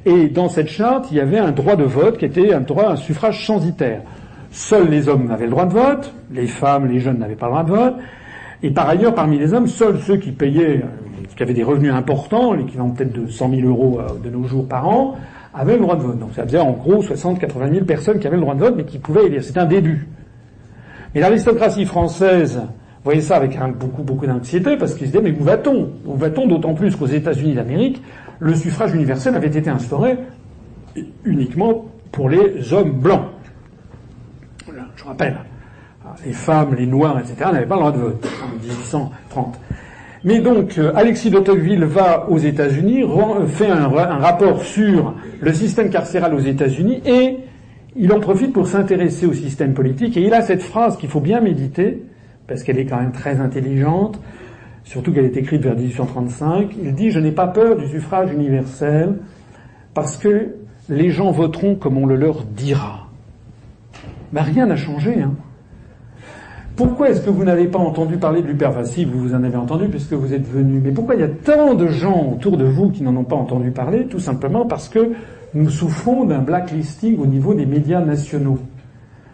et 0.05 0.29
dans 0.29 0.47
cette 0.47 0.69
charte, 0.69 1.07
il 1.11 1.17
y 1.17 1.19
avait 1.19 1.39
un 1.39 1.51
droit 1.51 1.75
de 1.75 1.83
vote 1.83 2.17
qui 2.17 2.23
était 2.23 2.53
un 2.53 2.61
droit, 2.61 2.91
un 2.91 2.95
suffrage 2.95 3.45
censitaire. 3.45 4.03
Seuls 4.51 4.87
les 4.87 5.09
hommes 5.09 5.29
avaient 5.31 5.45
le 5.45 5.51
droit 5.51 5.65
de 5.65 5.73
vote, 5.73 6.13
les 6.31 6.47
femmes, 6.47 6.87
les 6.87 7.01
jeunes 7.01 7.17
n'avaient 7.17 7.35
pas 7.35 7.47
le 7.47 7.51
droit 7.51 7.63
de 7.63 7.71
vote. 7.71 7.95
Et 8.63 8.71
par 8.71 8.87
ailleurs, 8.87 9.13
parmi 9.13 9.37
les 9.37 9.53
hommes, 9.53 9.67
seuls 9.67 9.99
ceux 9.99 10.15
qui 10.17 10.31
payaient, 10.31 10.77
euh, 10.77 11.25
qui 11.35 11.43
avaient 11.43 11.53
des 11.53 11.63
revenus 11.63 11.93
importants, 11.93 12.53
l'équivalent 12.53 12.91
peut-être 12.91 13.11
de 13.11 13.27
100 13.27 13.49
000 13.49 13.67
euros 13.67 13.99
euh, 13.99 14.07
de 14.23 14.29
nos 14.29 14.45
jours 14.45 14.67
par 14.67 14.87
an, 14.87 15.15
avaient 15.57 15.73
le 15.73 15.81
droit 15.81 15.95
de 15.95 16.03
vote. 16.03 16.19
Donc 16.19 16.29
ça 16.35 16.43
faisait 16.43 16.59
en 16.59 16.71
gros 16.71 17.01
60 17.01 17.39
80 17.39 17.71
000 17.71 17.85
personnes 17.85 18.19
qui 18.19 18.27
avaient 18.27 18.35
le 18.35 18.43
droit 18.43 18.55
de 18.55 18.59
vote, 18.59 18.75
mais 18.77 18.85
qui 18.85 18.99
pouvaient 18.99 19.25
élire. 19.25 19.43
C'est 19.43 19.57
un 19.57 19.65
début. 19.65 20.07
Mais 21.13 21.21
l'aristocratie 21.21 21.85
française 21.85 22.61
voyait 23.03 23.21
ça 23.21 23.37
avec 23.37 23.57
beaucoup, 23.79 24.03
beaucoup 24.03 24.27
d'anxiété, 24.27 24.77
parce 24.77 24.93
qu'ils 24.93 25.07
se 25.07 25.11
disaient, 25.13 25.23
mais 25.23 25.37
où 25.37 25.43
va-t-on? 25.43 25.89
Où 26.05 26.15
va-t-on? 26.15 26.47
D'autant 26.47 26.73
plus 26.73 26.95
qu'aux 26.95 27.07
États-Unis 27.07 27.55
d'Amérique, 27.55 28.01
le 28.39 28.53
suffrage 28.53 28.93
universel 28.93 29.35
avait 29.35 29.47
été 29.47 29.69
instauré 29.69 30.17
uniquement 31.23 31.85
pour 32.11 32.29
les 32.29 32.73
hommes 32.73 32.91
blancs. 32.91 33.25
Je 34.95 35.03
rappelle, 35.03 35.37
les 36.25 36.33
femmes, 36.33 36.75
les 36.75 36.85
noirs, 36.85 37.19
etc. 37.19 37.35
n'avaient 37.51 37.65
pas 37.65 37.75
le 37.75 37.81
droit 37.81 37.91
de 37.91 37.99
vote 37.99 38.27
en 38.43 38.61
1830. 38.61 39.59
Mais 40.27 40.39
donc, 40.39 40.77
euh, 40.77 40.91
Alexis 40.93 41.29
de 41.29 41.39
Tocqueville 41.39 41.85
va 41.85 42.29
aux 42.29 42.37
États-Unis, 42.37 43.05
fait 43.47 43.67
un, 43.67 43.85
un, 43.85 44.17
rapport 44.17 44.61
sur 44.61 45.15
le 45.39 45.53
système 45.53 45.89
carcéral 45.89 46.33
aux 46.33 46.39
États-Unis 46.39 47.01
et 47.05 47.37
il 47.95 48.11
en 48.11 48.19
profite 48.19 48.51
pour 48.51 48.67
s'intéresser 48.67 49.25
au 49.25 49.31
système 49.31 49.73
politique 49.73 50.17
et 50.17 50.21
il 50.21 50.33
a 50.33 50.41
cette 50.41 50.61
phrase 50.61 50.97
qu'il 50.97 51.07
faut 51.07 51.21
bien 51.21 51.39
méditer 51.39 52.03
parce 52.45 52.63
qu'elle 52.63 52.77
est 52.77 52.85
quand 52.85 52.99
même 52.99 53.13
très 53.13 53.39
intelligente 53.39 54.19
surtout 54.83 55.13
qu'elle 55.13 55.23
est 55.23 55.37
écrite 55.37 55.61
vers 55.61 55.77
1835, 55.77 56.71
il 56.83 56.93
dit 56.93 57.09
Je 57.09 57.19
n'ai 57.19 57.31
pas 57.31 57.47
peur 57.47 57.77
du 57.77 57.87
suffrage 57.87 58.33
universel 58.33 59.19
parce 59.93 60.17
que 60.17 60.55
les 60.89 61.09
gens 61.09 61.31
voteront 61.31 61.75
comme 61.75 61.97
on 61.97 62.05
le 62.05 62.17
leur 62.17 62.43
dira. 62.43 63.07
Ben, 64.33 64.41
rien 64.41 64.65
n'a 64.65 64.75
changé. 64.75 65.21
Hein. 65.21 65.35
Pourquoi 66.77 67.09
est-ce 67.09 67.21
que 67.21 67.31
vous 67.31 67.43
n'avez 67.43 67.65
pas 67.65 67.79
entendu 67.79 68.17
parler 68.17 68.43
de 68.43 68.47
l'hypervasif 68.47 69.09
Vous 69.09 69.19
vous 69.19 69.33
en 69.33 69.43
avez 69.43 69.57
entendu 69.57 69.87
puisque 69.87 70.13
vous 70.13 70.31
êtes 70.31 70.47
venu. 70.47 70.79
Mais 70.79 70.91
pourquoi 70.91 71.15
il 71.15 71.21
y 71.21 71.23
a 71.23 71.27
tant 71.27 71.73
de 71.73 71.87
gens 71.87 72.33
autour 72.33 72.55
de 72.55 72.65
vous 72.65 72.91
qui 72.91 73.01
n'en 73.01 73.15
ont 73.15 73.23
pas 73.23 73.35
entendu 73.35 73.71
parler? 73.71 74.05
Tout 74.05 74.19
simplement 74.19 74.63
parce 74.67 74.87
que 74.87 75.13
nous 75.55 75.71
souffrons 75.71 76.25
d'un 76.25 76.37
blacklisting 76.37 77.17
au 77.17 77.25
niveau 77.25 77.55
des 77.55 77.65
médias 77.65 78.01
nationaux. 78.01 78.59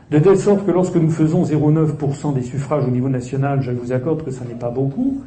De 0.09 0.19
telle 0.19 0.37
sorte 0.37 0.65
que 0.65 0.71
lorsque 0.71 0.95
nous 0.95 1.09
faisons 1.09 1.43
0,9% 1.43 2.33
des 2.33 2.43
suffrages 2.43 2.87
au 2.87 2.91
niveau 2.91 3.09
national, 3.09 3.61
je 3.61 3.71
vous 3.71 3.91
accorde 3.91 4.23
que 4.23 4.31
ça 4.31 4.45
n'est 4.45 4.53
pas 4.53 4.69
beaucoup, 4.69 5.21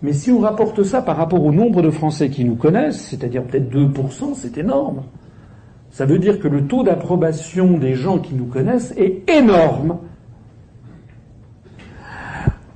mais 0.00 0.12
si 0.12 0.30
on 0.30 0.38
rapporte 0.38 0.84
ça 0.84 1.02
par 1.02 1.16
rapport 1.16 1.42
au 1.42 1.50
nombre 1.50 1.82
de 1.82 1.90
Français 1.90 2.30
qui 2.30 2.44
nous 2.44 2.54
connaissent, 2.54 3.00
c'est-à-dire 3.08 3.42
peut-être 3.42 3.68
2%, 3.68 4.34
c'est 4.34 4.58
énorme. 4.58 5.02
Ça 5.90 6.06
veut 6.06 6.20
dire 6.20 6.38
que 6.38 6.46
le 6.46 6.66
taux 6.66 6.84
d'approbation 6.84 7.78
des 7.78 7.94
gens 7.94 8.18
qui 8.18 8.34
nous 8.34 8.44
connaissent 8.44 8.94
est 8.96 9.28
énorme. 9.28 9.96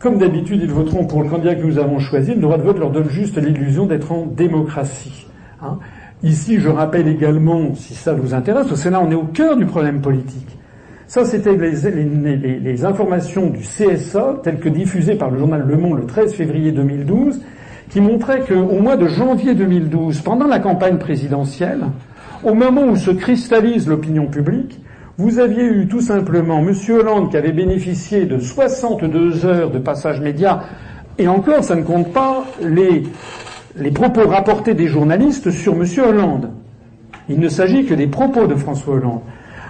Comme 0.02 0.18
d'habitude, 0.18 0.60
ils 0.60 0.70
voteront 0.70 1.06
pour 1.06 1.22
le 1.22 1.28
candidat 1.28 1.54
que 1.54 1.64
nous 1.64 1.78
avons 1.78 2.00
choisi. 2.00 2.34
Le 2.34 2.40
droit 2.40 2.58
de 2.58 2.64
vote 2.64 2.78
leur 2.80 2.90
donne 2.90 3.08
juste 3.08 3.36
l'illusion 3.40 3.86
d'être 3.86 4.10
en 4.10 4.26
démocratie. 4.26 5.28
Hein. 5.62 5.78
Ici, 6.24 6.58
je 6.58 6.68
rappelle 6.68 7.06
également, 7.06 7.76
si 7.76 7.94
ça 7.94 8.12
vous 8.12 8.34
intéresse, 8.34 8.72
au 8.72 8.74
Sénat, 8.74 9.00
on 9.00 9.12
est 9.12 9.14
au 9.14 9.22
cœur 9.22 9.56
du 9.56 9.64
problème 9.64 10.00
politique. 10.00 10.58
Ça, 11.06 11.24
c'était 11.24 11.54
les, 11.54 12.84
informations 12.84 13.48
du 13.48 13.60
CSA, 13.60 14.40
telles 14.42 14.58
que 14.58 14.68
diffusées 14.68 15.14
par 15.14 15.30
le 15.30 15.38
journal 15.38 15.64
Le 15.64 15.76
Monde 15.76 15.98
le 15.98 16.06
13 16.06 16.34
février 16.34 16.72
2012, 16.72 17.40
qui 17.88 18.00
montraient 18.00 18.40
qu'au 18.40 18.80
mois 18.80 18.96
de 18.96 19.06
janvier 19.06 19.54
2012, 19.54 20.22
pendant 20.22 20.48
la 20.48 20.58
campagne 20.58 20.98
présidentielle, 20.98 21.84
Au 22.42 22.54
moment 22.54 22.86
où 22.88 22.96
se 22.96 23.12
cristallise 23.12 23.86
l'opinion 23.86 24.26
publique, 24.26 24.80
vous 25.18 25.38
aviez 25.38 25.64
eu 25.64 25.86
tout 25.86 26.00
simplement 26.00 26.60
M. 26.60 26.74
Hollande 26.88 27.30
qui 27.30 27.36
avait 27.36 27.52
bénéficié 27.52 28.24
de 28.24 28.38
62 28.38 29.44
heures 29.44 29.70
de 29.70 29.78
passage 29.78 30.20
média, 30.20 30.62
et 31.18 31.28
encore, 31.28 31.62
ça 31.62 31.76
ne 31.76 31.82
compte 31.82 32.12
pas 32.12 32.44
les, 32.60 33.02
propos 33.90 34.26
rapportés 34.26 34.74
des 34.74 34.86
journalistes 34.86 35.50
sur 35.50 35.74
M. 35.74 35.84
Hollande. 36.04 36.50
Il 37.28 37.38
ne 37.38 37.48
s'agit 37.48 37.84
que 37.84 37.94
des 37.94 38.06
propos 38.06 38.46
de 38.46 38.54
François 38.54 38.94
Hollande. 38.94 39.20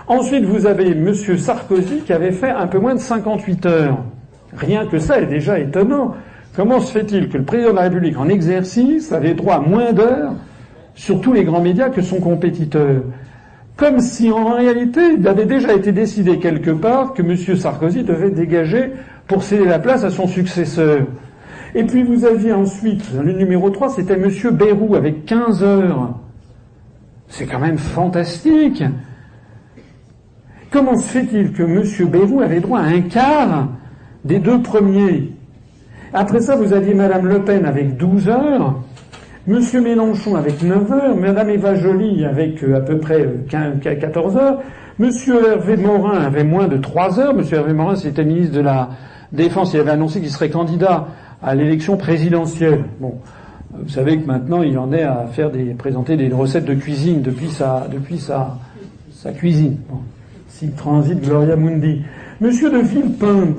Ensuite, 0.07 0.45
vous 0.45 0.67
avez 0.67 0.93
M. 0.93 1.13
Sarkozy 1.15 2.01
qui 2.07 2.13
avait 2.13 2.33
fait 2.33 2.51
un 2.51 2.67
peu 2.67 2.79
moins 2.79 2.95
de 2.95 3.01
58 3.01 3.67
heures. 3.67 3.99
Rien 4.57 4.87
que 4.87 4.99
ça 4.99 5.21
est 5.21 5.27
déjà 5.27 5.59
étonnant. 5.59 6.15
Comment 6.55 6.81
se 6.81 6.93
fait-il 6.93 7.29
que 7.29 7.39
le 7.39 7.45
président 7.45 7.71
de 7.71 7.77
la 7.77 7.83
République 7.83 8.19
en 8.19 8.29
exercice 8.29 9.11
avait 9.13 9.35
droit 9.35 9.57
à 9.57 9.61
moins 9.61 9.93
d'heures 9.93 10.35
sur 10.95 11.21
tous 11.21 11.33
les 11.33 11.45
grands 11.45 11.63
médias 11.63 11.89
que 11.89 12.03
son 12.03 12.21
compétiteur? 12.21 13.03
Comme 13.77 14.01
si 14.01 14.31
en 14.31 14.55
réalité 14.55 15.01
il 15.19 15.27
avait 15.27 15.47
déjà 15.47 15.75
été 15.75 15.93
décidé 15.93 16.39
quelque 16.39 16.71
part 16.71 17.15
que 17.15 17.23
M. 17.23 17.37
Sarkozy 17.57 18.05
devait 18.05 18.31
dégager 18.31 18.93
pour 19.27 19.43
céder 19.43 19.65
la 19.65 19.79
place 19.79 20.05
à 20.05 20.11
son 20.11 20.27
successeur. 20.27 21.07
Et 21.75 21.85
puis 21.85 22.03
vous 22.03 22.25
aviez 22.25 22.53
ensuite, 22.53 23.11
le 23.15 23.33
numéro 23.33 23.71
3, 23.71 23.91
c'était 23.91 24.15
M. 24.15 24.31
Bérou 24.53 24.95
avec 24.95 25.25
15 25.25 25.63
heures. 25.63 26.19
C'est 27.29 27.47
quand 27.47 27.61
même 27.61 27.79
fantastique. 27.79 28.85
Comment 30.71 30.97
se 30.97 31.05
fait-il 31.05 31.53
que 31.53 31.63
M. 31.63 32.09
Bérou 32.11 32.41
avait 32.41 32.61
droit 32.61 32.81
à 32.81 32.85
un 32.85 33.01
quart 33.01 33.69
des 34.25 34.39
deux 34.39 34.61
premiers? 34.61 35.33
Après 36.13 36.41
ça, 36.41 36.57
vous 36.57 36.75
aviez 36.75 36.93
Mme 36.93 37.27
Le 37.27 37.43
Pen 37.43 37.65
avec 37.65 37.97
12 37.97 38.29
heures, 38.29 38.83
M. 39.49 39.61
Mélenchon 39.83 40.37
avec 40.37 40.63
9 40.63 40.93
heures, 40.93 41.17
Mme 41.17 41.51
Eva 41.51 41.75
Joly 41.75 42.25
avec 42.25 42.63
euh, 42.63 42.77
à 42.77 42.81
peu 42.81 42.99
près 42.99 43.29
14 43.49 44.37
euh, 44.37 44.39
heures, 44.39 44.59
M. 45.01 45.11
Hervé 45.29 45.77
Morin 45.77 46.21
avait 46.21 46.45
moins 46.45 46.69
de 46.69 46.77
3 46.77 47.19
heures. 47.19 47.35
M. 47.37 47.45
Hervé 47.51 47.73
Morin, 47.73 47.97
c'était 47.97 48.25
ministre 48.25 48.55
de 48.55 48.61
la 48.61 48.91
Défense, 49.33 49.73
il 49.73 49.81
avait 49.81 49.91
annoncé 49.91 50.21
qu'il 50.21 50.31
serait 50.31 50.51
candidat 50.51 51.09
à 51.43 51.55
l'élection 51.55 51.97
présidentielle. 51.97 52.85
Bon, 53.01 53.15
vous 53.73 53.89
savez 53.89 54.21
que 54.21 54.27
maintenant 54.27 54.63
il 54.63 54.79
en 54.79 54.93
est 54.93 55.03
à 55.03 55.27
faire 55.33 55.51
des 55.51 55.73
présenter 55.73 56.17
des 56.17 56.29
recettes 56.29 56.67
de 56.67 56.75
cuisine 56.75 57.23
depuis 57.23 57.49
sa 57.49 57.89
depuis 57.91 58.19
sa 58.19 58.59
sa 59.11 59.33
cuisine. 59.33 59.79
Bon. 59.89 60.01
S'il 60.49 60.73
transite 60.73 61.23
Gloria 61.23 61.57
Mundi. 61.57 62.03
Monsieur 62.43 62.71
de 62.71 62.79
Villepin, 62.79 63.55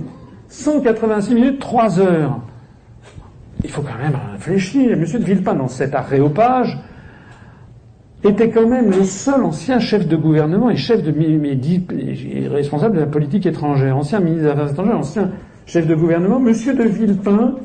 186 0.48 1.34
minutes, 1.34 1.60
3 1.60 2.00
heures. 2.00 2.40
Il 3.64 3.70
faut 3.70 3.82
quand 3.82 3.98
même 4.02 4.18
réfléchir. 4.34 4.98
Monsieur 4.98 5.20
de 5.20 5.24
Villepin, 5.24 5.56
dans 5.56 5.68
cet 5.68 5.96
aréopage, 5.96 6.78
était 8.24 8.50
quand 8.50 8.68
même 8.68 8.92
le 8.92 9.04
seul 9.04 9.44
ancien 9.44 9.80
chef 9.80 10.08
de 10.08 10.16
gouvernement 10.16 10.70
et 10.70 10.76
chef 10.76 11.04
de 11.04 12.50
responsable 12.50 12.96
de 12.96 13.02
la 13.02 13.08
politique 13.08 13.46
étrangère, 13.46 13.98
ancien 13.98 14.20
ministre 14.20 14.46
des 14.46 14.52
Affaires 14.52 14.72
étrangères, 14.72 14.98
ancien 14.98 15.32
chef 15.66 15.88
de 15.88 15.96
gouvernement. 15.96 16.40
Monsieur 16.40 16.74
de 16.74 16.84
Villepin 16.84 17.56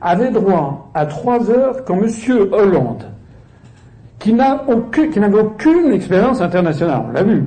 avait 0.00 0.30
droit 0.30 0.90
à 0.94 1.06
trois 1.06 1.50
heures 1.50 1.84
quand 1.84 1.98
M. 2.02 2.08
Hollande, 2.52 3.04
qui 4.18 4.32
n'avait 4.32 5.38
aucune 5.38 5.92
expérience 5.92 6.40
internationale, 6.40 7.02
on 7.08 7.12
l'a 7.12 7.22
vu, 7.22 7.44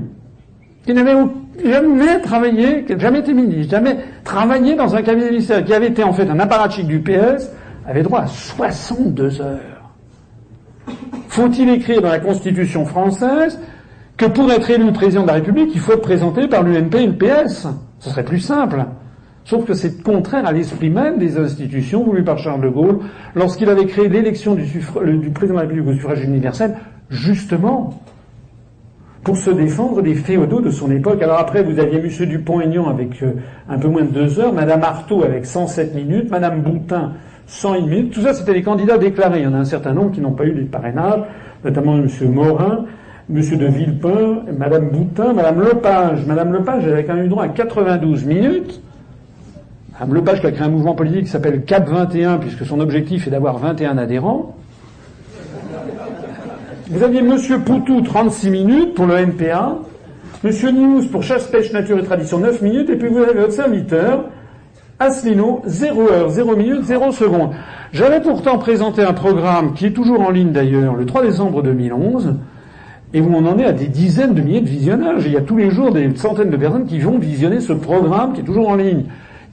qui 0.85 0.93
n'avait 0.93 1.15
jamais 1.63 2.21
travaillé, 2.21 2.85
jamais 2.97 3.19
été 3.19 3.33
ministre, 3.33 3.71
jamais 3.71 3.97
travaillé 4.23 4.75
dans 4.75 4.95
un 4.95 5.01
cabinet 5.01 5.29
ministériel, 5.31 5.65
qui 5.65 5.73
avait 5.73 5.87
été 5.87 6.03
en 6.03 6.13
fait 6.13 6.29
un 6.29 6.39
apparatchik 6.39 6.85
du 6.85 6.99
PS, 6.99 7.51
avait 7.87 8.03
droit 8.03 8.21
à 8.21 8.27
62 8.27 9.41
heures. 9.41 9.93
Faut-il 11.29 11.69
écrire 11.69 12.01
dans 12.01 12.09
la 12.09 12.19
Constitution 12.19 12.85
française 12.85 13.59
que 14.17 14.25
pour 14.25 14.51
être 14.51 14.69
élu 14.69 14.91
président 14.91 15.23
de 15.23 15.27
la 15.27 15.33
République, 15.33 15.69
il 15.73 15.79
faut 15.79 15.93
être 15.93 16.01
présenté 16.01 16.47
par 16.47 16.63
l'UNP 16.63 16.95
et 16.95 17.07
le 17.07 17.13
PS 17.13 17.67
Ce 17.99 18.09
serait 18.09 18.25
plus 18.25 18.39
simple. 18.39 18.83
Sauf 19.45 19.65
que 19.65 19.73
c'est 19.73 20.03
contraire 20.03 20.45
à 20.45 20.51
l'esprit 20.51 20.89
même 20.89 21.17
des 21.19 21.37
institutions 21.37 22.03
voulues 22.03 22.23
par 22.23 22.37
Charles 22.37 22.61
de 22.61 22.69
Gaulle 22.69 22.99
lorsqu'il 23.35 23.69
avait 23.69 23.85
créé 23.85 24.09
l'élection 24.09 24.55
du, 24.55 24.63
du, 24.65 25.29
président 25.29 25.53
de 25.53 25.59
la 25.59 25.61
République 25.61 25.87
au 25.87 25.93
suffrage 25.93 26.23
universel, 26.23 26.75
justement 27.09 28.01
pour 29.23 29.37
se 29.37 29.49
défendre 29.49 30.01
des 30.01 30.15
féodaux 30.15 30.61
de 30.61 30.69
son 30.69 30.91
époque. 30.91 31.21
Alors 31.21 31.39
après, 31.39 31.63
vous 31.63 31.79
aviez 31.79 31.99
M. 31.99 32.25
Dupont-Aignan 32.27 32.87
avec 32.89 33.21
euh, 33.23 33.33
un 33.69 33.77
peu 33.77 33.87
moins 33.87 34.03
de 34.03 34.11
deux 34.11 34.39
heures, 34.39 34.53
Madame 34.53 34.83
Artaud 34.83 35.23
avec 35.23 35.45
107 35.45 35.95
minutes, 35.95 36.29
Madame 36.29 36.61
Boutin 36.61 37.13
101 37.47 37.81
minutes. 37.87 38.13
Tout 38.13 38.21
ça, 38.21 38.33
c'était 38.33 38.53
les 38.53 38.63
candidats 38.63 38.97
déclarés. 38.97 39.39
Il 39.39 39.43
y 39.43 39.47
en 39.47 39.53
a 39.53 39.57
un 39.57 39.65
certain 39.65 39.93
nombre 39.93 40.11
qui 40.11 40.21
n'ont 40.21 40.33
pas 40.33 40.45
eu 40.45 40.53
les 40.53 40.65
parrainages, 40.65 41.21
notamment 41.63 41.95
M. 41.95 42.07
Morin, 42.31 42.85
M. 43.33 43.41
de 43.41 43.65
Villepin, 43.65 44.43
Madame 44.57 44.89
Boutin, 44.89 45.33
Madame 45.33 45.61
Lepage. 45.61 46.25
Madame 46.25 46.53
Lepage, 46.53 46.83
elle 46.85 46.93
avait 46.93 47.03
quand 47.05 47.15
même 47.15 47.25
eu 47.25 47.29
droit 47.29 47.43
à 47.43 47.49
92 47.49 48.25
minutes. 48.25 48.81
Mme 49.99 50.13
Lepage 50.13 50.41
qui 50.41 50.47
a 50.47 50.51
créé 50.51 50.65
un 50.65 50.69
mouvement 50.69 50.93
politique 50.93 51.23
qui 51.23 51.31
s'appelle 51.31 51.63
CAP 51.63 51.89
21, 51.89 52.37
puisque 52.37 52.65
son 52.65 52.79
objectif 52.79 53.27
est 53.27 53.31
d'avoir 53.31 53.57
21 53.57 53.97
adhérents. 53.97 54.55
Vous 56.89 57.03
aviez 57.03 57.19
M. 57.19 57.35
Poutou, 57.65 58.01
36 58.01 58.49
minutes 58.49 58.93
pour 58.93 59.07
le 59.07 59.15
NPA. 59.15 59.79
M. 60.43 60.51
Nimous 60.73 61.07
pour 61.07 61.23
chasse, 61.23 61.47
pêche, 61.47 61.73
nature 61.73 61.97
et 61.97 62.03
tradition, 62.03 62.37
9 62.37 62.61
minutes. 62.61 62.89
Et 62.89 62.95
puis 62.95 63.09
vous 63.09 63.17
avez 63.17 63.33
votre 63.33 63.53
serviteur, 63.53 64.25
Asselineau, 64.99 65.61
0 65.67 66.09
heure, 66.09 66.29
0 66.29 66.55
minutes, 66.55 66.83
0 66.85 67.11
secondes. 67.11 67.51
J'avais 67.93 68.19
pourtant 68.19 68.57
présenté 68.57 69.03
un 69.03 69.13
programme 69.13 69.73
qui 69.73 69.85
est 69.85 69.91
toujours 69.91 70.21
en 70.21 70.31
ligne 70.31 70.51
d'ailleurs, 70.51 70.95
le 70.95 71.05
3 71.05 71.21
décembre 71.21 71.61
2011, 71.61 72.33
et 73.13 73.21
où 73.21 73.31
on 73.31 73.45
en 73.45 73.59
est 73.59 73.65
à 73.65 73.73
des 73.73 73.89
dizaines 73.89 74.33
de 74.33 74.41
milliers 74.41 74.61
de 74.61 74.69
visionnages. 74.69 75.23
Il 75.27 75.33
y 75.33 75.37
a 75.37 75.41
tous 75.41 75.55
les 75.55 75.69
jours 75.69 75.93
des 75.93 76.15
centaines 76.15 76.49
de 76.49 76.57
personnes 76.57 76.87
qui 76.87 76.97
vont 76.97 77.19
visionner 77.19 77.59
ce 77.59 77.73
programme 77.73 78.33
qui 78.33 78.41
est 78.41 78.43
toujours 78.43 78.69
en 78.69 78.75
ligne. 78.75 79.03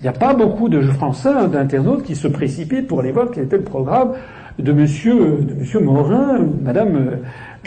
Il 0.00 0.02
n'y 0.02 0.08
a 0.08 0.12
pas 0.12 0.32
beaucoup 0.32 0.70
de 0.70 0.80
Français, 0.80 1.48
d'internautes 1.52 2.04
qui 2.04 2.16
se 2.16 2.26
précipitent 2.26 2.88
pour 2.88 3.00
aller 3.00 3.12
voir 3.12 3.28
quel 3.30 3.44
était 3.44 3.58
le 3.58 3.64
programme 3.64 4.12
de 4.58 4.72
Monsieur, 4.72 5.40
de 5.42 5.54
Monsieur 5.60 5.80
Morin, 5.80 6.38
Madame, 6.62 7.18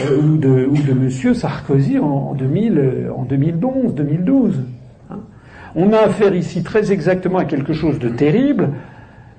euh, 0.01 0.21
ou, 0.21 0.37
de, 0.37 0.65
ou 0.65 0.95
Monsieur 0.99 1.35
Sarkozy 1.35 1.99
en, 1.99 2.33
2000, 2.33 3.11
en 3.15 3.23
2011, 3.23 3.93
2012. 3.93 4.61
On 5.79 5.93
a 5.93 5.99
affaire 5.99 6.33
ici 6.33 6.63
très 6.63 6.91
exactement 6.91 7.37
à 7.37 7.45
quelque 7.45 7.71
chose 7.71 7.99
de 7.99 8.09
terrible. 8.09 8.69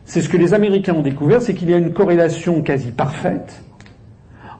C'est 0.04 0.20
ce 0.20 0.28
que 0.28 0.36
les 0.36 0.54
Américains 0.54 0.94
ont 0.94 1.02
découvert, 1.02 1.42
c'est 1.42 1.52
qu'il 1.52 1.68
y 1.68 1.74
a 1.74 1.78
une 1.78 1.92
corrélation 1.92 2.62
quasi 2.62 2.92
parfaite 2.92 3.60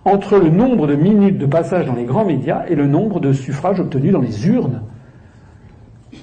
entre 0.04 0.38
le 0.38 0.50
nombre 0.50 0.88
de 0.88 0.96
minutes 0.96 1.38
de 1.38 1.46
passage 1.46 1.86
dans 1.86 1.94
les 1.94 2.04
grands 2.04 2.24
médias 2.24 2.64
et 2.68 2.74
le 2.74 2.88
nombre 2.88 3.20
de 3.20 3.32
suffrages 3.32 3.78
obtenus 3.78 4.12
dans 4.12 4.20
les 4.20 4.48
urnes. 4.48 4.82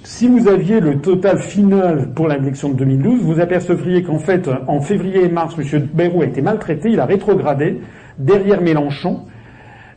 Si 0.03 0.27
vous 0.27 0.49
aviez 0.49 0.82
le 0.82 0.99
total 0.99 1.38
final 1.38 2.10
pour 2.14 2.27
l'élection 2.27 2.69
de 2.69 2.73
2012, 2.76 3.22
vous 3.22 3.40
apercevriez 3.40 4.03
qu'en 4.03 4.19
fait, 4.19 4.49
en 4.68 4.82
février 4.82 5.23
et 5.23 5.30
mars, 5.30 5.56
M. 5.57 5.88
Bayrou 5.94 6.22
a 6.22 6.26
été 6.26 6.41
maltraité, 6.41 6.90
il 6.90 6.99
a 6.99 7.06
rétrogradé 7.06 7.80
derrière 8.18 8.61
Mélenchon, 8.61 9.22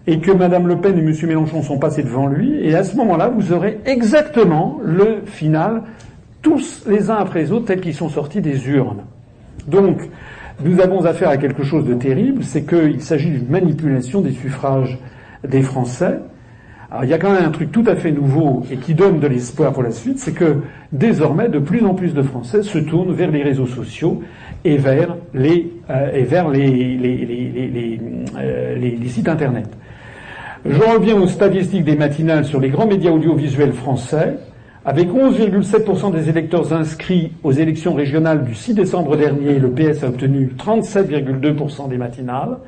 et 0.09 0.21
que 0.21 0.31
Mme 0.31 0.67
Le 0.67 0.77
Pen 0.77 0.97
et 0.97 1.03
M. 1.03 1.15
Mélenchon 1.25 1.63
sont 1.63 1.79
passés 1.79 2.03
devant 2.03 2.29
lui, 2.29 2.67
et 2.67 2.75
à 2.75 2.83
ce 2.83 2.97
moment-là, 2.97 3.29
vous 3.29 3.53
aurez 3.53 3.79
exactement 3.85 4.81
le 4.83 5.21
final, 5.27 5.83
tous 6.41 6.83
les 6.89 7.11
uns 7.11 7.17
après 7.17 7.41
les 7.41 7.53
autres, 7.53 7.67
tels 7.67 7.83
qu'ils 7.83 7.95
sont 7.95 8.09
sortis 8.09 8.41
des 8.41 8.71
urnes. 8.71 9.03
Donc, 9.67 10.01
nous 10.65 10.81
avons 10.81 11.05
affaire 11.05 11.29
à 11.29 11.37
quelque 11.37 11.63
chose 11.63 11.85
de 11.85 11.93
terrible, 11.93 12.43
c'est 12.43 12.63
qu'il 12.63 13.03
s'agit 13.03 13.29
d'une 13.29 13.51
manipulation 13.51 14.23
des 14.23 14.33
suffrages 14.33 14.99
des 15.47 15.61
Français, 15.61 16.21
alors 16.91 17.05
il 17.05 17.11
y 17.11 17.13
a 17.13 17.19
quand 17.19 17.31
même 17.31 17.45
un 17.45 17.51
truc 17.51 17.71
tout 17.71 17.85
à 17.87 17.95
fait 17.95 18.11
nouveau 18.11 18.65
et 18.71 18.79
qui 18.79 18.95
donne 18.95 19.21
de 19.21 19.27
l'espoir 19.27 19.75
pour 19.75 19.83
la 19.83 19.91
suite, 19.91 20.19
c'est 20.19 20.33
que 20.33 20.63
désormais 20.91 21.51
de 21.51 21.59
plus 21.59 21.85
en 21.85 21.95
plus 21.95 22.15
de 22.15 22.23
Français 22.23 22.63
se 22.63 22.79
tournent 22.79 23.13
vers 23.13 23.31
les 23.31 23.43
réseaux 23.43 23.67
sociaux 23.67 24.23
et 24.65 24.79
vers 24.79 25.15
les 25.35 25.71
euh, 25.91 26.11
et 26.15 26.23
vers 26.23 26.49
les 26.49 26.97
les, 26.97 28.01
euh, 28.39 28.75
les, 28.77 28.97
les 28.97 29.09
sites 29.09 29.29
internet. 29.29 29.69
Je 30.65 30.83
reviens 30.83 31.21
aux 31.21 31.29
statistiques 31.29 31.85
des 31.85 31.95
matinales 31.95 32.45
sur 32.45 32.61
les 32.61 32.69
grands 32.69 32.87
médias 32.87 33.13
audiovisuels 33.13 33.73
français. 33.73 34.39
Avec 34.85 35.09
11,7% 35.09 36.13
des 36.13 36.29
électeurs 36.29 36.73
inscrits 36.73 37.33
aux 37.45 37.53
élections 37.53 37.95
régionales 37.95 38.45
du 38.45 38.55
6 38.55 38.75
décembre 38.75 39.17
dernier, 39.17 39.59
le 39.59 39.71
PS 39.71 40.03
a 40.03 40.09
obtenu 40.09 40.53
37,2% 40.59 41.89
des 41.89 41.99
matinales. 41.99 42.59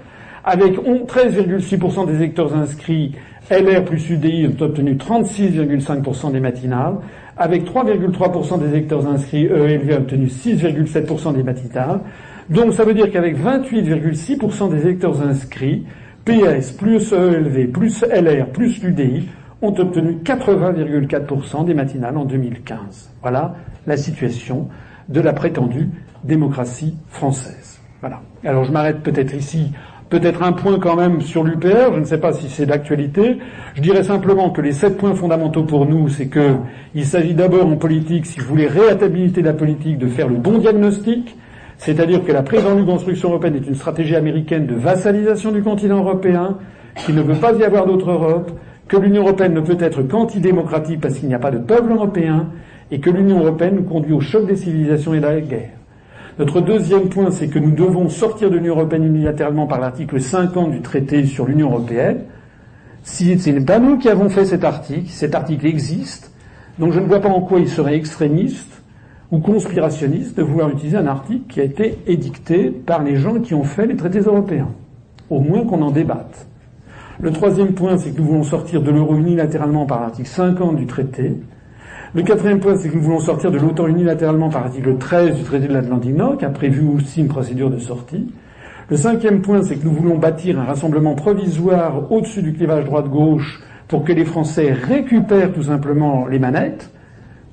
Avec 0.45 0.75
13,6% 0.77 2.07
des 2.07 2.15
électeurs 2.15 2.55
inscrits 2.55 3.13
LR 3.51 3.85
plus 3.85 4.09
UDI 4.09 4.47
ont 4.47 4.63
obtenu 4.63 4.95
36,5% 4.95 6.31
des 6.31 6.41
matinales, 6.41 6.95
avec 7.37 7.65
3,3% 7.65 8.61
des 8.61 8.69
électeurs 8.69 9.09
inscrits, 9.09 9.47
ELV 9.47 9.93
a 9.93 9.97
obtenu 9.97 10.27
6,7% 10.27 11.35
des 11.35 11.43
matinales. 11.43 12.01
Donc 12.49 12.73
ça 12.73 12.85
veut 12.85 12.95
dire 12.95 13.11
qu'avec 13.11 13.37
28,6% 13.37 14.71
des 14.71 14.83
électeurs 14.83 15.21
inscrits, 15.23 15.85
PS 16.31 16.71
plus 16.73 17.13
ELV 17.13 17.73
plus 17.73 18.05
LR 18.05 18.47
plus 18.53 18.83
l'UDI 18.83 19.29
ont 19.63 19.75
obtenu 19.77 20.19
80,4% 20.25 21.65
des 21.65 21.75
matinales 21.75 22.17
en 22.17 22.25
2015. 22.25 23.11
Voilà 23.21 23.57
la 23.87 23.97
situation 23.97 24.69
de 25.09 25.21
la 25.21 25.33
prétendue 25.33 25.89
démocratie 26.23 26.97
française. 27.09 27.81
Voilà. 28.01 28.21
Alors 28.45 28.65
je 28.65 28.71
m'arrête 28.71 29.03
peut-être 29.03 29.35
ici 29.35 29.73
Peut-être 30.11 30.43
un 30.43 30.51
point 30.51 30.81
quand 30.81 30.97
même 30.97 31.21
sur 31.21 31.45
l'UPR, 31.45 31.95
je 31.95 32.01
ne 32.01 32.05
sais 32.05 32.19
pas 32.19 32.33
si 32.33 32.49
c'est 32.49 32.67
d'actualité. 32.67 33.39
Je 33.77 33.81
dirais 33.81 34.03
simplement 34.03 34.51
que 34.51 34.61
les 34.61 34.73
sept 34.73 34.97
points 34.97 35.15
fondamentaux 35.15 35.63
pour 35.63 35.87
nous, 35.87 36.09
c'est 36.09 36.27
que 36.27 36.57
il 36.97 37.05
s'agit 37.07 37.33
d'abord 37.33 37.65
en 37.65 37.77
politique, 37.77 38.27
si 38.27 38.41
vous 38.41 38.47
voulez 38.47 38.67
réhabiliter 38.67 39.41
la 39.41 39.53
politique, 39.53 39.99
de 39.99 40.09
faire 40.09 40.27
le 40.27 40.35
bon 40.35 40.59
diagnostic, 40.59 41.37
c'est-à-dire 41.81 42.23
que 42.23 42.31
la 42.31 42.43
prétendue 42.43 42.85
construction 42.85 43.31
européenne 43.31 43.57
est 43.57 43.67
une 43.67 43.75
stratégie 43.75 44.15
américaine 44.15 44.67
de 44.67 44.75
vassalisation 44.75 45.51
du 45.51 45.63
continent 45.63 46.01
européen, 46.01 46.59
qu'il 47.07 47.15
ne 47.15 47.23
veut 47.23 47.41
pas 47.41 47.55
y 47.55 47.65
avoir 47.65 47.87
d'autre 47.87 48.11
Europe, 48.11 48.51
que 48.87 48.99
l'Union 48.99 49.23
européenne 49.23 49.55
ne 49.55 49.63
peut 49.63 49.79
être 49.81 50.03
qu'antidémocratique 50.03 51.01
parce 51.01 51.15
qu'il 51.15 51.29
n'y 51.29 51.35
a 51.35 51.39
pas 51.39 51.51
de 51.51 51.57
peuple 51.57 51.93
européen, 51.93 52.49
et 52.91 53.01
que 53.01 53.09
l'Union 53.09 53.39
européenne 53.41 53.77
nous 53.77 53.85
conduit 53.85 54.13
au 54.13 54.21
choc 54.21 54.47
des 54.47 54.57
civilisations 54.57 55.15
et 55.15 55.21
de 55.21 55.23
la 55.23 55.41
guerre. 55.41 55.71
Notre 56.39 56.61
deuxième 56.61 57.09
point, 57.09 57.31
c'est 57.31 57.49
que 57.49 57.59
nous 57.59 57.71
devons 57.71 58.11
sortir 58.11 58.51
de 58.51 58.57
l'Union 58.57 58.75
européenne 58.75 59.07
unilatéralement 59.07 59.67
par 59.67 59.81
l'article 59.81 60.21
50 60.21 60.73
du 60.73 60.83
traité 60.83 61.25
sur 61.25 61.47
l'Union 61.47 61.71
européenne. 61.71 62.25
Si 63.05 63.39
ce 63.39 63.49
n'est 63.49 63.65
pas 63.65 63.79
nous 63.79 63.97
qui 63.97 64.11
avons 64.11 64.29
fait 64.29 64.45
cet 64.45 64.65
article, 64.65 65.09
cet 65.09 65.35
article 65.35 65.65
existe, 65.65 66.31
donc 66.79 66.93
je 66.93 67.01
ne 67.01 67.07
vois 67.07 67.21
pas 67.21 67.31
en 67.31 67.41
quoi 67.41 67.59
il 67.59 67.71
serait 67.71 67.97
extrémiste 67.97 68.80
ou 69.31 69.39
conspirationniste 69.39 70.37
de 70.37 70.43
vouloir 70.43 70.71
utiliser 70.71 70.97
un 70.97 71.07
article 71.07 71.45
qui 71.49 71.61
a 71.61 71.65
été 71.65 71.99
édicté 72.07 72.71
par 72.71 73.03
les 73.03 73.17
gens 73.17 73.41
qui 73.41 73.55
ont 73.55 73.65
fait 73.65 73.87
les 73.87 73.97
traités 73.97 74.21
européens. 74.21 74.69
Au 75.29 75.41
moins 75.41 75.65
qu'on 75.65 75.83
en 75.83 75.91
débatte. 75.91 76.47
Le 77.21 77.31
troisième 77.31 77.75
point, 77.75 77.99
c'est 77.99 78.11
que 78.11 78.19
nous 78.19 78.27
voulons 78.27 78.43
sortir 78.43 78.83
de 78.83 78.91
l'euro 78.91 79.15
unilatéralement 79.15 79.87
par 79.87 80.01
l'article 80.01 80.29
50 80.29 80.77
du 80.77 80.87
traité. 80.87 81.35
Le 82.13 82.23
quatrième 82.23 82.59
point, 82.59 82.77
c'est 82.77 82.89
que 82.89 82.97
nous 82.97 83.03
voulons 83.03 83.21
sortir 83.21 83.53
de 83.53 83.59
l'OTAN 83.59 83.87
unilatéralement 83.87 84.49
par 84.49 84.63
l'article 84.63 84.97
13 84.99 85.37
du 85.37 85.43
traité 85.45 85.69
de 85.69 85.73
l'Atlantique 85.73 86.17
Nord, 86.17 86.39
qui 86.39 86.45
a 86.45 86.51
prévu 86.51 86.89
aussi 86.89 87.21
une 87.21 87.29
procédure 87.29 87.71
de 87.71 87.79
sortie. 87.79 88.33
Le 88.89 88.97
cinquième 88.97 89.43
point, 89.43 89.63
c'est 89.63 89.77
que 89.77 89.85
nous 89.85 89.93
voulons 89.93 90.19
bâtir 90.19 90.59
un 90.59 90.65
rassemblement 90.65 91.15
provisoire 91.15 92.11
au-dessus 92.11 92.43
du 92.43 92.53
clivage 92.53 92.85
droite-gauche 92.87 93.63
pour 93.87 94.03
que 94.03 94.13
les 94.13 94.25
Français 94.25 94.73
récupèrent 94.73 95.53
tout 95.53 95.63
simplement 95.63 96.27
les 96.27 96.41
manettes. 96.41 96.91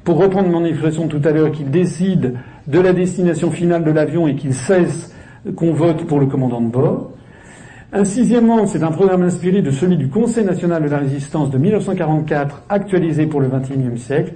Pour 0.07 0.19
reprendre 0.19 0.47
mon 0.47 0.63
expression 0.63 1.09
tout 1.09 1.19
à 1.25 1.31
l'heure, 1.31 1.51
qu'ils 1.51 1.69
décident 1.69 2.29
de 2.65 2.79
la 2.79 2.93
destination 2.93 3.51
finale 3.51 3.83
de 3.83 3.91
l'avion 3.91 4.25
et 4.29 4.35
qu'ils 4.35 4.53
cessent 4.53 5.13
qu'on 5.57 5.73
vote 5.73 6.05
pour 6.05 6.21
le 6.21 6.27
commandant 6.27 6.61
de 6.61 6.69
bord. 6.69 7.11
Un 7.91 8.05
sixièmement, 8.05 8.65
c'est 8.67 8.83
un 8.83 8.91
programme 8.91 9.23
inspiré 9.23 9.61
de 9.61 9.69
celui 9.69 9.97
du 9.97 10.07
Conseil 10.07 10.45
national 10.45 10.81
de 10.81 10.87
la 10.87 10.99
résistance 10.99 11.49
de 11.49 11.57
1944, 11.57 12.63
actualisé 12.69 13.25
pour 13.25 13.41
le 13.41 13.49
XXIe 13.49 13.97
siècle, 13.97 14.31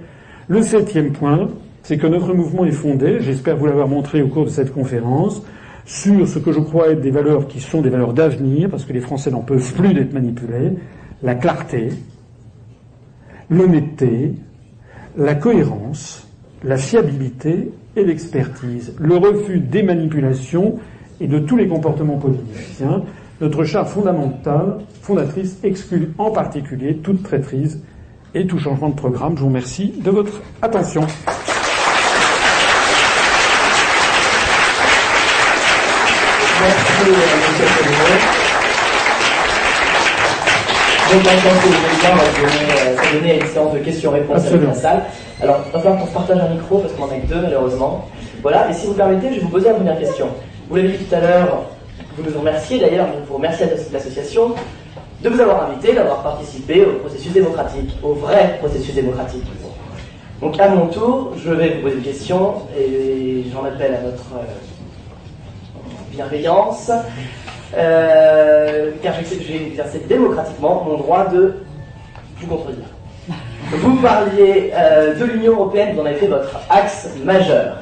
le 0.46 0.60
septième 0.60 1.12
point, 1.12 1.48
c'est 1.82 1.96
que 1.96 2.06
notre 2.06 2.34
mouvement 2.34 2.66
est 2.66 2.70
fondé, 2.72 3.20
j'espère 3.20 3.56
vous 3.56 3.64
l'avoir 3.64 3.88
montré 3.88 4.20
au 4.20 4.28
cours 4.28 4.44
de 4.44 4.50
cette 4.50 4.74
conférence, 4.74 5.42
sur 5.86 6.28
ce 6.28 6.38
que 6.38 6.52
je 6.52 6.60
crois 6.60 6.88
être 6.88 7.00
des 7.00 7.10
valeurs 7.10 7.48
qui 7.48 7.60
sont 7.60 7.80
des 7.80 7.88
valeurs 7.88 8.12
d'avenir, 8.12 8.68
parce 8.68 8.84
que 8.84 8.92
les 8.92 9.00
Français 9.00 9.30
n'en 9.30 9.40
peuvent 9.40 9.72
plus 9.72 9.94
d'être 9.94 10.12
manipulés, 10.12 10.72
la 11.22 11.34
clarté, 11.34 11.88
l'honnêteté, 13.48 14.34
la 15.16 15.34
cohérence, 15.34 16.26
la 16.64 16.76
fiabilité 16.76 17.70
et 17.96 18.04
l'expertise, 18.04 18.94
le 18.98 19.16
refus 19.16 19.58
des 19.58 19.82
manipulations 19.82 20.78
et 21.20 21.26
de 21.26 21.38
tous 21.38 21.56
les 21.56 21.68
comportements 21.68 22.18
politiciens. 22.18 23.02
Notre 23.40 23.64
charte 23.64 23.88
fondamentale, 23.88 24.78
fondatrice, 25.02 25.58
exclut 25.64 26.10
en 26.18 26.30
particulier 26.30 26.96
toute 26.96 27.22
traîtrise 27.22 27.82
et 28.34 28.46
tout 28.46 28.58
changement 28.58 28.88
de 28.88 28.94
programme. 28.94 29.36
Je 29.36 29.40
vous 29.40 29.48
remercie 29.48 29.92
de 30.02 30.10
votre 30.10 30.40
attention. 30.62 31.06
Donner, 43.12 43.38
une 43.40 43.46
séance 43.46 43.72
de 43.72 43.78
questions-réponses 43.78 44.46
avec 44.46 44.62
la 44.62 44.74
salle. 44.74 45.02
Alors, 45.40 45.60
il 45.66 45.72
va 45.72 45.80
falloir 45.80 46.00
qu'on 46.00 46.06
se 46.06 46.12
partage 46.12 46.38
un 46.38 46.48
micro 46.48 46.78
parce 46.78 46.92
qu'on 46.94 47.04
en 47.04 47.08
a 47.08 47.16
que 47.16 47.26
deux 47.26 47.40
malheureusement. 47.40 48.08
Voilà, 48.42 48.70
et 48.70 48.72
si 48.72 48.86
vous 48.86 48.94
permettez, 48.94 49.28
je 49.28 49.34
vais 49.34 49.40
vous 49.40 49.48
poser 49.48 49.68
la 49.68 49.74
première 49.74 49.98
question. 49.98 50.28
Vous 50.68 50.76
l'avez 50.76 50.88
dit 50.88 51.04
tout 51.04 51.14
à 51.14 51.20
l'heure, 51.20 51.62
vous 52.16 52.30
nous 52.30 52.38
remerciez 52.38 52.80
d'ailleurs, 52.80 53.06
vous 53.26 53.34
remerciez 53.34 53.66
l'association 53.92 54.54
de 55.22 55.28
vous 55.28 55.40
avoir 55.40 55.70
invité, 55.70 55.94
d'avoir 55.94 56.22
participé 56.22 56.84
au 56.84 56.98
processus 56.98 57.32
démocratique, 57.32 57.90
au 58.02 58.14
vrai 58.14 58.56
processus 58.58 58.94
démocratique. 58.94 59.44
Donc 60.40 60.58
à 60.58 60.68
mon 60.68 60.88
tour, 60.88 61.34
je 61.36 61.52
vais 61.52 61.74
vous 61.74 61.82
poser 61.82 61.96
une 61.96 62.02
question 62.02 62.54
et 62.76 63.44
j'en 63.52 63.64
appelle 63.64 63.94
à 63.94 64.00
votre 64.00 64.34
euh, 64.34 64.44
bienveillance, 66.10 66.90
euh, 67.76 68.90
car 69.02 69.14
j'ai 69.24 69.66
exercé 69.68 70.00
démocratiquement 70.08 70.84
mon 70.84 70.96
droit 70.96 71.28
de 71.28 71.54
vous 72.38 72.46
contredire. 72.48 72.86
Vous 73.70 73.96
parliez 73.96 74.72
euh, 74.74 75.14
de 75.14 75.24
l'Union 75.24 75.52
européenne, 75.52 75.94
vous 75.94 76.02
en 76.02 76.06
avez 76.06 76.16
fait 76.16 76.26
votre 76.26 76.60
axe 76.68 77.08
majeur. 77.24 77.76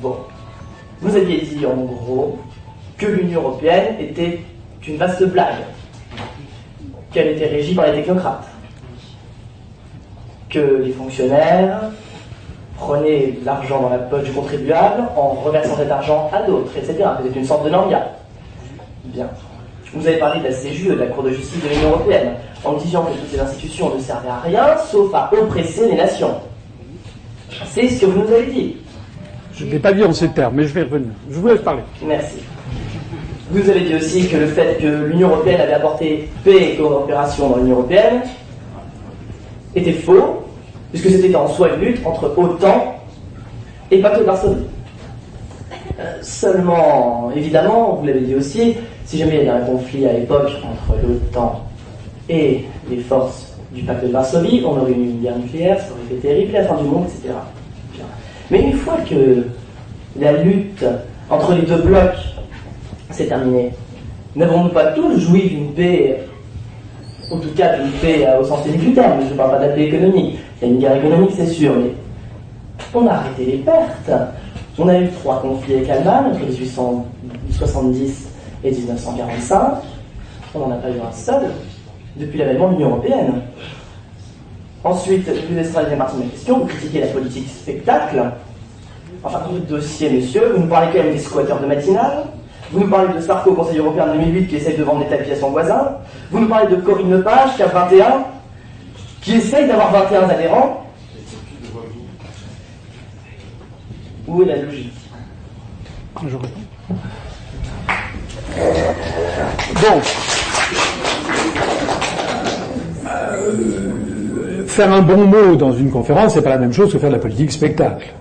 Bon, 0.00 0.16
vous 1.00 1.16
aviez 1.16 1.40
dit 1.40 1.66
en 1.66 1.74
gros 1.74 2.38
que 2.96 3.06
l'Union 3.06 3.40
européenne 3.40 3.96
était 4.00 4.40
une 4.86 4.96
vaste 4.96 5.24
blague 5.24 5.64
qu'elle 7.12 7.28
était 7.28 7.46
régie 7.46 7.74
par 7.74 7.86
les 7.86 7.92
technocrates, 7.92 8.48
que 10.48 10.82
les 10.84 10.92
fonctionnaires 10.92 11.90
prenaient 12.78 13.34
l'argent 13.44 13.82
dans 13.82 13.90
la 13.90 13.98
poche 13.98 14.24
du 14.24 14.32
contribuable 14.32 15.04
en 15.16 15.28
reversant 15.30 15.76
cet 15.76 15.90
argent 15.90 16.30
à 16.32 16.42
d'autres, 16.42 16.72
etc. 16.76 17.04
C'était 17.22 17.38
une 17.38 17.44
sorte 17.44 17.64
de 17.64 17.70
normal. 17.70 18.06
Bien. 19.04 19.28
Vous 19.94 20.06
avez 20.06 20.16
parlé 20.16 20.40
de 20.40 20.44
la 20.44 20.52
CJE, 20.52 20.88
de 20.88 20.94
la 20.94 21.06
Cour 21.06 21.22
de 21.24 21.30
justice 21.30 21.62
de 21.62 21.68
l'Union 21.68 21.90
européenne, 21.90 22.32
en 22.64 22.74
disant 22.74 23.04
que 23.04 23.12
toutes 23.12 23.30
ces 23.30 23.40
institutions 23.40 23.94
ne 23.94 24.00
servaient 24.00 24.28
à 24.28 24.40
rien, 24.40 24.76
sauf 24.90 25.12
à 25.14 25.30
oppresser 25.32 25.90
les 25.90 25.96
nations. 25.96 26.34
C'est 27.66 27.88
ce 27.88 28.00
que 28.00 28.06
vous 28.06 28.22
nous 28.22 28.32
avez 28.32 28.46
dit. 28.46 28.76
Je 29.54 29.66
ne 29.66 29.70
vais 29.70 29.78
pas 29.78 29.92
dire 29.92 30.08
en 30.08 30.12
ces 30.12 30.28
termes, 30.28 30.54
mais 30.56 30.64
je 30.64 30.72
vais 30.72 30.82
revenir. 30.82 31.10
Je 31.30 31.38
vous 31.38 31.46
laisse 31.46 31.60
parler. 31.60 31.82
Merci. 32.06 32.38
Vous 33.50 33.68
avez 33.68 33.80
dit 33.80 33.94
aussi 33.94 34.28
que 34.28 34.38
le 34.38 34.46
fait 34.46 34.78
que 34.80 34.86
l'Union 34.86 35.28
européenne 35.28 35.60
avait 35.60 35.74
apporté 35.74 36.30
paix 36.42 36.72
et 36.72 36.76
coopération 36.76 37.50
dans 37.50 37.56
l'Union 37.56 37.76
européenne 37.76 38.22
était 39.74 39.92
faux, 39.92 40.44
puisque 40.90 41.10
c'était 41.10 41.34
en 41.36 41.48
soi 41.48 41.68
une 41.74 41.80
lutte 41.80 42.06
entre 42.06 42.32
OTAN 42.34 42.96
et 43.90 43.98
pacte 43.98 44.20
de 44.20 44.24
Varsovie. 44.24 44.64
Euh, 46.00 46.16
seulement, 46.22 47.30
évidemment, 47.36 47.96
vous 48.00 48.06
l'avez 48.06 48.20
dit 48.20 48.34
aussi, 48.34 48.76
si 49.12 49.18
jamais 49.18 49.40
il 49.40 49.44
y 49.44 49.48
avait 49.50 49.62
un 49.62 49.66
conflit 49.66 50.06
à 50.06 50.14
l'époque 50.14 50.48
entre 50.64 50.96
l'OTAN 51.06 51.60
et 52.30 52.64
les 52.88 52.96
forces 52.96 53.58
du 53.70 53.82
pacte 53.82 54.06
de 54.06 54.10
Varsovie, 54.10 54.62
on 54.64 54.70
aurait 54.70 54.92
eu 54.92 54.94
une 54.94 55.20
guerre 55.20 55.38
nucléaire, 55.38 55.78
ça 55.78 55.88
aurait 55.90 56.14
été 56.14 56.28
terrible, 56.28 56.52
la 56.54 56.64
fin 56.64 56.76
du 56.76 56.84
monde, 56.84 57.04
etc. 57.04 57.34
Mais 58.50 58.62
une 58.62 58.72
fois 58.72 58.96
que 59.06 59.48
la 60.18 60.42
lutte 60.42 60.82
entre 61.28 61.52
les 61.52 61.60
deux 61.60 61.82
blocs 61.82 62.16
c'est 63.10 63.26
terminé. 63.26 63.72
N'avons-nous 64.34 64.70
pas 64.70 64.92
tous 64.92 65.20
joui 65.20 65.50
d'une 65.50 65.74
paix, 65.74 66.20
en 67.30 67.36
tout 67.38 67.50
cas 67.54 67.76
d'une 67.76 67.92
paix 67.92 68.26
au 68.40 68.44
sens 68.44 68.66
du 68.66 68.94
terme, 68.94 69.20
je 69.26 69.32
ne 69.34 69.36
parle 69.36 69.58
pas 69.58 69.68
de 69.68 69.74
paix 69.74 69.88
économique, 69.88 70.38
il 70.62 70.68
y 70.68 70.70
a 70.70 70.72
une 70.72 70.80
guerre 70.80 70.96
économique 70.96 71.32
c'est 71.36 71.48
sûr, 71.48 71.74
mais 71.76 71.90
on 72.94 73.06
a 73.06 73.10
arrêté 73.10 73.44
les 73.44 73.58
pertes. 73.58 74.10
On 74.78 74.88
a 74.88 74.98
eu 74.98 75.10
trois 75.10 75.42
conflits 75.42 75.74
avec 75.74 75.88
l'Allemagne 75.88 76.32
entre 76.32 76.46
1870 76.46 78.31
et 78.64 78.70
1945. 78.70 79.60
On 80.54 80.58
n'en 80.60 80.72
a 80.72 80.76
pas 80.76 80.90
eu 80.90 81.00
un 81.00 81.12
seul 81.12 81.50
depuis 82.16 82.38
l'avènement 82.38 82.68
de 82.68 82.74
l'Union 82.74 82.90
Européenne. 82.90 83.42
Ensuite, 84.84 85.26
la 85.26 85.34
deuxième 85.34 85.98
partie 85.98 86.16
de 86.16 86.22
ma 86.22 86.28
question. 86.28 86.58
Vous 86.58 86.66
critiquez 86.66 87.00
la 87.00 87.06
politique 87.06 87.48
spectacle. 87.48 88.22
Enfin, 89.24 89.40
le 89.52 89.60
dossier, 89.60 90.10
monsieur. 90.10 90.52
Vous 90.54 90.62
nous 90.62 90.68
parlez 90.68 90.88
quand 90.92 91.02
même 91.02 91.12
des 91.12 91.18
squatteurs 91.18 91.60
de 91.60 91.66
matinale. 91.66 92.24
Vous 92.72 92.80
nous 92.80 92.88
parlez 92.88 93.14
de 93.14 93.20
Sarko 93.20 93.50
au 93.50 93.54
Conseil 93.54 93.78
européen 93.78 94.08
de 94.08 94.18
2008 94.18 94.46
qui 94.48 94.56
essaye 94.56 94.76
de 94.76 94.82
vendre 94.82 95.04
des 95.04 95.10
tapis 95.10 95.30
à 95.30 95.36
son 95.36 95.50
voisin. 95.50 95.98
Vous 96.30 96.40
nous 96.40 96.48
parlez 96.48 96.74
de 96.74 96.80
Corinne 96.80 97.10
Lepage 97.10 97.54
qui 97.56 97.62
a 97.62 97.66
21, 97.66 98.24
qui 99.20 99.34
essaye 99.34 99.68
d'avoir 99.68 99.92
21 99.92 100.28
adhérents. 100.28 100.86
Où 104.26 104.42
est 104.42 104.46
la 104.46 104.56
logique? 104.56 104.92
Je 106.26 106.36
réponds. 106.36 106.48
Euh, 113.06 114.66
faire 114.66 114.92
un 114.92 115.02
bon 115.02 115.24
mot 115.26 115.56
dans 115.56 115.72
une 115.72 115.90
conférence, 115.90 116.34
c'est 116.34 116.42
pas 116.42 116.50
la 116.50 116.58
même 116.58 116.72
chose 116.72 116.92
que 116.92 116.98
faire 116.98 117.10
de 117.10 117.14
la 117.14 117.20
politique 117.20 117.52
spectacle. 117.52 118.12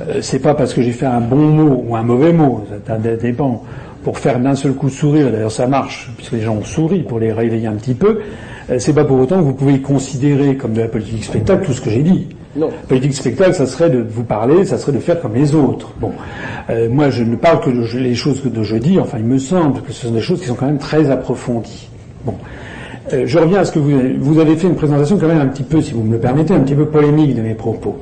Euh, 0.00 0.18
c'est 0.20 0.38
pas 0.38 0.54
parce 0.54 0.74
que 0.74 0.82
j'ai 0.82 0.92
fait 0.92 1.06
un 1.06 1.20
bon 1.20 1.36
mot 1.36 1.84
ou 1.88 1.96
un 1.96 2.02
mauvais 2.02 2.32
mot, 2.32 2.64
ça 2.86 2.96
dépend. 2.98 3.62
Pour 4.04 4.18
faire 4.18 4.38
d'un 4.38 4.54
seul 4.54 4.74
coup 4.74 4.88
sourire, 4.88 5.32
d'ailleurs 5.32 5.50
ça 5.50 5.66
marche, 5.66 6.10
puisque 6.16 6.32
les 6.32 6.42
gens 6.42 6.54
ont 6.54 6.64
souri 6.64 7.00
pour 7.00 7.18
les 7.18 7.32
réveiller 7.32 7.66
un 7.66 7.74
petit 7.74 7.94
peu. 7.94 8.20
euh, 8.70 8.78
c'est 8.78 8.92
pas 8.92 9.04
pour 9.04 9.18
autant 9.18 9.38
que 9.38 9.42
vous 9.42 9.54
pouvez 9.54 9.80
considérer 9.80 10.56
comme 10.56 10.74
de 10.74 10.80
la 10.82 10.88
politique 10.88 11.24
spectacle 11.24 11.66
tout 11.66 11.72
ce 11.72 11.80
que 11.80 11.90
j'ai 11.90 12.02
dit. 12.02 12.28
Non. 12.56 12.70
Politique 12.88 13.14
spectacle, 13.14 13.54
ça 13.54 13.66
serait 13.66 13.90
de 13.90 14.04
vous 14.08 14.24
parler, 14.24 14.64
ça 14.64 14.78
serait 14.78 14.92
de 14.92 14.98
faire 14.98 15.20
comme 15.20 15.34
les 15.34 15.54
autres. 15.54 15.92
Bon, 16.00 16.12
euh, 16.70 16.88
moi 16.90 17.10
je 17.10 17.22
ne 17.22 17.36
parle 17.36 17.60
que 17.60 17.70
de 17.70 17.98
les 17.98 18.14
choses 18.14 18.40
que 18.40 18.62
je 18.62 18.76
dis. 18.76 18.98
Enfin, 18.98 19.18
il 19.18 19.24
me 19.24 19.38
semble 19.38 19.82
que 19.82 19.92
ce 19.92 20.06
sont 20.06 20.12
des 20.12 20.20
choses 20.20 20.40
qui 20.40 20.46
sont 20.46 20.54
quand 20.54 20.66
même 20.66 20.78
très 20.78 21.10
approfondies. 21.10 21.88
Bon, 22.24 22.34
euh, 23.12 23.24
je 23.26 23.38
reviens 23.38 23.60
à 23.60 23.64
ce 23.64 23.72
que 23.72 23.78
vous 23.78 23.92
avez, 23.92 24.14
vous 24.14 24.38
avez 24.38 24.56
fait 24.56 24.66
une 24.66 24.74
présentation 24.74 25.18
quand 25.18 25.28
même 25.28 25.40
un 25.40 25.46
petit 25.46 25.62
peu, 25.62 25.80
si 25.80 25.92
vous 25.92 26.02
me 26.02 26.12
le 26.12 26.18
permettez, 26.18 26.54
un 26.54 26.60
petit 26.60 26.74
peu 26.74 26.86
polémique 26.86 27.34
de 27.34 27.42
mes 27.42 27.54
propos. 27.54 27.98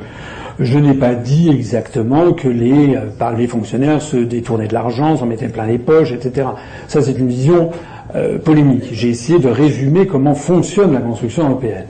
Je 0.60 0.78
n'ai 0.78 0.94
pas 0.94 1.14
dit 1.14 1.50
exactement 1.50 2.32
que 2.32 2.46
les, 2.46 2.96
par 3.18 3.36
les 3.36 3.48
fonctionnaires 3.48 4.00
se 4.00 4.16
détournaient 4.16 4.68
de 4.68 4.74
l'argent, 4.74 5.16
s'en 5.16 5.26
mettaient 5.26 5.48
plein 5.48 5.66
les 5.66 5.78
poches, 5.78 6.12
etc. 6.12 6.46
Ça, 6.86 7.02
c'est 7.02 7.18
une 7.18 7.26
vision 7.26 7.70
euh, 8.14 8.38
polémique. 8.38 8.84
J'ai 8.92 9.08
essayé 9.08 9.40
de 9.40 9.48
résumer 9.48 10.06
comment 10.06 10.36
fonctionne 10.36 10.92
la 10.92 11.00
construction 11.00 11.48
européenne. 11.48 11.86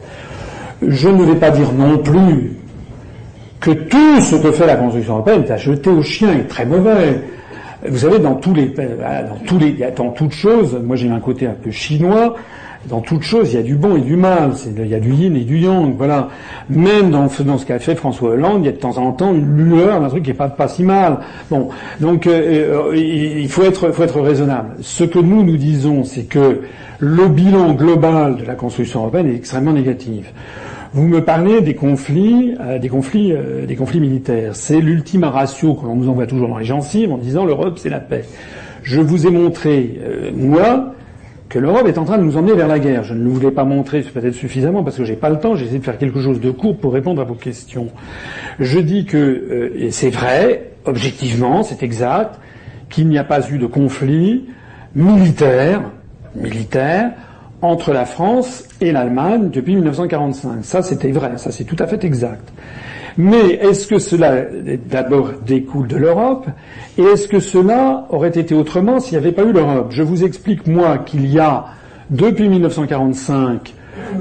Je 0.89 1.09
ne 1.09 1.25
vais 1.25 1.37
pas 1.37 1.51
dire 1.51 1.73
non 1.73 1.99
plus 1.99 2.53
que 3.61 3.71
tout 3.71 4.21
ce 4.21 4.37
que 4.37 4.53
fait 4.53 4.67
la 4.67 4.77
construction 4.77 5.15
européenne 5.15 5.45
est 5.47 5.51
à 5.51 5.57
jeter 5.57 5.91
aux 5.91 6.03
chiens 6.03 6.33
et 6.33 6.47
très 6.47 6.67
mauvais. 6.67 7.21
Vous 7.87 7.99
savez, 7.99 8.19
dans 8.19 8.35
tous 8.35 8.55
les, 8.55 8.67
dans 8.67 9.39
tous 9.47 9.59
les, 9.59 9.73
dans 9.97 10.11
toutes 10.11 10.33
choses, 10.33 10.79
moi 10.83 10.97
j'ai 10.97 11.11
un 11.11 11.21
côté 11.21 11.47
un 11.47 11.55
peu 11.55 11.71
chinois, 11.71 12.35
dans 12.89 13.01
toute 13.01 13.23
chose, 13.23 13.53
il 13.53 13.57
y 13.57 13.59
a 13.59 13.63
du 13.63 13.77
bon 13.77 13.97
et 13.97 14.01
du 14.01 14.17
mal. 14.17 14.53
Il 14.77 14.87
y 14.87 14.95
a 14.95 15.01
du 15.01 15.13
yin 15.13 15.35
et 15.37 15.45
du 15.45 15.59
yang. 15.59 15.95
Voilà. 15.97 16.29
Même 16.69 17.11
dans, 17.11 17.29
dans 17.41 17.59
ce 17.59 17.65
qu'a 17.65 17.79
fait 17.79 17.95
François 17.95 18.31
Hollande, 18.31 18.61
il 18.63 18.67
y 18.67 18.69
a 18.69 18.73
de 18.73 18.77
temps 18.77 18.99
en 18.99 19.13
temps 19.13 19.33
une 19.33 19.57
lueur 19.57 20.01
d'un 20.01 20.09
truc 20.09 20.25
qui 20.25 20.31
est 20.31 20.35
pas, 20.35 20.49
pas 20.49 20.69
si 20.69 20.83
mal. 20.83 21.21
Bon. 21.51 21.71
Donc, 22.01 22.27
euh, 22.27 22.91
euh, 22.91 22.97
il 22.97 23.49
faut 23.49 23.63
être, 23.63 23.91
faut 23.91 24.03
être 24.03 24.21
raisonnable. 24.21 24.77
Ce 24.81 25.05
que 25.05 25.19
nous, 25.19 25.43
nous 25.43 25.57
disons, 25.57 26.05
c'est 26.05 26.25
que 26.25 26.61
le 26.99 27.29
bilan 27.29 27.73
global 27.73 28.37
de 28.37 28.45
la 28.45 28.55
construction 28.55 29.01
européenne 29.01 29.29
est 29.29 29.37
extrêmement 29.37 29.73
négatif. 29.73 30.33
Vous 30.95 31.07
me 31.07 31.23
parlez 31.23 31.61
des 31.61 31.75
conflits, 31.75 32.55
euh, 32.61 32.79
des 32.79 32.89
conflits, 32.89 33.35
des 33.67 33.77
conflits 33.77 34.01
militaires. 34.01 34.57
C'est 34.57 34.81
l'ultima 34.81 35.29
ratio 35.29 35.75
que 35.75 35.85
l'on 35.85 35.97
nous 35.97 36.09
envoie 36.09 36.27
toujours 36.27 36.49
dans 36.49 36.59
les 36.59 36.65
gencives 36.65 37.13
en 37.13 37.19
disant 37.19 37.45
l'Europe 37.45 37.79
c'est 37.79 37.91
la 37.91 38.01
paix. 38.01 38.25
Je 38.83 39.01
vous 39.01 39.27
ai 39.27 39.31
montré, 39.31 39.99
moi, 40.35 40.95
que 41.55 41.61
l'Europe 41.61 41.87
est 41.87 41.99
en 41.99 42.05
train 42.05 42.19
de 42.19 42.25
nous 42.25 42.37
emmener 42.37 42.55
vers 42.55 42.67
la 42.67 42.79
guerre. 42.79 43.05
Je 43.05 43.15
ne 43.15 43.29
vous 43.29 43.39
l'ai 43.39 43.53
pas 43.53 43.65
montré 43.65 44.01
peut-être 44.03 44.35
suffisamment 44.35 44.83
parce 44.83 44.97
que 44.97 45.05
j'ai 45.05 45.15
pas 45.15 45.31
le 45.31 45.39
temps. 45.39 45.55
J'ai 45.55 45.65
essayé 45.67 45.79
de 45.79 45.85
faire 45.85 45.99
quelque 45.99 46.21
chose 46.21 46.41
de 46.41 46.51
court 46.51 46.77
pour 46.77 46.93
répondre 46.93 47.23
à 47.23 47.25
vos 47.25 47.35
questions. 47.35 47.89
Je 48.59 48.81
dis 48.81 49.05
que 49.05 49.17
euh, 49.17 49.91
c'est 49.91 50.11
vrai, 50.11 50.73
objectivement, 50.85 51.63
c'est 51.63 51.83
exact, 51.83 52.41
qu'il 52.91 53.09
n'y 53.09 53.19
a 53.19 53.25
pas 53.25 53.49
eu 53.51 53.59
de 53.59 53.67
conflit 53.67 54.47
militaire, 54.97 55.83
militaire 56.35 57.13
entre 57.63 57.93
la 57.93 58.05
France 58.05 58.65
et 58.89 58.93
l'Allemagne 58.93 59.51
depuis 59.51 59.75
1945. 59.75 60.65
Ça, 60.65 60.83
c'était 60.83 61.11
vrai. 61.11 61.33
Ça, 61.37 61.51
c'est 61.51 61.65
tout 61.65 61.77
à 61.79 61.87
fait 61.87 62.05
exact. 62.05 62.53
Mais 63.17 63.53
est-ce 63.61 63.87
que 63.87 63.99
cela 63.99 64.43
d'abord 64.91 65.31
découle 65.47 65.87
de 65.87 65.97
l'Europe 65.97 66.47
Et 66.99 67.03
est-ce 67.03 67.29
que 67.29 67.39
cela 67.39 68.07
aurait 68.11 68.29
été 68.31 68.55
autrement 68.55 68.99
s'il 68.99 69.19
n'y 69.19 69.25
avait 69.25 69.33
pas 69.33 69.45
eu 69.45 69.53
l'Europe? 69.53 69.89
Je 69.91 70.03
vous 70.03 70.25
explique, 70.25 70.67
moi, 70.67 70.99
qu'il 70.99 71.31
y 71.31 71.39
a, 71.39 71.67
depuis 72.11 72.49
1945, 72.49 73.73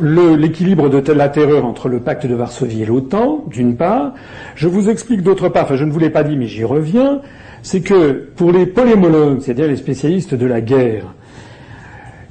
l'équilibre 0.02 0.90
de 0.90 1.11
la 1.11 1.30
terreur 1.30 1.65
entre 1.65 1.90
le 1.90 1.99
pacte 1.99 2.26
de 2.26 2.35
Varsovie 2.35 2.84
et 2.84 2.85
l'OTAN, 2.85 3.45
d'une 3.48 3.76
part. 3.76 4.14
Je 4.56 4.68
vous 4.68 4.90
explique 4.90 5.22
d'autre 5.22 5.49
part, 5.49 5.64
enfin 5.64 5.76
je 5.76 5.85
ne 5.85 5.91
vous 5.91 5.99
l'ai 5.99 6.10
pas 6.10 6.23
dit 6.23 6.38
mais 6.38 6.48
j'y 6.48 6.64
reviens, 6.64 7.22
c'est 7.61 7.81
que 7.81 8.30
pour 8.35 8.52
les 8.52 8.65
polémologues, 8.65 9.41
c'est-à-dire 9.41 9.68
les 9.68 9.76
spécialistes 9.76 10.35
de 10.35 10.45
la 10.45 10.61
guerre, 10.61 11.14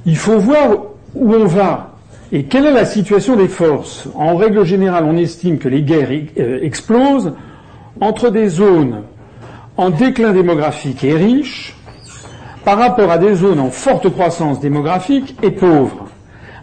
il 0.05 0.17
faut 0.17 0.37
voir 0.37 0.69
où 1.15 1.33
on 1.33 1.45
va. 1.45 1.92
Et 2.35 2.45
quelle 2.45 2.65
est 2.65 2.73
la 2.73 2.85
situation 2.85 3.35
des 3.35 3.47
forces? 3.47 4.07
En 4.15 4.35
règle 4.35 4.65
générale, 4.65 5.03
on 5.05 5.15
estime 5.17 5.59
que 5.59 5.69
les 5.69 5.83
guerres 5.83 6.09
euh, 6.39 6.57
explosent 6.63 7.33
entre 8.01 8.31
des 8.31 8.49
zones 8.49 9.03
en 9.77 9.91
déclin 9.91 10.33
démographique 10.33 11.03
et 11.03 11.13
riches 11.13 11.75
par 12.65 12.79
rapport 12.79 13.11
à 13.11 13.19
des 13.19 13.35
zones 13.35 13.59
en 13.59 13.69
forte 13.69 14.09
croissance 14.09 14.59
démographique 14.59 15.37
et 15.43 15.51
pauvres. 15.51 16.07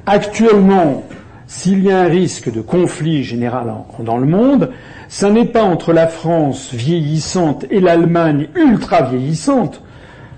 Actuellement, 0.06 1.04
s'il 1.46 1.84
y 1.84 1.92
a 1.92 2.00
un 2.00 2.08
risque 2.08 2.50
de 2.52 2.62
conflit 2.62 3.22
général 3.22 3.72
dans 4.00 4.18
le 4.18 4.26
monde, 4.26 4.72
ça 5.06 5.30
n'est 5.30 5.44
pas 5.44 5.62
entre 5.62 5.92
la 5.92 6.08
France 6.08 6.74
vieillissante 6.74 7.64
et 7.70 7.78
l'Allemagne 7.78 8.48
ultra 8.56 9.02
vieillissante, 9.02 9.82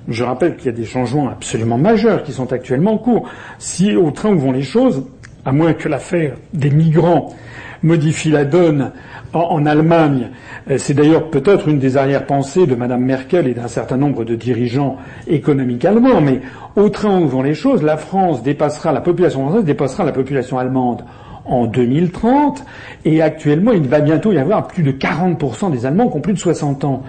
je 0.09 0.25
rappelle 0.25 0.57
qu'il 0.57 0.67
y 0.67 0.69
a 0.69 0.73
des 0.73 0.85
changements 0.85 1.29
absolument 1.29 1.79
majeurs 1.79 2.25
qui 2.25 2.33
sont 2.33 2.53
actuellement 2.53 2.95
en 2.95 2.99
cours. 2.99 3.29
Si 3.59 3.95
au 3.95 4.11
train 4.11 4.31
où 4.31 4.39
vont 4.39 4.53
les 4.53 4.63
choses, 4.63 5.05
à 5.45 5.53
moins 5.53 5.75
que 5.75 5.89
l'affaire 5.89 6.35
des 6.53 6.71
migrants 6.71 7.35
modifie 7.83 8.31
la 8.31 8.45
donne 8.45 8.93
en, 9.33 9.67
Allemagne. 9.67 10.31
Euh, 10.71 10.79
c'est 10.79 10.95
d'ailleurs 10.95 11.31
peut-être 11.31 11.69
une 11.69 11.79
des 11.79 11.97
arrière-pensées 11.97 12.67
de 12.67 12.75
Mme 12.75 13.05
Merkel 13.05 13.49
et 13.49 13.55
d'un 13.55 13.69
certain 13.69 13.97
nombre 13.97 14.25
de 14.25 14.35
dirigeants 14.35 14.99
économiques 15.27 15.85
allemands, 15.85 16.21
mais 16.21 16.43
au 16.77 16.89
train 16.91 17.19
où 17.19 17.27
vont 17.27 17.43
les 17.43 17.55
choses, 17.55 17.83
la 17.83 17.97
France 17.97 18.43
dépassera, 18.43 18.93
la 18.93 19.01
population 19.01 19.47
française 19.47 19.65
dépassera 19.65 20.05
la 20.05 20.13
population 20.13 20.59
allemande 20.59 21.03
en 21.45 21.67
2030, 21.67 22.65
et 23.05 23.21
actuellement, 23.21 23.73
il 23.73 23.89
va 23.89 24.01
bientôt 24.01 24.33
y 24.33 24.39
avoir 24.39 24.69
plus 24.69 24.83
de 24.83 24.93
40% 24.93 25.71
des 25.73 25.87
Allemands 25.87 26.09
qui 26.09 26.17
ont 26.17 26.21
plus 26.21 26.33
de 26.33 26.39
60 26.39 26.85
ans. 26.85 27.03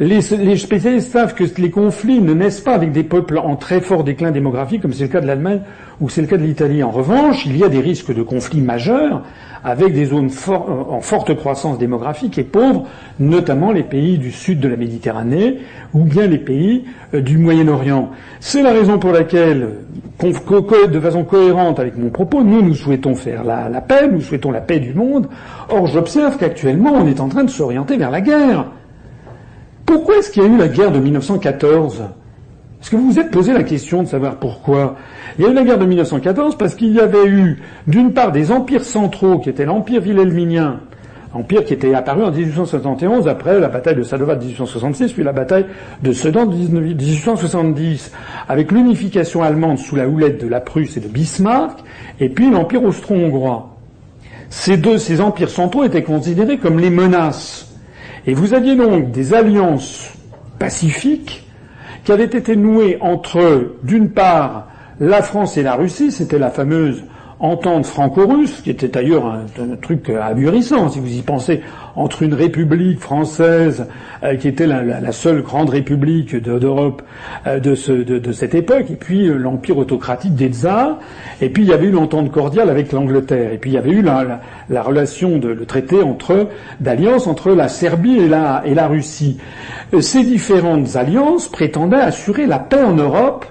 Les, 0.00 0.20
les, 0.38 0.56
spécialistes 0.56 1.12
savent 1.12 1.34
que 1.34 1.44
les 1.58 1.70
conflits 1.70 2.20
ne 2.20 2.32
naissent 2.32 2.60
pas 2.60 2.74
avec 2.74 2.92
des 2.92 3.04
peuples 3.04 3.38
en 3.38 3.56
très 3.56 3.80
fort 3.80 4.04
déclin 4.04 4.30
démographique, 4.30 4.82
comme 4.82 4.92
c'est 4.92 5.04
le 5.04 5.10
cas 5.10 5.20
de 5.20 5.26
l'Allemagne 5.26 5.60
ou 6.00 6.08
c'est 6.08 6.22
le 6.22 6.26
cas 6.26 6.36
de 6.36 6.42
l'Italie. 6.42 6.82
En 6.82 6.90
revanche, 6.90 7.46
il 7.46 7.56
y 7.56 7.64
a 7.64 7.68
des 7.68 7.80
risques 7.80 8.12
de 8.12 8.22
conflits 8.22 8.60
majeurs 8.60 9.22
avec 9.64 9.94
des 9.94 10.04
zones 10.04 10.30
en 10.48 11.00
forte 11.00 11.34
croissance 11.34 11.78
démographique 11.78 12.36
et 12.38 12.44
pauvres, 12.44 12.84
notamment 13.18 13.72
les 13.72 13.82
pays 13.82 14.18
du 14.18 14.30
sud 14.30 14.60
de 14.60 14.68
la 14.68 14.76
Méditerranée 14.76 15.58
ou 15.94 16.04
bien 16.04 16.26
les 16.26 16.38
pays 16.38 16.84
euh, 17.14 17.22
du 17.22 17.38
Moyen-Orient. 17.38 18.10
C'est 18.40 18.62
la 18.62 18.72
raison 18.72 18.98
pour 18.98 19.12
laquelle, 19.12 19.68
de 20.22 21.00
façon 21.00 21.24
cohérente 21.24 21.80
avec 21.80 21.96
mon 21.96 22.10
propos, 22.10 22.42
nous, 22.42 22.60
nous 22.60 22.74
souhaitons 22.74 23.14
faire 23.14 23.42
la, 23.42 23.68
la 23.70 23.80
paix, 23.80 24.08
nous 24.10 24.20
souhaitons 24.20 24.50
la 24.50 24.60
paix 24.60 24.80
du 24.80 24.92
monde. 24.92 25.28
Or, 25.70 25.86
j'observe 25.86 26.36
qu'actuellement, 26.36 26.92
on 26.92 27.06
est 27.06 27.20
en 27.20 27.28
train 27.28 27.44
de 27.44 27.50
s'orienter 27.50 27.96
vers 27.96 28.10
la 28.10 28.20
guerre. 28.20 28.66
Pourquoi 29.86 30.18
est-ce 30.18 30.30
qu'il 30.30 30.42
y 30.42 30.46
a 30.46 30.48
eu 30.48 30.58
la 30.58 30.68
guerre 30.68 30.92
de 30.92 30.98
1914 30.98 32.04
Est-ce 32.84 32.90
que 32.90 32.96
vous 32.96 33.12
vous 33.12 33.18
êtes 33.18 33.30
posé 33.30 33.54
la 33.54 33.62
question 33.62 34.02
de 34.02 34.08
savoir 34.08 34.36
pourquoi 34.36 34.96
il 35.38 35.44
y 35.46 35.48
a 35.48 35.50
eu 35.50 35.54
la 35.54 35.62
guerre 35.62 35.78
de 35.78 35.86
1914 35.86 36.58
parce 36.58 36.74
qu'il 36.74 36.92
y 36.92 37.00
avait 37.00 37.26
eu, 37.26 37.62
d'une 37.86 38.12
part, 38.12 38.30
des 38.30 38.52
empires 38.52 38.84
centraux, 38.84 39.38
qui 39.38 39.48
étaient 39.48 39.64
l'empire 39.64 40.02
wilhelminien, 40.02 40.80
empire 41.32 41.64
qui 41.64 41.72
était 41.72 41.94
apparu 41.94 42.22
en 42.24 42.30
1871 42.30 43.26
après 43.26 43.58
la 43.58 43.68
bataille 43.68 43.94
de 43.94 44.02
Sadova 44.02 44.34
de 44.34 44.44
1866, 44.44 45.14
puis 45.14 45.24
la 45.24 45.32
bataille 45.32 45.64
de 46.02 46.12
Sedan 46.12 46.44
de 46.44 46.54
1870, 46.54 48.12
avec 48.50 48.70
l'unification 48.70 49.42
allemande 49.42 49.78
sous 49.78 49.96
la 49.96 50.06
houlette 50.06 50.44
de 50.44 50.46
la 50.46 50.60
Prusse 50.60 50.98
et 50.98 51.00
de 51.00 51.08
Bismarck, 51.08 51.78
et 52.20 52.28
puis 52.28 52.50
l'empire 52.50 52.84
austro-hongrois. 52.84 53.78
Ces 54.50 54.76
deux, 54.76 54.98
ces 54.98 55.22
empires 55.22 55.48
centraux 55.48 55.84
étaient 55.84 56.02
considérés 56.02 56.58
comme 56.58 56.78
les 56.78 56.90
menaces. 56.90 57.74
Et 58.26 58.34
vous 58.34 58.52
aviez 58.52 58.76
donc 58.76 59.10
des 59.10 59.32
alliances 59.32 60.12
pacifiques 60.58 61.43
qui 62.04 62.12
avaient 62.12 62.24
été 62.24 62.54
nouées 62.54 62.98
entre, 63.00 63.76
d'une 63.82 64.10
part, 64.10 64.68
la 65.00 65.22
France 65.22 65.56
et 65.56 65.62
la 65.62 65.74
Russie, 65.74 66.12
c'était 66.12 66.38
la 66.38 66.50
fameuse 66.50 67.02
entente 67.44 67.84
franco-russe, 67.84 68.62
qui 68.62 68.70
était 68.70 68.88
d'ailleurs 68.88 69.26
un, 69.26 69.76
truc 69.80 70.08
ahurissant, 70.08 70.88
si 70.88 70.98
vous 70.98 71.12
y 71.12 71.20
pensez, 71.20 71.60
entre 71.94 72.22
une 72.22 72.32
république 72.32 72.98
française, 72.98 73.86
euh, 74.22 74.36
qui 74.36 74.48
était 74.48 74.66
la, 74.66 75.12
seule 75.12 75.42
grande 75.42 75.68
république 75.68 76.34
d'Europe 76.36 77.02
euh, 77.46 77.60
de, 77.60 78.32
cette 78.32 78.54
époque, 78.54 78.86
et 78.90 78.96
puis 78.96 79.28
euh, 79.28 79.36
l'empire 79.36 79.76
autocratique 79.76 80.34
des 80.34 80.48
tsars, 80.48 80.98
et 81.42 81.50
puis 81.50 81.64
il 81.64 81.68
y 81.68 81.72
avait 81.74 81.86
eu 81.86 81.90
l'entente 81.90 82.32
cordiale 82.32 82.70
avec 82.70 82.92
l'Angleterre, 82.92 83.52
et 83.52 83.58
puis 83.58 83.70
il 83.70 83.74
y 83.74 83.78
avait 83.78 83.92
eu 83.92 84.00
la, 84.00 84.40
la 84.70 84.82
relation, 84.82 85.36
de, 85.36 85.48
le 85.48 85.66
traité 85.66 86.02
entre 86.02 86.48
d'alliance 86.80 87.26
entre 87.26 87.52
la 87.52 87.68
Serbie 87.68 88.20
et 88.20 88.28
la 88.28 88.88
Russie. 88.88 89.38
Ces 90.00 90.24
différentes 90.24 90.96
alliances 90.96 91.48
prétendaient 91.48 91.96
assurer 91.96 92.46
la 92.46 92.58
paix 92.58 92.82
en 92.82 92.94
Europe 92.94 93.44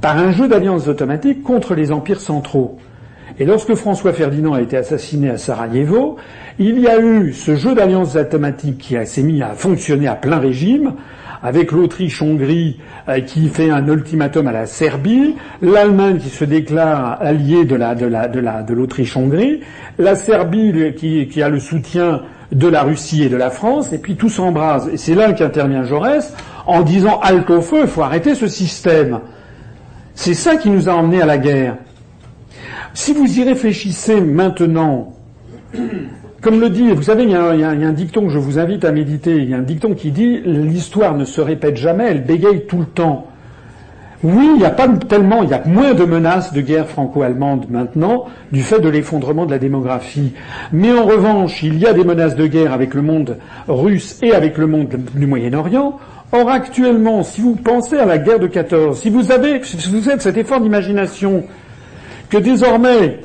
par 0.00 0.16
un 0.16 0.32
jeu 0.32 0.48
d'alliances 0.48 0.88
automatiques 0.88 1.42
contre 1.42 1.74
les 1.74 1.92
empires 1.92 2.20
centraux. 2.20 2.78
Et 3.40 3.46
lorsque 3.46 3.74
François 3.74 4.12
Ferdinand 4.12 4.52
a 4.52 4.60
été 4.60 4.76
assassiné 4.76 5.30
à 5.30 5.38
Sarajevo, 5.38 6.16
il 6.58 6.78
y 6.78 6.86
a 6.86 7.00
eu 7.00 7.32
ce 7.32 7.56
jeu 7.56 7.74
d'alliances 7.74 8.14
automatiques 8.14 8.76
qui 8.76 9.06
s'est 9.06 9.22
mis 9.22 9.42
à 9.42 9.54
fonctionner 9.54 10.08
à 10.08 10.14
plein 10.14 10.38
régime, 10.38 10.92
avec 11.42 11.72
l'Autriche-Hongrie 11.72 12.80
euh, 13.08 13.20
qui 13.20 13.48
fait 13.48 13.70
un 13.70 13.88
ultimatum 13.88 14.46
à 14.46 14.52
la 14.52 14.66
Serbie, 14.66 15.36
l'Allemagne 15.62 16.18
qui 16.18 16.28
se 16.28 16.44
déclare 16.44 17.16
alliée 17.18 17.64
de 17.64 17.76
la 17.76 17.94
de 17.94 18.04
la 18.04 18.28
de 18.28 18.40
la 18.40 18.62
de 18.62 18.74
l'Autriche-Hongrie, 18.74 19.60
la 19.98 20.16
Serbie 20.16 20.92
qui, 20.94 21.26
qui 21.26 21.42
a 21.42 21.48
le 21.48 21.60
soutien 21.60 22.20
de 22.52 22.68
la 22.68 22.82
Russie 22.82 23.22
et 23.22 23.30
de 23.30 23.36
la 23.36 23.48
France, 23.48 23.90
et 23.94 23.98
puis 23.98 24.16
tout 24.16 24.28
s'embrase. 24.28 24.90
Et 24.92 24.98
c'est 24.98 25.14
là 25.14 25.32
qu'intervient 25.32 25.84
Jaurès 25.84 26.34
en 26.66 26.82
disant 26.82 27.18
halte 27.20 27.48
au 27.48 27.62
feu, 27.62 27.78
il 27.84 27.88
faut 27.88 28.02
arrêter 28.02 28.34
ce 28.34 28.48
système. 28.48 29.20
C'est 30.14 30.34
ça 30.34 30.56
qui 30.56 30.68
nous 30.68 30.90
a 30.90 30.92
emmenés 30.92 31.22
à 31.22 31.26
la 31.26 31.38
guerre. 31.38 31.76
Si 32.94 33.12
vous 33.12 33.38
y 33.38 33.44
réfléchissez 33.44 34.20
maintenant, 34.20 35.12
comme 36.40 36.60
le 36.60 36.70
dit, 36.70 36.90
vous 36.90 37.02
savez, 37.02 37.24
il 37.24 37.30
y, 37.30 37.34
a, 37.34 37.68
un 37.68 37.92
dicton 37.92 38.22
que 38.22 38.30
je 38.30 38.38
vous 38.38 38.58
invite 38.58 38.84
à 38.84 38.92
méditer. 38.92 39.36
Il 39.36 39.50
y 39.50 39.54
a 39.54 39.58
un 39.58 39.62
dicton 39.62 39.94
qui 39.94 40.10
dit 40.10 40.40
l'histoire 40.44 41.14
ne 41.14 41.24
se 41.24 41.40
répète 41.40 41.76
jamais, 41.76 42.06
elle 42.08 42.24
bégaye 42.24 42.66
tout 42.66 42.78
le 42.78 42.86
temps. 42.86 43.26
Oui, 44.22 44.50
il 44.54 44.58
n'y 44.58 44.64
a 44.66 44.70
pas 44.70 44.86
tellement, 44.88 45.42
il 45.42 45.48
y 45.48 45.54
a 45.54 45.62
moins 45.64 45.94
de 45.94 46.04
menaces 46.04 46.52
de 46.52 46.60
guerre 46.60 46.86
franco-allemande 46.86 47.66
maintenant 47.70 48.26
du 48.52 48.62
fait 48.62 48.78
de 48.78 48.88
l'effondrement 48.88 49.46
de 49.46 49.50
la 49.50 49.58
démographie. 49.58 50.34
Mais 50.72 50.92
en 50.92 51.06
revanche, 51.06 51.62
il 51.62 51.78
y 51.78 51.86
a 51.86 51.94
des 51.94 52.04
menaces 52.04 52.36
de 52.36 52.46
guerre 52.46 52.74
avec 52.74 52.92
le 52.92 53.00
monde 53.00 53.38
russe 53.66 54.18
et 54.22 54.34
avec 54.34 54.58
le 54.58 54.66
monde 54.66 54.88
du 55.14 55.26
Moyen-Orient. 55.26 55.98
Or, 56.32 56.50
actuellement, 56.50 57.22
si 57.22 57.40
vous 57.40 57.56
pensez 57.56 57.96
à 57.96 58.04
la 58.04 58.18
guerre 58.18 58.38
de 58.38 58.46
14, 58.46 59.00
si 59.00 59.08
vous 59.08 59.32
avez, 59.32 59.62
si 59.64 59.88
vous 59.88 60.10
êtes 60.10 60.20
cet 60.20 60.36
effort 60.36 60.60
d'imagination 60.60 61.44
que 62.30 62.38
désormais 62.38 63.18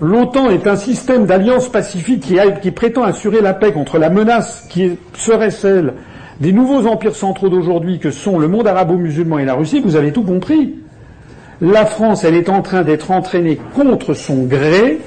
l'OTAN 0.00 0.50
est 0.50 0.66
un 0.66 0.76
système 0.76 1.26
d'alliance 1.26 1.68
pacifique 1.68 2.32
qui, 2.62 2.70
prétend 2.70 3.02
assurer 3.02 3.40
la 3.40 3.54
paix 3.54 3.72
contre 3.72 3.98
la 3.98 4.08
menace 4.08 4.66
qui 4.70 4.98
serait 5.14 5.50
celle 5.50 5.94
des 6.40 6.52
nouveaux 6.52 6.86
empires 6.86 7.14
centraux 7.14 7.48
d'aujourd'hui 7.48 7.98
que 7.98 8.10
sont 8.10 8.38
le 8.38 8.48
monde 8.48 8.66
arabo-musulman 8.66 9.38
et 9.38 9.44
la 9.44 9.54
Russie, 9.54 9.80
vous 9.80 9.96
avez 9.96 10.12
tout 10.12 10.22
compris. 10.22 10.76
La 11.60 11.86
France, 11.86 12.24
elle 12.24 12.34
est 12.34 12.48
en 12.48 12.62
train 12.62 12.82
d'être 12.82 13.10
entraînée 13.10 13.60
contre 13.74 14.14
son 14.14 14.44
gré 14.44 14.98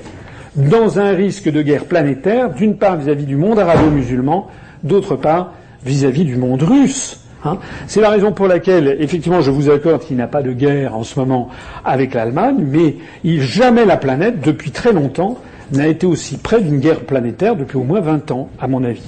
dans 0.55 0.99
un 0.99 1.09
risque 1.09 1.51
de 1.51 1.61
guerre 1.61 1.85
planétaire, 1.85 2.51
d'une 2.51 2.77
part 2.77 2.95
vis-à-vis 2.95 3.25
du 3.25 3.35
monde 3.35 3.59
arabo-musulman, 3.59 4.47
d'autre 4.83 5.15
part 5.15 5.53
vis-à-vis 5.83 6.23
du 6.23 6.37
monde 6.37 6.63
russe. 6.63 7.24
Hein. 7.45 7.57
C'est 7.87 8.01
la 8.01 8.09
raison 8.09 8.31
pour 8.31 8.47
laquelle, 8.47 8.97
effectivement, 8.99 9.41
je 9.41 9.51
vous 9.51 9.69
accorde 9.69 10.03
qu'il 10.03 10.17
n'y 10.17 10.21
a 10.21 10.27
pas 10.27 10.41
de 10.41 10.51
guerre 10.51 10.95
en 10.95 11.03
ce 11.03 11.19
moment 11.19 11.49
avec 11.83 12.13
l'Allemagne, 12.13 12.57
mais 12.59 12.95
jamais 13.23 13.85
la 13.85 13.97
planète, 13.97 14.41
depuis 14.41 14.71
très 14.71 14.93
longtemps, 14.93 15.37
n'a 15.71 15.87
été 15.87 16.05
aussi 16.05 16.37
près 16.37 16.61
d'une 16.61 16.79
guerre 16.79 17.01
planétaire 17.01 17.55
depuis 17.55 17.77
au 17.77 17.83
moins 17.83 18.01
20 18.01 18.31
ans, 18.31 18.49
à 18.59 18.67
mon 18.67 18.83
avis. 18.83 19.01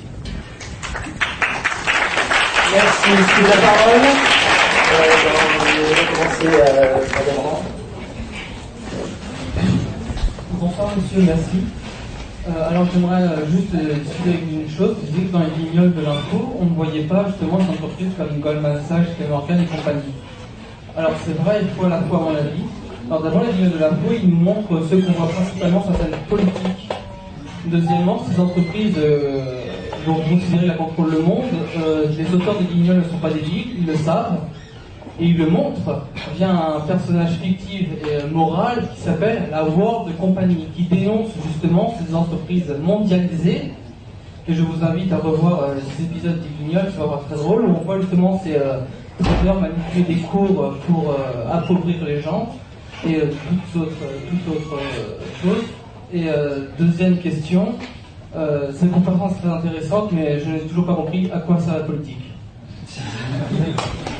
Merci. 2.73 3.09
Monsieur 3.09 3.43
la 3.43 3.57
parole? 3.57 4.01
Euh, 4.89 5.03
on 5.80 5.95
va 5.95 6.03
commencer 6.14 6.47
euh, 6.53 6.97
Bonsoir 10.59 10.89
monsieur, 10.95 11.22
merci. 11.22 11.86
Euh, 12.47 12.69
alors 12.69 12.85
j'aimerais 12.93 13.23
euh, 13.23 13.45
juste 13.51 13.73
euh, 13.75 13.93
discuter 13.99 14.39
une 14.51 14.69
chose. 14.69 14.95
Vous 15.03 15.19
dites 15.19 15.27
que 15.27 15.33
dans 15.33 15.39
les 15.39 15.63
guignols 15.63 15.93
de 15.93 16.01
l'info, 16.01 16.55
on 16.61 16.65
ne 16.65 16.69
voyait 16.69 17.03
pas 17.03 17.25
justement 17.27 17.59
une 17.59 17.69
entreprise 17.69 18.07
comme 18.17 18.39
Goldman 18.39 18.79
Sachs, 18.87 19.19
Morgan 19.29 19.59
et 19.61 19.65
compagnie. 19.65 20.13
Alors 20.95 21.11
c'est 21.25 21.35
vrai, 21.43 21.59
il 21.63 21.67
faut 21.69 21.85
à 21.85 21.89
la 21.89 22.01
fois 22.03 22.19
à 22.19 22.21
mon 22.21 22.35
avis. 22.35 22.63
Alors 23.07 23.23
d'abord 23.23 23.43
les 23.43 23.51
guignols 23.51 23.73
de 23.73 23.79
l'info, 23.79 24.13
ils 24.13 24.29
nous 24.29 24.37
montrent 24.37 24.81
ce 24.89 24.95
qu'on 24.95 25.11
voit 25.11 25.27
principalement 25.27 25.83
sur 25.83 25.95
scène 25.97 26.15
politique. 26.29 26.89
Deuxièmement, 27.65 28.23
ces 28.29 28.39
entreprises 28.39 28.95
dont 30.05 30.13
vous 30.13 30.35
considérez 30.35 30.67
la 30.67 30.73
contrôle 30.75 31.11
le 31.11 31.19
monde, 31.19 31.43
les 32.17 32.33
auteurs 32.33 32.55
des 32.59 32.65
guignols 32.65 32.99
ne 32.99 33.03
sont 33.03 33.17
pas 33.17 33.29
des 33.29 33.41
ils 33.77 33.85
le 33.85 33.95
savent 33.95 34.39
et 35.19 35.26
il 35.26 35.38
le 35.38 35.49
montre 35.49 36.03
via 36.35 36.52
un 36.52 36.80
personnage 36.81 37.31
fictif 37.41 37.88
et 38.03 38.31
moral 38.31 38.88
qui 38.94 39.02
s'appelle 39.02 39.48
la 39.49 39.64
World 39.64 40.15
Company, 40.18 40.68
qui 40.76 40.84
dénonce 40.84 41.30
justement 41.48 41.95
ces 41.99 42.14
entreprises 42.14 42.73
mondialisées. 42.81 43.72
Et 44.48 44.53
je 44.53 44.61
vous 44.61 44.84
invite 44.84 45.11
à 45.11 45.18
revoir 45.18 45.64
euh, 45.64 45.76
ces 45.98 46.03
épisodes 46.03 46.39
des 46.41 46.65
Guignols, 46.65 46.91
ça 46.95 47.06
va 47.06 47.15
être 47.15 47.26
très 47.27 47.35
drôle, 47.35 47.65
où 47.65 47.76
on 47.80 47.84
voit 47.84 47.99
justement 47.99 48.39
ces 48.44 48.56
euh, 48.56 48.80
traders 49.22 49.60
manipuler 49.60 50.15
des 50.15 50.22
cours 50.22 50.76
pour 50.88 51.10
euh, 51.10 51.52
appauvrir 51.52 52.06
les 52.06 52.22
gens 52.22 52.56
et 53.06 53.15
euh, 53.15 53.26
toutes 53.73 53.81
autres, 53.81 53.91
toutes 54.30 54.56
autres 54.56 54.80
choses. 55.41 55.64
Et 56.14 56.27
deuxième 56.80 57.18
question, 57.18 57.73
cette 58.34 58.91
conférence 58.94 59.34
est 59.34 59.41
très 59.41 59.49
intéressante, 59.49 60.11
mais 60.14 60.39
je 60.39 60.49
n'ai 60.49 60.60
toujours 60.60 60.85
pas 60.85 60.95
compris 60.95 61.30
à 61.34 61.39
quoi 61.39 61.60
sert 61.60 61.73
la 61.73 61.84
politique. 61.84 62.31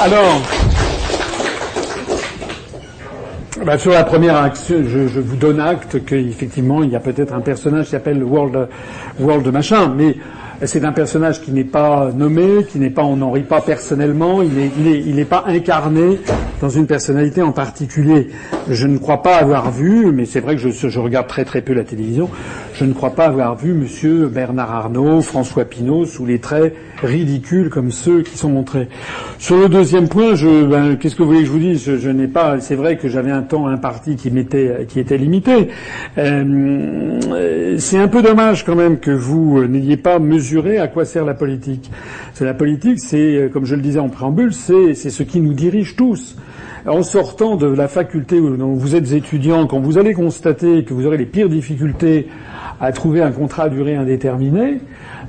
Alors, 0.00 0.40
bah, 3.66 3.76
sur 3.78 3.90
la 3.90 4.04
première 4.04 4.36
action, 4.36 4.76
je, 4.86 5.18
vous 5.18 5.36
donne 5.36 5.58
acte 5.58 6.04
qu'effectivement, 6.04 6.84
il 6.84 6.90
y 6.90 6.96
a 6.96 7.00
peut-être 7.00 7.34
un 7.34 7.40
personnage 7.40 7.86
qui 7.86 7.90
s'appelle 7.90 8.22
World, 8.22 8.68
World 9.18 9.48
Machin, 9.48 9.92
mais 9.96 10.16
c'est 10.62 10.84
un 10.84 10.92
personnage 10.92 11.40
qui 11.40 11.50
n'est 11.50 11.64
pas 11.64 12.10
nommé, 12.14 12.64
qui 12.70 12.78
n'est 12.78 12.90
pas, 12.90 13.02
on 13.02 13.16
n'en 13.16 13.32
rit 13.32 13.42
pas 13.42 13.60
personnellement, 13.60 14.40
il 14.40 14.54
n'est 14.54 14.70
il 14.78 15.08
il 15.08 15.18
est 15.18 15.24
pas 15.24 15.44
incarné 15.48 16.20
dans 16.60 16.68
une 16.68 16.86
personnalité 16.86 17.42
en 17.42 17.52
particulier. 17.52 18.28
Je 18.68 18.86
ne 18.86 18.98
crois 18.98 19.22
pas 19.22 19.36
avoir 19.36 19.70
vu, 19.70 20.12
mais 20.12 20.24
c'est 20.24 20.40
vrai 20.40 20.56
que 20.56 20.70
je, 20.70 20.98
regarde 20.98 21.26
très 21.26 21.44
très 21.44 21.62
peu 21.62 21.72
la 21.72 21.84
télévision, 21.84 22.28
je 22.74 22.84
ne 22.84 22.92
crois 22.92 23.10
pas 23.10 23.26
avoir 23.26 23.56
vu 23.56 23.72
Monsieur 23.72 24.26
Bernard 24.26 24.72
Arnault, 24.72 25.22
François 25.22 25.64
Pinault 25.64 26.06
sous 26.06 26.26
les 26.26 26.38
traits 26.38 26.74
ridicules 27.02 27.70
comme 27.70 27.90
ceux 27.92 28.22
qui 28.22 28.36
sont 28.36 28.48
montrés. 28.48 28.88
Sur 29.38 29.56
le 29.56 29.68
deuxième 29.68 30.08
point, 30.08 30.34
je, 30.34 30.66
ben, 30.66 30.96
qu'est-ce 30.96 31.14
que 31.14 31.22
vous 31.22 31.28
voulez 31.28 31.40
que 31.40 31.46
je 31.46 31.52
vous 31.52 31.58
dise? 31.58 31.96
Je, 31.96 32.10
n'ai 32.10 32.26
pas. 32.26 32.60
C'est 32.60 32.74
vrai 32.74 32.96
que 32.96 33.08
j'avais 33.08 33.30
un 33.30 33.42
temps 33.42 33.68
imparti 33.68 34.16
qui 34.16 34.30
m'était 34.30 34.86
qui 34.88 34.98
était 34.98 35.18
limité. 35.18 35.68
Euh, 36.18 37.76
c'est 37.78 37.98
un 37.98 38.08
peu 38.08 38.22
dommage 38.22 38.64
quand 38.64 38.74
même 38.74 38.98
que 38.98 39.10
vous 39.10 39.64
n'ayez 39.66 39.96
pas 39.96 40.18
mesuré 40.18 40.78
à 40.78 40.88
quoi 40.88 41.04
sert 41.04 41.24
la 41.24 41.34
politique. 41.34 41.90
La 42.40 42.54
politique, 42.54 43.00
c'est, 43.00 43.36
euh, 43.36 43.48
comme 43.48 43.64
je 43.64 43.74
le 43.74 43.82
disais 43.82 43.98
en 43.98 44.08
préambule, 44.08 44.52
c'est 44.52 44.94
ce 44.94 45.22
qui 45.22 45.40
nous 45.40 45.54
dirige 45.54 45.96
tous. 45.96 46.36
En 46.88 47.02
sortant 47.02 47.56
de 47.56 47.66
la 47.66 47.86
faculté 47.86 48.40
où 48.40 48.76
vous 48.76 48.94
êtes 48.94 49.12
étudiant, 49.12 49.66
quand 49.66 49.78
vous 49.78 49.98
allez 49.98 50.14
constater 50.14 50.84
que 50.84 50.94
vous 50.94 51.06
aurez 51.06 51.18
les 51.18 51.26
pires 51.26 51.50
difficultés 51.50 52.28
à 52.80 52.92
trouver 52.92 53.20
un 53.20 53.30
contrat 53.30 53.64
à 53.64 53.68
durée 53.68 53.94
indéterminée, 53.94 54.78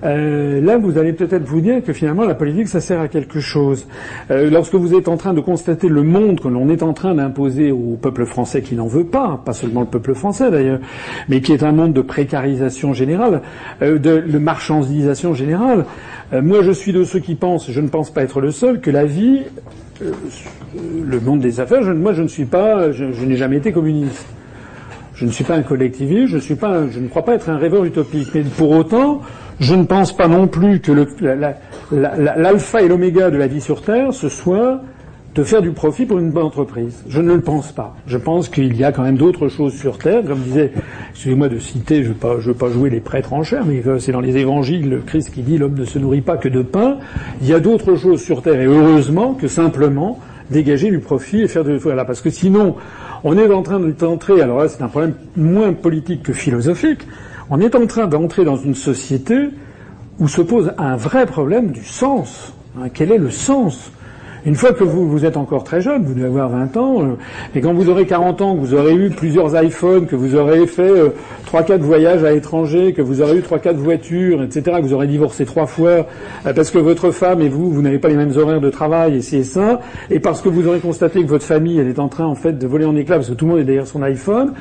euh, 0.03 0.61
là, 0.61 0.77
vous 0.77 0.97
allez 0.97 1.11
peut-être 1.11 1.43
vous 1.43 1.59
dire 1.59 1.83
que 1.83 1.91
finalement, 1.91 2.23
la 2.23 2.35
politique, 2.35 2.69
ça 2.69 2.79
sert 2.79 3.01
à 3.01 3.09
quelque 3.09 3.41
chose. 3.41 3.87
Euh, 4.31 4.49
lorsque 4.49 4.75
vous 4.75 4.93
êtes 4.93 5.09
en 5.09 5.17
train 5.17 5.33
de 5.33 5.41
constater 5.41 5.89
le 5.89 6.03
monde 6.03 6.39
que 6.39 6.47
l'on 6.47 6.69
est 6.69 6.83
en 6.83 6.93
train 6.93 7.15
d'imposer 7.15 7.71
au 7.71 7.97
peuple 8.01 8.25
français 8.25 8.61
qui 8.61 8.75
n'en 8.75 8.87
veut 8.87 9.03
pas, 9.03 9.41
pas 9.43 9.53
seulement 9.53 9.81
le 9.81 9.87
peuple 9.87 10.13
français 10.13 10.51
d'ailleurs, 10.51 10.79
mais 11.27 11.41
qui 11.41 11.51
est 11.51 11.63
un 11.63 11.73
monde 11.73 11.91
de 11.91 12.01
précarisation 12.01 12.93
générale, 12.93 13.41
euh, 13.81 13.99
de, 13.99 14.21
de, 14.21 14.37
marchandisation 14.37 15.33
générale, 15.33 15.85
euh, 16.31 16.41
moi, 16.41 16.61
je 16.61 16.71
suis 16.71 16.93
de 16.93 17.03
ceux 17.03 17.19
qui 17.19 17.35
pensent, 17.35 17.69
je 17.69 17.81
ne 17.81 17.89
pense 17.89 18.11
pas 18.11 18.21
être 18.23 18.39
le 18.39 18.51
seul, 18.51 18.79
que 18.79 18.91
la 18.91 19.05
vie, 19.05 19.41
euh, 20.01 20.11
le 21.05 21.19
monde 21.19 21.39
des 21.39 21.59
affaires, 21.59 21.81
moi, 21.95 22.13
je 22.13 22.21
ne 22.21 22.27
suis 22.27 22.45
pas, 22.45 22.91
je, 22.91 23.11
je 23.11 23.25
n'ai 23.25 23.35
jamais 23.35 23.57
été 23.57 23.71
communiste. 23.71 24.25
Je 25.13 25.25
ne 25.25 25.31
suis 25.31 25.43
pas 25.43 25.55
un 25.55 25.63
collectiviste, 25.63 26.27
je, 26.27 26.37
suis 26.37 26.55
pas, 26.55 26.87
je 26.89 26.99
ne 26.99 27.09
crois 27.09 27.25
pas 27.25 27.35
être 27.35 27.49
un 27.49 27.57
rêveur 27.57 27.83
utopique. 27.83 28.29
Mais 28.33 28.43
pour 28.43 28.71
autant, 28.71 29.21
je 29.59 29.75
ne 29.75 29.83
pense 29.83 30.15
pas 30.15 30.29
non 30.29 30.47
plus 30.47 30.79
que 30.79 30.93
l'alpha 31.91 32.81
et 32.81 32.87
l'oméga 32.87 33.29
de 33.29 33.35
la 33.35 33.47
vie 33.47 33.59
sur 33.59 33.81
Terre, 33.81 34.13
ce 34.13 34.29
soit 34.29 34.81
de 35.35 35.43
faire 35.43 35.61
du 35.61 35.71
profit 35.71 36.05
pour 36.05 36.19
une 36.19 36.31
bonne 36.31 36.45
entreprise. 36.45 37.03
Je 37.07 37.21
ne 37.21 37.33
le 37.33 37.41
pense 37.41 37.71
pas. 37.71 37.95
Je 38.07 38.17
pense 38.17 38.49
qu'il 38.49 38.75
y 38.75 38.83
a 38.83 38.91
quand 38.91 39.03
même 39.03 39.17
d'autres 39.17 39.47
choses 39.47 39.73
sur 39.73 39.97
Terre, 39.97 40.23
comme 40.25 40.39
disait, 40.39 40.71
excusez-moi 41.11 41.49
de 41.49 41.59
citer, 41.59 42.03
je 42.03 42.09
ne 42.09 42.37
veux, 42.39 42.53
pas 42.53 42.69
jouer 42.69 42.89
les 42.89 42.99
prêtres 42.99 43.33
en 43.33 43.43
chair, 43.43 43.63
mais 43.65 43.83
c'est 43.99 44.11
dans 44.11 44.21
les 44.21 44.37
évangiles 44.37 44.89
le 44.89 44.99
Christ 44.99 45.31
qui 45.33 45.41
dit 45.41 45.57
l'homme 45.57 45.75
ne 45.75 45.85
se 45.85 45.99
nourrit 45.99 46.21
pas 46.21 46.37
que 46.37 46.49
de 46.49 46.61
pain. 46.61 46.97
Il 47.41 47.47
y 47.47 47.53
a 47.53 47.59
d'autres 47.59 47.95
choses 47.95 48.21
sur 48.21 48.41
Terre, 48.41 48.59
et 48.59 48.65
heureusement 48.65 49.33
que 49.33 49.47
simplement 49.47 50.19
dégager 50.49 50.89
du 50.89 50.99
profit 50.99 51.41
et 51.41 51.47
faire 51.47 51.63
de 51.63 51.77
voilà, 51.77 52.05
parce 52.05 52.21
que 52.21 52.29
sinon 52.29 52.75
on 53.23 53.37
est 53.37 53.51
en 53.51 53.61
train 53.61 53.79
d'entrer, 53.79 54.41
alors 54.41 54.59
là 54.59 54.67
c'est 54.67 54.81
un 54.81 54.87
problème 54.87 55.13
moins 55.35 55.73
politique 55.73 56.23
que 56.23 56.33
philosophique, 56.33 57.01
on 57.49 57.59
est 57.59 57.75
en 57.75 57.85
train 57.85 58.07
d'entrer 58.07 58.45
dans 58.45 58.57
une 58.57 58.75
société 58.75 59.49
où 60.19 60.27
se 60.27 60.41
pose 60.41 60.73
un 60.77 60.95
vrai 60.95 61.25
problème 61.25 61.71
du 61.71 61.83
sens. 61.83 62.53
Hein, 62.77 62.89
quel 62.93 63.11
est 63.11 63.17
le 63.17 63.31
sens 63.31 63.91
une 64.45 64.55
fois 64.55 64.73
que 64.73 64.83
vous, 64.83 65.09
vous 65.09 65.25
êtes 65.25 65.37
encore 65.37 65.63
très 65.63 65.81
jeune, 65.81 66.03
vous 66.03 66.13
devez 66.13 66.27
avoir 66.27 66.49
20 66.49 66.77
ans, 66.77 67.03
euh, 67.03 67.05
et 67.55 67.61
quand 67.61 67.73
vous 67.73 67.89
aurez 67.89 68.05
40 68.05 68.41
ans, 68.41 68.55
que 68.55 68.61
vous 68.61 68.73
aurez 68.73 68.95
eu 68.95 69.09
plusieurs 69.09 69.61
iPhones, 69.61 70.05
que 70.05 70.15
vous 70.15 70.35
aurez 70.35 70.65
fait 70.67 70.81
euh, 70.81 71.09
trois 71.45 71.63
4 71.63 71.81
voyages 71.81 72.23
à 72.23 72.31
l'étranger, 72.31 72.93
que 72.93 73.01
vous 73.01 73.21
aurez 73.21 73.37
eu 73.37 73.41
trois 73.41 73.59
4 73.59 73.75
voitures, 73.75 74.41
etc., 74.43 74.77
que 74.77 74.83
vous 74.83 74.93
aurez 74.93 75.07
divorcé 75.07 75.45
trois 75.45 75.65
fois, 75.65 75.89
euh, 76.45 76.53
parce 76.53 76.71
que 76.71 76.77
votre 76.77 77.11
femme 77.11 77.41
et 77.41 77.49
vous, 77.49 77.69
vous 77.69 77.81
n'avez 77.81 77.99
pas 77.99 78.07
les 78.07 78.15
mêmes 78.15 78.35
horaires 78.37 78.61
de 78.61 78.69
travail, 78.69 79.17
et 79.17 79.21
c'est 79.21 79.43
ça, 79.43 79.81
et 80.09 80.19
parce 80.19 80.41
que 80.41 80.49
vous 80.49 80.67
aurez 80.67 80.79
constaté 80.79 81.21
que 81.23 81.29
votre 81.29 81.45
famille, 81.45 81.79
elle 81.79 81.87
est 81.87 81.99
en 81.99 82.07
train, 82.07 82.25
en 82.25 82.35
fait, 82.35 82.57
de 82.57 82.67
voler 82.67 82.85
en 82.85 82.95
éclats, 82.95 83.15
parce 83.15 83.29
que 83.29 83.35
tout 83.35 83.45
le 83.45 83.51
monde 83.51 83.59
est 83.59 83.65
derrière 83.65 83.87
son 83.87 84.01
iPhone, 84.03 84.53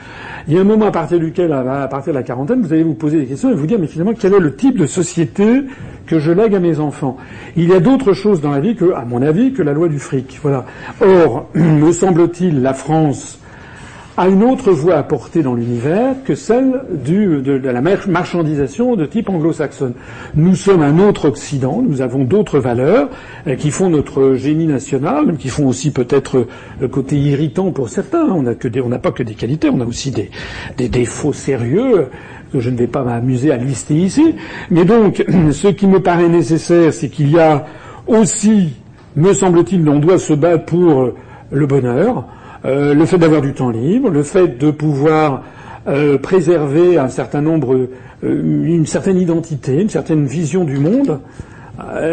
il 0.49 0.55
y 0.55 0.59
a 0.59 0.61
un 0.61 0.65
moment 0.65 0.87
à 0.87 0.93
partir 0.93 1.19
duquel, 1.19 1.53
à 1.53 1.89
partir 1.89 2.13
de 2.13 2.19
la 2.19 2.25
quarantaine, 2.25 2.63
vous 2.63 2.73
allez 2.73 2.83
vous 2.83 2.95
poser 2.95 3.19
des 3.19 3.27
questions 3.27 3.51
et 3.51 3.55
vous 3.55 3.67
dire, 3.67 3.79
mais 3.79 3.87
finalement, 3.87 4.15
quel 4.19 4.35
est 4.35 4.41
le 4.41 4.55
type 4.57 4.79
de 4.79 4.87
société 4.87 5.63
que 6.09 6.19
je 6.19 6.33
lègue 6.33 6.55
à 6.55 6.61
mes 6.61 6.81
enfants. 6.81 7.17
Il 7.57 7.69
y 7.69 7.75
a 7.75 7.81
d'autres 7.81 8.15
choses 8.15 8.41
dans 8.41 8.51
la 8.51 8.61
vie 8.61 8.75
que, 8.75 8.93
à 8.93 9.05
mon 9.05 9.23
avis, 9.23 9.53
que 9.53 9.63
la 9.63 9.73
loi 9.73 9.89
du 9.89 9.99
fric. 9.99 10.41
Voilà. 10.43 10.65
Or, 11.01 11.49
me 11.55 11.93
semble-t-il, 11.93 12.63
la 12.63 12.75
France 12.75 13.39
a 14.19 14.27
une 14.27 14.43
autre 14.43 14.73
voie 14.73 14.97
à 14.97 15.05
porter 15.05 15.45
dans 15.45 15.55
l'univers 15.55 16.17
que 16.25 16.35
celle 16.35 16.83
de, 16.91 17.53
la 17.53 17.81
marchandisation 17.81 18.97
de 18.97 19.07
type 19.07 19.29
anglo-saxonne. 19.29 19.95
Nous 20.35 20.57
sommes 20.57 20.83
un 20.83 20.99
autre 20.99 21.29
Occident, 21.29 21.85
nous 21.87 22.01
avons 22.01 22.25
d'autres 22.25 22.59
valeurs 22.59 23.11
euh, 23.47 23.55
qui 23.55 23.71
font 23.71 23.91
notre 23.91 24.35
génie 24.35 24.67
national, 24.67 25.37
qui 25.37 25.49
font 25.49 25.69
aussi 25.69 25.93
peut-être 25.93 26.49
le 26.81 26.89
côté 26.89 27.17
irritant 27.17 27.71
pour 27.71 27.91
certains. 27.91 28.25
On 28.25 28.43
n'a 28.43 28.99
pas 28.99 29.13
que 29.13 29.23
des 29.23 29.35
qualités, 29.35 29.71
on 29.71 29.81
a 29.81 29.87
aussi 29.87 30.11
des 30.11 30.89
défauts 30.89 31.33
sérieux 31.33 32.09
que 32.53 32.61
je 32.61 32.71
ne 32.71 32.77
vais 32.77 32.87
pas 32.87 33.03
m'amuser 33.03 33.53
à 33.53 33.57
lister 33.57 33.95
ici. 33.95 34.35
Mais 34.71 34.85
donc, 34.85 35.25
ce 35.53 35.69
qui 35.69 35.87
me 35.87 36.01
paraît 36.01 36.29
nécessaire, 36.29 36.93
c'est 36.93 37.09
qu'il 37.09 37.31
y 37.31 37.39
a 37.39 37.67
aussi, 38.07 38.75
me 39.17 39.33
semble-t-il, 39.33 39.89
on 39.89 39.99
doit 39.99 40.19
se 40.19 40.33
battre 40.33 40.65
pour 40.65 41.13
le 41.51 41.67
bonheur, 41.67 42.25
euh, 42.65 42.95
le 42.95 43.07
fait 43.07 43.19
d'avoir 43.19 43.41
du 43.41 43.53
temps 43.53 43.71
libre, 43.71 44.11
le 44.11 44.23
fait 44.23 44.59
de 44.59 44.71
pouvoir 44.71 45.43
euh, 45.87 46.19
préserver 46.19 46.99
un 46.99 47.09
certain 47.09 47.41
nombre, 47.41 47.89
euh, 48.25 48.65
une 48.65 48.87
certaine 48.87 49.19
identité, 49.19 49.81
une 49.81 49.89
certaine 49.89 50.27
vision 50.27 50.65
du 50.65 50.79
monde. 50.79 51.21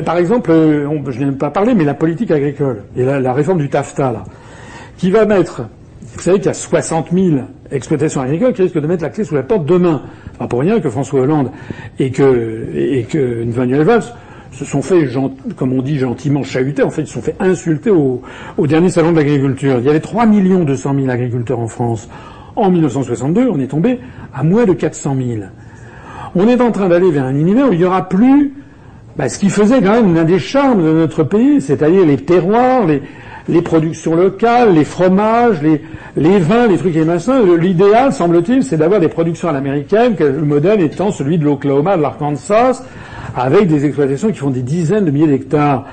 par 0.06 0.18
exemple, 0.18 0.52
je 0.52 1.20
n'ai 1.20 1.26
même 1.26 1.38
pas 1.38 1.50
parlé, 1.50 1.74
mais 1.74 1.84
la 1.84 1.96
politique 1.96 2.30
agricole 2.30 2.84
et 2.96 3.04
la, 3.04 3.34
réforme 3.34 3.58
du 3.58 3.70
TAFTA, 3.70 4.12
là, 4.12 4.24
qui 4.98 5.10
va 5.10 5.26
mettre, 5.26 5.64
vous 6.14 6.22
savez 6.22 6.38
qu'il 6.38 6.48
y 6.48 6.50
a 6.50 6.54
60 6.54 7.08
000 7.12 7.38
exploitations 7.72 8.22
agricoles 8.22 8.54
qui 8.54 8.62
risquent 8.62 8.80
de 8.80 8.88
mettre 8.88 9.04
la 9.04 9.10
clé 9.10 9.24
sous 9.24 9.36
la 9.36 9.44
porte 9.44 9.66
demain. 9.66 10.04
Pas 10.38 10.48
pour 10.48 10.60
rien 10.60 10.80
que 10.80 10.90
François 10.90 11.22
Hollande 11.22 11.52
et 12.00 12.12
que, 12.12 12.70
et 12.74 13.04
que 13.04 13.44
Valls 13.84 14.04
se 14.52 14.66
sont 14.66 14.82
fait, 14.82 15.08
comme 15.58 15.74
on 15.74 15.82
dit 15.82 15.98
gentiment, 15.98 16.44
chahuter. 16.44 16.84
En 16.84 16.90
fait, 16.90 17.04
ils 17.04 17.08
se 17.08 17.14
sont 17.14 17.22
fait 17.22 17.36
insulter 17.40 17.90
au, 17.90 18.22
dernier 18.60 18.90
salon 18.90 19.12
de 19.12 19.18
l'agriculture. 19.18 19.80
Il 19.80 19.86
y 19.86 19.90
avait 19.90 20.00
3 20.00 20.28
200 20.28 20.96
000 20.96 21.10
agriculteurs 21.10 21.60
en 21.60 21.68
France. 21.68 22.08
En 22.56 22.72
1962, 22.72 23.50
on 23.50 23.60
est 23.60 23.68
tombé 23.68 24.00
à 24.34 24.44
moins 24.44 24.66
de 24.66 24.74
400 24.74 25.16
000. 25.18 25.42
On 26.36 26.48
est 26.48 26.62
en 26.62 26.72
train 26.72 26.88
d'aller 26.88 27.12
vers 27.12 27.26
un 27.26 27.36
univers 27.36 27.70
où 27.70 27.74
il 27.74 27.80
n'y 27.80 27.86
aura 27.86 28.08
plus 28.08 28.54
bah, 29.18 29.30
ce 29.30 29.38
qui 29.40 29.50
faisait 29.50 29.82
quand 29.82 29.94
même 29.94 30.14
l'un 30.14 30.26
des 30.26 30.40
charmes 30.40 30.84
de 30.84 30.92
notre 30.92 31.24
pays, 31.24 31.62
c'est-à-dire 31.62 32.06
les 32.06 32.18
terroirs, 32.18 32.86
les, 32.86 33.02
les 33.48 33.62
productions 33.62 34.16
locales, 34.16 34.74
les 34.74 34.84
fromages, 34.84 35.62
les, 35.62 35.82
les 36.18 36.40
vins, 36.40 36.68
les 36.68 36.78
trucs 36.78 36.96
et 36.96 37.06
machins. 37.06 37.42
L'idéal, 37.60 38.12
semble-t-il, 38.12 38.64
c'est 38.64 38.78
d'avoir 38.78 39.00
des 39.00 39.08
productions 39.08 39.50
à 39.50 39.52
l'américaine, 39.52 40.16
le 40.20 40.42
modèle 40.42 40.82
étant 40.82 41.12
celui 41.12 41.38
de 41.38 41.46
l'Oklahoma, 41.46 41.98
de 41.98 42.02
l'Arkansas, 42.02 42.84
avec 43.36 43.68
des 43.68 43.86
exploitations 43.86 44.30
qui 44.30 44.40
font 44.40 44.50
des 44.50 44.62
dizaines 44.62 45.06
de 45.06 45.12
milliers 45.12 45.28
d'hectares. 45.28 45.86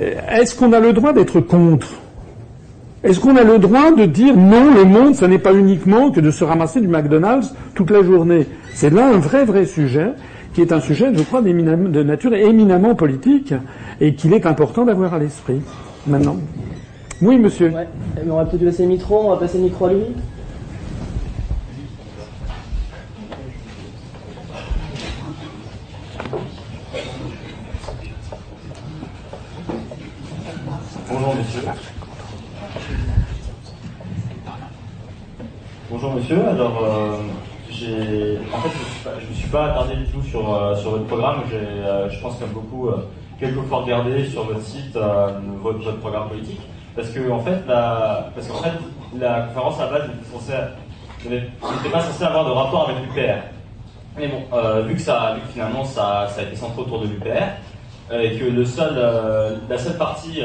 Euh, 0.00 0.14
est-ce 0.30 0.54
qu'on 0.54 0.72
a 0.72 0.80
le 0.80 0.92
droit 0.92 1.12
d'être 1.12 1.40
contre? 1.40 1.88
Est-ce 3.02 3.20
qu'on 3.20 3.36
a 3.36 3.44
le 3.44 3.58
droit 3.58 3.92
de 3.92 4.04
dire 4.04 4.36
non, 4.36 4.74
le 4.74 4.84
monde, 4.84 5.14
ce 5.14 5.24
n'est 5.24 5.38
pas 5.38 5.54
uniquement 5.54 6.10
que 6.10 6.20
de 6.20 6.30
se 6.30 6.44
ramasser 6.44 6.80
du 6.80 6.88
McDonald's 6.88 7.54
toute 7.74 7.90
la 7.90 8.02
journée? 8.02 8.46
C'est 8.74 8.90
là 8.90 9.08
un 9.08 9.18
vrai, 9.18 9.44
vrai 9.44 9.64
sujet 9.64 10.10
qui 10.54 10.62
est 10.62 10.72
un 10.72 10.80
sujet, 10.80 11.12
je 11.14 11.22
crois, 11.22 11.42
de 11.42 12.02
nature 12.02 12.34
éminemment 12.34 12.94
politique 12.94 13.54
et 14.00 14.14
qu'il 14.14 14.32
est 14.32 14.46
important 14.46 14.84
d'avoir 14.84 15.14
à 15.14 15.18
l'esprit 15.18 15.60
maintenant. 16.06 16.36
Oui, 17.22 17.38
monsieur. 17.38 17.70
Ouais. 17.70 17.88
on 18.28 18.36
va 18.36 18.44
peut-être 18.44 18.62
laisser 18.62 18.82
le 18.82 18.90
micro, 18.90 19.18
on 19.24 19.30
va 19.30 19.36
passer 19.38 19.56
le 19.56 19.64
micro 19.64 19.86
à 19.86 19.92
lui. 19.94 20.04
Bonjour 31.08 31.34
monsieur. 31.36 31.60
Bonjour 35.90 36.12
monsieur. 36.12 36.46
Alors, 36.46 36.84
euh, 36.84 37.16
j'ai, 37.70 38.38
en 38.52 38.60
fait, 38.60 38.68
je 39.20 39.24
ne 39.24 39.30
me 39.30 39.34
suis 39.34 39.48
pas 39.48 39.70
attardé 39.70 39.96
du 39.96 40.06
tout 40.08 40.20
sur, 40.20 40.52
euh, 40.52 40.76
sur 40.76 40.90
votre 40.90 41.06
programme. 41.06 41.44
J'ai, 41.50 41.56
euh, 41.56 42.10
je 42.10 42.20
pense 42.20 42.36
qu'il 42.36 42.46
y 42.46 42.50
a 42.50 42.52
beaucoup, 42.52 42.90
quelquefois 43.40 43.78
regardé 43.78 44.26
sur 44.26 44.44
votre 44.44 44.60
site 44.60 44.98
votre, 45.62 45.78
votre, 45.78 45.98
programme 46.00 46.28
politique, 46.28 46.60
parce 46.96 47.08
que 47.10 47.20
la, 47.20 47.28
qu'en 47.28 47.40
fait, 47.40 48.72
la 49.18 49.40
conférence 49.42 49.80
à 49.80 49.86
base 49.86 50.08
n'était 51.24 51.90
pas 51.92 52.00
censée 52.00 52.24
avoir 52.24 52.46
de 52.46 52.50
rapport 52.50 52.88
avec 52.88 53.02
l'UPR. 53.04 53.42
Mais 54.16 54.28
bon, 54.28 54.42
vu 54.86 54.94
que 54.94 55.00
ça, 55.00 55.34
vu 55.34 55.42
que 55.42 55.52
finalement 55.52 55.84
ça, 55.84 56.26
a 56.36 56.42
été 56.42 56.56
centré 56.56 56.82
autour 56.82 57.00
de 57.02 57.06
l'UPR, 57.06 57.52
et 58.12 58.38
que 58.38 58.64
seul, 58.64 59.60
la 59.68 59.78
seule 59.78 59.98
partie 59.98 60.42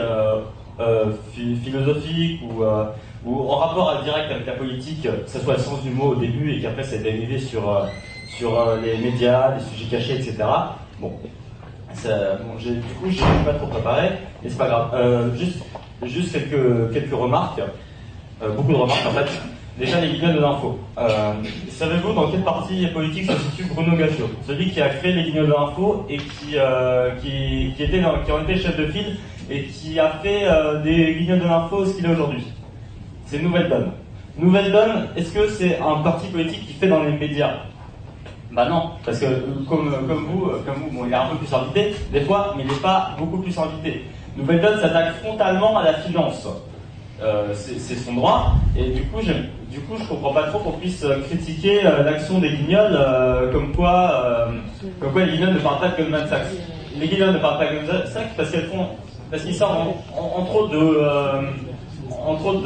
euh, 0.82 1.12
philosophique 1.34 2.42
ou, 2.42 2.64
euh, 2.64 2.86
en 3.28 3.56
rapport 3.58 4.02
direct 4.04 4.32
avec 4.32 4.48
la 4.48 4.54
politique, 4.54 5.04
que 5.04 5.30
ce 5.30 5.40
soit 5.40 5.54
le 5.54 5.60
sens 5.60 5.84
du 5.84 5.92
mot 5.92 6.14
au 6.14 6.16
début 6.16 6.54
et 6.54 6.62
qu'après 6.62 6.84
ça 6.84 6.96
a 6.96 7.00
dérivé 7.00 7.38
sur, 7.38 7.70
euh, 7.70 7.86
sur 8.26 8.58
les 8.82 8.98
médias, 8.98 9.54
les 9.56 9.64
sujets 9.64 9.98
cachés, 9.98 10.16
etc. 10.16 10.38
Bon, 11.00 11.10
bon 11.10 11.30
du 11.94 12.82
coup, 12.94 13.06
je 13.06 13.10
ne 13.10 13.12
suis 13.12 13.46
pas 13.46 13.54
trop 13.54 13.68
préparé, 13.68 14.12
mais 14.42 14.50
c'est 14.50 14.58
pas 14.58 14.68
grave. 14.68 15.36
juste, 15.36 15.60
juste 16.04 16.34
quelques, 16.34 16.94
quelques 16.94 17.14
remarques, 17.14 17.62
beaucoup 18.56 18.72
de 18.72 18.78
remarques 18.78 19.06
en 19.08 19.12
fait. 19.12 19.30
Déjà, 19.78 20.02
les 20.02 20.10
guignols 20.10 20.36
de 20.36 20.42
l'info. 20.42 20.80
Savez-vous 21.70 22.14
dans 22.14 22.30
quelle 22.30 22.44
partie 22.44 22.86
politique 22.88 23.32
se 23.32 23.38
situe 23.38 23.74
Bruno 23.74 23.96
Gaccio 23.96 24.30
Celui 24.46 24.70
qui 24.70 24.82
a 24.82 24.90
créé 24.90 25.14
les 25.14 25.24
guignols 25.24 25.48
de 25.48 25.54
l'info 25.54 26.06
et 26.10 26.18
qui, 26.18 26.56
qui, 27.22 27.74
qui, 27.76 27.84
était 27.84 28.02
qui 28.26 28.32
ont 28.32 28.44
été 28.44 28.58
chef 28.58 28.78
de 28.78 28.88
file 28.88 29.18
et 29.52 29.64
qui 29.64 30.00
a 30.00 30.10
fait 30.24 30.44
euh, 30.44 30.82
des 30.82 31.16
guignols 31.16 31.40
de 31.40 31.46
l'info 31.46 31.86
ce 31.86 31.96
qu'il 31.96 32.06
est 32.06 32.12
aujourd'hui. 32.12 32.44
C'est 33.26 33.40
Nouvelle 33.40 33.70
Donne. 33.70 33.92
Nouvelle 34.38 34.72
Donne, 34.72 35.08
est-ce 35.18 35.34
que 35.34 35.50
c'est 35.50 35.78
un 35.80 35.96
parti 36.02 36.28
politique 36.28 36.66
qui 36.68 36.74
fait 36.74 36.88
dans 36.88 37.04
les 37.04 37.12
médias? 37.12 37.58
Bah 38.52 38.68
non, 38.68 38.92
parce 39.06 39.20
que 39.20 39.26
comme, 39.68 39.92
comme 40.08 40.26
vous, 40.26 40.46
euh, 40.46 40.62
comme 40.66 40.84
vous, 40.84 40.98
bon, 40.98 41.06
il 41.06 41.12
est 41.12 41.16
un 41.16 41.28
peu 41.28 41.38
plus 41.38 41.54
invité, 41.54 41.94
des 42.12 42.22
fois, 42.22 42.54
mais 42.56 42.64
il 42.64 42.70
n'est 42.70 42.80
pas 42.80 43.12
beaucoup 43.18 43.38
plus 43.38 43.58
invité. 43.58 44.06
Nouvelle 44.38 44.62
Donne 44.62 44.80
s'attaque 44.80 45.16
frontalement 45.24 45.78
à 45.78 45.84
la 45.84 45.94
finance. 45.94 46.48
Euh, 47.22 47.54
c'est 47.54 47.96
son 47.96 48.14
droit, 48.14 48.54
et 48.76 48.90
du 48.90 49.04
coup, 49.04 49.22
du 49.22 49.80
coup, 49.82 49.96
je 49.98 50.08
comprends 50.08 50.34
pas 50.34 50.48
trop 50.48 50.60
qu'on 50.60 50.72
puisse 50.72 51.06
critiquer 51.30 51.84
l'action 51.84 52.40
des 52.40 52.50
guignols 52.50 52.98
comme 53.52 53.76
quoi, 53.76 54.50
comme 55.00 55.12
quoi 55.12 55.26
les 55.26 55.34
guignols 55.34 55.54
ne 55.54 55.60
parlent 55.60 55.80
pas 55.80 55.90
de 55.90 55.98
Goldman 55.98 56.28
Sachs. 56.28 56.48
Les 56.98 57.08
guignols 57.08 57.34
ne 57.34 57.38
parlent 57.38 57.60
pas 57.60 57.72
de 57.72 57.76
Goldman 57.76 58.08
Sachs 58.08 58.36
parce 58.36 58.50
qu'elles 58.50 58.66
font 58.66 58.88
parce 59.32 59.44
qu'il 59.44 59.56
sort 59.56 59.96
entre 60.18 60.56
autres 60.56 60.74
de, 60.74 60.78
euh, 60.78 61.42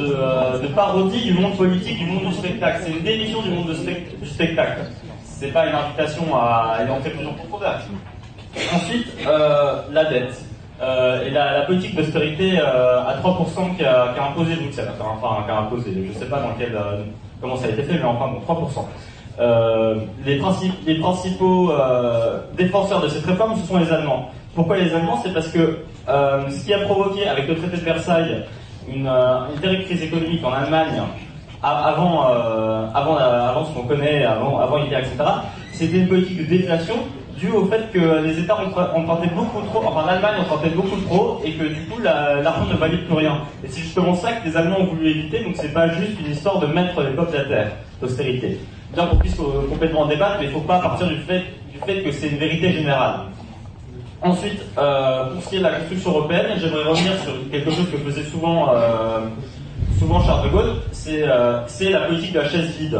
euh, 0.02 0.68
parodie 0.74 1.24
du 1.24 1.34
monde 1.34 1.56
politique, 1.56 1.98
du 1.98 2.06
monde 2.06 2.26
du 2.26 2.32
spectacle. 2.32 2.82
C'est 2.84 2.90
une 2.90 3.04
démission 3.04 3.40
du 3.40 3.50
monde 3.50 3.72
du 4.20 4.28
spectacle. 4.28 4.80
C'est 5.22 5.52
pas 5.52 5.66
une 5.66 5.76
invitation 5.76 6.24
à 6.34 6.78
y 6.86 6.90
entrer 6.90 7.10
plus 7.10 7.24
en 7.24 7.34
profondeur. 7.34 7.80
Ensuite, 8.74 9.06
euh, 9.26 9.82
la 9.92 10.04
dette. 10.06 10.42
Et 10.80 11.30
la, 11.30 11.62
politique 11.62 11.94
d'austérité 11.96 12.58
à 12.58 13.16
3% 13.22 13.76
qu'a 13.78 14.02
a 14.02 14.28
imposé 14.28 14.56
Bruxelles. 14.56 14.90
Enfin, 15.00 15.42
qu'a 15.46 15.58
imposé. 15.58 15.92
Je 16.06 16.18
sais 16.18 16.26
pas 16.26 16.40
dans 16.40 16.52
quel, 16.58 16.78
comment 17.40 17.56
ça 17.56 17.66
a 17.66 17.70
été 17.70 17.82
fait, 17.82 17.94
mais 17.94 18.04
enfin 18.04 18.28
bon, 18.28 18.54
3%. 18.54 18.84
les, 20.24 20.40
les 20.86 21.00
principaux 21.00 21.72
défenseurs 22.56 23.00
de 23.00 23.08
cette 23.08 23.24
réforme, 23.24 23.56
ce 23.56 23.66
sont 23.66 23.78
les 23.78 23.90
Allemands. 23.90 24.30
Pourquoi 24.56 24.78
les 24.78 24.92
Allemands? 24.94 25.20
C'est 25.22 25.34
parce 25.34 25.48
que 25.48 25.80
euh, 26.08 26.48
ce 26.48 26.64
qui 26.64 26.72
a 26.72 26.78
provoqué 26.80 27.28
avec 27.28 27.46
le 27.46 27.56
traité 27.56 27.76
de 27.76 27.82
Versailles 27.82 28.44
une, 28.88 29.06
euh, 29.06 29.40
une 29.54 29.60
terrible 29.60 29.84
crise 29.84 30.02
économique 30.02 30.42
en 30.44 30.52
Allemagne 30.52 31.02
avant, 31.62 32.30
euh, 32.30 32.86
avant, 32.94 33.16
avant 33.16 33.64
ce 33.64 33.72
qu'on 33.74 33.86
connaît, 33.86 34.24
avant, 34.24 34.58
avant 34.58 34.82
etc., 34.84 35.10
c'était 35.72 35.98
une 35.98 36.08
politique 36.08 36.38
de 36.38 36.44
déflation 36.44 36.94
due 37.38 37.50
au 37.52 37.66
fait 37.66 37.90
que 37.92 38.22
les 38.24 38.38
États 38.40 38.56
empruntaient 38.56 39.34
beaucoup 39.34 39.62
trop, 39.66 39.82
enfin 39.86 40.06
l'Allemagne 40.06 40.40
empruntait 40.40 40.74
beaucoup 40.74 41.00
trop 41.02 41.40
et 41.44 41.52
que 41.52 41.64
du 41.64 41.82
coup 41.86 42.00
l'argent 42.00 42.64
ne 42.70 42.76
valait 42.76 42.98
plus 42.98 43.14
rien. 43.14 43.42
Et 43.64 43.68
c'est 43.68 43.80
justement 43.80 44.14
ça 44.14 44.32
que 44.32 44.48
les 44.48 44.56
Allemands 44.56 44.80
ont 44.80 44.86
voulu 44.86 45.08
éviter, 45.10 45.44
donc 45.44 45.54
c'est 45.56 45.72
pas 45.72 45.88
juste 45.88 46.18
une 46.20 46.32
histoire 46.32 46.58
de 46.58 46.66
mettre 46.66 47.00
les 47.02 47.10
peuples 47.10 47.36
à 47.36 47.44
terre, 47.44 47.72
d'austérité. 48.00 48.58
Bien 48.94 49.06
qu'on 49.06 49.16
puisse 49.16 49.36
complètement 49.68 50.02
en 50.02 50.06
débattre, 50.06 50.36
mais 50.40 50.46
il 50.46 50.52
faut 50.52 50.60
pas 50.60 50.78
partir 50.78 51.06
du 51.08 51.16
fait, 51.16 51.44
que 51.86 52.10
c'est 52.10 52.28
une 52.28 52.38
vérité 52.38 52.72
générale. 52.72 53.26
Ensuite, 54.22 54.60
euh, 54.78 55.32
pour 55.32 55.42
ce 55.42 55.48
qui 55.50 55.56
est 55.56 55.58
de 55.58 55.64
la 55.64 55.72
construction 55.72 56.10
européenne, 56.10 56.46
j'aimerais 56.58 56.84
revenir 56.84 57.12
sur 57.22 57.32
quelque 57.50 57.70
chose 57.70 57.90
que 57.90 57.98
faisait 57.98 58.24
souvent, 58.24 58.70
euh, 58.74 59.20
souvent 59.98 60.24
Charles 60.24 60.48
de 60.48 60.52
Gaulle, 60.52 60.72
euh, 61.08 61.60
c'est 61.66 61.90
la 61.90 62.00
politique 62.00 62.32
de 62.32 62.40
la 62.40 62.48
chaise 62.48 62.70
vide. 62.78 62.98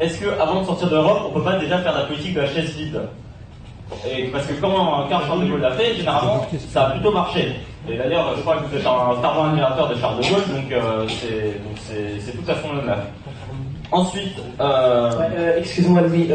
Est-ce 0.00 0.20
qu'avant 0.20 0.60
de 0.60 0.66
sortir 0.66 0.90
d'Europe, 0.90 1.22
on 1.28 1.30
peut 1.38 1.44
pas 1.44 1.58
déjà 1.58 1.78
faire 1.78 1.96
la 1.96 2.04
politique 2.04 2.34
de 2.34 2.40
la 2.40 2.48
chaise 2.48 2.76
vide? 2.76 3.00
Et 4.06 4.24
parce 4.24 4.46
que 4.46 4.54
quand, 4.60 5.08
Charles 5.08 5.44
de 5.44 5.50
Gaulle 5.50 5.60
l'a 5.60 5.72
fait, 5.72 5.94
généralement, 5.94 6.46
ça 6.70 6.86
a 6.86 6.90
plutôt 6.90 7.12
marché. 7.12 7.54
Et 7.88 7.96
d'ailleurs, 7.96 8.34
je 8.36 8.42
crois 8.42 8.56
que 8.56 8.64
vous 8.66 8.76
êtes 8.76 8.86
un 8.86 9.20
fervent 9.20 9.44
admirateur 9.44 9.88
de 9.88 9.94
Charles 9.94 10.18
de 10.18 10.22
Gaulle, 10.28 10.42
donc 10.48 11.08
c'est 11.78 12.32
tout 12.32 12.50
à 12.50 12.54
son 12.54 12.78
honneur. 12.78 12.98
Ensuite, 13.90 14.36
excuse-moi 15.56 16.02
Louis, 16.02 16.30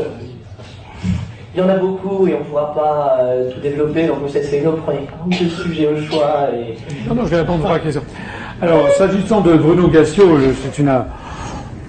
il 1.56 1.60
y 1.60 1.64
en 1.64 1.70
a 1.70 1.76
beaucoup 1.76 2.28
et 2.28 2.34
on 2.34 2.40
ne 2.40 2.44
pourra 2.46 2.74
pas 2.74 3.18
euh, 3.20 3.52
tout 3.52 3.60
développer, 3.60 4.08
donc 4.08 4.18
M. 4.24 4.44
Sfegno, 4.44 4.72
prenez 4.72 5.08
un 5.24 5.50
sujets 5.50 5.88
au 5.88 6.02
choix. 6.02 6.48
Et... 6.52 6.76
Non, 7.08 7.14
non, 7.14 7.26
je 7.26 7.30
vais 7.30 7.42
répondre 7.42 7.68
à 7.68 7.74
la 7.74 7.80
question. 7.80 8.02
Alors, 8.60 8.90
s'agissant 8.98 9.42
de 9.42 9.54
Bruno 9.54 9.88
Gassio, 9.88 10.40
c'est 10.64 10.80
une, 10.80 10.90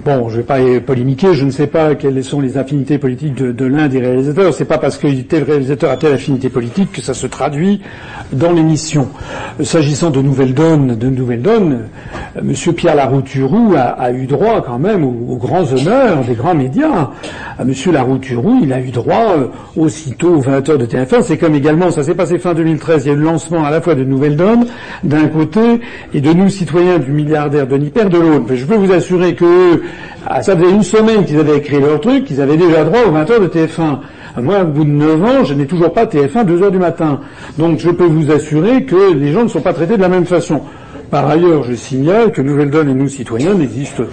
Bon, 0.05 0.29
je 0.29 0.37
ne 0.37 0.43
vais 0.43 0.47
pas 0.47 0.59
polémiquer, 0.85 1.33
je 1.33 1.47
ne 1.47 1.51
sais 1.51 1.67
pas 1.67 1.95
quelles 1.95 2.23
sont 2.23 2.43
les 2.43 2.59
affinités 2.59 2.99
politiques 2.99 3.35
de, 3.37 3.65
l'un 3.65 3.89
des 3.89 4.01
réalisateurs. 4.01 4.53
C'est 4.53 4.67
pas 4.67 4.77
parce 4.77 4.99
que 4.99 5.09
tel 5.23 5.45
réalisateur 5.45 5.91
a 5.91 5.97
telle 5.97 6.13
affinité 6.13 6.51
politique 6.51 6.93
que 6.93 7.01
ça 7.01 7.15
se 7.15 7.27
traduit 7.27 7.81
dans 8.33 8.53
l'émission. 8.53 9.09
S'agissant 9.63 10.11
de 10.11 10.21
Nouvelle 10.21 10.55
Donne, 10.55 10.97
de 10.97 11.09
Nouvelle 11.09 11.43
Donne, 11.43 11.89
euh, 12.37 12.41
Monsieur 12.43 12.73
Pierre 12.73 12.97
Larouturou 12.97 13.75
a, 13.77 14.11
eu 14.13 14.27
droit 14.27 14.63
quand 14.63 14.79
même 14.79 15.05
aux, 15.05 15.37
grands 15.37 15.65
honneurs 15.73 16.25
des 16.27 16.35
grands 16.35 16.55
médias. 16.55 17.11
Monsieur 17.65 17.93
Larouturou, 17.93 18.61
il 18.63 18.73
a 18.73 18.81
eu 18.81 18.91
droit 18.91 19.37
euh, 19.37 19.47
aussitôt 19.77 20.35
aux 20.35 20.41
20 20.41 20.69
heures 20.69 20.79
de 20.79 20.87
TF1. 20.87 21.23
C'est 21.23 21.39
comme 21.39 21.55
également, 21.55 21.91
ça 21.91 22.03
s'est 22.03 22.15
passé 22.15 22.39
fin 22.39 22.55
2013, 22.55 23.05
il 23.05 23.09
y 23.09 23.11
a 23.11 23.15
eu 23.15 23.19
le 23.19 23.25
lancement 23.25 23.65
à 23.65 23.71
la 23.71 23.81
fois 23.81 23.95
de 23.95 24.05
Nouvelle 24.05 24.37
Donne 24.37 24.67
d'un 25.03 25.29
côté 25.29 25.81
et 26.13 26.21
de 26.21 26.33
nous 26.33 26.49
citoyens 26.49 26.99
du 26.99 27.13
milliardaire 27.13 27.67
Denis 27.67 27.91
Père 27.91 28.09
de 28.09 28.19
l'autre. 28.19 28.55
Je 28.55 28.65
peux 28.65 28.77
vous 28.77 28.93
assurer 28.93 29.35
que 29.35 29.83
ça 30.41 30.57
faisait 30.57 30.71
une 30.71 30.83
semaine 30.83 31.25
qu'ils 31.25 31.39
avaient 31.39 31.59
écrit 31.59 31.81
leur 31.81 32.01
truc, 32.01 32.25
qu'ils 32.25 32.41
avaient 32.41 32.57
déjà 32.57 32.85
droit 32.85 33.01
aux 33.07 33.13
20 33.13 33.31
heures 33.31 33.41
de 33.41 33.49
TF1. 33.49 33.99
Moi, 34.37 34.63
au 34.63 34.67
bout 34.67 34.85
de 34.85 34.91
9 34.91 35.23
ans, 35.23 35.45
je 35.45 35.55
n'ai 35.55 35.67
toujours 35.67 35.93
pas 35.93 36.07
TF1 36.07 36.45
2 36.45 36.63
heures 36.63 36.73
du 36.73 36.79
matin. 36.79 37.21
Donc 37.59 37.79
je 37.79 37.91
peux 37.91 38.07
vous 38.07 38.31
assurer 38.31 38.85
que 38.85 39.13
les 39.15 39.33
gens 39.33 39.45
ne 39.45 39.49
sont 39.49 39.61
pas 39.61 39.73
traités 39.73 39.97
de 39.97 40.03
la 40.03 40.09
même 40.09 40.27
façon. 40.27 40.63
Par 41.11 41.29
ailleurs, 41.29 41.63
je 41.63 41.75
signale 41.75 42.33
que 42.33 42.43
Nouvelle 42.43 42.71
Donne 42.71 42.89
et 42.89 42.95
nous 42.95 43.09
citoyens 43.09 43.55
n'existent 43.55 44.05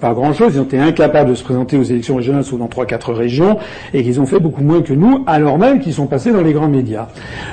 pas, 0.00 0.12
grand-chose. 0.12 0.54
Ils 0.54 0.60
ont 0.60 0.64
été 0.64 0.78
incapables 0.78 1.30
de 1.30 1.34
se 1.34 1.44
présenter 1.44 1.76
aux 1.76 1.82
élections 1.82 2.16
régionales, 2.16 2.44
sauf 2.44 2.58
dans 2.58 2.66
trois, 2.66 2.86
quatre 2.86 3.12
régions, 3.12 3.58
et 3.94 4.02
qu'ils 4.02 4.20
ont 4.20 4.26
fait 4.26 4.40
beaucoup 4.40 4.62
moins 4.62 4.82
que 4.82 4.92
nous, 4.92 5.22
alors 5.26 5.58
même 5.58 5.80
qu'ils 5.80 5.94
sont 5.94 6.06
passés 6.06 6.32
dans 6.32 6.42
les 6.42 6.52
grands 6.52 6.68
médias. 6.68 7.08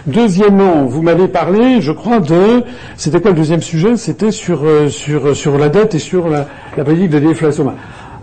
Deuxièmement, 0.07 0.85
vous 0.85 1.01
m'avez 1.01 1.27
parlé, 1.27 1.81
je 1.81 1.91
crois, 1.91 2.19
de... 2.19 2.63
C'était 2.95 3.21
quoi 3.21 3.31
le 3.31 3.37
deuxième 3.37 3.61
sujet? 3.61 3.97
C'était 3.97 4.31
sur, 4.31 4.63
euh, 4.63 4.89
sur, 4.89 5.35
sur 5.35 5.57
la 5.57 5.69
dette 5.69 5.95
et 5.95 5.99
sur 5.99 6.29
la, 6.29 6.47
la 6.77 6.83
politique 6.83 7.09
de 7.09 7.19
déflation. 7.19 7.71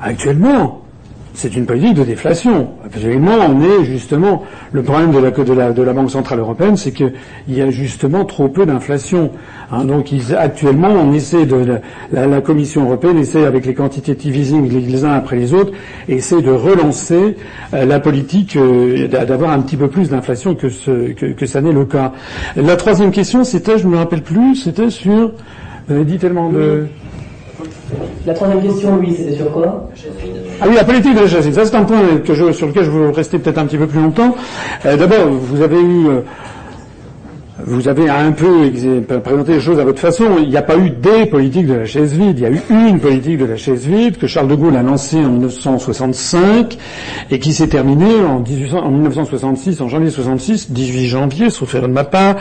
Actuellement, 0.02 0.79
c'est 1.40 1.56
une 1.56 1.64
politique 1.64 1.94
de 1.94 2.04
déflation. 2.04 2.68
Absolument, 2.84 3.32
on 3.48 3.62
est 3.62 3.84
justement 3.84 4.42
le 4.72 4.82
problème 4.82 5.10
de 5.10 5.18
la, 5.18 5.30
de 5.30 5.52
la, 5.54 5.72
de 5.72 5.82
la 5.82 5.92
Banque 5.94 6.10
centrale 6.10 6.38
européenne, 6.38 6.76
c'est 6.76 6.92
qu'il 6.92 7.12
y 7.48 7.62
a 7.62 7.70
justement 7.70 8.26
trop 8.26 8.48
peu 8.48 8.66
d'inflation. 8.66 9.30
Hein, 9.72 9.84
donc 9.86 10.12
ils, 10.12 10.34
actuellement, 10.36 10.88
on 10.90 11.14
essaie 11.14 11.46
de 11.46 11.80
la, 12.12 12.26
la, 12.26 12.40
Commission 12.42 12.84
européenne 12.84 13.16
essaie 13.16 13.46
avec 13.46 13.64
les 13.64 13.72
quantitative 13.72 14.36
easing 14.36 14.68
les, 14.68 15.04
uns 15.06 15.12
après 15.14 15.36
les 15.36 15.54
autres, 15.54 15.72
essaie 16.08 16.42
de 16.42 16.50
relancer 16.50 17.36
euh, 17.72 17.86
la 17.86 18.00
politique 18.00 18.56
euh, 18.56 19.08
d'avoir 19.08 19.52
un 19.52 19.60
petit 19.62 19.78
peu 19.78 19.88
plus 19.88 20.10
d'inflation 20.10 20.54
que, 20.54 20.68
ce, 20.68 21.12
que, 21.12 21.26
que 21.32 21.46
ça 21.46 21.62
n'est 21.62 21.72
le 21.72 21.86
cas. 21.86 22.12
La 22.54 22.76
troisième 22.76 23.12
question, 23.12 23.44
c'était, 23.44 23.78
je 23.78 23.86
ne 23.86 23.92
me 23.92 23.96
rappelle 23.96 24.22
plus, 24.22 24.56
c'était 24.56 24.90
sur. 24.90 25.32
Vous 25.88 25.94
avez 25.94 26.04
dit 26.04 26.18
tellement 26.18 26.50
de. 26.50 26.86
La 28.26 28.34
troisième 28.34 28.62
question, 28.62 28.98
oui, 29.00 29.14
c'était 29.16 29.36
sur 29.36 29.50
quoi? 29.50 29.88
Ah 30.60 30.66
oui, 30.68 30.74
la 30.74 30.84
politique 30.84 31.14
de 31.14 31.20
la 31.20 31.26
chasse. 31.26 31.50
Ça, 31.50 31.64
c'est 31.64 31.74
un 31.74 31.84
point 31.84 32.00
sur 32.52 32.66
lequel 32.66 32.84
je 32.84 32.90
veux 32.90 33.10
rester 33.10 33.38
peut-être 33.38 33.58
un 33.58 33.66
petit 33.66 33.78
peu 33.78 33.86
plus 33.86 34.00
longtemps. 34.00 34.34
Euh, 34.84 34.96
d'abord, 34.96 35.26
vous 35.28 35.62
avez 35.62 35.80
eu 35.80 36.06
euh, 36.06 36.20
vous 37.66 37.88
avez 37.88 38.08
un 38.08 38.32
peu 38.32 38.70
présenté 39.22 39.54
les 39.54 39.60
choses 39.60 39.78
à 39.80 39.84
votre 39.84 40.00
façon. 40.00 40.24
Il 40.42 40.48
n'y 40.48 40.56
a 40.56 40.62
pas 40.62 40.76
eu 40.76 40.90
des 40.90 41.26
politiques 41.26 41.66
de 41.66 41.74
la 41.74 41.84
chaise 41.84 42.14
vide. 42.14 42.38
Il 42.38 42.42
y 42.42 42.46
a 42.46 42.50
eu 42.50 42.60
une 42.88 43.00
politique 43.00 43.38
de 43.38 43.44
la 43.44 43.56
chaise 43.56 43.86
vide 43.86 44.18
que 44.18 44.26
Charles 44.26 44.48
de 44.48 44.54
Gaulle 44.54 44.76
a 44.76 44.82
lancée 44.82 45.18
en 45.18 45.30
1965 45.30 46.76
et 47.30 47.38
qui 47.38 47.52
s'est 47.52 47.68
terminée 47.68 48.20
en, 48.24 48.40
1966, 48.40 49.80
en 49.80 49.88
janvier 49.88 50.10
66, 50.10 50.70
18 50.70 51.06
janvier, 51.06 51.50
sauf 51.50 51.70
faire 51.70 51.82
de 51.82 51.86
ma 51.88 52.04
part, 52.04 52.36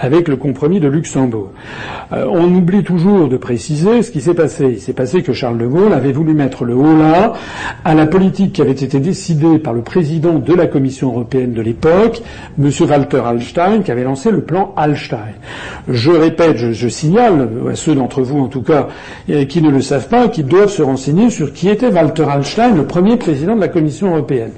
avec 0.00 0.28
le 0.28 0.36
compromis 0.36 0.80
de 0.80 0.88
Luxembourg. 0.88 1.50
Euh, 2.12 2.26
on 2.30 2.52
oublie 2.54 2.82
toujours 2.82 3.28
de 3.28 3.36
préciser 3.36 4.02
ce 4.02 4.10
qui 4.10 4.20
s'est 4.20 4.34
passé. 4.34 4.66
Il 4.72 4.80
s'est 4.80 4.92
passé 4.92 5.22
que 5.22 5.32
Charles 5.32 5.58
de 5.58 5.66
Gaulle 5.66 5.92
avait 5.92 6.12
voulu 6.12 6.34
mettre 6.34 6.64
le 6.64 6.74
haut 6.74 6.96
là 6.96 7.32
à 7.84 7.94
la 7.94 8.06
politique 8.06 8.52
qui 8.52 8.62
avait 8.62 8.72
été 8.72 9.00
décidée 9.00 9.58
par 9.58 9.72
le 9.72 9.82
président 9.82 10.38
de 10.38 10.54
la 10.54 10.66
Commission 10.66 11.08
européenne 11.08 11.52
de 11.52 11.62
l'époque, 11.62 12.22
M. 12.58 12.70
Walter 12.88 13.22
Hallstein, 13.24 13.82
qui 13.82 13.90
avait 13.90 14.04
lancé 14.04 14.30
le 14.30 14.42
plan 14.42 14.63
Hallstein. 14.76 15.34
Je 15.88 16.10
répète, 16.10 16.56
je, 16.56 16.88
signale 16.88 17.48
à 17.70 17.74
ceux 17.74 17.94
d'entre 17.94 18.22
vous 18.22 18.40
en 18.40 18.48
tout 18.48 18.62
cas 18.62 18.88
euh, 19.30 19.44
qui 19.44 19.60
ne 19.62 19.70
le 19.70 19.80
savent 19.80 20.08
pas, 20.08 20.28
qu'ils 20.28 20.46
doivent 20.46 20.70
se 20.70 20.82
renseigner 20.82 21.30
sur 21.30 21.52
qui 21.52 21.68
était 21.68 21.88
Walter 21.88 22.24
Hallstein, 22.28 22.74
le 22.74 22.86
premier 22.86 23.16
président 23.16 23.56
de 23.56 23.60
la 23.60 23.68
Commission 23.68 24.08
européenne. 24.14 24.52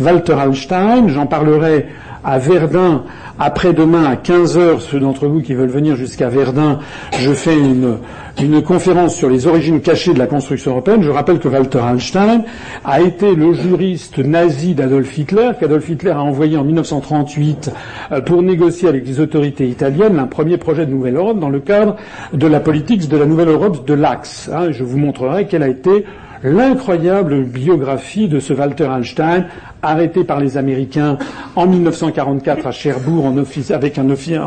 Walter 0.00 0.34
Hallstein, 0.34 1.08
j'en 1.08 1.26
parlerai 1.26 1.86
à 2.24 2.38
Verdun 2.38 3.04
après-demain 3.38 4.04
à 4.04 4.16
15 4.16 4.58
heures, 4.58 4.82
ceux 4.82 4.98
d'entre 4.98 5.28
vous 5.28 5.40
qui 5.40 5.54
veulent 5.54 5.68
venir 5.68 5.94
jusqu'à 5.96 6.28
Verdun, 6.28 6.80
je 7.18 7.32
fais 7.32 7.56
une, 7.56 7.98
une 8.40 8.62
conférence 8.62 9.16
sur 9.16 9.28
les 9.28 9.46
origines 9.46 9.80
cachées 9.80 10.14
de 10.14 10.18
la 10.18 10.26
construction 10.26 10.72
européenne. 10.72 11.02
Je 11.02 11.10
rappelle 11.10 11.38
que 11.38 11.48
Walter 11.48 11.80
Hallstein 11.80 12.44
a 12.84 13.00
été 13.00 13.34
le 13.34 13.52
juriste 13.52 14.18
nazi 14.18 14.74
d'Adolf 14.74 15.16
Hitler, 15.18 15.50
qu'Adolf 15.58 15.88
Hitler 15.88 16.10
a 16.12 16.22
envoyé 16.22 16.56
en 16.56 16.64
1938 16.64 17.72
euh, 18.12 18.20
pour 18.20 18.42
négocier 18.42 18.88
avec 18.88 19.06
les 19.06 19.20
autorités 19.20 19.66
italiennes 19.68 20.18
un 20.18 20.26
premier 20.26 20.56
projet 20.56 20.86
de 20.86 20.90
nouvelle 20.92 21.16
Europe 21.16 21.38
dans 21.38 21.50
le 21.50 21.60
cadre 21.60 21.96
de 22.32 22.46
la 22.46 22.60
politique 22.60 23.08
de 23.08 23.16
la 23.16 23.26
nouvelle 23.26 23.48
Europe 23.48 23.86
de 23.86 23.94
l'Axe. 23.94 24.50
Hein, 24.52 24.70
je 24.70 24.84
vous 24.84 24.98
montrerai 24.98 25.46
quelle 25.46 25.62
a 25.62 25.68
été 25.68 26.04
l'incroyable 26.42 27.44
biographie 27.44 28.28
de 28.28 28.40
ce 28.40 28.52
Walter 28.52 28.88
Einstein, 28.90 29.46
arrêté 29.82 30.24
par 30.24 30.40
les 30.40 30.56
Américains 30.56 31.18
en 31.56 31.66
1944 31.66 32.66
à 32.66 32.70
Cherbourg 32.70 33.26
en 33.26 33.36
avec 33.70 33.98
un 33.98 34.10
officier, 34.10 34.38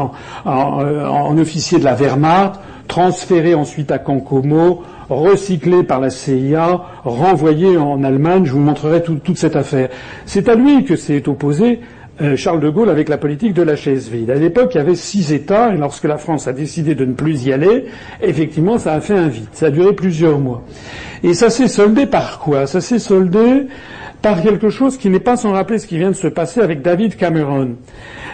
en, 0.45 1.37
officier 1.37 1.79
de 1.79 1.83
la 1.83 1.95
Wehrmacht, 1.95 2.59
transféré 2.87 3.55
ensuite 3.55 3.91
à 3.91 3.99
Cancomo, 3.99 4.83
recyclé 5.09 5.83
par 5.83 5.99
la 5.99 6.09
CIA, 6.09 6.81
renvoyé 7.03 7.77
en 7.77 8.03
Allemagne. 8.03 8.45
Je 8.45 8.51
vous 8.51 8.59
montrerai 8.59 9.01
toute 9.03 9.37
cette 9.37 9.55
affaire. 9.55 9.89
C'est 10.25 10.49
à 10.49 10.55
lui 10.55 10.83
que 10.83 10.95
s'est 10.95 11.27
opposé 11.29 11.79
euh, 11.79 12.00
Charles 12.35 12.59
de 12.59 12.69
Gaulle 12.69 12.89
avec 12.89 13.09
la 13.09 13.17
politique 13.17 13.53
de 13.53 13.63
la 13.63 13.75
chaise 13.75 14.09
vide. 14.09 14.29
À 14.29 14.35
l'époque, 14.35 14.71
il 14.75 14.77
y 14.77 14.81
avait 14.81 14.95
six 14.95 15.33
États, 15.33 15.73
et 15.73 15.77
lorsque 15.77 16.03
la 16.03 16.17
France 16.17 16.47
a 16.47 16.53
décidé 16.53 16.93
de 16.93 17.05
ne 17.05 17.13
plus 17.13 17.45
y 17.45 17.53
aller, 17.53 17.85
effectivement, 18.21 18.77
ça 18.77 18.93
a 18.93 19.01
fait 19.01 19.15
un 19.15 19.27
vide. 19.27 19.47
Ça 19.53 19.67
a 19.67 19.69
duré 19.71 19.93
plusieurs 19.93 20.37
mois. 20.37 20.63
Et 21.23 21.33
ça 21.33 21.49
s'est 21.49 21.67
soldé 21.67 22.05
par 22.05 22.39
quoi? 22.39 22.67
Ça 22.67 22.81
s'est 22.81 22.99
soldé 22.99 23.67
par 24.21 24.43
quelque 24.43 24.69
chose 24.69 24.97
qui 24.97 25.09
n'est 25.09 25.19
pas 25.19 25.35
sans 25.35 25.51
rappeler 25.51 25.79
ce 25.79 25.87
qui 25.87 25.97
vient 25.97 26.11
de 26.11 26.15
se 26.15 26.27
passer 26.27 26.61
avec 26.61 26.81
David 26.81 27.15
Cameron. 27.15 27.75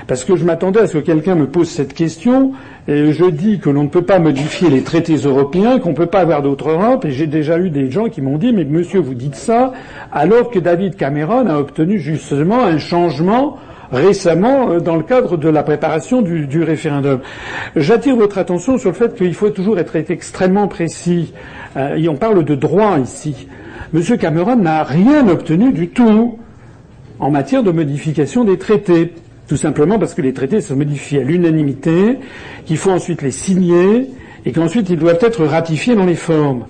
Parce 0.06 0.26
que 0.26 0.36
je 0.36 0.44
m'attendais 0.44 0.82
à 0.82 0.88
ce 0.88 0.98
que 0.98 1.04
quelqu'un 1.04 1.36
me 1.36 1.48
pose 1.48 1.70
cette 1.70 1.94
question, 1.94 2.52
je 2.88 3.30
dis 3.30 3.60
que 3.60 3.70
l'on 3.70 3.84
ne 3.84 3.90
peut 3.90 4.04
pas 4.04 4.20
modifier 4.20 4.70
les 4.70 4.82
traités 4.82 5.16
européens, 5.16 5.80
qu'on 5.80 5.90
ne 5.90 5.96
peut 5.96 6.06
pas 6.06 6.22
avoir 6.22 6.42
d'autre 6.42 6.70
Europe, 6.70 7.06
et 7.06 7.12
j'ai 7.12 7.28
déjà 7.28 7.60
eu 7.60 7.70
des 7.70 7.92
gens 7.92 8.08
qui 8.08 8.22
m'ont 8.22 8.38
dit, 8.38 8.54
mais 8.54 8.64
monsieur, 8.64 9.00
vous 9.00 9.14
dites 9.14 9.36
ça, 9.36 9.74
alors 10.12 10.50
que 10.50 10.60
David 10.60 10.96
Cameron 10.96 11.48
a 11.48 11.58
obtenu 11.58 12.00
justement 12.00 12.64
un 12.64 12.78
changement 12.78 13.58
récemment 13.92 14.70
euh, 14.70 14.80
dans 14.80 14.96
le 14.96 15.04
cadre 15.04 15.38
de 15.38 15.50
la 15.50 15.64
préparation 15.64 16.22
du, 16.22 16.64
référendum. 16.64 17.20
J'attire 17.76 18.16
votre 18.16 18.38
attention 18.38 18.78
sur 18.78 18.90
le 18.90 18.96
fait 18.96 19.16
qu'il 19.16 19.34
faut 19.34 19.50
toujours 19.50 19.80
être 19.80 19.96
extrêmement 19.96 20.68
précis. 20.68 21.34
Euh, 21.76 21.96
et 21.96 22.10
on 22.10 22.16
parle 22.16 22.44
de 22.44 22.56
droit 22.56 23.00
ici. 23.00 23.48
M. 23.94 24.02
Cameron 24.18 24.58
n'a 24.58 24.84
rien 24.84 25.28
obtenu 25.28 25.72
du 25.72 25.90
tout 25.90 26.38
en 27.20 27.32
matière 27.32 27.64
de 27.64 27.72
modification 27.72 28.44
des 28.44 28.58
traités. 28.58 29.14
Tout 29.48 29.58
simplement 29.58 29.98
parce 29.98 30.14
que 30.14 30.22
les 30.22 30.34
traités 30.34 30.62
se 30.62 30.74
modifient 30.74 31.20
à 31.20 31.24
l'unanimité, 31.24 32.20
qu'il 32.66 32.78
faut 32.78 32.92
ensuite 32.92 33.22
les 33.22 33.32
signer 33.32 34.10
et 34.46 34.52
qu'ensuite 34.52 34.90
ils 34.90 34.98
doivent 34.98 35.20
être 35.22 35.46
ratifiés 35.46 35.96
dans 35.96 36.06
les 36.06 36.16
formes. 36.16 36.66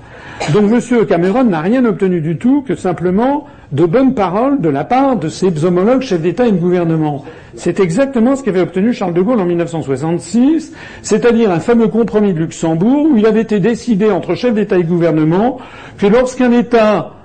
Donc 0.53 0.71
M. 0.71 1.05
Cameron 1.05 1.43
n'a 1.43 1.61
rien 1.61 1.83
obtenu 1.85 2.21
du 2.21 2.37
tout 2.37 2.61
que 2.61 2.75
simplement 2.75 3.47
de 3.71 3.85
bonnes 3.85 4.13
paroles 4.13 4.61
de 4.61 4.69
la 4.69 4.85
part 4.85 5.17
de 5.17 5.27
ses 5.27 5.65
homologues 5.65 6.01
chefs 6.01 6.21
d'État 6.21 6.47
et 6.47 6.51
de 6.51 6.57
gouvernement. 6.57 7.25
C'est 7.55 7.79
exactement 7.79 8.35
ce 8.35 8.43
qu'avait 8.43 8.61
obtenu 8.61 8.93
Charles 8.93 9.13
de 9.13 9.21
Gaulle 9.21 9.41
en 9.41 9.45
1966, 9.45 10.73
c'est-à-dire 11.01 11.51
un 11.51 11.59
fameux 11.59 11.87
compromis 11.87 12.33
de 12.33 12.39
Luxembourg 12.39 13.07
où 13.11 13.17
il 13.17 13.25
avait 13.25 13.41
été 13.41 13.59
décidé 13.59 14.11
entre 14.11 14.35
chefs 14.35 14.53
d'État 14.53 14.77
et 14.77 14.83
gouvernement 14.83 15.57
que 15.97 16.05
lorsqu'un 16.05 16.51
État 16.51 17.16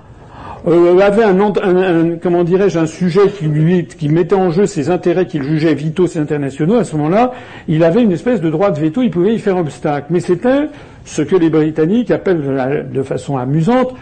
euh, 0.67 0.99
avait 0.99 1.23
un, 1.23 1.39
un, 1.39 2.17
comment 2.17 2.43
dirais-je 2.43 2.79
un 2.79 2.85
sujet 2.85 3.27
qui 3.37 3.45
lui 3.45 3.85
qui 3.85 4.09
mettait 4.09 4.35
en 4.35 4.51
jeu 4.51 4.65
ses 4.65 4.89
intérêts 4.89 5.25
qu'il 5.25 5.43
jugeait 5.43 5.73
vitaux 5.73 6.07
et 6.07 6.17
internationaux 6.17 6.75
à 6.75 6.83
ce 6.83 6.95
moment-là 6.95 7.33
il 7.67 7.83
avait 7.83 8.01
une 8.01 8.11
espèce 8.11 8.39
de 8.39 8.49
droit 8.49 8.71
de 8.71 8.79
veto 8.79 9.01
il 9.01 9.11
pouvait 9.11 9.35
y 9.35 9.39
faire 9.39 9.57
obstacle 9.57 10.07
mais 10.09 10.19
c'était 10.19 10.69
ce 11.05 11.21
que 11.21 11.35
les 11.35 11.49
Britanniques 11.49 12.11
appellent 12.11 12.89
de 12.91 13.03
façon 13.03 13.37
amusante 13.37 13.93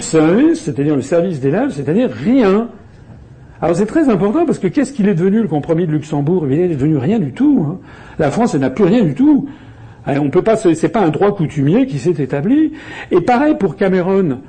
service 0.00 0.62
c'est-à-dire 0.62 0.96
le 0.96 1.02
service 1.02 1.40
des 1.40 1.50
lèvres 1.50 1.70
c'est-à-dire 1.70 2.10
rien 2.10 2.68
alors 3.62 3.76
c'est 3.76 3.86
très 3.86 4.08
important 4.08 4.44
parce 4.44 4.58
que 4.58 4.66
qu'est-ce 4.66 4.92
qu'il 4.92 5.08
est 5.08 5.14
devenu 5.14 5.40
le 5.40 5.46
compromis 5.46 5.86
de 5.86 5.92
Luxembourg? 5.92 6.48
Il 6.50 6.58
est 6.58 6.68
devenu 6.68 6.96
rien 6.96 7.20
du 7.20 7.30
tout. 7.32 7.64
Hein. 7.64 7.78
La 8.18 8.32
France 8.32 8.56
n'a 8.56 8.70
plus 8.70 8.82
rien 8.82 9.04
du 9.04 9.14
tout. 9.14 9.48
On 10.04 10.30
peut 10.30 10.42
pas, 10.42 10.56
c'est 10.56 10.88
pas 10.88 11.00
un 11.00 11.10
droit 11.10 11.32
coutumier 11.32 11.86
qui 11.86 12.00
s'est 12.00 12.20
établi. 12.20 12.72
Et 13.12 13.20
pareil 13.20 13.54
pour 13.56 13.76
Cameron. 13.76 14.40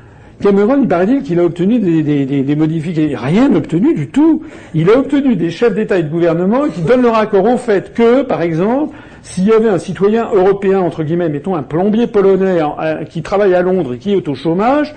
Cameron, 0.43 0.79
il 0.81 0.87
paraît 0.89 1.21
qu'il 1.23 1.39
a 1.39 1.45
obtenu 1.45 1.79
des, 1.79 2.03
des, 2.25 2.55
modifications. 2.55 3.17
Rien 3.17 3.55
obtenu 3.55 3.93
du 3.93 4.09
tout. 4.09 4.43
Il 4.73 4.89
a 4.89 4.97
obtenu 4.97 5.37
des 5.37 5.49
chefs 5.49 5.73
d'État 5.73 5.97
et 5.97 6.03
de 6.03 6.09
gouvernement 6.09 6.67
qui 6.67 6.81
donnent 6.81 7.01
leur 7.01 7.15
accord 7.15 7.45
au 7.45 7.55
fait 7.55 7.93
que, 7.93 8.23
par 8.23 8.41
exemple, 8.41 8.93
s'il 9.21 9.45
y 9.45 9.53
avait 9.53 9.69
un 9.69 9.79
citoyen 9.79 10.27
européen, 10.33 10.81
entre 10.81 11.03
guillemets, 11.03 11.29
mettons 11.29 11.55
un 11.55 11.63
plombier 11.63 12.07
polonais 12.07 12.59
euh, 12.61 13.05
qui 13.05 13.21
travaille 13.21 13.55
à 13.55 13.61
Londres 13.61 13.93
et 13.93 13.97
qui 13.97 14.11
est 14.11 14.27
au 14.27 14.35
chômage, 14.35 14.93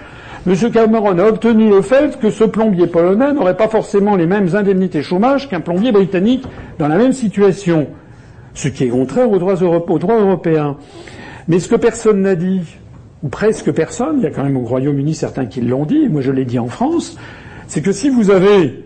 M. 0.48 0.54
Cameron 0.72 1.16
a 1.18 1.24
obtenu 1.28 1.70
le 1.70 1.80
fait 1.80 2.18
que 2.18 2.30
ce 2.30 2.42
plombier 2.42 2.88
polonais 2.88 3.32
n'aurait 3.32 3.56
pas 3.56 3.68
forcément 3.68 4.16
les 4.16 4.26
mêmes 4.26 4.54
indemnités 4.56 5.02
chômage 5.02 5.48
qu'un 5.48 5.60
plombier 5.60 5.92
britannique 5.92 6.44
dans 6.80 6.88
la 6.88 6.96
même 6.96 7.12
situation, 7.12 7.86
ce 8.52 8.66
qui 8.66 8.84
est 8.84 8.88
contraire 8.88 9.30
aux 9.30 9.38
droits, 9.38 9.54
européens. 9.54 10.76
Mais 11.46 11.60
ce 11.60 11.68
que 11.68 11.76
personne 11.76 12.22
n'a 12.22 12.34
dit, 12.34 12.62
ou 13.22 13.28
presque 13.28 13.72
personne, 13.72 14.16
il 14.18 14.24
y 14.24 14.26
a 14.26 14.30
quand 14.30 14.44
même 14.44 14.56
au 14.56 14.64
Royaume-Uni 14.64 15.14
certains 15.14 15.46
qui 15.46 15.60
l'ont 15.60 15.86
dit, 15.86 16.08
moi 16.08 16.20
je 16.20 16.30
l'ai 16.30 16.44
dit 16.44 16.58
en 16.58 16.68
France, 16.68 17.16
c'est 17.66 17.80
que 17.80 17.92
si 17.92 18.10
vous 18.10 18.30
avez 18.30 18.84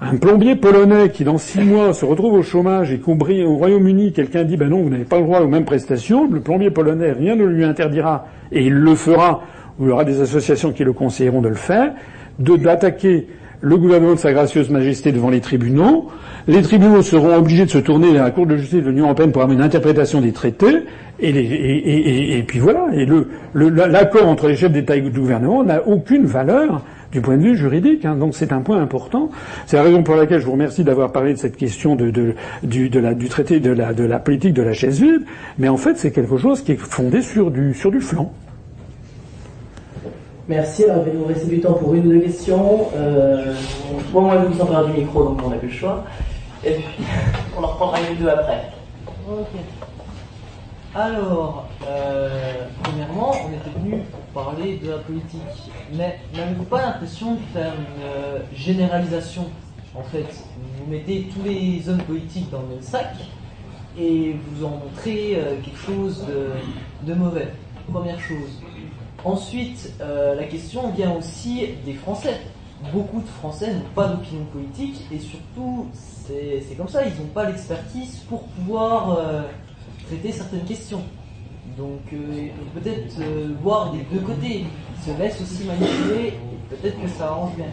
un 0.00 0.16
plombier 0.16 0.56
polonais 0.56 1.10
qui 1.10 1.24
dans 1.24 1.36
six 1.36 1.60
mois 1.60 1.92
se 1.92 2.06
retrouve 2.06 2.32
au 2.32 2.42
chômage 2.42 2.90
et 2.90 2.98
qu'au 2.98 3.14
Royaume-Uni 3.14 4.12
quelqu'un 4.12 4.44
dit 4.44 4.56
ben 4.56 4.70
non 4.70 4.82
vous 4.82 4.88
n'avez 4.88 5.04
pas 5.04 5.18
le 5.18 5.24
droit 5.24 5.40
aux 5.40 5.48
mêmes 5.48 5.66
prestations, 5.66 6.28
le 6.30 6.40
plombier 6.40 6.70
polonais 6.70 7.12
rien 7.12 7.36
ne 7.36 7.44
lui 7.44 7.64
interdira 7.64 8.26
et 8.50 8.64
il 8.64 8.74
le 8.74 8.94
fera. 8.94 9.42
Il 9.78 9.86
y 9.86 9.90
aura 9.90 10.04
des 10.04 10.20
associations 10.20 10.72
qui 10.72 10.84
le 10.84 10.92
conseilleront 10.92 11.42
de 11.42 11.48
le 11.48 11.54
faire, 11.54 11.92
de 12.38 12.56
d'attaquer 12.56 13.28
le 13.60 13.76
gouvernement 13.76 14.14
de 14.14 14.18
Sa 14.18 14.32
Gracieuse 14.32 14.70
Majesté 14.70 15.12
devant 15.12 15.30
les 15.30 15.40
tribunaux. 15.40 16.08
Les 16.48 16.62
tribunaux 16.62 17.02
seront 17.02 17.36
obligés 17.36 17.66
de 17.66 17.70
se 17.70 17.78
tourner 17.78 18.12
vers 18.12 18.24
la 18.24 18.30
Cour 18.30 18.46
de 18.46 18.56
justice 18.56 18.82
de 18.82 18.88
l'Union 18.88 19.04
européenne 19.04 19.32
pour 19.32 19.42
avoir 19.42 19.56
une 19.56 19.62
interprétation 19.62 20.20
des 20.20 20.32
traités. 20.32 20.84
Et, 21.20 22.42
puis 22.46 22.58
voilà. 22.58 22.86
Et 22.94 23.06
l'accord 23.54 24.26
entre 24.26 24.48
les 24.48 24.56
chefs 24.56 24.72
d'État 24.72 24.96
et 24.96 25.02
de 25.02 25.10
gouvernement 25.10 25.62
n'a 25.62 25.86
aucune 25.86 26.24
valeur 26.24 26.82
du 27.12 27.20
point 27.20 27.36
de 27.36 27.42
vue 27.42 27.56
juridique. 27.56 28.06
Hein. 28.06 28.16
Donc 28.16 28.34
c'est 28.34 28.52
un 28.52 28.60
point 28.60 28.80
important. 28.80 29.30
C'est 29.66 29.76
la 29.76 29.82
raison 29.82 30.02
pour 30.02 30.16
laquelle 30.16 30.40
je 30.40 30.46
vous 30.46 30.52
remercie 30.52 30.82
d'avoir 30.82 31.12
parlé 31.12 31.34
de 31.34 31.38
cette 31.38 31.56
question 31.56 31.96
du, 31.96 32.34
traité 33.28 33.60
de 33.60 33.72
la, 33.72 34.18
politique 34.18 34.54
de 34.54 34.62
la 34.62 34.72
chaise 34.72 35.02
vide. 35.02 35.24
Mais 35.58 35.68
en 35.68 35.76
fait, 35.76 35.98
c'est 35.98 36.12
quelque 36.12 36.38
chose 36.38 36.62
qui 36.62 36.72
est 36.72 36.76
fondé 36.76 37.20
sur 37.20 37.50
du 37.50 37.74
flanc. 37.74 38.32
Merci. 40.50 40.82
Alors, 40.82 41.04
il 41.06 41.12
va 41.12 41.18
nous 41.20 41.26
rester 41.26 41.46
du 41.46 41.60
temps 41.60 41.74
pour 41.74 41.94
une 41.94 42.08
ou 42.08 42.10
deux 42.10 42.20
questions. 42.22 42.88
Euh, 42.96 43.54
bon, 44.10 44.22
moi, 44.22 44.36
vous 44.38 44.58
sens 44.58 44.68
du 44.86 45.00
micro, 45.00 45.22
donc 45.22 45.40
on 45.44 45.50
n'a 45.50 45.56
plus 45.58 45.68
le 45.68 45.74
choix. 45.74 46.04
Et 46.66 46.78
on 47.56 47.62
en 47.62 47.68
reprendra 47.68 48.00
une 48.00 48.16
ou 48.16 48.22
deux 48.22 48.28
après. 48.28 48.72
Ok. 49.30 49.46
Alors, 50.92 51.68
euh, 51.86 52.66
premièrement, 52.82 53.30
on 53.30 53.52
était 53.52 53.78
venu 53.78 54.02
pour 54.10 54.42
parler 54.42 54.80
de 54.82 54.90
la 54.90 54.96
politique. 54.96 55.70
Mais 55.94 56.18
n'avez-vous 56.34 56.64
pas 56.64 56.82
l'impression 56.82 57.34
de 57.34 57.40
faire 57.54 57.72
une 57.72 58.02
euh, 58.02 58.38
généralisation? 58.52 59.44
En 59.94 60.02
fait, 60.02 60.34
vous 60.78 60.90
mettez 60.90 61.28
tous 61.32 61.48
les 61.48 61.88
hommes 61.88 62.02
politiques 62.02 62.50
dans 62.50 62.62
le 62.62 62.74
même 62.74 62.82
sac 62.82 63.14
et 63.96 64.34
vous 64.48 64.64
en 64.64 64.70
montrez 64.70 65.38
quelque 65.62 65.78
chose 65.78 66.24
de, 66.26 67.06
de 67.06 67.14
mauvais. 67.16 67.48
Première 67.92 68.18
chose. 68.18 68.60
Ensuite, 69.24 69.92
euh, 70.00 70.34
la 70.34 70.44
question 70.44 70.90
vient 70.90 71.12
aussi 71.12 71.66
des 71.84 71.92
Français. 71.94 72.40
Beaucoup 72.92 73.20
de 73.20 73.28
Français 73.28 73.74
n'ont 73.74 73.80
pas 73.94 74.08
d'opinion 74.08 74.44
politique 74.46 75.02
et 75.12 75.18
surtout, 75.18 75.88
c'est 76.26 76.74
comme 76.76 76.88
ça, 76.88 77.04
ils 77.04 77.12
n'ont 77.20 77.28
pas 77.34 77.44
l'expertise 77.44 78.20
pour 78.28 78.44
pouvoir 78.44 79.18
euh, 79.18 79.42
traiter 80.06 80.32
certaines 80.32 80.64
questions. 80.64 81.02
Donc, 81.76 82.00
euh, 82.12 82.48
peut-être 82.74 83.20
voir 83.62 83.92
des 83.92 84.02
deux 84.10 84.20
côtés, 84.20 84.64
se 85.04 85.10
laisse 85.18 85.40
aussi 85.42 85.64
manipuler 85.64 86.28
et 86.28 86.74
peut-être 86.74 87.00
que 87.02 87.08
ça 87.08 87.28
arrange 87.28 87.54
bien. 87.56 87.66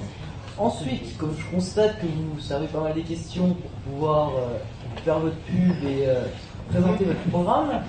Ensuite, 0.58 1.18
comme 1.18 1.34
je 1.38 1.56
constate 1.56 2.00
que 2.02 2.06
vous 2.06 2.40
savez 2.42 2.68
pas 2.68 2.82
mal 2.82 2.94
des 2.94 3.04
questions 3.04 3.54
pour 3.54 3.70
pouvoir 3.92 4.32
faire 5.06 5.20
votre 5.20 5.38
pub 5.38 5.84
et 5.86 6.08
présenter 6.70 7.06
votre 7.06 7.24
programme, 7.30 7.82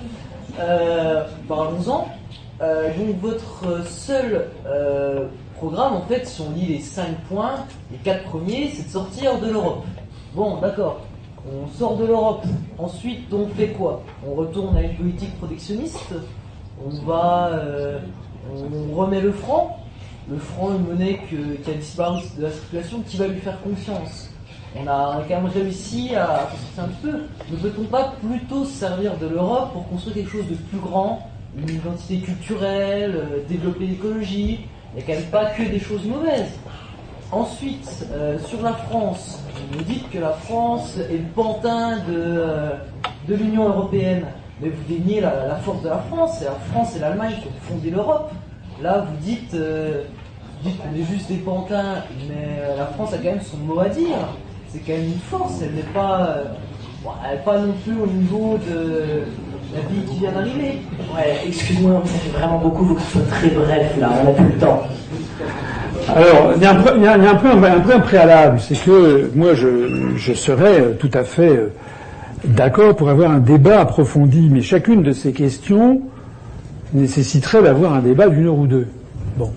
parlons-en. 1.48 2.18
Euh, 2.60 2.89
donc 2.97 3.20
votre 3.20 3.86
seul 3.86 4.48
euh, 4.66 5.26
programme, 5.56 5.94
en 5.94 6.02
fait, 6.02 6.26
si 6.26 6.40
on 6.40 6.51
lit 6.51 6.66
les 6.66 6.80
5 6.80 7.16
points, 7.28 7.66
les 7.93 7.98
4 7.98 8.24
premiers, 8.24 8.70
c'est 8.74 8.85
de 8.85 8.90
sortir 8.90 9.40
de 9.40 9.51
l'Europe. 9.51 9.85
Bon, 10.35 10.60
d'accord. 10.60 11.01
On 11.47 11.68
sort 11.78 11.97
de 11.97 12.05
l'Europe. 12.05 12.44
Ensuite, 12.78 13.32
on 13.32 13.47
fait 13.48 13.68
quoi? 13.68 14.02
On 14.26 14.35
retourne 14.35 14.76
à 14.76 14.82
une 14.82 14.97
politique 14.97 15.36
protectionniste? 15.39 16.14
On 16.85 16.90
va, 17.06 17.51
euh, 17.52 17.98
on 18.52 18.94
remet 18.94 19.20
le 19.20 19.32
franc? 19.32 19.78
Le 20.28 20.39
franc, 20.39 20.70
une 20.72 20.86
monnaie 20.86 21.20
qui 21.28 21.70
a 21.70 21.74
disparu 21.74 22.22
de 22.36 22.43
la 22.43 22.51
circulation, 22.51 23.01
qui 23.06 23.16
va 23.16 23.28
lui 23.28 23.40
faire 23.40 23.60
confiance 23.62 24.28
on 24.76 24.86
a 24.86 25.22
quand 25.28 25.43
même 25.43 25.47
réussi 25.47 26.14
à 26.14 26.48
un 26.78 26.89
peu. 27.02 27.22
Ne 27.51 27.56
peut-on 27.56 27.85
pas 27.85 28.14
plutôt 28.20 28.64
se 28.64 28.72
servir 28.72 29.16
de 29.16 29.26
l'Europe 29.26 29.72
pour 29.72 29.89
construire 29.89 30.16
quelque 30.16 30.30
chose 30.30 30.47
de 30.48 30.55
plus 30.55 30.78
grand, 30.78 31.27
une 31.57 31.70
identité 31.70 32.19
culturelle, 32.19 33.15
euh, 33.16 33.39
développer 33.49 33.87
l'écologie. 33.87 34.61
Il 34.95 34.99
n'y 34.99 35.03
quand 35.03 35.12
même 35.12 35.31
pas 35.31 35.47
que 35.47 35.62
des 35.62 35.79
choses 35.79 36.05
mauvaises. 36.05 36.59
Ensuite, 37.31 38.07
euh, 38.12 38.39
sur 38.39 38.62
la 38.62 38.73
France, 38.73 39.43
vous 39.73 39.83
dites 39.85 40.11
que 40.11 40.19
la 40.19 40.31
France 40.31 40.97
est 40.97 41.19
le 41.19 41.29
pantin 41.35 41.99
de, 41.99 42.15
euh, 42.16 42.70
de 43.29 43.35
l'Union 43.35 43.69
européenne. 43.69 44.27
Mais 44.61 44.70
vous 44.70 44.83
déniez 44.89 45.20
la, 45.20 45.57
force 45.62 45.83
de 45.83 45.89
la 45.89 45.99
France. 45.99 46.43
Et 46.43 46.47
la 46.47 46.59
France 46.73 46.97
et 46.97 46.99
l'Allemagne 46.99 47.35
qui 47.41 47.47
ont 47.47 47.75
fondé 47.75 47.91
l'Europe. 47.91 48.33
Là, 48.83 49.07
vous 49.09 49.16
dites, 49.25 49.53
qu'on 49.53 50.99
est 50.99 51.05
juste 51.05 51.29
des 51.29 51.37
pantins, 51.37 52.03
mais 52.29 52.77
la 52.77 52.87
France 52.87 53.12
a 53.12 53.19
quand 53.19 53.31
même 53.31 53.41
son 53.41 53.57
mot 53.59 53.79
à 53.79 53.89
dire. 53.89 54.16
C'est 54.69 54.81
quand 54.81 54.95
même 54.95 55.05
une 55.05 55.19
force. 55.19 55.62
Elle 55.62 55.75
n'est 55.75 55.83
pas, 55.83 56.39
elle 57.25 57.39
n'est 57.39 57.45
pas 57.45 57.59
non 57.59 57.73
plus 57.85 58.01
au 58.01 58.07
niveau 58.07 58.59
de 58.59 59.23
la 59.74 59.81
vie 59.81 60.03
qui 60.09 60.20
vient 60.20 60.32
d'arriver. 60.32 60.78
Ouais, 61.15 61.40
excuse-moi, 61.47 62.03
ça 62.05 62.19
fait 62.19 62.39
vraiment 62.39 62.59
beaucoup, 62.59 62.85
il 62.85 62.89
faut 62.89 62.95
que 62.95 63.01
ce 63.03 63.11
soit 63.12 63.28
très 63.28 63.49
bref 63.51 63.93
là, 63.99 64.11
on 64.20 64.24
n'a 64.24 64.32
plus 64.32 64.45
le 64.45 64.59
temps. 64.59 64.82
Alors, 66.09 66.53
il 66.57 66.62
y 66.62 66.66
a 66.66 66.70
un, 66.70 67.35
peu, 67.35 67.93
un, 67.93 68.01
préalable, 68.01 68.59
c'est 68.61 68.82
que 68.82 69.31
moi 69.35 69.55
je, 69.55 70.16
je, 70.16 70.32
serais 70.32 70.95
tout 70.99 71.11
à 71.12 71.23
fait 71.23 71.57
euh, 71.57 71.73
d'accord 72.45 72.97
pour 72.97 73.11
avoir 73.11 73.31
un 73.31 73.40
débat 73.40 73.81
approfondi, 73.81 74.49
mais 74.51 74.62
chacune 74.62 75.03
de 75.03 75.12
ces 75.12 75.32
questions 75.32 76.01
nécessiterait 76.95 77.62
d'avoir 77.62 77.93
un 77.93 78.01
débat 78.01 78.28
d'une 78.28 78.47
heure 78.47 78.59
ou 78.59 78.66
deux. 78.66 78.86
Bon. 79.36 79.53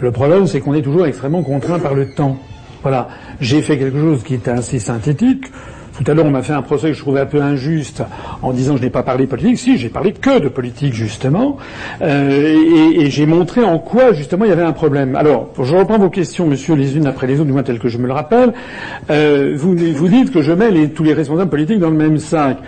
Le 0.00 0.10
problème, 0.10 0.46
c'est 0.46 0.60
qu'on 0.60 0.74
est 0.74 0.82
toujours 0.82 1.06
extrêmement 1.06 1.42
contraint 1.42 1.78
par 1.78 1.94
le 1.94 2.12
temps. 2.14 2.36
Voilà. 2.82 3.08
J'ai 3.40 3.62
fait 3.62 3.78
quelque 3.78 3.98
chose 3.98 4.22
qui 4.22 4.34
était 4.34 4.50
assez 4.50 4.78
synthétique. 4.78 5.46
Tout 5.96 6.10
à 6.10 6.14
l'heure, 6.14 6.26
on 6.26 6.30
m'a 6.30 6.42
fait 6.42 6.52
un 6.52 6.62
procès 6.62 6.88
que 6.88 6.92
je 6.92 7.00
trouvais 7.00 7.20
un 7.20 7.26
peu 7.26 7.40
injuste 7.40 8.02
en 8.42 8.52
disant 8.52 8.72
que 8.74 8.80
je 8.80 8.84
n'ai 8.84 8.90
pas 8.90 9.02
parlé 9.02 9.26
politique. 9.26 9.58
Si, 9.58 9.78
j'ai 9.78 9.88
parlé 9.88 10.12
que 10.12 10.38
de 10.40 10.48
politique, 10.48 10.92
justement. 10.92 11.56
Euh, 12.02 12.92
et, 12.94 13.10
j'ai 13.10 13.24
montré 13.24 13.64
en 13.64 13.78
quoi, 13.78 14.12
justement, 14.12 14.44
il 14.44 14.48
y 14.48 14.52
avait 14.52 14.62
un 14.62 14.72
problème. 14.72 15.16
Alors, 15.16 15.48
je 15.58 15.74
reprends 15.74 15.98
vos 15.98 16.10
questions, 16.10 16.46
monsieur, 16.46 16.74
les 16.74 16.96
unes 16.96 17.06
après 17.06 17.26
les 17.26 17.36
autres, 17.36 17.46
du 17.46 17.52
moins 17.52 17.62
telles 17.62 17.78
que 17.78 17.88
je 17.88 17.96
me 17.96 18.06
le 18.06 18.12
rappelle. 18.12 18.52
Euh, 19.10 19.54
vous, 19.56 19.74
vous 19.74 20.08
dites 20.08 20.32
que 20.32 20.42
je 20.42 20.52
mets 20.52 20.88
tous 20.88 21.02
les 21.02 21.14
responsables 21.14 21.50
politiques 21.50 21.78
dans 21.78 21.90
le 21.90 21.96
même 21.96 22.18
sac. 22.18 22.58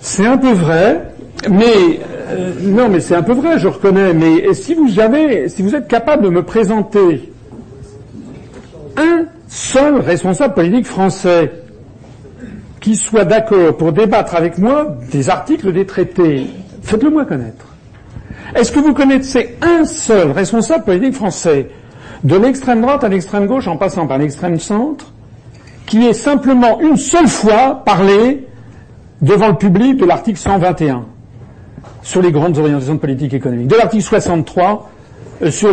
C'est 0.00 0.26
un 0.26 0.38
peu 0.38 0.52
vrai, 0.52 1.02
mais 1.50 2.00
euh, 2.30 2.52
non, 2.62 2.88
mais 2.88 3.00
c'est 3.00 3.14
un 3.14 3.22
peu 3.22 3.34
vrai, 3.34 3.58
je 3.58 3.68
reconnais. 3.68 4.14
Mais 4.14 4.54
si 4.54 4.74
vous 4.74 5.00
avez, 5.00 5.50
si 5.50 5.60
vous 5.60 5.74
êtes 5.74 5.86
capable 5.86 6.24
de 6.24 6.30
me 6.30 6.42
présenter 6.42 7.30
un 8.96 9.24
seul 9.48 10.00
responsable 10.00 10.54
politique 10.54 10.86
français 10.86 11.50
qui 12.86 12.94
soit 12.94 13.24
d'accord 13.24 13.76
pour 13.76 13.90
débattre 13.90 14.36
avec 14.36 14.58
moi 14.58 14.96
des 15.10 15.28
articles 15.28 15.72
des 15.72 15.86
traités. 15.86 16.46
Faites-le 16.82 17.10
moi 17.10 17.24
connaître. 17.24 17.66
Est-ce 18.54 18.70
que 18.70 18.78
vous 18.78 18.94
connaissez 18.94 19.56
un 19.60 19.84
seul 19.84 20.30
responsable 20.30 20.84
politique 20.84 21.14
français, 21.14 21.68
de 22.22 22.36
l'extrême 22.36 22.82
droite 22.82 23.02
à 23.02 23.08
l'extrême 23.08 23.46
gauche 23.48 23.66
en 23.66 23.76
passant 23.76 24.06
par 24.06 24.18
l'extrême 24.18 24.60
centre, 24.60 25.12
qui 25.86 26.06
ait 26.06 26.12
simplement 26.12 26.80
une 26.80 26.96
seule 26.96 27.26
fois 27.26 27.82
parlé 27.84 28.46
devant 29.20 29.48
le 29.48 29.56
public 29.56 29.96
de 29.96 30.04
l'article 30.04 30.38
121 30.38 31.06
sur 32.04 32.22
les 32.22 32.30
grandes 32.30 32.56
orientations 32.56 32.94
de 32.94 33.00
politique 33.00 33.34
économique, 33.34 33.66
de 33.66 33.74
l'article 33.74 34.04
63 34.04 34.92
euh, 35.42 35.50
sur, 35.50 35.70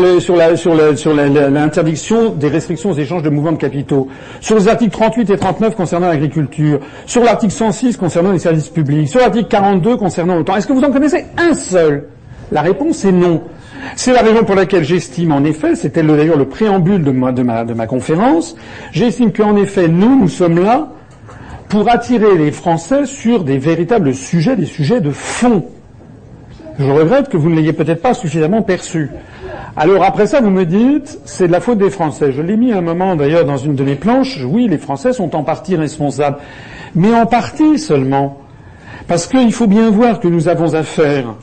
sur 0.97 1.13
l'interdiction 1.13 2.29
des 2.29 2.47
restrictions 2.47 2.91
aux 2.91 2.95
échanges 2.95 3.23
de 3.23 3.29
mouvements 3.29 3.53
de 3.53 3.57
capitaux, 3.57 4.07
sur 4.41 4.57
les 4.57 4.67
articles 4.67 4.91
38 4.91 5.29
et 5.29 5.37
39 5.37 5.75
concernant 5.75 6.07
l'agriculture, 6.07 6.79
sur 7.05 7.23
l'article 7.23 7.53
106 7.53 7.97
concernant 7.97 8.31
les 8.31 8.39
services 8.39 8.69
publics, 8.69 9.07
sur 9.07 9.19
l'article 9.19 9.47
42 9.47 9.97
concernant 9.97 10.35
l'OTAN. 10.35 10.57
Est-ce 10.57 10.67
que 10.67 10.73
vous 10.73 10.83
en 10.83 10.91
connaissez 10.91 11.25
un 11.37 11.53
seul? 11.53 12.07
La 12.51 12.61
réponse 12.61 13.05
est 13.05 13.11
non. 13.11 13.41
C'est 13.95 14.13
la 14.13 14.21
raison 14.21 14.43
pour 14.43 14.55
laquelle 14.55 14.83
j'estime 14.83 15.31
en 15.31 15.43
effet, 15.43 15.75
c'était 15.75 16.03
d'ailleurs 16.03 16.37
le 16.37 16.45
préambule 16.45 17.03
de 17.03 17.11
ma 17.11 17.87
conférence, 17.87 18.55
j'estime 18.91 19.33
qu'en 19.33 19.55
effet, 19.57 19.87
nous, 19.87 20.19
nous 20.19 20.29
sommes 20.29 20.63
là 20.63 20.89
pour 21.73 21.89
attirer 21.89 22.37
les 22.37 22.51
Français 22.51 23.05
sur 23.05 23.43
des 23.43 23.57
véritables 23.57 24.13
sujets, 24.13 24.55
des 24.55 24.67
sujets 24.67 25.01
de 25.01 25.09
fond. 25.09 25.65
Je 26.79 26.89
regrette 26.89 27.29
que 27.29 27.37
vous 27.37 27.49
ne 27.49 27.55
l'ayez 27.55 27.73
peut-être 27.73 28.01
pas 28.01 28.13
suffisamment 28.13 28.61
perçu. 28.61 29.11
Alors 29.75 30.03
après 30.03 30.27
ça, 30.27 30.41
vous 30.41 30.49
me 30.49 30.65
dites, 30.65 31.19
c'est 31.25 31.47
de 31.47 31.51
la 31.51 31.59
faute 31.59 31.77
des 31.77 31.89
Français. 31.89 32.31
Je 32.31 32.41
l'ai 32.41 32.57
mis 32.57 32.71
à 32.71 32.77
un 32.77 32.81
moment 32.81 33.15
d'ailleurs 33.15 33.45
dans 33.45 33.57
une 33.57 33.75
de 33.75 33.83
mes 33.83 33.95
planches. 33.95 34.39
Oui, 34.45 34.67
les 34.67 34.77
Français 34.77 35.13
sont 35.13 35.35
en 35.35 35.43
partie 35.43 35.75
responsables, 35.75 36.37
mais 36.95 37.13
en 37.13 37.25
partie 37.25 37.79
seulement, 37.79 38.37
parce 39.07 39.27
qu'il 39.27 39.51
faut 39.51 39.67
bien 39.67 39.89
voir 39.89 40.19
que 40.19 40.27
nous 40.27 40.47
avons 40.47 40.75
affaire 40.75 41.35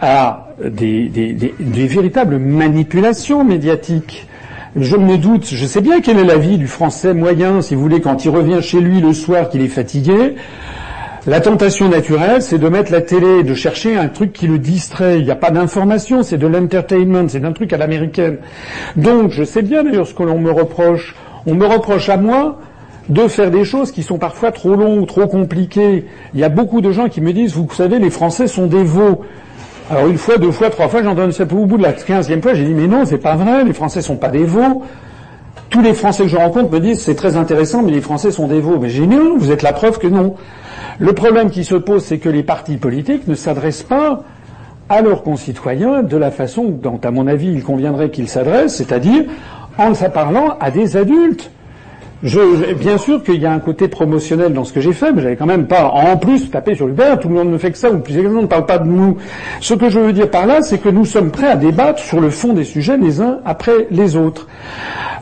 à 0.00 0.48
des, 0.64 1.08
des, 1.08 1.86
véritables 1.86 2.38
manipulations 2.38 3.44
médiatiques. 3.44 4.26
Je 4.76 4.96
me 4.96 5.18
doute, 5.18 5.46
je 5.46 5.66
sais 5.66 5.80
bien 5.80 6.00
quelle 6.00 6.18
est 6.18 6.24
la 6.24 6.38
vie 6.38 6.56
du 6.56 6.66
français 6.66 7.12
moyen, 7.12 7.60
si 7.60 7.74
vous 7.74 7.82
voulez, 7.82 8.00
quand 8.00 8.24
il 8.24 8.30
revient 8.30 8.62
chez 8.62 8.80
lui 8.80 9.00
le 9.00 9.12
soir 9.12 9.50
qu'il 9.50 9.62
est 9.62 9.68
fatigué. 9.68 10.36
La 11.26 11.40
tentation 11.40 11.90
naturelle, 11.90 12.40
c'est 12.40 12.56
de 12.56 12.68
mettre 12.70 12.90
la 12.90 13.02
télé, 13.02 13.42
de 13.42 13.52
chercher 13.52 13.94
un 13.94 14.08
truc 14.08 14.32
qui 14.32 14.46
le 14.46 14.58
distrait. 14.58 15.18
Il 15.18 15.26
n'y 15.26 15.30
a 15.30 15.36
pas 15.36 15.50
d'information, 15.50 16.22
c'est 16.22 16.38
de 16.38 16.46
l'entertainment, 16.46 17.28
c'est 17.28 17.44
un 17.44 17.52
truc 17.52 17.74
à 17.74 17.76
l'américaine. 17.76 18.38
Donc, 18.96 19.30
je 19.30 19.44
sais 19.44 19.60
bien 19.60 19.84
d'ailleurs 19.84 20.06
ce 20.06 20.14
que 20.14 20.22
l'on 20.22 20.38
me 20.38 20.50
reproche. 20.50 21.14
On 21.44 21.54
me 21.54 21.66
reproche 21.66 22.08
à 22.08 22.16
moi 22.16 22.58
de 23.10 23.28
faire 23.28 23.50
des 23.50 23.64
choses 23.64 23.92
qui 23.92 24.02
sont 24.02 24.16
parfois 24.16 24.50
trop 24.50 24.74
longues, 24.74 25.06
trop 25.06 25.26
compliquées. 25.26 26.06
Il 26.32 26.40
y 26.40 26.44
a 26.44 26.48
beaucoup 26.48 26.80
de 26.80 26.90
gens 26.90 27.10
qui 27.10 27.20
me 27.20 27.34
disent, 27.34 27.54
vous 27.54 27.68
savez, 27.70 27.98
les 27.98 28.10
Français 28.10 28.46
sont 28.46 28.66
des 28.66 28.82
veaux. 28.82 29.20
Alors 29.90 30.06
une 30.06 30.16
fois, 30.16 30.38
deux 30.38 30.52
fois, 30.52 30.70
trois 30.70 30.88
fois, 30.88 31.02
j'en 31.02 31.14
donne 31.14 31.32
ça 31.32 31.42
au 31.42 31.66
bout 31.66 31.76
de 31.76 31.82
la 31.82 31.92
quinzième 31.92 32.40
fois, 32.40 32.54
j'ai 32.54 32.64
dit 32.64 32.72
mais 32.72 32.86
non, 32.86 33.04
c'est 33.04 33.18
pas 33.18 33.36
vrai, 33.36 33.64
les 33.64 33.74
Français 33.74 34.00
sont 34.00 34.16
pas 34.16 34.28
des 34.28 34.44
veaux. 34.44 34.84
Tous 35.68 35.82
les 35.82 35.92
Français 35.92 36.22
que 36.22 36.28
je 36.30 36.36
rencontre 36.36 36.72
me 36.72 36.80
disent 36.80 37.02
c'est 37.02 37.14
très 37.14 37.36
intéressant, 37.36 37.82
mais 37.82 37.92
les 37.92 38.00
Français 38.00 38.30
sont 38.30 38.46
des 38.46 38.60
veaux. 38.60 38.78
Mais 38.80 38.88
j'ai 38.88 39.06
dit 39.06 39.16
non, 39.16 39.36
vous 39.36 39.50
êtes 39.50 39.62
la 39.62 39.74
preuve 39.74 39.98
que 39.98 40.06
non. 40.06 40.36
Le 41.00 41.14
problème 41.14 41.48
qui 41.50 41.64
se 41.64 41.76
pose, 41.76 42.04
c'est 42.04 42.18
que 42.18 42.28
les 42.28 42.42
partis 42.42 42.76
politiques 42.76 43.26
ne 43.26 43.34
s'adressent 43.34 43.82
pas 43.82 44.22
à 44.90 45.00
leurs 45.00 45.22
concitoyens 45.22 46.02
de 46.02 46.16
la 46.18 46.30
façon 46.30 46.64
dont, 46.68 47.00
à 47.02 47.10
mon 47.10 47.26
avis, 47.26 47.50
il 47.50 47.64
conviendrait 47.64 48.10
qu'ils 48.10 48.28
s'adressent, 48.28 48.76
c'est-à-dire 48.76 49.24
en 49.78 49.94
parlant 49.94 50.58
à 50.60 50.70
des 50.70 50.98
adultes. 50.98 51.50
Je, 52.22 52.74
bien 52.74 52.98
sûr 52.98 53.22
qu'il 53.22 53.40
y 53.40 53.46
a 53.46 53.52
un 53.52 53.60
côté 53.60 53.88
promotionnel 53.88 54.52
dans 54.52 54.64
ce 54.64 54.74
que 54.74 54.80
j'ai 54.82 54.92
fait, 54.92 55.10
mais 55.10 55.22
j'avais 55.22 55.36
quand 55.36 55.46
même 55.46 55.66
pas 55.66 55.86
en 55.86 56.18
plus 56.18 56.50
tapé 56.50 56.74
sur 56.74 56.86
verre. 56.88 57.18
Tout 57.18 57.28
le 57.28 57.34
monde 57.34 57.50
ne 57.50 57.56
fait 57.56 57.70
que 57.70 57.78
ça, 57.78 57.90
ou 57.90 57.98
plus 57.98 58.12
exactement 58.14 58.42
ne 58.42 58.46
parle 58.46 58.66
pas 58.66 58.78
de 58.78 58.86
nous. 58.86 59.16
Ce 59.60 59.72
que 59.72 59.88
je 59.88 59.98
veux 59.98 60.12
dire 60.12 60.30
par 60.30 60.44
là, 60.44 60.60
c'est 60.60 60.78
que 60.78 60.90
nous 60.90 61.06
sommes 61.06 61.30
prêts 61.30 61.48
à 61.48 61.56
débattre 61.56 61.98
sur 61.98 62.20
le 62.20 62.28
fond 62.28 62.52
des 62.52 62.64
sujets 62.64 62.98
les 62.98 63.22
uns 63.22 63.38
après 63.46 63.86
les 63.90 64.16
autres. 64.16 64.48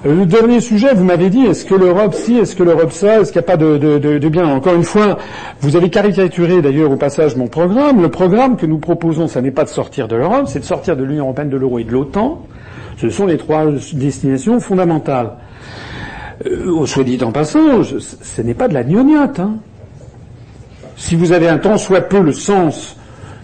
Euh, 0.07 0.17
le 0.17 0.27
dernier 0.27 0.61
sujet, 0.61 0.93
vous 0.93 1.05
m'avez 1.05 1.31
dit, 1.31 1.45
est-ce 1.47 1.65
que 1.65 1.77
l'Europe 1.77 2.15
si, 2.15 2.37
est-ce 2.37 2.57
que 2.57 2.65
l'Europe 2.65 2.91
ça, 2.91 3.21
est-ce 3.21 3.31
qu'il 3.33 3.41
n'y 3.41 3.45
a 3.45 3.49
pas 3.49 3.57
de, 3.57 3.79
de, 3.79 3.99
de, 3.99 4.19
de, 4.19 4.29
bien? 4.29 4.47
Encore 4.49 4.75
une 4.75 4.83
fois, 4.83 5.19
vous 5.61 5.77
avez 5.77 5.91
caricaturé 5.91 6.63
d'ailleurs 6.63 6.91
au 6.91 6.97
passage 6.97 7.37
mon 7.37 7.47
programme. 7.47 8.03
Le 8.03 8.09
programme 8.09 8.57
que 8.57 8.67
nous 8.67 8.79
proposons, 8.79 9.29
ça 9.29 9.41
n'est 9.41 9.53
pas 9.53 9.65
de 9.65 9.69
sortir 9.69 10.09
de 10.09 10.17
l'Europe, 10.17 10.47
c'est 10.47 10.61
de 10.61 10.65
sortir 10.65 10.97
de 10.97 11.05
l'Union 11.05 11.25
européenne, 11.27 11.49
de 11.49 11.57
l'euro 11.57 11.79
et 11.79 11.85
de 11.85 11.93
l'OTAN. 11.93 12.43
Ce 12.97 13.09
sont 13.09 13.27
les 13.27 13.37
trois 13.37 13.67
destinations 13.93 14.59
fondamentales. 14.59 15.35
Euh, 16.47 16.87
soit 16.87 17.05
dit 17.05 17.19
en 17.23 17.33
passant, 17.33 17.83
ce 17.83 18.43
n'est 18.43 18.55
pas 18.55 18.69
de 18.69 18.75
la 18.75 18.85
gnognotte. 18.85 19.41
Hein. 19.41 19.57
Si 20.97 21.17
vous 21.17 21.33
avez 21.33 21.49
un 21.49 21.59
tant 21.59 21.79
soit 21.79 22.03
peu 22.03 22.21
le 22.21 22.33
sens 22.33 22.97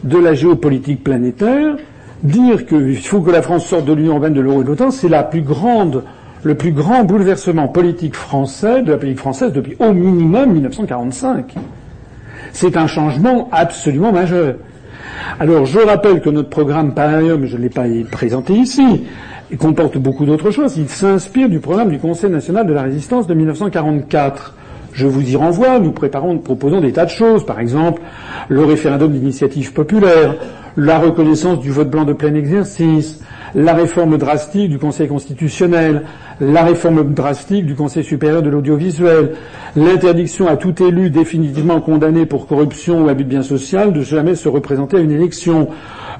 de 0.04 0.18
la 0.18 0.34
géopolitique 0.34 1.02
planétaire, 1.02 1.76
dire 2.22 2.66
qu'il 2.66 2.96
faut 2.98 3.20
que 3.20 3.30
la 3.30 3.42
France 3.42 3.66
sorte 3.66 3.84
de 3.84 3.92
l'Union 3.92 4.12
européenne, 4.12 4.34
de 4.34 4.40
l'euro 4.40 4.60
et 4.60 4.64
de 4.64 4.68
l'OTAN, 4.68 4.90
c'est 4.90 5.08
la 5.08 5.22
plus 5.22 5.42
grande, 5.42 6.04
le 6.42 6.54
plus 6.54 6.72
grand 6.72 7.04
bouleversement 7.04 7.68
politique 7.68 8.14
français 8.14 8.82
de 8.82 8.92
la 8.92 8.98
politique 8.98 9.20
française 9.20 9.52
depuis 9.52 9.76
au 9.78 9.92
minimum 9.92 10.52
1945. 10.52 11.54
C'est 12.52 12.76
un 12.76 12.86
changement 12.86 13.48
absolument 13.50 14.12
majeur. 14.12 14.54
Alors, 15.40 15.66
je 15.66 15.78
rappelle 15.78 16.20
que 16.20 16.30
notre 16.30 16.50
programme, 16.50 16.94
par 16.94 17.10
mais 17.10 17.46
je 17.46 17.56
ne 17.56 17.62
l'ai 17.62 17.68
pas 17.68 17.84
présenté 18.10 18.54
ici, 18.54 19.04
il 19.50 19.58
comporte 19.58 19.98
beaucoup 19.98 20.24
d'autres 20.24 20.50
choses. 20.50 20.76
Il 20.76 20.88
s'inspire 20.88 21.48
du 21.48 21.60
programme 21.60 21.90
du 21.90 21.98
Conseil 21.98 22.30
national 22.30 22.66
de 22.66 22.72
la 22.72 22.82
résistance 22.82 23.26
de 23.26 23.34
1944. 23.34 24.54
Je 24.92 25.06
vous 25.06 25.28
y 25.28 25.36
renvoie, 25.36 25.80
nous 25.80 25.90
préparons, 25.90 26.38
proposons 26.38 26.80
des 26.80 26.92
tas 26.92 27.04
de 27.04 27.10
choses, 27.10 27.44
par 27.44 27.58
exemple 27.58 28.00
le 28.48 28.64
référendum 28.64 29.12
d'initiative 29.12 29.72
populaire, 29.72 30.36
la 30.76 30.98
reconnaissance 30.98 31.60
du 31.60 31.70
vote 31.70 31.90
blanc 31.90 32.04
de 32.04 32.12
plein 32.12 32.34
exercice, 32.34 33.20
la 33.54 33.74
réforme 33.74 34.18
drastique 34.18 34.68
du 34.68 34.78
Conseil 34.78 35.08
constitutionnel, 35.08 36.02
la 36.40 36.64
réforme 36.64 37.12
drastique 37.12 37.66
du 37.66 37.74
Conseil 37.74 38.04
supérieur 38.04 38.42
de 38.42 38.50
l'audiovisuel, 38.50 39.34
l'interdiction 39.76 40.46
à 40.48 40.56
tout 40.56 40.82
élu 40.82 41.10
définitivement 41.10 41.80
condamné 41.80 42.26
pour 42.26 42.46
corruption 42.46 43.04
ou 43.04 43.08
abus 43.08 43.24
de 43.24 43.28
bien 43.28 43.42
social 43.42 43.92
de 43.92 44.02
jamais 44.02 44.34
se 44.34 44.48
représenter 44.48 44.96
à 44.96 45.00
une 45.00 45.12
élection, 45.12 45.68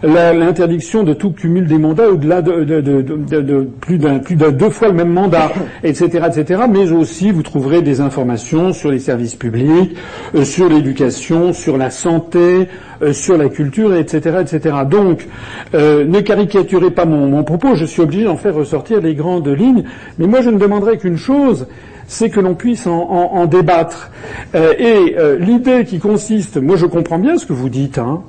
l'interdiction 0.04 1.02
de 1.02 1.14
tout 1.14 1.30
cumul 1.30 1.66
des 1.66 1.78
mandats 1.78 2.08
au-delà 2.08 2.42
de, 2.42 2.64
de, 2.64 2.80
de, 2.80 3.00
de, 3.00 3.68
plus 3.80 3.98
d'un 3.98 4.18
plus 4.18 4.36
de 4.36 4.50
deux 4.50 4.70
fois 4.70 4.88
le 4.88 4.94
même 4.94 5.12
mandat, 5.12 5.50
etc., 5.84 6.26
etc. 6.26 6.62
Mais 6.70 6.92
aussi, 6.92 7.30
vous 7.30 7.42
trouverez 7.42 7.82
des 7.82 8.00
informations 8.00 8.72
sur 8.72 8.90
les 8.90 8.98
services 8.98 9.34
publics, 9.34 9.96
euh, 10.34 10.44
sur 10.44 10.68
l'éducation, 10.68 11.52
sur 11.52 11.78
la 11.78 11.90
santé, 11.90 12.68
euh, 13.02 13.12
sur 13.12 13.38
la 13.38 13.48
culture, 13.48 13.94
etc., 13.94 14.38
etc. 14.42 14.76
Donc, 14.88 15.26
euh, 15.74 16.04
ne 16.04 16.20
caricaturez 16.20 16.90
pas 16.90 17.06
mon, 17.06 17.28
mon 17.28 17.44
propos. 17.44 17.74
Je 17.74 17.86
suis 17.86 18.02
obligé 18.02 18.24
d'en 18.24 18.36
faire 18.36 18.54
ressortir 18.54 19.00
les 19.00 19.14
grandes 19.14 19.48
lignes. 19.48 19.84
Mais 20.18 20.26
moi, 20.26 20.42
je 20.42 20.50
ne 20.50 20.58
demanderai 20.58 20.98
qu'une 20.98 21.18
chose 21.18 21.66
c'est 22.06 22.28
que 22.28 22.38
l'on 22.38 22.54
puisse 22.54 22.86
en, 22.86 22.92
en, 22.92 23.38
en 23.38 23.46
débattre. 23.46 24.10
Et 24.54 25.16
l'idée 25.40 25.86
qui 25.86 25.98
consiste, 25.98 26.58
moi 26.58 26.76
je 26.76 26.84
comprends 26.84 27.18
bien 27.18 27.38
ce 27.38 27.46
que 27.46 27.54
vous 27.54 27.70
dites, 27.70 27.96
hein, 27.96 28.20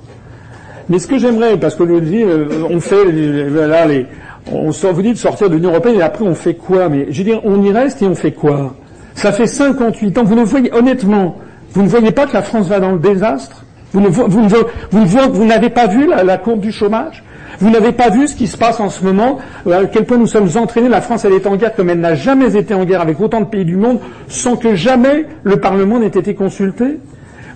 mais 0.90 1.00
ce 1.00 1.08
que 1.08 1.18
j'aimerais, 1.18 1.58
parce 1.58 1.76
que 1.76 1.84
euh, 1.84 2.48
on 2.70 2.80
fait 2.80 3.06
là 3.06 3.86
les, 3.86 4.06
on 4.52 4.70
vous 4.70 5.02
dit 5.02 5.14
de 5.14 5.18
sortir 5.18 5.50
de 5.50 5.56
l'Union 5.56 5.72
européenne 5.72 5.96
et 5.96 6.02
après 6.02 6.26
on 6.26 6.36
fait 6.36 6.54
quoi? 6.54 6.90
Mais 6.90 7.08
je 7.10 7.18
veux 7.20 7.24
dire, 7.24 7.42
on 7.44 7.62
y 7.64 7.72
reste 7.72 8.02
et 8.02 8.06
on 8.06 8.16
fait 8.16 8.32
quoi? 8.32 8.76
Ça 9.16 9.32
fait 9.32 9.48
58 9.48 10.18
ans. 10.18 10.24
Vous 10.24 10.36
ne 10.36 10.44
voyez 10.44 10.74
honnêtement, 10.74 11.38
vous 11.72 11.82
ne 11.82 11.88
voyez 11.88 12.12
pas 12.12 12.28
que 12.28 12.34
la 12.34 12.42
France 12.42 12.68
va 12.68 12.80
dans 12.80 12.92
le 12.92 13.00
désastre? 13.00 13.66
Vous 13.94 14.02
ne, 14.02 14.10
vous, 14.10 14.28
vous, 14.28 15.08
vous 15.32 15.46
n'avez 15.46 15.70
pas 15.70 15.88
vu 15.88 16.08
la, 16.08 16.24
la 16.24 16.38
courbe 16.38 16.60
du 16.60 16.72
chômage? 16.72 17.24
Vous 17.60 17.70
n'avez 17.70 17.94
pas 17.94 18.10
vu 18.10 18.28
ce 18.28 18.36
qui 18.36 18.48
se 18.48 18.58
passe 18.58 18.80
en 18.80 18.90
ce 18.90 19.04
moment, 19.04 19.40
euh, 19.68 19.84
à 19.84 19.86
quel 19.86 20.06
point 20.06 20.18
nous 20.18 20.28
sommes 20.28 20.50
entraînés. 20.56 20.90
La 20.90 21.02
France, 21.02 21.26
elle 21.26 21.34
est 21.34 21.48
en 21.48 21.56
guerre 21.56 21.74
comme 21.74 21.90
elle 21.90 22.02
n'a 22.02 22.16
jamais 22.16 22.56
été 22.58 22.74
en 22.74 22.84
guerre 22.84 23.02
avec 23.02 23.20
autant 23.20 23.40
de 23.40 23.46
pays 23.46 23.66
du 23.66 23.78
monde, 23.78 24.00
sans 24.28 24.58
que 24.58 24.76
jamais 24.76 25.26
le 25.44 25.58
Parlement 25.58 26.00
n'ait 26.00 26.08
été 26.08 26.36
consulté? 26.36 27.00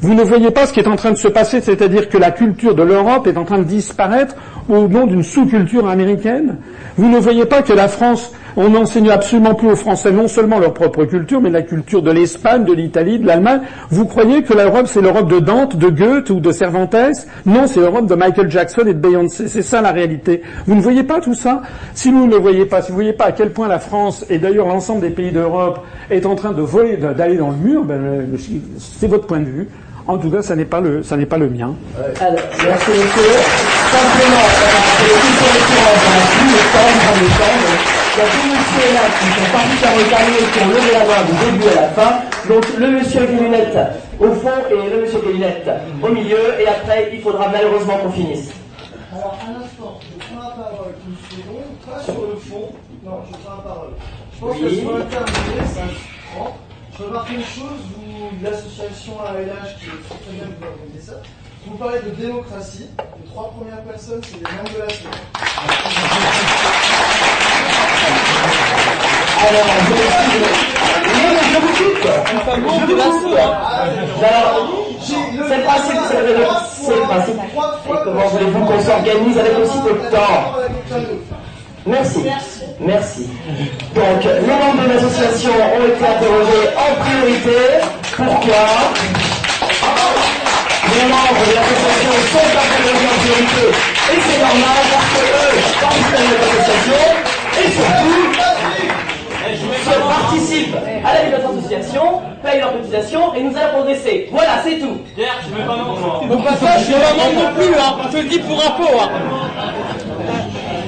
Vous 0.02 0.14
ne 0.14 0.24
voyez 0.24 0.50
pas 0.52 0.66
ce 0.66 0.72
qui 0.72 0.80
est 0.80 0.88
en 0.88 0.96
train 0.96 1.12
de 1.12 1.18
se 1.18 1.28
passer, 1.28 1.60
c'est-à-dire 1.60 2.08
que 2.08 2.18
la 2.18 2.32
culture 2.32 2.74
de 2.74 2.84
l'Europe 2.84 3.28
est 3.28 3.38
en 3.38 3.44
train 3.44 3.58
de 3.58 3.66
disparaître 3.66 4.36
au 4.70 4.88
nom 4.88 5.06
d'une 5.06 5.24
sous-culture 5.24 5.90
américaine? 5.90 6.56
Vous 6.96 7.10
ne 7.10 7.18
voyez 7.20 7.46
pas 7.46 7.64
que 7.64 7.74
la 7.74 7.90
France, 7.90 8.32
on 8.56 8.70
n'enseigne 8.70 9.10
absolument 9.10 9.56
plus 9.56 9.68
aux 9.68 9.76
Français 9.76 10.12
non 10.12 10.30
seulement 10.30 10.58
leur 10.58 10.74
propre 10.74 11.04
culture, 11.04 11.42
mais 11.42 11.50
la 11.50 11.64
culture 11.64 12.02
de 12.02 12.12
l'Espagne, 12.12 12.64
de 12.64 12.72
l'Italie, 12.72 13.20
de 13.20 13.28
l'Allemagne? 13.28 13.60
Vous 13.90 14.06
croyez 14.06 14.42
que 14.44 14.54
l'Europe, 14.54 14.88
c'est 14.88 15.02
l'Europe 15.02 15.30
de 15.30 15.40
Dante, 15.40 15.76
de 15.76 15.90
Goethe 15.90 16.30
ou 16.30 16.40
de 16.40 16.52
Cervantes? 16.54 16.96
Non, 17.46 17.68
c'est 17.68 17.82
l'Europe 17.82 18.06
de 18.06 18.16
Michael 18.16 18.50
Jackson 18.50 18.84
et 18.88 18.94
de 18.94 19.00
Beyoncé. 19.00 19.50
C'est 19.50 19.62
ça 19.62 19.82
la 19.82 19.92
réalité. 19.92 20.44
Vous 20.66 20.76
ne 20.76 20.82
voyez 20.82 21.04
pas 21.04 21.20
tout 21.20 21.36
ça? 21.36 21.62
Si 21.94 22.10
vous 22.10 22.26
ne 22.26 22.32
le 22.32 22.38
voyez 22.38 22.66
pas, 22.66 22.82
si 22.82 22.94
vous 22.94 23.00
ne 23.00 23.04
voyez 23.04 23.14
pas 23.14 23.26
à 23.26 23.32
quel 23.34 23.52
point 23.52 23.68
la 23.68 23.80
France, 23.80 24.26
et 24.30 24.38
d'ailleurs 24.38 24.68
l'ensemble 24.68 25.02
des 25.02 25.10
pays 25.10 25.32
d'Europe, 25.32 25.82
est 26.10 26.26
en 26.26 26.36
train 26.36 26.54
de 26.54 26.62
voler, 26.62 26.96
d'aller 26.96 27.36
dans 27.36 27.52
le 27.52 27.58
mur, 27.58 27.84
ben, 27.84 28.28
c'est 28.78 29.08
votre 29.08 29.28
point 29.28 29.40
de 29.40 29.46
vue. 29.46 29.68
En 30.08 30.18
tout 30.18 30.30
cas, 30.32 30.42
ça 30.42 30.56
n'est 30.56 30.66
pas 30.66 30.80
le, 30.82 31.04
ça 31.04 31.18
n'est 31.18 31.26
pas 31.26 31.38
le 31.38 31.50
mien. 31.50 31.76
Alors, 32.20 32.40
merci 32.64 32.92
monsieur. 32.92 33.32
Simplement, 33.90 34.46
euh, 34.46 35.06
les 35.06 35.10
questions 35.10 35.86
dans 35.86 36.14
la 36.14 36.26
plus 36.30 36.50
le 36.50 36.64
temps, 36.74 36.92
dans 37.06 37.18
le 37.22 37.28
temps. 37.38 37.58
Il 38.12 38.20
y 38.20 38.22
a 38.22 38.30
deux 38.34 38.48
messieurs 38.50 38.94
là 38.94 39.06
qui 39.18 39.26
sont 39.32 39.48
particulièrement 39.54 40.10
carrés 40.10 40.46
qui 40.52 40.60
ont 40.60 40.68
levé 40.68 40.92
la 40.92 41.06
main 41.06 41.22
du 41.24 41.34
début 41.46 41.78
à 41.78 41.82
la 41.82 41.88
fin. 41.90 42.12
Donc 42.50 42.64
le 42.78 42.88
monsieur 42.88 43.26
Guillinette 43.26 43.78
au 44.20 44.32
fond 44.34 44.60
et 44.70 44.90
le 44.96 45.02
monsieur 45.02 45.20
Guillinette 45.22 45.70
au 46.02 46.10
milieu. 46.10 46.60
Et 46.60 46.68
après, 46.68 47.12
il 47.14 47.22
faudra 47.22 47.48
malheureusement 47.50 47.98
qu'on 47.98 48.12
finisse. 48.12 48.50
Alors, 49.14 49.38
un 49.48 49.64
instant, 49.64 50.00
je 50.02 50.26
prends 50.26 50.44
la 50.44 50.56
parole 50.56 50.94
une 51.08 51.18
seconde, 51.30 51.72
pas 51.86 52.02
sur 52.04 52.14
le 52.14 52.36
fond. 52.38 52.74
Non, 53.06 53.20
je 53.26 53.38
prends 53.38 53.56
la 53.56 53.64
parole. 53.64 53.90
Je 54.34 54.40
pense 54.40 54.58
que 54.58 54.70
sur 54.70 54.98
le 54.98 55.04
terminé, 55.06 55.62
ça 55.66 55.82
Je 57.00 57.06
remarque 57.06 57.30
une 57.30 57.40
chose, 57.40 57.80
vous, 57.96 58.30
l'association 58.44 59.14
ALH, 59.22 59.80
qui 59.80 59.86
est 59.86 60.04
très 60.04 60.34
bien 60.34 60.48
vous 60.52 61.02
ça, 61.02 61.14
vous 61.66 61.78
parlez 61.78 62.00
de 62.00 62.10
démocratie. 62.10 62.90
Les 62.98 63.30
trois 63.30 63.52
premières 63.52 63.82
personnes, 63.84 64.22
c'est 64.22 64.36
les 64.36 64.42
membres 64.42 64.74
de 64.74 64.80
la. 64.80 64.86
Alors, 69.48 69.68
cite. 71.78 72.06
Alors, 74.22 74.58
c'est 75.48 75.64
principe, 75.64 76.04
c'est 76.10 76.22
le, 76.22 76.36
c'est. 76.68 77.32
Et 77.32 77.98
comment 78.04 78.28
voulez-vous 78.28 78.66
qu'on 78.66 78.82
s'organise 78.84 79.38
avec 79.38 79.58
aussi 79.58 79.80
peu 79.84 79.94
de 79.94 80.12
temps? 80.12 80.44
Merci. 81.86 82.20
Merci. 82.82 83.28
Donc, 83.94 84.24
les 84.24 84.48
membres 84.48 84.84
de 84.84 84.94
l'association 84.94 85.52
ont 85.52 85.86
été 85.86 86.06
interrogés 86.06 86.70
en 86.78 86.96
priorité. 87.04 87.60
Pourquoi? 88.16 88.66
Les 90.88 91.06
membres 91.10 91.44
de 91.46 91.54
l'association 91.56 92.14
sont 92.32 92.50
interrogés 92.56 93.06
en 93.06 93.18
priorité. 93.20 93.66
Et 94.12 94.20
c'est 94.26 94.40
normal 94.40 94.80
parce 94.92 95.10
que 95.14 95.22
eux 95.28 95.56
participent 95.82 96.16
à 96.16 96.24
notre 96.30 96.48
association. 96.62 97.04
Et 97.60 97.68
surtout, 97.76 98.24
se 99.84 99.96
participent 100.00 100.78
à 101.04 101.14
la 101.14 101.20
vie 101.24 101.32
de 101.32 101.36
notre 101.36 101.50
association, 101.58 102.06
payent 102.44 102.60
leur 102.60 102.72
cotisation 102.74 103.34
et 103.36 103.42
nous 103.42 103.58
allons 103.58 103.74
progresser. 103.74 104.30
Voilà, 104.32 104.62
c'est 104.64 104.78
tout. 104.78 104.98
Pierre, 105.16 105.40
je 105.44 105.50
mets 105.56 105.66
pas 105.66 105.76
membre. 105.76 106.24
Au 106.32 106.38
passage, 106.38 106.80
je 106.80 106.86
suis 106.86 106.94
pas 106.94 107.14
membre 107.18 107.44
non 107.44 107.52
plus, 107.56 107.74
hein. 107.76 107.98
Je 108.06 108.18
te 108.18 108.24
le 108.24 108.30
dis 108.30 108.40
pour 108.40 108.58
info, 108.58 108.88
hein. 109.00 109.10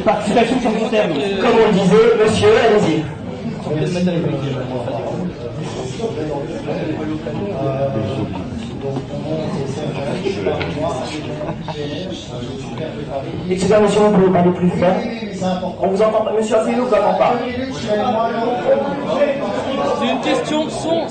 Participation 0.05 0.55
terme. 0.89 1.13
Comme 1.41 1.51
on 1.53 1.67
le 1.67 1.73
disait, 1.73 1.95
monsieur, 2.23 2.49
allez-y. 2.57 3.03
Excusez-moi, 13.49 13.81
monsieur, 13.81 14.01
vous 14.01 14.11
pouvez 14.11 14.31
parler 14.31 14.51
plus 14.51 14.69
fort 14.69 14.95
On 15.81 15.87
vous 15.87 16.01
entend 16.01 16.25
pas, 16.25 16.33
monsieur 16.33 16.55
Asselineau, 16.57 16.85
vous 16.85 16.93
entend 16.93 17.13
pas. 17.13 17.33
C'est 19.99 20.09
une 20.09 20.21
question 20.21 20.65
de 20.65 20.69
son. 20.69 21.07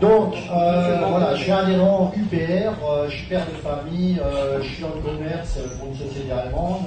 Donc, 0.00 0.34
euh, 0.36 0.98
voilà, 1.08 1.34
je 1.34 1.42
suis 1.42 1.50
adhérent 1.50 2.12
UPR, 2.16 2.72
euh, 2.84 3.08
je 3.08 3.16
suis 3.16 3.26
père 3.26 3.44
de 3.46 3.56
famille, 3.56 4.20
euh, 4.22 4.62
je 4.62 4.68
suis 4.68 4.82
dans 4.82 4.94
le 4.94 5.00
commerce 5.00 5.58
pour 5.76 5.88
une 5.88 5.96
société 5.96 6.30
allemande. 6.30 6.84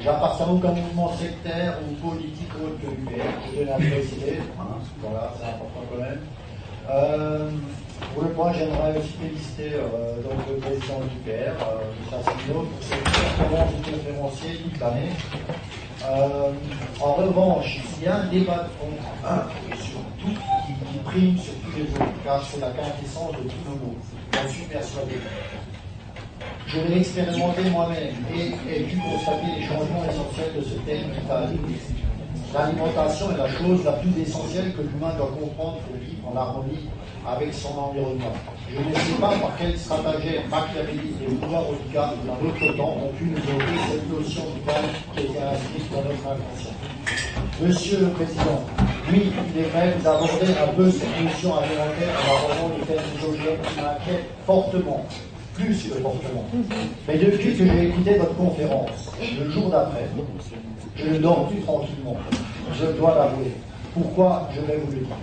J'appartiens 0.00 0.46
à 0.46 0.48
aucun 0.48 0.72
mouvement 0.72 1.12
sectaire 1.14 1.76
ou 1.84 2.08
politique 2.08 2.48
autre 2.54 2.80
que 2.80 2.86
UPR, 2.86 3.22
je 3.52 3.58
vais 3.58 3.64
la 3.66 3.74
préciser. 3.74 4.38
Hein, 4.58 4.78
voilà, 4.98 5.32
c'est 5.38 5.44
important 5.44 5.84
quand 5.92 6.00
même. 6.00 6.20
Euh, 6.90 7.50
pour 8.14 8.22
le 8.24 8.28
point, 8.30 8.52
j'aimerais 8.54 8.96
aussi 8.98 9.12
féliciter 9.12 9.76
donc, 10.24 10.40
le 10.48 10.56
président 10.56 11.00
de 11.00 11.04
l'UPR, 11.04 11.52
M. 11.52 12.18
Asselineau, 12.18 12.62
pour 12.62 12.82
cette 12.82 13.04
performance 13.04 13.72
de 13.72 13.92
conférencier 13.92 14.56
toute 14.56 14.80
l'année. 14.80 15.10
Euh, 16.06 16.50
en 17.00 17.12
revanche, 17.14 17.80
il 17.98 18.04
y 18.04 18.08
a 18.08 18.16
un 18.16 18.26
débat 18.26 18.64
de 18.64 18.68
fond, 18.78 18.92
hein, 19.26 19.42
et 19.72 19.76
surtout 19.76 20.38
qui, 20.66 20.74
qui 20.74 20.98
prime 21.04 21.38
sur 21.38 21.54
car 22.24 22.42
c'est 22.42 22.60
la 22.60 22.68
quintessence 22.68 23.32
de 23.32 23.48
tous 23.48 23.70
nos 23.70 23.76
mots. 23.76 23.96
J'en 24.32 24.48
suis 24.48 24.64
persuadé. 24.64 25.14
Je 26.66 26.80
l'ai 26.80 26.98
expérimenté 26.98 27.62
moi-même 27.70 28.14
et 28.34 28.52
ai 28.70 28.82
pu 28.84 28.96
constater 28.96 29.46
les 29.58 29.66
changements 29.66 30.04
essentiels 30.04 30.52
de 30.56 30.62
ce 30.62 30.74
thème 30.86 31.10
vital. 31.12 31.54
L'alimentation 32.52 33.32
est 33.32 33.36
la 33.38 33.48
chose 33.48 33.84
la 33.84 33.92
plus 33.92 34.22
essentielle 34.22 34.72
que 34.74 34.82
l'humain 34.82 35.12
doit 35.16 35.32
comprendre 35.38 35.78
pour 35.80 35.96
vivre 35.96 36.28
en 36.32 36.36
harmonie 36.36 36.88
avec 37.26 37.52
son 37.52 37.76
environnement. 37.76 38.32
Je 38.70 38.78
ne 38.78 38.94
sais 38.94 39.20
pas 39.20 39.32
par 39.38 39.56
quel 39.58 39.76
stratagème 39.76 40.48
machiavélique 40.48 41.16
et 41.22 41.26
oligarques 41.26 42.24
dans 42.26 42.38
notre 42.42 42.76
temps 42.76 42.96
ont 43.02 43.12
pu 43.18 43.24
nous 43.24 43.38
ôter 43.38 43.78
cette 43.90 44.08
notion 44.08 44.42
vitale 44.54 44.84
qui 45.14 45.20
était 45.24 45.42
inscrite 45.42 45.90
dans 45.90 46.02
notre 46.02 46.26
inconscient. 46.26 46.93
Monsieur 47.60 48.00
le 48.00 48.08
Président, 48.08 48.62
oui, 49.12 49.30
il 49.54 49.60
est 49.60 49.68
vrai, 49.68 49.94
vous 49.98 50.08
abordez 50.08 50.52
un 50.52 50.72
peu 50.74 50.90
cette 50.90 51.22
notion 51.22 51.56
alimentaire 51.56 52.14
en 52.18 52.52
abordant 52.52 52.76
les 52.76 52.84
thèmes 52.84 53.04
exogènes 53.14 53.58
qui 53.62 53.80
m'inquiètent 53.80 54.30
fortement, 54.44 55.04
plus 55.54 55.88
que 55.88 56.00
fortement. 56.00 56.44
Mais 57.06 57.18
depuis 57.18 57.56
que 57.56 57.64
j'ai 57.64 57.86
écouté 57.88 58.14
votre 58.14 58.34
conférence, 58.34 59.12
le 59.38 59.50
jour 59.50 59.70
d'après, 59.70 60.08
je 60.96 61.06
ne 61.06 61.18
dors 61.18 61.48
plus 61.48 61.60
tranquillement. 61.60 62.16
Je 62.72 62.86
dois 62.98 63.14
l'avouer. 63.14 63.52
Pourquoi 63.94 64.48
Je 64.54 64.60
vais 64.60 64.78
vous 64.78 64.90
le 64.90 64.98
dire? 64.98 65.16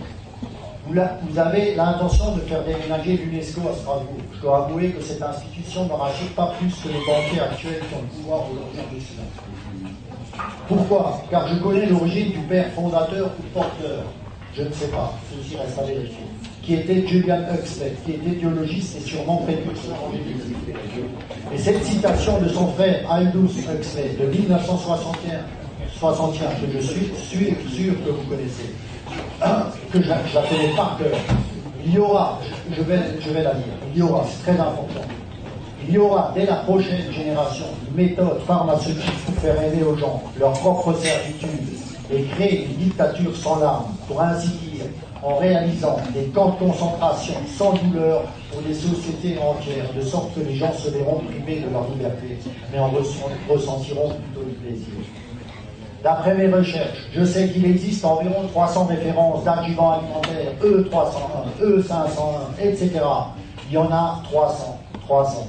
Vous, 0.88 1.40
avez 1.40 1.76
l'intention 1.76 2.36
de 2.36 2.42
faire 2.42 2.64
déménager 2.64 3.18
l'UNESCO 3.18 3.62
à 3.70 3.74
Strasbourg. 3.76 4.18
Je 4.36 4.42
dois 4.42 4.66
avouer 4.66 4.90
que 4.90 5.02
cette 5.02 5.22
institution 5.22 5.86
ne 5.86 5.94
rassure 5.94 6.28
pas 6.36 6.54
plus 6.60 6.74
que 6.82 6.88
les 6.88 7.06
banquiers 7.06 7.40
actuels 7.40 7.82
qui 7.88 7.96
ont 7.96 8.02
le 8.02 8.08
pouvoir 8.08 8.42
aujourd'hui 8.52 8.80
en 8.80 8.94
Russie. 8.94 9.18
Pourquoi? 10.68 11.22
Car 11.30 11.47
je 11.47 11.55
connais 11.55 11.85
l'origine 11.85 12.31
du 12.31 12.39
père 12.39 12.72
fondateur 12.73 13.31
ou 13.39 13.43
porteur. 13.53 14.03
Je 14.55 14.63
ne 14.63 14.72
sais 14.72 14.88
pas, 14.88 15.13
ceci 15.30 15.55
reste 15.57 15.80
à 15.80 15.84
vérifier. 15.84 16.26
Qui 16.61 16.76
était 16.76 17.07
Julian 17.07 17.39
Huxley, 17.53 17.93
qui 18.05 18.11
était 18.11 18.35
biologiste 18.35 18.97
et 18.97 19.01
sûrement 19.01 19.38
précurseur 19.38 19.95
en. 19.95 20.11
Et 21.53 21.57
cette 21.57 21.84
citation 21.84 22.39
de 22.39 22.49
son 22.49 22.68
frère 22.73 23.09
Aldous 23.09 23.49
Huxley 23.49 24.15
de 24.19 24.26
1961, 24.27 25.39
61, 25.97 26.47
que 26.47 26.72
je 26.73 26.80
suis, 26.80 27.11
suis 27.15 27.55
sûr 27.69 27.93
que 28.05 28.11
vous 28.11 28.23
connaissez, 28.30 28.73
que 29.91 29.97
connais 29.97 30.76
par 30.76 30.97
cœur. 30.97 31.18
Il 31.84 31.95
y 31.95 31.97
aura, 31.97 32.39
je 32.72 32.84
vais, 32.84 32.99
je 33.19 33.30
vais 33.31 33.43
la 33.43 33.55
dire, 33.55 33.73
il 33.93 33.99
y 33.99 34.03
aura, 34.03 34.23
c'est 34.30 34.51
très 34.51 34.61
important, 34.61 35.01
il 35.88 35.94
y 35.94 35.98
aura 35.98 36.32
dès 36.36 36.45
la 36.45 36.56
prochaine 36.58 37.12
génération 37.12 37.66
une 37.90 37.95
méthode 38.03 38.40
pharmaceutique 38.48 39.24
pour 39.26 39.36
faire 39.36 39.62
aimer 39.64 39.84
aux 39.84 39.95
gens 39.98 40.22
leur 40.40 40.52
propre 40.53 40.94
servitude 40.94 41.68
et 42.14 42.24
créer 42.24 42.66
une 42.66 42.76
dictature 42.76 43.36
sans 43.36 43.60
larmes, 43.60 43.86
pour 44.08 44.22
ainsi 44.22 44.49
dire, 44.49 44.86
en 45.24 45.36
réalisant 45.38 45.98
des 46.14 46.26
camps 46.26 46.49
de 46.60 46.66
concentration 46.68 47.36
sans 47.58 47.74
douleur 47.74 48.24
pour 48.52 48.62
des 48.64 48.74
sociétés 48.74 49.38
entières, 49.40 49.86
de 49.95 50.02
sorte 50.02 50.34
que 50.36 50.41
les 50.41 50.56
gens 50.56 50.74
se 50.74 50.90
verront 50.90 51.20
privés 51.20 51.62
de 51.62 51.72
leur 51.72 51.88
liberté, 51.90 52.38
mais 52.72 52.80
en 52.80 52.90
ressent- 52.90 53.30
ressentiront 53.49 54.10
plutôt 54.10 54.45
du 54.48 54.56
plaisir. 54.56 54.88
D'après 56.03 56.34
mes 56.34 56.48
recherches, 56.48 56.98
je 57.14 57.24
sais 57.24 57.48
qu'il 57.49 57.64
existe 57.66 58.03
environ 58.03 58.48
300 58.52 58.86
références 58.86 59.44
d'adjuvants 59.44 59.99
alimentaires, 59.99 60.52
E 60.64 60.90
E301, 60.91 61.64
E501, 61.64 62.60
etc. 62.60 62.90
Il 63.70 63.76
y 63.76 63.78
en 63.78 63.91
a 63.91 64.20
300, 64.32 64.80
300. 65.08 65.48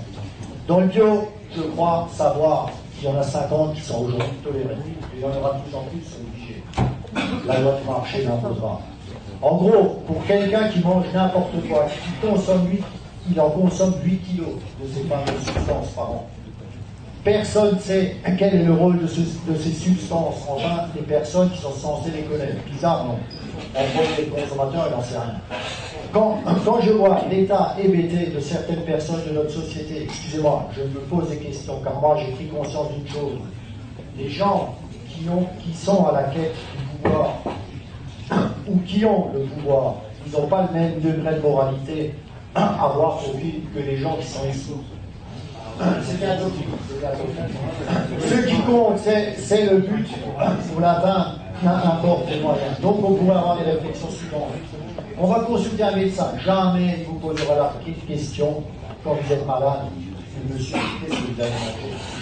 Dans 0.66 0.80
le 0.80 0.86
bio, 0.86 1.28
je 1.56 1.62
crois 1.62 2.08
savoir 2.12 2.70
qu'il 2.98 3.08
y 3.08 3.12
en 3.12 3.18
a 3.18 3.22
50 3.22 3.74
qui 3.74 3.80
sont 3.80 4.04
aujourd'hui 4.04 4.36
tolérés. 4.44 4.76
Il 5.14 5.20
y 5.20 5.24
en 5.24 5.28
aura 5.36 5.54
de 5.54 5.62
plus 5.62 5.74
en 5.76 5.82
plus 5.82 6.02
obligés. 6.20 6.62
La 7.46 7.60
loi 7.60 7.78
du 7.82 7.88
marché 7.88 8.22
l'imposera. 8.24 8.80
En 9.42 9.56
gros, 9.56 10.02
pour 10.06 10.24
quelqu'un 10.24 10.68
qui 10.68 10.80
mange 10.80 11.04
n'importe 11.12 11.52
quoi, 11.68 11.86
qui 11.86 12.26
consomme 12.26 12.68
8, 12.70 12.82
il 13.32 13.40
en 13.40 13.50
consomme 13.50 13.94
8 14.04 14.18
kilos 14.18 14.54
de 14.80 14.88
ces 14.88 15.02
fameuses 15.04 15.44
substances 15.44 15.88
par 15.96 16.10
an. 16.10 16.26
Personne 17.24 17.74
ne 17.76 17.80
sait 17.80 18.16
quel 18.38 18.54
est 18.54 18.64
le 18.64 18.72
rôle 18.72 19.00
de, 19.00 19.06
ce- 19.06 19.20
de 19.48 19.56
ces 19.56 19.70
substances, 19.72 20.44
enfin 20.48 20.86
des 20.94 21.02
personnes 21.02 21.50
qui 21.50 21.58
sont 21.60 21.72
censées 21.72 22.10
les 22.10 22.22
connaître. 22.22 22.56
Bizarre, 22.70 23.04
non 23.04 23.18
On 23.74 23.84
prend 23.84 24.02
les 24.18 24.24
consommateurs, 24.26 24.86
il 24.90 24.96
n'en 24.96 25.02
sait 25.02 25.18
rien. 25.18 25.34
Quand, 26.12 26.38
quand 26.64 26.80
je 26.82 26.90
vois 26.90 27.20
l'état 27.30 27.74
hébété 27.82 28.26
de 28.26 28.40
certaines 28.40 28.84
personnes 28.84 29.22
de 29.26 29.32
notre 29.32 29.50
société, 29.50 30.02
excusez-moi, 30.04 30.68
je 30.76 30.82
me 30.82 31.00
pose 31.06 31.30
des 31.30 31.38
questions, 31.38 31.80
car 31.82 31.98
moi 32.00 32.16
j'ai 32.18 32.32
pris 32.32 32.48
conscience 32.48 32.88
d'une 32.92 33.08
chose. 33.08 33.38
Les 34.18 34.28
gens 34.28 34.74
qui, 35.08 35.26
ont, 35.28 35.46
qui 35.62 35.72
sont 35.74 36.04
à 36.06 36.12
la 36.12 36.22
quête 36.24 36.54
du 36.78 36.84
pouvoir, 36.98 37.30
ou 38.68 38.78
qui 38.86 39.04
ont 39.06 39.30
le 39.32 39.40
pouvoir, 39.40 39.94
ils 40.26 40.32
n'ont 40.32 40.46
pas 40.46 40.68
le 40.70 40.78
même 40.78 41.00
degré 41.00 41.34
de 41.36 41.40
moralité 41.40 42.14
à 42.54 42.92
voir 42.94 43.18
que 43.74 43.80
les 43.80 43.96
gens 43.96 44.16
qui 44.16 44.26
sont 44.26 44.46
ici. 44.46 44.72
C'était 46.02 46.26
un 46.26 46.36
topic. 46.36 46.66
Ce 48.20 48.46
qui 48.46 48.56
compte, 48.62 48.98
c'est 48.98 49.34
c'est 49.38 49.64
le 49.64 49.78
but 49.78 50.06
pour 50.70 50.80
l'atteindre, 50.80 51.38
n'importe 51.62 52.28
les 52.30 52.40
moyens. 52.40 52.80
Donc 52.80 52.98
on 53.04 53.14
pourrait 53.14 53.36
avoir 53.36 53.58
des 53.58 53.70
réflexions 53.70 54.10
suivantes. 54.10 54.52
On 55.18 55.26
va 55.26 55.40
consulter 55.40 55.82
un 55.82 55.96
médecin. 55.96 56.32
Jamais 56.44 56.96
il 56.98 57.04
vous 57.04 57.18
posera 57.18 57.54
la 57.54 57.72
question 58.06 58.62
quand 59.04 59.14
vous 59.14 59.32
êtes 59.32 59.46
malade. 59.46 59.88
Monsieur, 60.50 60.76
qu'est-ce 60.76 61.20
que 61.20 61.34
vous 61.34 61.40
avez 61.40 61.52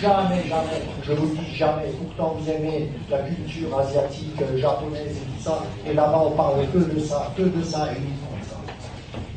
Jamais, 0.01 0.49
jamais. 0.49 0.83
Je 1.03 1.13
vous 1.13 1.35
dis 1.35 1.57
jamais. 1.57 1.87
Pourtant, 1.99 2.37
vous 2.39 2.51
aimez 2.51 2.91
la 3.11 3.19
culture 3.21 3.79
asiatique, 3.79 4.43
euh, 4.43 4.59
japonaise 4.59 5.17
et 5.17 5.39
tout 5.39 5.43
ça. 5.43 5.63
Et 5.89 5.95
là-bas, 5.95 6.25
on 6.27 6.31
parle 6.33 6.67
que 6.71 6.79
de 6.79 7.01
ça, 7.01 7.33
que 7.35 7.43
de 7.43 7.63
ça 7.63 7.89
et 7.93 7.97
uniquement 7.97 8.37
ça. 8.43 8.57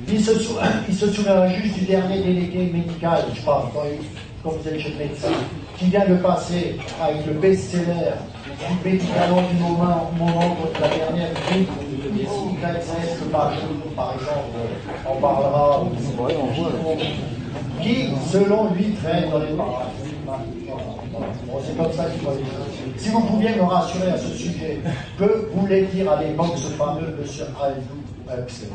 Il 0.09 0.19
se, 0.21 0.33
se 0.93 1.13
souviendra 1.13 1.47
juste 1.47 1.75
du 1.75 1.85
dernier 1.85 2.21
délégué 2.21 2.71
médical, 2.73 3.23
je 3.33 3.41
parle, 3.43 3.67
quand, 3.73 3.83
quand 4.43 4.49
vous 4.49 4.67
êtes 4.67 4.79
chez 4.79 4.89
le 4.89 4.97
médecin, 4.97 5.31
qui 5.77 5.85
vient 5.85 6.05
de 6.05 6.15
passer 6.15 6.77
avec 7.01 7.25
le 7.25 7.33
best-seller 7.33 8.11
du 8.59 8.89
médicament 8.89 9.41
du 9.51 9.57
moment, 9.61 10.11
moment 10.17 10.55
contre 10.55 10.81
la 10.81 10.87
dernière 10.89 11.29
grippe, 11.47 11.69
des 12.13 12.21
YZS, 12.23 13.19
que 13.19 13.25
par 13.31 13.53
exemple, 13.53 13.73
par 13.95 14.13
exemple, 14.13 14.57
on 15.09 15.15
parlera, 15.21 15.81
ou- 15.81 15.89
qui, 17.81 18.07
selon 18.31 18.73
lui, 18.73 18.93
traîne 18.93 19.29
dans 19.29 19.39
les 19.39 19.53
parages. 19.53 19.87
Bon, 20.25 21.59
c'est 21.65 21.77
comme 21.77 21.91
ça 21.91 22.05
qu'il 22.05 22.21
voit 22.21 22.33
les 22.33 22.39
choses. 22.45 22.93
Si 22.97 23.09
vous 23.09 23.21
pouviez 23.21 23.55
me 23.55 23.63
rassurer 23.63 24.11
à 24.11 24.17
ce 24.17 24.29
sujet, 24.29 24.79
que 25.19 25.49
voulait 25.53 25.83
dire 25.83 26.11
à 26.11 26.21
l'époque 26.23 26.53
ce 26.57 26.67
fameux 26.73 27.15
monsieur 27.19 27.45
Aldous 27.61 28.41
Huxley? 28.43 28.69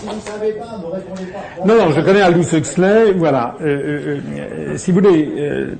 Si 0.00 0.06
vous 0.06 0.14
ne 0.14 0.20
savez 0.20 0.52
pas, 0.52 0.78
ne 0.78 0.92
répondez 0.92 1.30
pas. 1.30 1.66
Non, 1.66 1.74
non, 1.76 1.92
je 1.92 2.00
connais 2.00 2.22
Aldous 2.22 2.54
Huxley, 2.56 3.12
voilà. 3.12 3.54
Euh, 3.60 3.66
euh, 3.66 4.18
euh, 4.38 4.76
si 4.78 4.92
vous 4.92 5.00
voulez, 5.00 5.30
euh, 5.38 5.74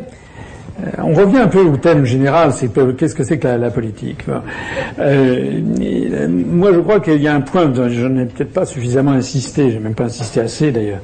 on 0.99 1.15
revient 1.15 1.39
un 1.39 1.49
peu 1.49 1.61
au 1.61 1.77
thème 1.79 2.05
général, 2.05 2.53
c'est 2.53 2.69
que- 2.69 2.93
qu'est-ce 2.93 3.15
que 3.15 3.25
c'est 3.25 3.39
que 3.39 3.49
la, 3.49 3.71
politique. 3.71 4.25
Euh, 4.99 5.61
moi, 6.29 6.73
je 6.75 6.81
crois 6.81 7.01
qu'il 7.01 7.21
y 7.23 7.29
a 7.29 7.35
un 7.35 7.41
point, 7.41 7.73
je 7.89 8.07
n'ai 8.07 8.27
peut-être 8.27 8.53
pas 8.53 8.67
suffisamment 8.67 9.13
insisté, 9.13 9.71
j'ai 9.71 9.79
même 9.79 9.95
pas 9.95 10.05
insisté 10.05 10.41
assez 10.41 10.71
d'ailleurs, 10.71 11.01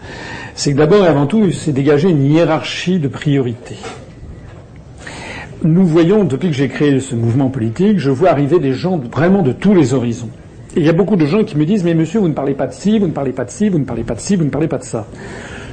c'est 0.55 0.73
que 0.73 0.79
d'abord 0.79 1.05
et 1.05 1.09
avant 1.09 1.27
tout, 1.27 1.51
c'est 1.53 1.73
dégager 1.73 2.11
une 2.11 2.25
hiérarchie 2.25 2.99
de 2.99 3.09
priorités. 3.09 3.79
nous 5.65 5.87
voyons, 5.87 6.25
depuis 6.25 6.49
que 6.49 6.55
j'ai 6.55 6.69
créé 6.69 7.01
ce 7.01 7.15
mouvement 7.15 7.49
politique, 7.49 7.99
je 7.99 8.11
vois 8.11 8.29
arriver 8.31 8.59
des 8.59 8.73
gens 8.75 8.99
vraiment 8.99 9.43
de 9.43 9.53
tous 9.53 9.75
les 9.75 9.95
horizons. 9.95 10.29
Et 10.77 10.81
il 10.81 10.87
y 10.87 10.91
a 10.91 10.93
beaucoup 10.93 11.17
de 11.17 11.25
gens 11.25 11.43
qui 11.43 11.57
me 11.57 11.65
disent, 11.65 11.85
mais 11.85 11.95
monsieur, 11.95 12.21
vous 12.21 12.29
ne 12.29 12.35
parlez 12.35 12.53
pas 12.53 12.67
de 12.67 12.75
ci, 12.75 12.99
vous 12.99 13.07
ne 13.07 13.13
parlez 13.13 13.33
pas 13.33 13.47
de 13.47 13.51
ci, 13.51 13.71
vous 13.71 13.79
ne 13.79 13.85
parlez 13.85 14.05
pas 14.05 14.15
de 14.15 14.21
ci, 14.21 14.37
vous 14.37 14.45
ne 14.45 14.51
parlez 14.51 14.69
pas 14.69 14.77
de 14.77 14.85
ça. 14.85 15.07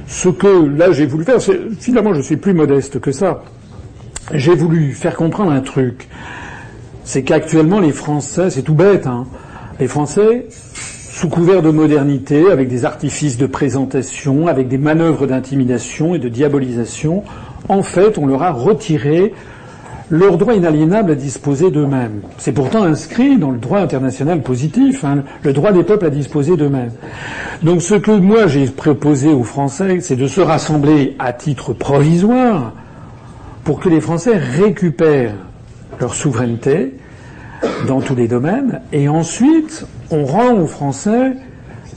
Ce 0.07 0.29
que 0.29 0.65
là 0.77 0.93
j'ai 0.93 1.05
voulu 1.05 1.25
faire, 1.25 1.41
c'est, 1.41 1.59
finalement 1.77 2.13
je 2.13 2.21
suis 2.21 2.37
plus 2.37 2.53
modeste 2.53 3.01
que 3.01 3.11
ça. 3.11 3.43
J'ai 4.33 4.55
voulu 4.55 4.93
faire 4.93 5.17
comprendre 5.17 5.51
un 5.51 5.59
truc. 5.59 6.07
C'est 7.03 7.23
qu'actuellement 7.23 7.81
les 7.81 7.91
Français, 7.91 8.49
c'est 8.49 8.61
tout 8.61 8.75
bête, 8.75 9.05
hein, 9.05 9.27
les 9.77 9.89
Français, 9.89 10.47
sous 10.49 11.27
couvert 11.27 11.61
de 11.61 11.69
modernité, 11.69 12.49
avec 12.49 12.69
des 12.69 12.85
artifices 12.85 13.37
de 13.37 13.45
présentation, 13.45 14.47
avec 14.47 14.69
des 14.69 14.77
manœuvres 14.77 15.27
d'intimidation 15.27 16.15
et 16.15 16.19
de 16.19 16.29
diabolisation, 16.29 17.23
en 17.67 17.83
fait, 17.83 18.17
on 18.17 18.25
leur 18.25 18.43
a 18.43 18.51
retiré 18.51 19.33
leur 20.09 20.37
droit 20.37 20.53
inaliénable 20.53 21.11
à 21.11 21.15
disposer 21.15 21.71
d'eux-mêmes. 21.71 22.21
C'est 22.37 22.51
pourtant 22.51 22.83
inscrit 22.83 23.37
dans 23.37 23.51
le 23.51 23.57
droit 23.57 23.79
international 23.79 24.41
positif, 24.41 25.03
hein, 25.03 25.23
le 25.43 25.53
droit 25.53 25.71
des 25.71 25.83
peuples 25.83 26.05
à 26.05 26.09
disposer 26.09 26.57
d'eux-mêmes. 26.57 26.91
Donc 27.61 27.81
ce 27.81 27.95
que 27.95 28.11
moi 28.11 28.47
j'ai 28.47 28.65
proposé 28.67 29.29
aux 29.29 29.43
Français, 29.43 29.99
c'est 30.01 30.15
de 30.15 30.27
se 30.27 30.41
rassembler 30.41 31.15
à 31.19 31.33
titre 31.33 31.73
provisoire 31.73 32.73
pour 33.63 33.79
que 33.79 33.89
les 33.89 34.01
Français 34.01 34.35
récupèrent 34.35 35.35
leur 35.99 36.13
souveraineté 36.13 36.95
dans 37.87 38.01
tous 38.01 38.15
les 38.15 38.27
domaines, 38.27 38.81
et 38.91 39.07
ensuite 39.07 39.85
on 40.11 40.25
rend 40.25 40.53
aux 40.55 40.67
Français 40.67 41.33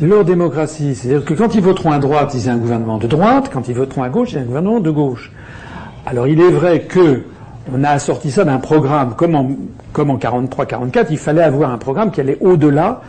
leur 0.00 0.24
démocratie. 0.24 0.94
C'est-à-dire 0.94 1.24
que 1.24 1.34
quand 1.34 1.54
ils 1.54 1.62
voteront 1.62 1.90
à 1.90 1.98
droite, 1.98 2.32
ils 2.34 2.46
aient 2.46 2.50
un 2.50 2.58
gouvernement 2.58 2.98
de 2.98 3.06
droite, 3.06 3.50
quand 3.52 3.68
ils 3.68 3.74
voteront 3.74 4.02
à 4.02 4.08
gauche, 4.08 4.32
ils 4.32 4.36
aient 4.36 4.42
un 4.42 4.44
gouvernement 4.44 4.80
de 4.80 4.90
gauche. 4.90 5.32
Alors 6.04 6.28
il 6.28 6.40
est 6.40 6.50
vrai 6.50 6.82
que 6.82 7.22
on 7.72 7.84
a 7.84 7.90
assorti 7.90 8.30
ça 8.30 8.44
d'un 8.44 8.58
programme, 8.58 9.14
comme 9.16 9.34
en, 9.34 9.50
comme 9.92 10.10
en 10.10 10.18
43-44, 10.18 11.06
il 11.10 11.18
fallait 11.18 11.42
avoir 11.42 11.70
un 11.70 11.78
programme 11.78 12.10
qui 12.10 12.20
allait 12.20 12.38
au-delà 12.40 13.00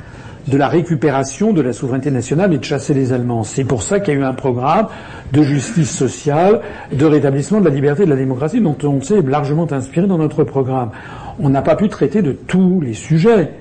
de 0.48 0.58
la 0.58 0.68
récupération 0.68 1.52
de 1.52 1.62
la 1.62 1.74
souveraineté 1.74 2.10
nationale 2.10 2.54
et 2.54 2.58
de 2.58 2.64
chasser 2.64 2.94
les 2.94 3.12
Allemands. 3.12 3.44
C'est 3.44 3.66
pour 3.66 3.84
ça 3.84 4.00
qu'il 4.00 4.14
y 4.14 4.18
a 4.18 4.20
eu 4.22 4.24
un 4.24 4.34
programme 4.34 4.88
de 5.34 5.44
justice 5.44 5.92
sociale, 5.92 6.62
de 6.92 7.06
rétablissement 7.06 7.60
de 7.60 7.66
la 7.66 7.76
liberté 7.76 8.04
et 8.04 8.06
de 8.06 8.12
la 8.12 8.16
démocratie 8.16 8.62
dont 8.62 8.78
on 8.84 9.02
s'est 9.02 9.22
largement 9.22 9.72
inspiré 9.72 10.08
dans 10.08 10.18
notre 10.18 10.44
programme. 10.46 10.92
On 11.40 11.50
n'a 11.50 11.62
pas 11.62 11.76
pu 11.76 11.90
traiter 11.90 12.22
de 12.22 12.32
tous 12.32 12.80
les 12.82 12.94
sujets 12.94 13.52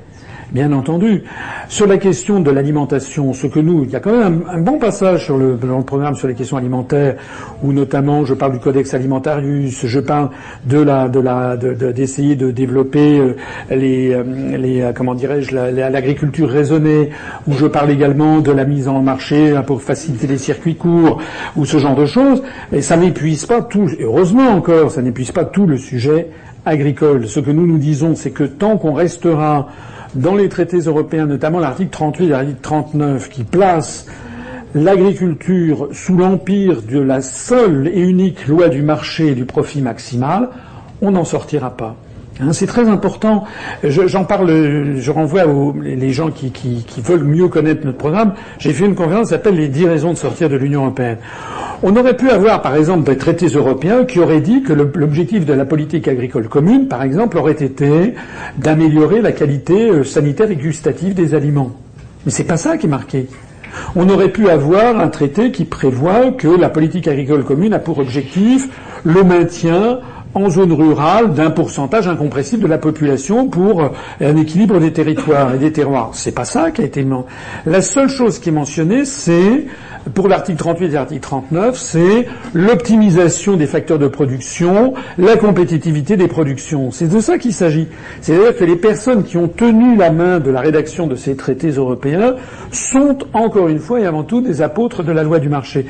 bien 0.53 0.73
entendu. 0.73 1.25
Sur 1.69 1.87
la 1.87 1.99
question 1.99 2.41
de 2.41 2.51
l'alimentation, 2.51 3.33
ce 3.33 3.47
que 3.47 3.59
nous, 3.59 3.85
il 3.85 3.91
y 3.91 3.97
a 3.97 4.01
quand 4.01 4.17
même 4.17 4.45
un, 4.49 4.61
bon 4.61 4.79
passage 4.79 5.25
sur 5.25 5.37
le, 5.37 5.55
dans 5.57 5.79
le 5.79 5.85
programme 5.85 6.15
sur 6.15 6.29
les 6.29 6.35
questions 6.35 6.57
alimentaires, 6.57 7.17
où 7.63 7.73
notamment 7.73 8.25
je 8.25 8.35
parle 8.35 8.53
du 8.53 8.59
codex 8.59 8.95
alimentarius, 8.95 9.87
je 9.87 10.01
parle 10.01 10.31
de 10.65 10.79
la, 10.79 11.09
de 11.09 11.21
la, 11.21 11.57
d'essayer 11.57 12.37
de, 12.37 12.51
développer 12.51 13.19
euh, 13.19 13.37
les, 13.71 14.13
euh, 14.13 14.23
euh, 14.25 14.93
comment 14.93 15.15
dirais-je, 15.15 15.55
l'agriculture 15.55 16.49
raisonnée, 16.49 17.11
où 17.47 17.53
je 17.53 17.67
parle 17.67 17.91
également 17.91 18.41
de 18.41 18.53
la 18.53 18.65
mise 18.65 18.89
en 18.89 19.03
marché 19.03 19.61
pour 19.67 19.83
faciliter 19.83 20.27
les 20.27 20.39
circuits 20.39 20.77
courts, 20.77 21.21
ou 21.57 21.65
ce 21.65 21.79
genre 21.79 21.97
de 21.97 22.07
choses. 22.07 22.43
Mais 22.73 22.83
ça 22.83 22.97
n'épuise 22.97 23.47
pas 23.47 23.63
tout, 23.63 23.89
heureusement 24.01 24.49
encore, 24.51 24.91
ça 24.91 25.03
n'épuise 25.03 25.33
pas 25.33 25.45
tout 25.45 25.67
le 25.67 25.77
sujet 25.77 26.29
agricole. 26.65 27.29
Ce 27.29 27.41
que 27.41 27.51
nous 27.51 27.67
nous 27.67 27.79
disons, 27.79 28.15
c'est 28.15 28.31
que 28.31 28.45
tant 28.45 28.77
qu'on 28.77 28.93
restera 28.93 29.69
dans 30.17 30.35
les 30.35 30.49
traités 30.49 30.79
européens, 30.79 31.27
notamment 31.27 31.59
l'article 31.59 31.91
38 31.91 32.25
et 32.25 32.29
l'article 32.29 32.61
39, 32.63 33.29
qui 33.29 33.45
place 33.45 34.07
l'agriculture 34.75 35.89
sous 35.93 36.17
l'empire 36.17 36.83
de 36.83 36.99
la 36.99 37.23
seule 37.23 37.89
et 37.89 38.01
unique 38.01 38.47
loi 38.47 38.69
du 38.69 38.83
marché 38.83 39.29
et 39.29 39.35
du 39.35 39.45
profit 39.45 39.81
maximal, 39.81 40.51
on 41.01 41.13
n'en 41.13 41.25
sortira 41.25 41.71
pas. 41.71 41.97
Hein, 42.41 42.53
c'est 42.53 42.67
très 42.67 42.89
important. 42.89 43.45
J'en 43.83 44.25
parle, 44.25 44.97
je 44.97 45.11
renvoie 45.11 45.47
aux 45.47 45.75
gens 46.11 46.31
qui, 46.31 46.53
veulent 47.03 47.25
mieux 47.25 47.49
connaître 47.49 47.87
notre 47.87 47.99
programme. 47.99 48.35
J'ai 48.59 48.73
fait 48.73 48.85
une 48.85 48.95
conférence 48.95 49.29
qui 49.29 49.31
s'appelle 49.31 49.57
les 49.57 49.69
10 49.69 49.87
raisons 49.87 50.13
de 50.13 50.19
sortir 50.19 50.49
de 50.49 50.57
l'Union 50.57 50.83
européenne. 50.83 51.19
On 51.83 51.95
aurait 51.97 52.17
pu 52.17 52.31
avoir, 52.31 52.63
par 52.63 52.75
exemple, 52.77 53.05
des 53.05 53.17
traités 53.17 53.49
européens 53.49 54.05
qui 54.05 54.19
auraient 54.19 54.41
dit 54.41 54.63
que 54.63 54.73
l'objectif 54.73 55.45
de 55.45 55.53
la 55.53 55.65
politique 55.65 56.09
agricole 56.09 56.49
commune, 56.49 56.89
par 56.89 57.03
exemple, 57.03 57.39
aurait 57.39 57.53
été 57.53 58.15
d'améliorer 58.59 59.21
la 59.21 59.33
qualité 59.33 59.91
euh, 59.91 60.05
sanitaire 60.05 60.51
et 60.51 60.57
gustative 60.57 61.15
des 61.15 61.35
aliments. 61.35 61.73
Mais 62.25 62.33
c'est 62.33 62.45
pas 62.45 62.57
ça 62.57 62.77
qui 62.77 62.87
est 62.87 62.91
marqué. 62.91 63.27
On 63.95 64.09
aurait 64.09 64.31
pu 64.31 64.49
avoir 64.49 64.99
un 64.99 65.09
traité 65.09 65.51
qui 65.51 65.65
prévoit 65.65 66.31
que 66.33 66.49
la 66.49 66.71
politique 66.71 67.09
agricole 67.09 67.45
commune 67.45 67.75
a 67.75 67.79
pour 67.79 67.99
objectif 67.99 68.69
le 69.05 69.23
maintien 69.23 70.01
en 70.37 70.51
zone 70.51 70.73
rurale 70.73 71.33
d'un 71.33 71.51
pourcentage 71.51 72.07
incompressible 72.07 72.65
de 72.65 72.69
la 72.69 72.77
population 72.77 73.49
pour 73.49 73.83
euh, 73.83 73.89
un 74.21 74.37
équilibre 74.37 74.79
des 74.79 74.93
territoires 74.93 75.55
et 75.55 75.59
des 75.59 75.73
terroirs. 75.73 76.11
C'est 76.13 76.33
pas 76.33 76.45
ça 76.45 76.71
qui 76.71 76.83
a 76.83 76.85
été 76.85 77.07
La 77.65 77.81
seule 77.81 78.09
chose 78.11 78.39
qui 78.39 78.51
est 78.51 78.53
mentionnée, 78.53 79.07
c'est 79.07 79.65
pour 80.15 80.29
l'article 80.29 80.59
38 80.59 80.87
et 80.87 80.89
l'article 80.91 81.21
39, 81.21 81.77
c'est 81.77 82.27
l'optimisation 82.55 83.57
des 83.57 83.67
facteurs 83.67 83.99
de 83.99 84.07
production, 84.07 84.95
la 85.19 85.37
compétitivité 85.37 86.17
des 86.17 86.29
productions. 86.29 86.91
C'est 86.91 87.09
de 87.09 87.21
ça 87.21 87.39
qu'il 87.39 87.53
s'agit. 87.53 87.89
C'est-à-dire 88.21 88.57
que 88.57 88.65
les 88.65 88.77
personnes 88.77 89.25
qui 89.25 89.37
ont 89.37 89.49
tenu 89.49 89.97
la 89.97 90.11
main 90.11 90.39
de 90.39 90.51
la 90.51 90.61
rédaction 90.61 91.07
de 91.07 91.17
ces 91.17 91.37
traités 91.37 91.71
européens 91.71 92.37
sont 92.71 93.19
encore 93.33 93.69
une 93.69 93.79
fois 93.79 94.01
et 94.01 94.07
avant 94.07 94.23
tout 94.23 94.41
des 94.41 94.63
apôtres 94.63 95.03
de 95.03 95.13
la 95.13 95.23
loi 95.23 95.39
du 95.39 95.49
marché. 95.49 95.87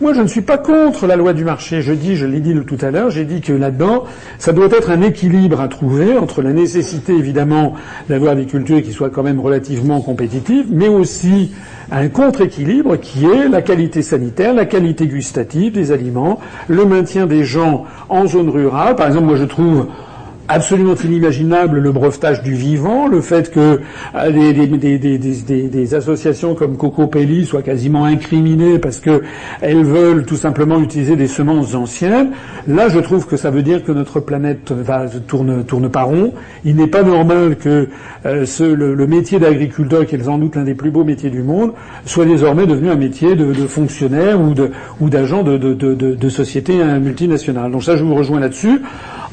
Moi, 0.00 0.14
je 0.14 0.22
ne 0.22 0.26
suis 0.26 0.40
pas 0.40 0.56
contre 0.56 1.06
la 1.06 1.14
loi 1.14 1.34
du 1.34 1.44
marché. 1.44 1.82
Je 1.82 1.92
dis, 1.92 2.16
je 2.16 2.24
l'ai 2.24 2.40
dit 2.40 2.54
tout 2.66 2.78
à 2.80 2.90
l'heure, 2.90 3.10
j'ai 3.10 3.24
dit 3.24 3.42
que 3.42 3.52
là-dedans, 3.52 4.04
ça 4.38 4.52
doit 4.52 4.68
être 4.70 4.90
un 4.90 5.02
équilibre 5.02 5.60
à 5.60 5.68
trouver 5.68 6.16
entre 6.16 6.40
la 6.40 6.54
nécessité, 6.54 7.12
évidemment, 7.12 7.74
d'avoir 8.08 8.34
des 8.34 8.46
cultures 8.46 8.82
qui 8.82 8.92
soient 8.92 9.10
quand 9.10 9.22
même 9.22 9.40
relativement 9.40 10.00
compétitives, 10.00 10.66
mais 10.70 10.88
aussi 10.88 11.52
un 11.90 12.08
contre-équilibre 12.08 12.96
qui 12.96 13.24
est 13.26 13.48
la 13.48 13.62
qualité 13.62 14.02
sanitaire, 14.02 14.54
la 14.54 14.64
qualité 14.64 15.06
gustative 15.06 15.72
des 15.72 15.92
aliments, 15.92 16.40
le 16.68 16.84
maintien 16.84 17.26
des 17.26 17.44
gens 17.44 17.84
en 18.08 18.26
zone 18.26 18.48
rurale. 18.48 18.96
Par 18.96 19.08
exemple, 19.08 19.26
moi, 19.26 19.36
je 19.36 19.44
trouve 19.44 19.86
absolument 20.48 20.94
inimaginable 20.94 21.78
le 21.78 21.92
brevetage 21.92 22.42
du 22.42 22.54
vivant, 22.54 23.06
le 23.06 23.20
fait 23.20 23.50
que 23.50 23.80
euh, 24.14 24.52
des, 24.52 25.94
associations 25.94 26.54
comme 26.54 26.76
Coco 26.76 27.06
Pelli 27.06 27.44
soient 27.44 27.62
quasiment 27.62 28.04
incriminées 28.04 28.78
parce 28.78 29.00
que 29.00 29.22
elles 29.60 29.84
veulent 29.84 30.24
tout 30.24 30.36
simplement 30.36 30.80
utiliser 30.80 31.16
des 31.16 31.28
semences 31.28 31.74
anciennes. 31.74 32.30
Là, 32.66 32.88
je 32.88 32.98
trouve 32.98 33.26
que 33.26 33.36
ça 33.36 33.50
veut 33.50 33.62
dire 33.62 33.84
que 33.84 33.92
notre 33.92 34.20
planète 34.20 34.72
va 34.72 35.06
tourne 35.26 35.64
tourne 35.64 35.88
pas 35.88 36.02
rond. 36.02 36.32
Il 36.64 36.76
n'est 36.76 36.86
pas 36.86 37.02
normal 37.02 37.56
que 37.56 37.88
euh, 38.26 38.46
le, 38.60 39.06
métier 39.06 39.38
d'agriculteur, 39.38 40.06
qui 40.06 40.16
est 40.16 40.22
sans 40.22 40.38
doute 40.38 40.56
l'un 40.56 40.64
des 40.64 40.74
plus 40.74 40.90
beaux 40.90 41.04
métiers 41.04 41.30
du 41.30 41.42
monde, 41.42 41.72
soit 42.04 42.26
désormais 42.26 42.66
devenu 42.66 42.90
un 42.90 42.96
métier 42.96 43.34
de, 43.34 43.52
fonctionnaire 43.66 44.40
ou 44.40 44.54
ou 45.00 45.10
d'agent 45.10 45.42
de, 45.42 45.56
de, 45.58 45.74
de 45.74 46.28
société 46.28 46.82
multinationale. 47.00 47.70
Donc 47.70 47.84
ça, 47.84 47.96
je 47.96 48.04
vous 48.04 48.14
rejoins 48.14 48.40
là-dessus. 48.40 48.80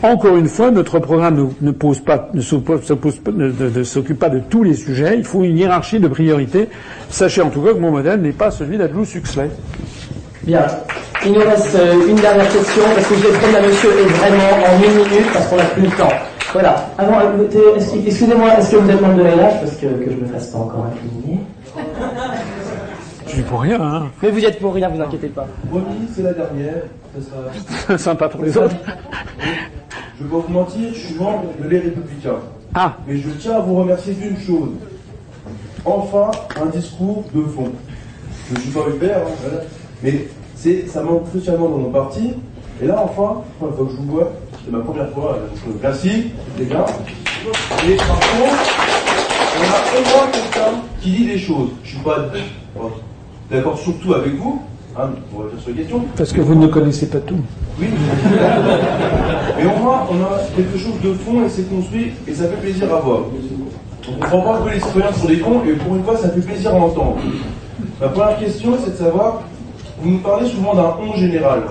Encore 0.04 0.38
une 0.38 0.48
fois, 0.48 0.70
notre 0.70 1.00
programme 1.00 1.50
ne, 1.60 1.72
pose 1.72 2.02
pas, 2.02 2.30
ne 2.34 2.42
s'occupe 2.42 4.20
pas 4.20 4.30
de 4.30 4.40
tous 4.48 4.64
les 4.64 4.76
sujets. 4.76 5.16
Il 5.18 5.24
faut 5.24 5.44
une 5.44 5.58
hiérarchie 5.58 6.00
de 6.00 6.08
priorités. 6.08 6.70
Sachez 7.10 7.42
en 7.42 7.50
tout 7.50 7.62
cas 7.62 7.74
que 7.74 7.80
mon 7.80 7.90
modèle 7.90 8.22
n'est 8.22 8.32
pas 8.32 8.52
celui 8.52 8.78
d'Adlous 8.78 9.08
Huxley. 9.16 9.50
Bien. 10.44 10.68
Il 11.26 11.32
nous 11.32 11.40
reste 11.40 11.76
euh, 11.76 12.10
une 12.10 12.16
dernière 12.16 12.48
question 12.48 12.84
parce 12.94 13.08
que 13.08 13.16
je 13.16 13.22
vais 13.22 13.38
prendre 13.40 13.58
à 13.58 13.62
monsieur 13.62 13.90
et 13.90 14.06
vraiment 14.06 14.68
en 14.68 14.84
une 14.84 15.04
minute 15.04 15.34
parce 15.34 15.48
qu'on 15.48 15.58
n'a 15.58 15.66
plus 15.66 15.82
le 15.82 15.90
temps. 15.90 16.14
Voilà. 16.54 16.76
Avant, 16.98 17.18
excusez-moi, 17.76 18.54
est-ce 18.60 18.72
que 18.72 18.76
vous 18.78 18.90
êtes 18.90 19.02
membre 19.02 19.16
de 19.16 19.24
LH 19.24 19.60
parce 19.62 19.76
que, 19.78 19.88
que 19.88 20.12
je 20.12 20.16
ne 20.16 20.22
me 20.22 20.28
fasse 20.28 20.48
pas 20.48 20.60
encore 20.60 20.86
incriminer 20.86 21.40
Je 23.26 23.32
suis 23.32 23.42
pour 23.42 23.62
rien, 23.62 23.82
hein. 23.82 24.04
Mais 24.22 24.30
vous 24.30 24.46
êtes 24.46 24.60
pour 24.60 24.76
rien, 24.76 24.90
vous 24.90 25.02
inquiétez 25.02 25.28
pas. 25.30 25.48
Promis, 25.70 26.08
c'est 26.16 26.22
la 26.22 26.34
dernière. 26.34 26.84
Ça 27.20 27.88
sera... 27.88 27.98
Sympa 27.98 28.30
pour 28.30 28.44
les 28.44 28.56
autres. 28.58 28.76
Je 30.18 30.24
vais 30.24 30.30
pas 30.32 30.38
vous 30.38 30.54
mentir, 30.54 30.90
je 30.94 31.00
suis 31.00 31.16
membre 31.16 31.46
de 31.62 31.70
Les 31.70 31.78
Républicains. 31.78 32.40
Ah. 32.74 32.98
Mais 33.08 33.18
je 33.18 33.30
tiens 33.30 33.58
à 33.58 33.60
vous 33.60 33.76
remercier 33.76 34.14
d'une 34.14 34.40
chose. 34.40 34.70
Enfin, 35.86 36.32
un 36.60 36.66
discours 36.68 37.24
de 37.36 37.44
fond. 37.44 37.72
Je 38.50 38.56
ne 38.56 38.60
suis 38.60 38.72
pas 38.72 38.80
Hubert, 38.90 39.18
hein, 39.20 39.58
mais 40.02 40.28
c'est, 40.56 40.88
ça 40.88 41.04
manque 41.04 41.30
crucialement 41.30 41.70
dans 41.70 41.78
mon 41.78 41.92
parti. 41.92 42.34
Et 42.82 42.88
là, 42.88 43.04
enfin, 43.04 43.44
une 43.62 43.76
fois 43.76 43.86
que 43.86 43.92
je 43.92 43.98
vous 43.98 44.12
vois, 44.12 44.32
c'est 44.66 44.72
ma 44.72 44.80
première 44.80 45.10
fois, 45.12 45.38
merci, 45.84 46.32
les 46.58 46.66
gars. 46.66 46.86
Et 47.88 47.96
par 47.96 48.20
contre, 48.20 48.66
on 49.56 49.64
a 49.64 50.00
au 50.00 50.04
moins 50.04 50.32
quelqu'un 50.32 50.82
qui 51.00 51.12
dit 51.12 51.26
des 51.26 51.38
choses. 51.38 51.70
Je 51.84 51.90
suis 51.90 52.00
pas 52.00 52.26
d'accord 53.52 53.78
surtout 53.78 54.16
avec 54.16 54.34
vous, 54.34 54.64
hein, 55.00 55.10
sur 55.60 55.70
les 55.70 55.76
questions. 55.76 56.02
Parce 56.16 56.32
que 56.32 56.42
vous 56.42 56.56
ne 56.56 56.68
connaissez 56.68 57.08
pas 57.08 57.20
tout. 57.20 57.40
Oui, 57.80 57.88
mais 59.58 59.66
on 59.66 59.80
voit, 59.80 60.08
on 60.12 60.22
a 60.24 60.40
quelque 60.56 60.78
chose 60.78 61.00
de 61.04 61.14
fond 61.14 61.46
et 61.46 61.50
c'est 61.50 61.70
construit 61.70 62.12
et 62.28 62.34
ça 62.34 62.46
fait 62.46 62.58
plaisir 62.58 62.94
à 62.94 63.00
voir. 63.00 63.20
On 64.08 64.16
ne 64.16 64.22
comprend 64.22 64.42
pas 64.42 64.60
que 64.60 64.74
les 64.74 64.80
citoyens 64.80 65.12
sont 65.12 65.28
des 65.28 65.40
cons 65.40 65.62
et 65.68 65.74
pour 65.74 65.96
une 65.96 66.04
fois 66.04 66.18
ça 66.18 66.30
fait 66.30 66.42
plaisir 66.42 66.72
à 66.72 66.78
entendre. 66.78 67.18
Ma 68.02 68.08
première 68.08 68.40
question 68.40 68.78
c'est 68.84 68.92
de 68.92 68.96
savoir, 68.96 69.42
vous 70.02 70.12
nous 70.12 70.20
parlez 70.20 70.48
souvent 70.50 70.74
d'un 70.74 70.96
on 71.02 71.16
général. 71.16 71.64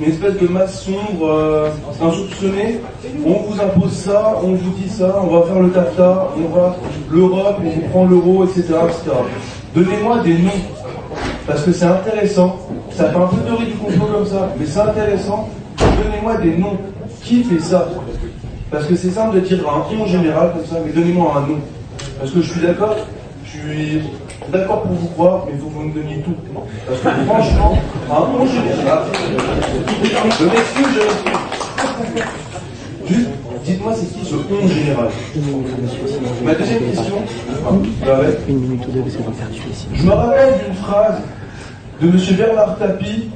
une 0.00 0.06
espèce 0.06 0.38
de 0.38 0.48
masse 0.48 0.82
sombre, 0.82 1.26
euh, 1.28 1.68
insoupçonnée. 2.02 2.80
On 3.24 3.42
vous 3.48 3.60
impose 3.60 3.92
ça, 3.92 4.34
on 4.42 4.54
vous 4.54 4.70
dit 4.72 4.88
ça, 4.88 5.22
on 5.22 5.38
va 5.38 5.46
faire 5.46 5.60
le 5.60 5.70
TAFTA, 5.70 6.28
on 6.36 6.54
va 6.54 6.76
l'Europe, 7.10 7.56
on 7.64 7.70
vous 7.70 7.88
prend 7.90 8.04
l'euro, 8.06 8.44
etc., 8.44 8.74
etc. 8.88 9.16
Donnez-moi 9.74 10.18
des 10.20 10.34
noms, 10.34 10.50
parce 11.46 11.62
que 11.62 11.72
c'est 11.72 11.86
intéressant. 11.86 12.58
Ça 12.90 13.10
fait 13.10 13.16
un 13.16 13.26
peu 13.26 13.36
théorie 13.38 13.66
du 13.66 13.74
complot 13.74 14.06
comme 14.06 14.26
ça, 14.26 14.48
mais 14.58 14.66
c'est 14.66 14.80
intéressant. 14.80 15.48
Donnez-moi 15.78 16.36
des 16.36 16.56
noms. 16.56 16.78
Qui 17.22 17.42
fait 17.42 17.60
ça? 17.60 17.88
Parce 18.70 18.86
que 18.86 18.96
c'est 18.96 19.10
simple 19.10 19.36
de 19.36 19.40
dire 19.40 19.60
un 19.68 19.94
nom 19.94 20.06
général 20.06 20.52
comme 20.52 20.66
ça, 20.66 20.76
mais 20.84 20.92
donnez-moi 20.92 21.34
un 21.36 21.40
nom. 21.48 21.58
Parce 22.18 22.30
que 22.30 22.42
je 22.42 22.50
suis 22.50 22.60
d'accord, 22.60 22.96
je 23.44 23.50
suis 23.50 24.02
d'accord 24.52 24.82
pour 24.82 24.92
vous 24.92 25.08
croire, 25.08 25.44
mais 25.46 25.52
il 25.54 25.58
que 25.58 25.64
vous 25.64 25.80
me 25.80 25.94
donniez 25.94 26.20
tout. 26.20 26.34
Parce 26.86 27.00
que 27.00 27.24
franchement, 27.24 27.78
un 28.10 28.20
nom 28.20 28.46
général, 28.46 29.02
je 30.38 30.44
m'excuse, 30.44 30.86
je 33.06 33.14
Juste, 33.14 33.28
dites-moi 33.64 33.92
c'est 33.94 34.06
qui 34.12 34.24
ce 34.24 34.36
général 34.74 35.08
Ma 36.44 36.54
deuxième 36.54 36.82
question, 36.90 37.16
je 39.94 40.04
me 40.04 40.10
rappelle 40.12 40.54
d'une 40.64 40.74
phrase 40.74 41.22
de 42.00 42.08
M. 42.08 42.18
Bernard 42.36 42.78
Tapie 42.78 43.30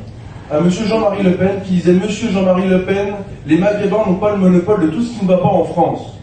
à 0.51 0.59
M. 0.59 0.71
Jean-Marie 0.71 1.23
Le 1.23 1.35
Pen 1.35 1.61
qui 1.65 1.75
disait 1.75 1.93
Monsieur 1.93 2.31
Jean-Marie 2.31 2.69
Le 2.69 2.83
Pen, 2.83 3.15
les 3.47 3.59
Maghrébins 3.59 4.05
n'ont 4.07 4.15
pas 4.15 4.33
le 4.33 4.39
monopole 4.39 4.83
de 4.83 4.87
tout 4.89 5.03
ce 5.03 5.19
qui 5.19 5.25
ne 5.25 5.31
va 5.31 5.39
pas 5.39 5.49
en 5.49 5.65
France. 5.65 6.15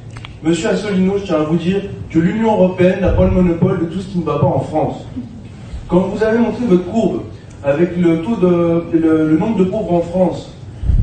Monsieur 0.43 0.69
Asselineau, 0.69 1.17
je 1.17 1.23
tiens 1.23 1.37
à 1.37 1.43
vous 1.43 1.57
dire 1.57 1.81
que 2.09 2.19
l'Union 2.19 2.53
Européenne 2.53 3.01
n'a 3.01 3.09
pas 3.09 3.25
le 3.25 3.31
monopole 3.31 3.79
de 3.79 3.85
tout 3.85 3.99
ce 3.99 4.07
qui 4.07 4.19
ne 4.19 4.23
va 4.23 4.39
pas 4.39 4.45
en 4.47 4.59
France. 4.59 5.05
Quand 5.87 5.99
vous 5.99 6.23
avez 6.23 6.37
montré 6.37 6.65
votre 6.67 6.85
courbe 6.85 7.21
avec 7.63 7.97
le 7.97 8.21
taux 8.21 8.35
de 8.35 8.83
le, 8.93 9.37
nombre 9.37 9.57
de 9.57 9.63
pauvres 9.63 9.93
en 9.93 10.01
France 10.01 10.51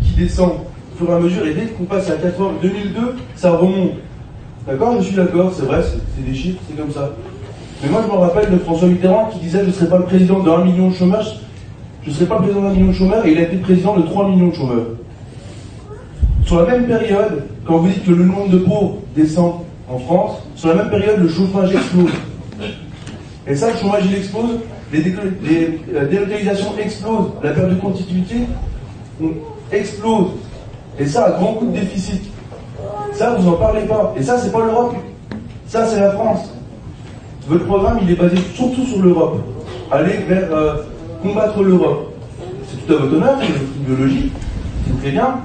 qui 0.02 0.20
descend 0.20 0.52
au 0.92 0.98
fur 0.98 1.10
et 1.10 1.16
à 1.16 1.20
mesure, 1.20 1.46
et 1.46 1.54
dès 1.54 1.66
qu'on 1.66 1.84
passe 1.84 2.10
à 2.10 2.16
80, 2.16 2.52
2002, 2.62 3.00
ça 3.36 3.52
remonte. 3.52 3.92
D'accord 4.66 4.96
Je 4.98 5.06
suis 5.06 5.16
d'accord, 5.16 5.52
c'est 5.54 5.64
vrai, 5.64 5.82
c'est 5.82 6.24
des 6.24 6.34
chiffres, 6.34 6.60
c'est 6.68 6.76
comme 6.76 6.92
ça. 6.92 7.10
Mais 7.82 7.90
moi, 7.90 8.02
je 8.06 8.12
me 8.12 8.18
rappelle 8.18 8.50
de 8.50 8.58
François 8.58 8.88
Mitterrand 8.88 9.30
qui 9.32 9.40
disait 9.40 9.60
Je 9.60 9.66
ne 9.66 9.72
serai 9.72 9.88
pas 9.88 9.98
le 9.98 10.04
président 10.04 10.38
de 10.40 10.50
1 10.50 10.64
million 10.64 10.90
de 10.90 10.94
chômage, 10.94 11.40
je 12.04 12.10
ne 12.10 12.14
serai 12.14 12.26
pas 12.26 12.36
le 12.36 12.42
président 12.42 12.62
d'un 12.62 12.70
million 12.70 12.88
de 12.88 12.92
chômeurs, 12.92 13.26
et 13.26 13.32
il 13.32 13.38
a 13.38 13.42
été 13.42 13.56
président 13.56 13.96
de 13.96 14.02
3 14.02 14.28
millions 14.28 14.48
de 14.48 14.54
chômeurs. 14.54 14.86
Sur 16.44 16.60
la 16.60 16.66
même 16.66 16.86
période, 16.86 17.44
quand 17.66 17.78
vous 17.78 17.88
dites 17.88 18.04
que 18.04 18.10
le 18.10 18.24
nombre 18.24 18.50
de 18.50 18.58
pauvres 18.58 18.98
descend 19.16 19.60
en 19.88 19.98
France, 19.98 20.38
sur 20.54 20.68
la 20.68 20.76
même 20.76 20.90
période, 20.90 21.18
le 21.20 21.28
chômage 21.28 21.74
explose. 21.74 22.10
Et 23.46 23.54
ça, 23.54 23.70
le 23.70 23.76
chômage, 23.78 24.02
il 24.06 24.16
explose, 24.16 24.58
les, 24.92 25.00
délocalisations 26.10 26.72
explosent, 26.78 27.30
la 27.42 27.50
perte 27.50 27.70
de 27.70 27.74
continuité 27.76 28.36
explose. 29.72 30.28
Et 30.98 31.06
ça, 31.06 31.26
à 31.26 31.30
grand 31.32 31.54
coup 31.54 31.66
de 31.66 31.72
déficit. 31.72 32.22
Ça, 33.12 33.34
vous 33.34 33.44
n'en 33.44 33.56
parlez 33.56 33.82
pas. 33.82 34.14
Et 34.16 34.22
ça, 34.22 34.38
c'est 34.38 34.52
pas 34.52 34.64
l'Europe. 34.64 34.94
Ça, 35.66 35.86
c'est 35.86 36.00
la 36.00 36.10
France. 36.12 36.50
Votre 37.48 37.66
programme, 37.66 37.98
il 38.02 38.10
est 38.10 38.14
basé 38.14 38.36
surtout 38.54 38.84
sur 38.84 39.02
l'Europe. 39.02 39.40
Aller 39.90 40.18
vers 40.28 40.52
euh, 40.52 40.74
combattre 41.22 41.62
l'Europe. 41.62 42.12
C'est 42.68 42.86
tout 42.86 42.94
à 42.94 42.96
votre 42.98 43.14
honneur, 43.14 43.38
c'est 43.40 43.48
une 43.48 43.96
biologie, 43.96 44.32
c'est 44.86 45.00
très 45.00 45.10
bien. 45.10 45.36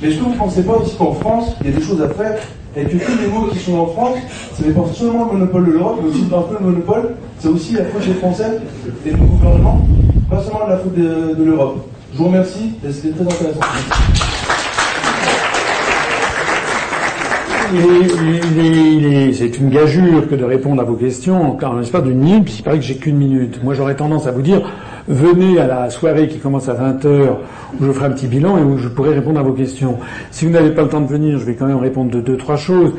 Mais 0.00 0.08
est-ce 0.08 0.18
que 0.18 0.24
vous 0.24 0.32
ne 0.32 0.36
pensez 0.36 0.62
pas 0.62 0.74
aussi 0.74 0.96
qu'en 0.96 1.12
France, 1.12 1.56
il 1.60 1.70
y 1.70 1.74
a 1.74 1.78
des 1.78 1.84
choses 1.84 2.00
à 2.02 2.08
faire 2.08 2.38
et 2.76 2.84
que 2.84 2.96
tous 2.96 3.18
les 3.20 3.26
mots 3.26 3.46
qui 3.46 3.58
sont 3.58 3.76
en 3.76 3.86
France, 3.86 4.18
ce 4.56 4.62
n'est 4.62 4.72
pas 4.72 4.82
seulement 4.94 5.26
le 5.26 5.38
monopole 5.38 5.66
de 5.66 5.72
l'Europe, 5.72 5.98
mais 6.02 6.10
aussi 6.10 6.22
peu 6.22 6.36
le 6.60 6.64
monopole, 6.64 7.14
c'est 7.38 7.48
aussi 7.48 7.72
la 7.72 7.84
faute 7.86 8.06
des 8.06 8.14
Français 8.14 8.60
et 9.04 9.10
du 9.10 9.16
gouvernement, 9.16 9.86
pas 10.30 10.40
seulement 10.42 10.66
la 10.68 10.76
faute 10.76 10.94
de, 10.94 11.34
de 11.34 11.44
l'Europe. 11.44 11.88
Je 12.12 12.18
vous 12.18 12.26
remercie, 12.26 12.74
c'était 12.92 13.14
très 13.14 13.24
intéressant. 13.24 13.60
C'est 19.32 19.58
une 19.58 19.68
gageure 19.68 20.28
que 20.28 20.34
de 20.34 20.44
répondre 20.44 20.80
à 20.80 20.84
vos 20.84 20.94
questions 20.94 21.58
en 21.58 21.76
un 21.76 21.82
espace 21.82 22.02
d'une 22.02 22.18
minute, 22.18 22.44
puisqu'il 22.44 22.62
paraît 22.62 22.78
que 22.78 22.84
j'ai 22.84 22.96
qu'une 22.96 23.16
minute. 23.16 23.62
Moi, 23.62 23.74
j'aurais 23.74 23.94
tendance 23.94 24.26
à 24.26 24.32
vous 24.32 24.42
dire, 24.42 24.62
venez 25.06 25.58
à 25.58 25.66
la 25.66 25.90
soirée 25.90 26.28
qui 26.28 26.38
commence 26.38 26.68
à 26.68 26.74
20h, 26.74 27.08
où 27.78 27.84
je 27.84 27.92
ferai 27.92 28.06
un 28.06 28.10
petit 28.10 28.26
bilan 28.26 28.58
et 28.58 28.62
où 28.62 28.78
je 28.78 28.88
pourrai 28.88 29.14
répondre 29.14 29.38
à 29.38 29.42
vos 29.42 29.52
questions. 29.52 29.98
Si 30.30 30.46
vous 30.46 30.52
n'avez 30.52 30.70
pas 30.70 30.82
le 30.82 30.88
temps 30.88 31.00
de 31.00 31.06
venir, 31.06 31.38
je 31.38 31.44
vais 31.44 31.54
quand 31.54 31.66
même 31.66 31.78
répondre 31.78 32.10
de 32.10 32.20
deux, 32.20 32.36
trois 32.36 32.56
choses. 32.56 32.92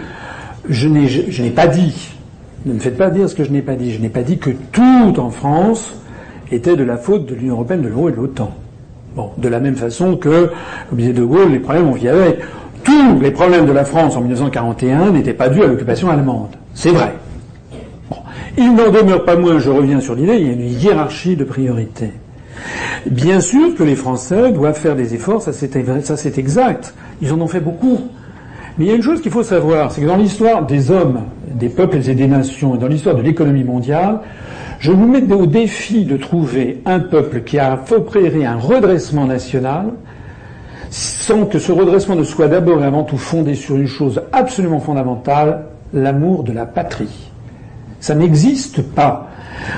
Je 0.67 0.87
n'ai, 0.87 1.07
je, 1.07 1.43
pas 1.49 1.67
dit, 1.67 2.09
ne 2.65 2.73
me 2.73 2.79
faites 2.79 2.97
pas 2.97 3.09
dire 3.09 3.27
ce 3.27 3.35
que 3.35 3.43
je 3.43 3.51
n'ai 3.51 3.61
pas 3.61 3.75
dit, 3.75 3.91
je 3.91 4.01
n'ai 4.01 4.09
pas 4.09 4.21
dit 4.21 4.37
que 4.37 4.51
tout 4.71 5.19
en 5.19 5.31
France 5.31 5.95
était 6.51 6.75
de 6.75 6.83
la 6.83 6.97
faute 6.97 7.25
de 7.25 7.33
l'Union 7.33 7.55
Européenne, 7.55 7.81
de 7.81 7.87
l'euro 7.87 8.09
et 8.09 8.11
de 8.11 8.17
l'OTAN. 8.17 8.51
Bon, 9.15 9.31
de 9.37 9.47
la 9.47 9.59
même 9.59 9.75
façon 9.75 10.17
que, 10.17 10.51
comme 10.89 10.99
disait 10.99 11.13
De 11.13 11.23
Gaulle, 11.23 11.51
les 11.51 11.59
problèmes 11.59 11.87
on 11.87 11.93
vit 11.93 12.09
avec 12.09 12.39
tous 12.83 13.19
les 13.19 13.31
problèmes 13.31 13.65
de 13.65 13.71
la 13.71 13.85
France 13.85 14.15
en 14.15 14.21
1941 14.21 15.11
n'étaient 15.11 15.33
pas 15.33 15.49
dus 15.49 15.63
à 15.63 15.67
l'occupation 15.67 16.09
allemande. 16.09 16.55
C'est 16.73 16.91
vrai. 16.91 17.13
Il 18.57 18.75
n'en 18.75 18.89
demeure 18.89 19.25
pas 19.25 19.35
moins, 19.35 19.59
je 19.59 19.69
reviens 19.69 19.99
sur 19.99 20.15
l'idée, 20.15 20.35
il 20.37 20.47
y 20.47 20.49
a 20.49 20.53
une 20.53 20.69
hiérarchie 20.69 21.35
de 21.35 21.43
priorités. 21.43 22.11
Bien 23.05 23.39
sûr 23.39 23.75
que 23.75 23.83
les 23.83 23.95
Français 23.95 24.51
doivent 24.51 24.77
faire 24.77 24.95
des 24.95 25.13
efforts, 25.13 25.41
ça 25.41 25.53
c'est 25.53 26.37
exact. 26.37 26.93
Ils 27.21 27.31
en 27.31 27.39
ont 27.39 27.47
fait 27.47 27.61
beaucoup. 27.61 27.99
Mais 28.77 28.85
il 28.85 28.87
y 28.87 28.91
a 28.91 28.95
une 28.95 29.03
chose 29.03 29.21
qu'il 29.21 29.31
faut 29.31 29.43
savoir, 29.43 29.91
c'est 29.91 30.01
que 30.01 30.07
dans 30.07 30.15
l'histoire 30.15 30.65
des 30.65 30.91
hommes, 30.91 31.21
des 31.53 31.69
peuples 31.69 31.97
et 31.97 32.15
des 32.15 32.27
nations, 32.27 32.75
et 32.75 32.77
dans 32.77 32.87
l'histoire 32.87 33.15
de 33.15 33.21
l'économie 33.21 33.63
mondiale, 33.63 34.21
je 34.79 34.91
vous 34.91 35.05
mets 35.05 35.33
au 35.33 35.45
défi 35.45 36.05
de 36.05 36.15
trouver 36.15 36.81
un 36.85 36.99
peuple 36.99 37.41
qui 37.41 37.59
a 37.59 37.77
opéré 37.91 38.45
un 38.45 38.55
redressement 38.55 39.25
national 39.25 39.87
sans 40.89 41.45
que 41.45 41.59
ce 41.59 41.71
redressement 41.71 42.15
ne 42.15 42.23
soit 42.23 42.47
d'abord 42.47 42.81
et 42.81 42.85
avant 42.85 43.03
tout 43.03 43.17
fondé 43.17 43.55
sur 43.55 43.75
une 43.75 43.87
chose 43.87 44.21
absolument 44.31 44.79
fondamentale, 44.79 45.65
l'amour 45.93 46.43
de 46.43 46.51
la 46.51 46.65
patrie. 46.65 47.31
Ça 47.99 48.15
n'existe 48.15 48.81
pas. 48.81 49.28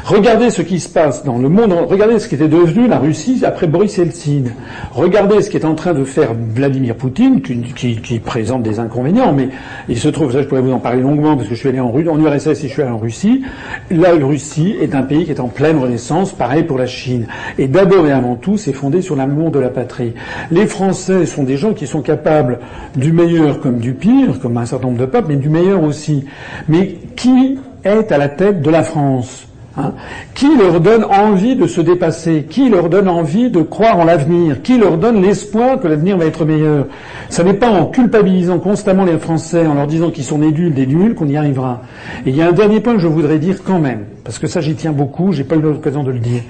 Regardez 0.06 0.50
ce 0.50 0.62
qui 0.62 0.80
se 0.80 0.90
passe 0.90 1.24
dans 1.24 1.38
le 1.38 1.50
monde, 1.50 1.74
regardez 1.88 2.20
ce 2.20 2.28
qui 2.28 2.36
était 2.36 2.48
devenu 2.48 2.88
la 2.88 3.00
Russie 3.00 3.44
après 3.46 3.68
Boris 3.68 3.98
Eltsine. 3.98 4.52
Regardez 4.92 5.42
ce 5.42 5.50
qu'est 5.50 5.66
en 5.66 5.76
train 5.76 5.94
de 5.94 6.04
faire 6.04 6.34
Vladimir 6.34 6.96
Poutine, 6.96 7.42
qui, 7.42 8.20
présente 8.20 8.64
des 8.64 8.80
inconvénients, 8.80 9.34
mais 9.34 9.50
il 9.90 9.98
se 9.98 10.10
trouve, 10.10 10.32
ça 10.32 10.42
je 10.42 10.48
pourrais 10.48 10.62
vous 10.62 10.72
en 10.72 10.80
parler 10.80 11.02
longuement 11.02 11.36
parce 11.36 11.48
que 11.48 11.56
je 11.56 11.60
suis 11.60 11.70
allé 11.70 11.80
en, 11.80 11.90
en 11.90 12.20
URSS 12.20 12.48
et 12.48 12.68
je 12.68 12.74
suis 12.74 12.82
allé 12.82 12.92
en 12.92 12.98
Russie. 12.98 13.44
La 13.90 14.12
Russie 14.12 14.76
est 14.80 14.96
un 14.96 15.04
pays 15.04 15.26
qui 15.26 15.32
est 15.32 15.40
en 15.40 15.48
pleine 15.48 15.78
renaissance, 15.78 16.34
pareil 16.34 16.64
pour 16.64 16.78
la 16.78 16.88
Chine. 16.88 17.28
Et 17.58 17.68
d'abord 17.68 18.06
et 18.08 18.12
avant 18.12 18.36
tout, 18.36 18.58
c'est 18.58 18.74
fondé 18.74 19.02
sur 19.02 19.16
l'amour 19.16 19.52
de 19.52 19.60
la 19.60 19.70
patrie. 19.70 20.14
Les 20.52 20.66
Français 20.66 21.26
sont 21.26 21.44
des 21.44 21.58
gens 21.58 21.74
qui 21.74 21.88
sont 21.88 22.02
capables 22.02 22.60
du 22.96 23.12
meilleur 23.12 23.60
comme 23.60 23.80
du 23.80 23.94
pire, 23.94 24.40
comme 24.40 24.58
un 24.58 24.66
certain 24.66 24.88
nombre 24.88 25.00
de 25.00 25.06
peuples, 25.06 25.30
mais 25.30 25.36
du 25.36 25.50
meilleur 25.50 25.84
aussi. 25.84 26.26
Mais 26.68 26.96
qui 27.16 27.60
est 27.84 28.12
à 28.12 28.18
la 28.18 28.30
tête 28.30 28.62
de 28.62 28.70
la 28.70 28.84
France? 28.84 29.51
Hein? 29.78 29.94
qui 30.34 30.58
leur 30.58 30.82
donne 30.82 31.06
envie 31.06 31.56
de 31.56 31.66
se 31.66 31.80
dépasser, 31.80 32.46
qui 32.50 32.68
leur 32.68 32.90
donne 32.90 33.08
envie 33.08 33.50
de 33.50 33.62
croire 33.62 33.98
en 33.98 34.04
l'avenir, 34.04 34.62
qui 34.62 34.78
leur 34.78 34.98
donne 34.98 35.22
l'espoir 35.22 35.80
que 35.80 35.88
l'avenir 35.88 36.18
va 36.18 36.26
être 36.26 36.44
meilleur. 36.44 36.88
Ça 37.30 37.46
n'est 37.46 37.54
pas 37.54 37.70
en 37.70 37.86
culpabilisant 37.86 38.60
constamment 38.60 39.06
les 39.06 39.18
Français, 39.18 39.66
en 39.66 39.76
leur 39.76 39.88
disant 39.88 40.12
qu'ils 40.12 40.26
sont 40.26 40.40
des 40.40 40.52
nuls, 40.52 40.74
des 40.74 40.86
nuls, 40.86 41.16
qu'on 41.16 41.30
y 41.30 41.38
arrivera. 41.38 41.84
Et 42.26 42.32
il 42.32 42.36
y 42.36 42.42
a 42.42 42.50
un 42.50 42.52
dernier 42.52 42.82
point 42.82 42.96
que 42.96 43.00
je 43.00 43.08
voudrais 43.08 43.40
dire 43.40 43.64
quand 43.64 43.80
même, 43.80 44.08
parce 44.26 44.40
que 44.40 44.48
ça 44.48 44.60
j'y 44.60 44.76
tiens 44.76 44.92
beaucoup, 44.92 45.32
j'ai 45.32 45.46
pas 45.46 45.56
eu 45.56 45.62
l'occasion 45.62 46.04
de 46.04 46.12
le 46.12 46.20
dire, 46.20 46.42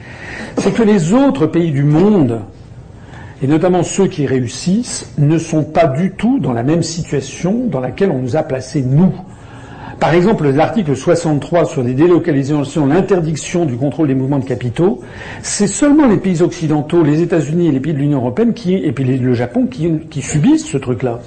c'est 0.58 0.74
que 0.74 0.82
les 0.82 1.14
autres 1.14 1.46
pays 1.46 1.70
du 1.70 1.84
monde, 1.84 2.40
et 3.44 3.48
notamment 3.48 3.84
ceux 3.84 4.08
qui 4.08 4.26
réussissent, 4.26 5.14
ne 5.20 5.38
sont 5.38 5.64
pas 5.64 5.86
du 5.86 6.10
tout 6.12 6.40
dans 6.40 6.54
la 6.54 6.64
même 6.64 6.82
situation 6.82 7.68
dans 7.68 7.82
laquelle 7.82 8.10
on 8.10 8.18
nous 8.18 8.36
a 8.36 8.42
placés 8.42 8.82
nous. 8.82 9.14
Par 10.02 10.16
exemple, 10.16 10.50
l'article 10.50 10.96
63 10.96 11.66
sur 11.66 11.84
les 11.84 11.94
délocalisations, 11.94 12.88
l'interdiction 12.88 13.66
du 13.66 13.78
contrôle 13.78 14.08
des 14.08 14.16
mouvements 14.16 14.40
de 14.40 14.46
capitaux, 14.46 15.00
c'est 15.44 15.68
seulement 15.68 16.08
les 16.08 16.18
pays 16.18 16.42
occidentaux, 16.42 17.04
les 17.04 17.22
États-Unis 17.22 17.68
et 17.68 17.72
les 17.72 17.80
pays 17.80 17.94
de 17.94 18.00
l'Union 18.00 18.18
européenne 18.18 18.56
qui, 18.56 18.74
et 18.74 18.92
puis 18.94 19.04
le 19.04 19.34
Japon 19.36 19.68
qui, 19.68 20.22
subissent 20.24 20.66
ce 20.66 20.78
truc-là. 20.78 21.20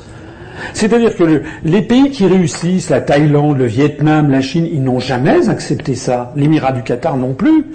C'est-à-dire 0.72 1.14
que 1.14 1.42
les 1.64 1.82
pays 1.82 2.10
qui 2.10 2.26
réussissent, 2.26 2.90
la 2.90 3.00
Thaïlande, 3.00 3.58
le 3.58 3.66
Vietnam, 3.66 4.28
la 4.28 4.40
Chine, 4.40 4.68
ils 4.68 4.82
n'ont 4.82 4.98
jamais 4.98 5.48
accepté 5.48 5.94
ça. 5.94 6.32
L'Émirat 6.34 6.72
du 6.72 6.82
Qatar 6.82 7.16
non 7.16 7.32
plus. 7.32 7.66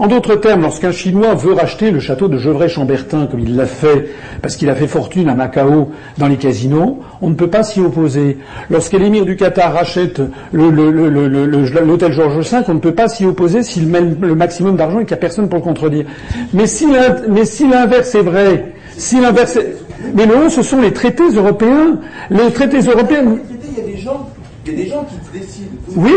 En 0.00 0.06
d'autres 0.06 0.34
termes, 0.36 0.62
lorsqu'un 0.62 0.92
Chinois 0.92 1.34
veut 1.34 1.52
racheter 1.52 1.90
le 1.90 2.00
château 2.00 2.26
de 2.28 2.38
Gevrey-Chambertin, 2.38 3.26
comme 3.26 3.40
il 3.40 3.54
l'a 3.54 3.66
fait, 3.66 4.08
parce 4.40 4.56
qu'il 4.56 4.70
a 4.70 4.74
fait 4.74 4.86
fortune 4.86 5.28
à 5.28 5.34
Macao 5.34 5.90
dans 6.16 6.26
les 6.26 6.38
casinos, 6.38 7.00
on 7.20 7.28
ne 7.28 7.34
peut 7.34 7.50
pas 7.50 7.62
s'y 7.62 7.82
opposer. 7.82 8.38
Lorsque 8.70 8.94
l'émir 8.94 9.26
du 9.26 9.36
Qatar 9.36 9.74
rachète 9.74 10.22
l'hôtel 10.54 12.12
Georges 12.12 12.50
V, 12.50 12.62
on 12.68 12.74
ne 12.74 12.78
peut 12.78 12.94
pas 12.94 13.08
s'y 13.08 13.26
opposer 13.26 13.62
s'il 13.62 13.88
met 13.88 14.00
le 14.00 14.34
maximum 14.34 14.74
d'argent 14.74 15.00
et 15.00 15.04
qu'il 15.04 15.14
n'y 15.14 15.18
a 15.18 15.20
personne 15.20 15.50
pour 15.50 15.58
le 15.58 15.64
contredire. 15.64 16.06
Mais 16.54 16.66
si 16.66 16.86
l'inverse 16.88 18.14
est 18.14 18.22
vrai, 18.22 18.72
si 18.96 19.20
l'inverse 19.20 19.56
est... 19.56 19.76
Mais 20.14 20.24
non, 20.24 20.48
ce 20.48 20.62
sont 20.62 20.80
les 20.80 20.94
traités 20.94 21.28
européens. 21.28 21.98
Les 22.30 22.50
traités 22.54 22.80
européens... 22.80 23.36
Il 23.76 23.76
y 23.76 23.82
a 23.82 23.86
des 23.86 23.98
gens, 23.98 24.30
Il 24.64 24.72
y 24.72 24.74
a 24.76 24.78
des 24.82 24.88
gens 24.88 25.04
qui 25.04 25.38
décident. 25.38 25.68
Oui. 25.94 26.14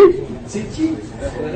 C'est 0.48 0.72
qui 0.72 0.92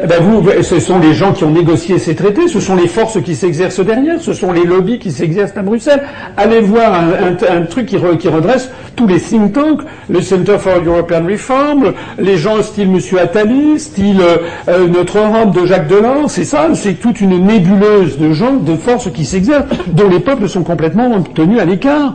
Eh 0.03 0.05
ben 0.05 0.21
vous, 0.21 0.47
ce 0.61 0.79
sont 0.79 0.99
les 0.99 1.13
gens 1.13 1.33
qui 1.33 1.43
ont 1.43 1.49
négocié 1.49 1.97
ces 1.97 2.13
traités, 2.15 2.47
ce 2.47 2.59
sont 2.59 2.75
les 2.75 2.87
forces 2.87 3.19
qui 3.21 3.33
s'exercent 3.33 3.79
derrière, 3.79 4.21
ce 4.21 4.31
sont 4.31 4.51
les 4.51 4.63
lobbies 4.63 4.99
qui 4.99 5.11
s'exercent 5.11 5.57
à 5.57 5.63
Bruxelles. 5.63 6.03
Allez 6.35 6.59
voir 6.59 6.93
un, 6.93 7.61
truc 7.63 7.87
qui 7.87 7.97
redresse 7.97 8.69
tous 8.95 9.07
les 9.07 9.19
think 9.19 9.53
tanks, 9.53 9.81
le 10.09 10.21
Center 10.21 10.57
for 10.59 10.83
European 10.85 11.25
Reform, 11.25 11.93
les 12.19 12.37
gens 12.37 12.61
style 12.61 12.91
Monsieur 12.91 13.19
Attali, 13.19 13.79
style 13.79 14.21
euh, 14.21 14.37
euh, 14.69 14.87
Notre 14.87 15.17
Europe 15.17 15.55
de 15.55 15.65
Jacques 15.65 15.87
Delors, 15.87 16.29
c'est 16.29 16.45
ça, 16.45 16.69
c'est 16.75 16.95
toute 16.95 17.19
une 17.19 17.45
nébuleuse 17.45 18.19
de 18.19 18.31
gens, 18.33 18.53
de 18.53 18.75
forces 18.75 19.11
qui 19.11 19.25
s'exercent, 19.25 19.65
dont 19.87 20.09
les 20.09 20.19
peuples 20.19 20.47
sont 20.47 20.63
complètement 20.63 21.21
tenus 21.33 21.59
à 21.59 21.65
l'écart. 21.65 22.13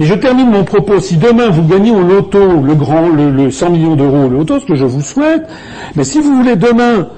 Mais 0.00 0.06
je 0.06 0.14
termine 0.14 0.50
mon 0.50 0.64
propos. 0.64 0.98
Si 0.98 1.18
demain 1.18 1.50
vous 1.50 1.62
gagnez 1.62 1.90
au 1.90 2.00
loto 2.00 2.38
le 2.38 2.74
grand, 2.74 3.10
le, 3.10 3.30
le 3.30 3.50
100 3.50 3.68
millions 3.68 3.96
d'euros 3.96 4.24
au 4.24 4.28
loto, 4.30 4.58
ce 4.58 4.64
que 4.64 4.74
je 4.74 4.86
vous 4.86 5.02
souhaite, 5.02 5.42
mais 5.94 6.04
si 6.04 6.20
vous 6.20 6.36
voulez 6.36 6.56
demain 6.56 7.08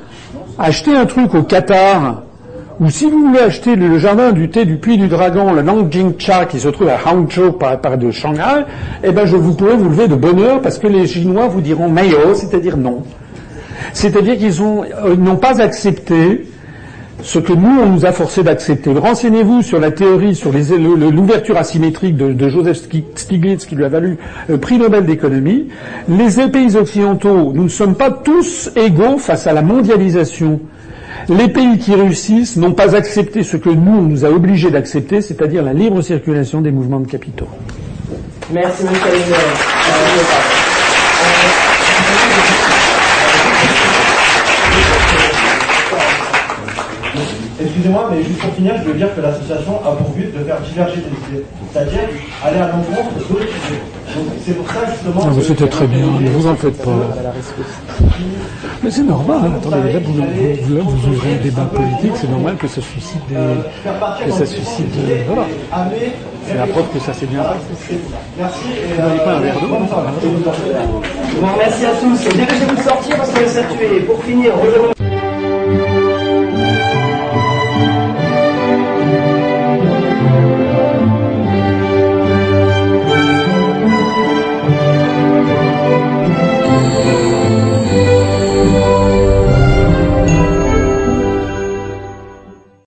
acheter 0.58 0.92
un 0.92 1.06
truc 1.06 1.32
au 1.32 1.44
Qatar, 1.44 2.22
ou 2.80 2.90
si 2.90 3.08
vous 3.08 3.28
voulez 3.28 3.38
acheter 3.38 3.76
le, 3.76 3.98
jardin 3.98 4.32
du 4.32 4.50
thé 4.50 4.64
du 4.64 4.78
Puy 4.78 4.98
du 4.98 5.06
Dragon, 5.06 5.52
le 5.52 5.62
Nanjing 5.62 6.14
Cha 6.18 6.44
qui 6.44 6.58
se 6.58 6.66
trouve 6.66 6.88
à 6.88 6.98
Hangzhou 7.06 7.52
par, 7.52 7.80
par 7.80 7.98
de 7.98 8.10
Shanghai, 8.10 8.64
eh 9.04 9.12
ben 9.12 9.26
je 9.26 9.36
vous 9.36 9.54
pourrez 9.54 9.76
vous 9.76 9.88
lever 9.88 10.08
de 10.08 10.16
bonne 10.16 10.40
heure 10.40 10.60
parce 10.60 10.80
que 10.80 10.88
les 10.88 11.06
Chinois 11.06 11.46
vous 11.46 11.60
diront 11.60 11.88
mayo, 11.88 12.34
c'est-à-dire 12.34 12.76
non. 12.76 13.04
C'est-à-dire 13.92 14.36
qu'ils 14.36 14.60
euh, 14.60 15.14
n'ont 15.14 15.36
pas 15.36 15.62
accepté 15.62 16.48
ce 17.22 17.38
que 17.38 17.52
nous, 17.52 17.80
on 17.80 17.86
nous 17.86 18.04
a 18.04 18.12
forcé 18.12 18.42
d'accepter. 18.42 18.90
Renseignez-vous 18.92 19.62
sur 19.62 19.78
la 19.78 19.90
théorie, 19.90 20.34
sur 20.34 20.52
l'ouverture 20.52 21.56
asymétrique 21.56 22.16
de, 22.16 22.48
Joseph 22.48 22.76
Sti- 22.78 23.04
Stiglitz, 23.14 23.64
qui 23.66 23.76
lui 23.76 23.84
a 23.84 23.88
valu 23.88 24.18
le 24.48 24.58
prix 24.58 24.78
Nobel 24.78 25.06
d'économie. 25.06 25.68
Les 26.08 26.48
pays 26.48 26.76
occidentaux, 26.76 27.52
nous 27.54 27.64
ne 27.64 27.68
sommes 27.68 27.94
pas 27.94 28.10
tous 28.10 28.70
égaux 28.76 29.18
face 29.18 29.46
à 29.46 29.52
la 29.52 29.62
mondialisation. 29.62 30.60
Les 31.28 31.48
pays 31.48 31.78
qui 31.78 31.94
réussissent 31.94 32.56
n'ont 32.56 32.72
pas 32.72 32.96
accepté 32.96 33.42
ce 33.44 33.56
que 33.56 33.70
nous, 33.70 33.98
on 33.98 34.02
nous 34.02 34.24
a 34.24 34.30
obligés 34.30 34.70
d'accepter, 34.70 35.20
c'est-à-dire 35.20 35.62
la 35.62 35.72
libre 35.72 36.00
circulation 36.02 36.60
des 36.60 36.72
mouvements 36.72 37.00
de 37.00 37.06
capitaux. 37.06 37.46
Merci, 38.52 38.84
Michael. 38.84 40.51
Excusez-moi, 47.82 48.10
mais 48.12 48.22
juste 48.22 48.38
pour 48.38 48.54
finir, 48.54 48.74
je 48.78 48.84
veux 48.88 48.94
dire 48.94 49.12
que 49.12 49.20
l'association 49.20 49.74
a 49.84 49.90
pour 49.96 50.10
but 50.10 50.32
de 50.32 50.44
faire 50.44 50.60
diverger 50.60 50.98
des 51.02 51.34
idées, 51.34 51.44
c'est-à-dire 51.72 51.98
aller 52.46 52.58
à 52.58 52.68
l'encontre 52.68 53.10
d'autres 53.28 53.42
idées. 53.42 53.82
Donc 54.14 54.26
c'est 54.46 54.52
pour 54.56 54.68
ça 54.70 54.80
justement. 54.88 55.20
Ah, 55.26 55.34
que- 55.34 55.42
C'était 55.42 55.66
très 55.66 55.86
bien, 55.88 56.06
ne 56.20 56.30
vous 56.30 56.46
en 56.46 56.54
faites 56.54 56.78
pas. 56.80 56.90
Mais 58.84 58.90
c'est 58.92 59.02
normal, 59.02 59.38
hein. 59.46 59.52
attendez, 59.56 59.92
là 59.94 59.98
vous, 59.98 60.12
vous- 60.12 60.76
là, 60.76 60.82
vous 60.84 61.08
ouvrez 61.12 61.32
un 61.34 61.42
débat 61.42 61.62
politique, 61.74 62.12
c'est 62.20 62.30
normal 62.30 62.54
que 62.54 62.68
ça 62.68 62.80
suscite 62.80 63.26
des... 63.28 63.34
Que 63.34 64.30
ça 64.30 64.46
suscite 64.46 64.86
Voilà. 65.26 65.42
C'est 66.46 66.54
la 66.58 66.66
preuve 66.68 66.86
que 66.94 67.00
ça 67.00 67.12
s'est 67.12 67.26
bien 67.26 67.42
passé. 67.42 67.98
Merci. 68.38 68.58
Vous 68.94 69.02
n'avez 69.02 69.18
pas 69.18 69.32
un 69.34 69.40
verre 69.40 69.60
d'eau. 69.60 69.66
Bon, 71.40 71.46
merci 71.58 71.86
à 71.86 71.90
tous. 72.00 72.36
Dépêchez-vous 72.36 72.76
de 72.76 72.80
sortir 72.80 73.16
parce 73.16 73.30
qu'on 73.30 73.40
va 73.40 73.46
s'habituer. 73.48 74.00
Pour 74.06 74.22
finir, 74.22 74.52
rejoignez 74.54 75.01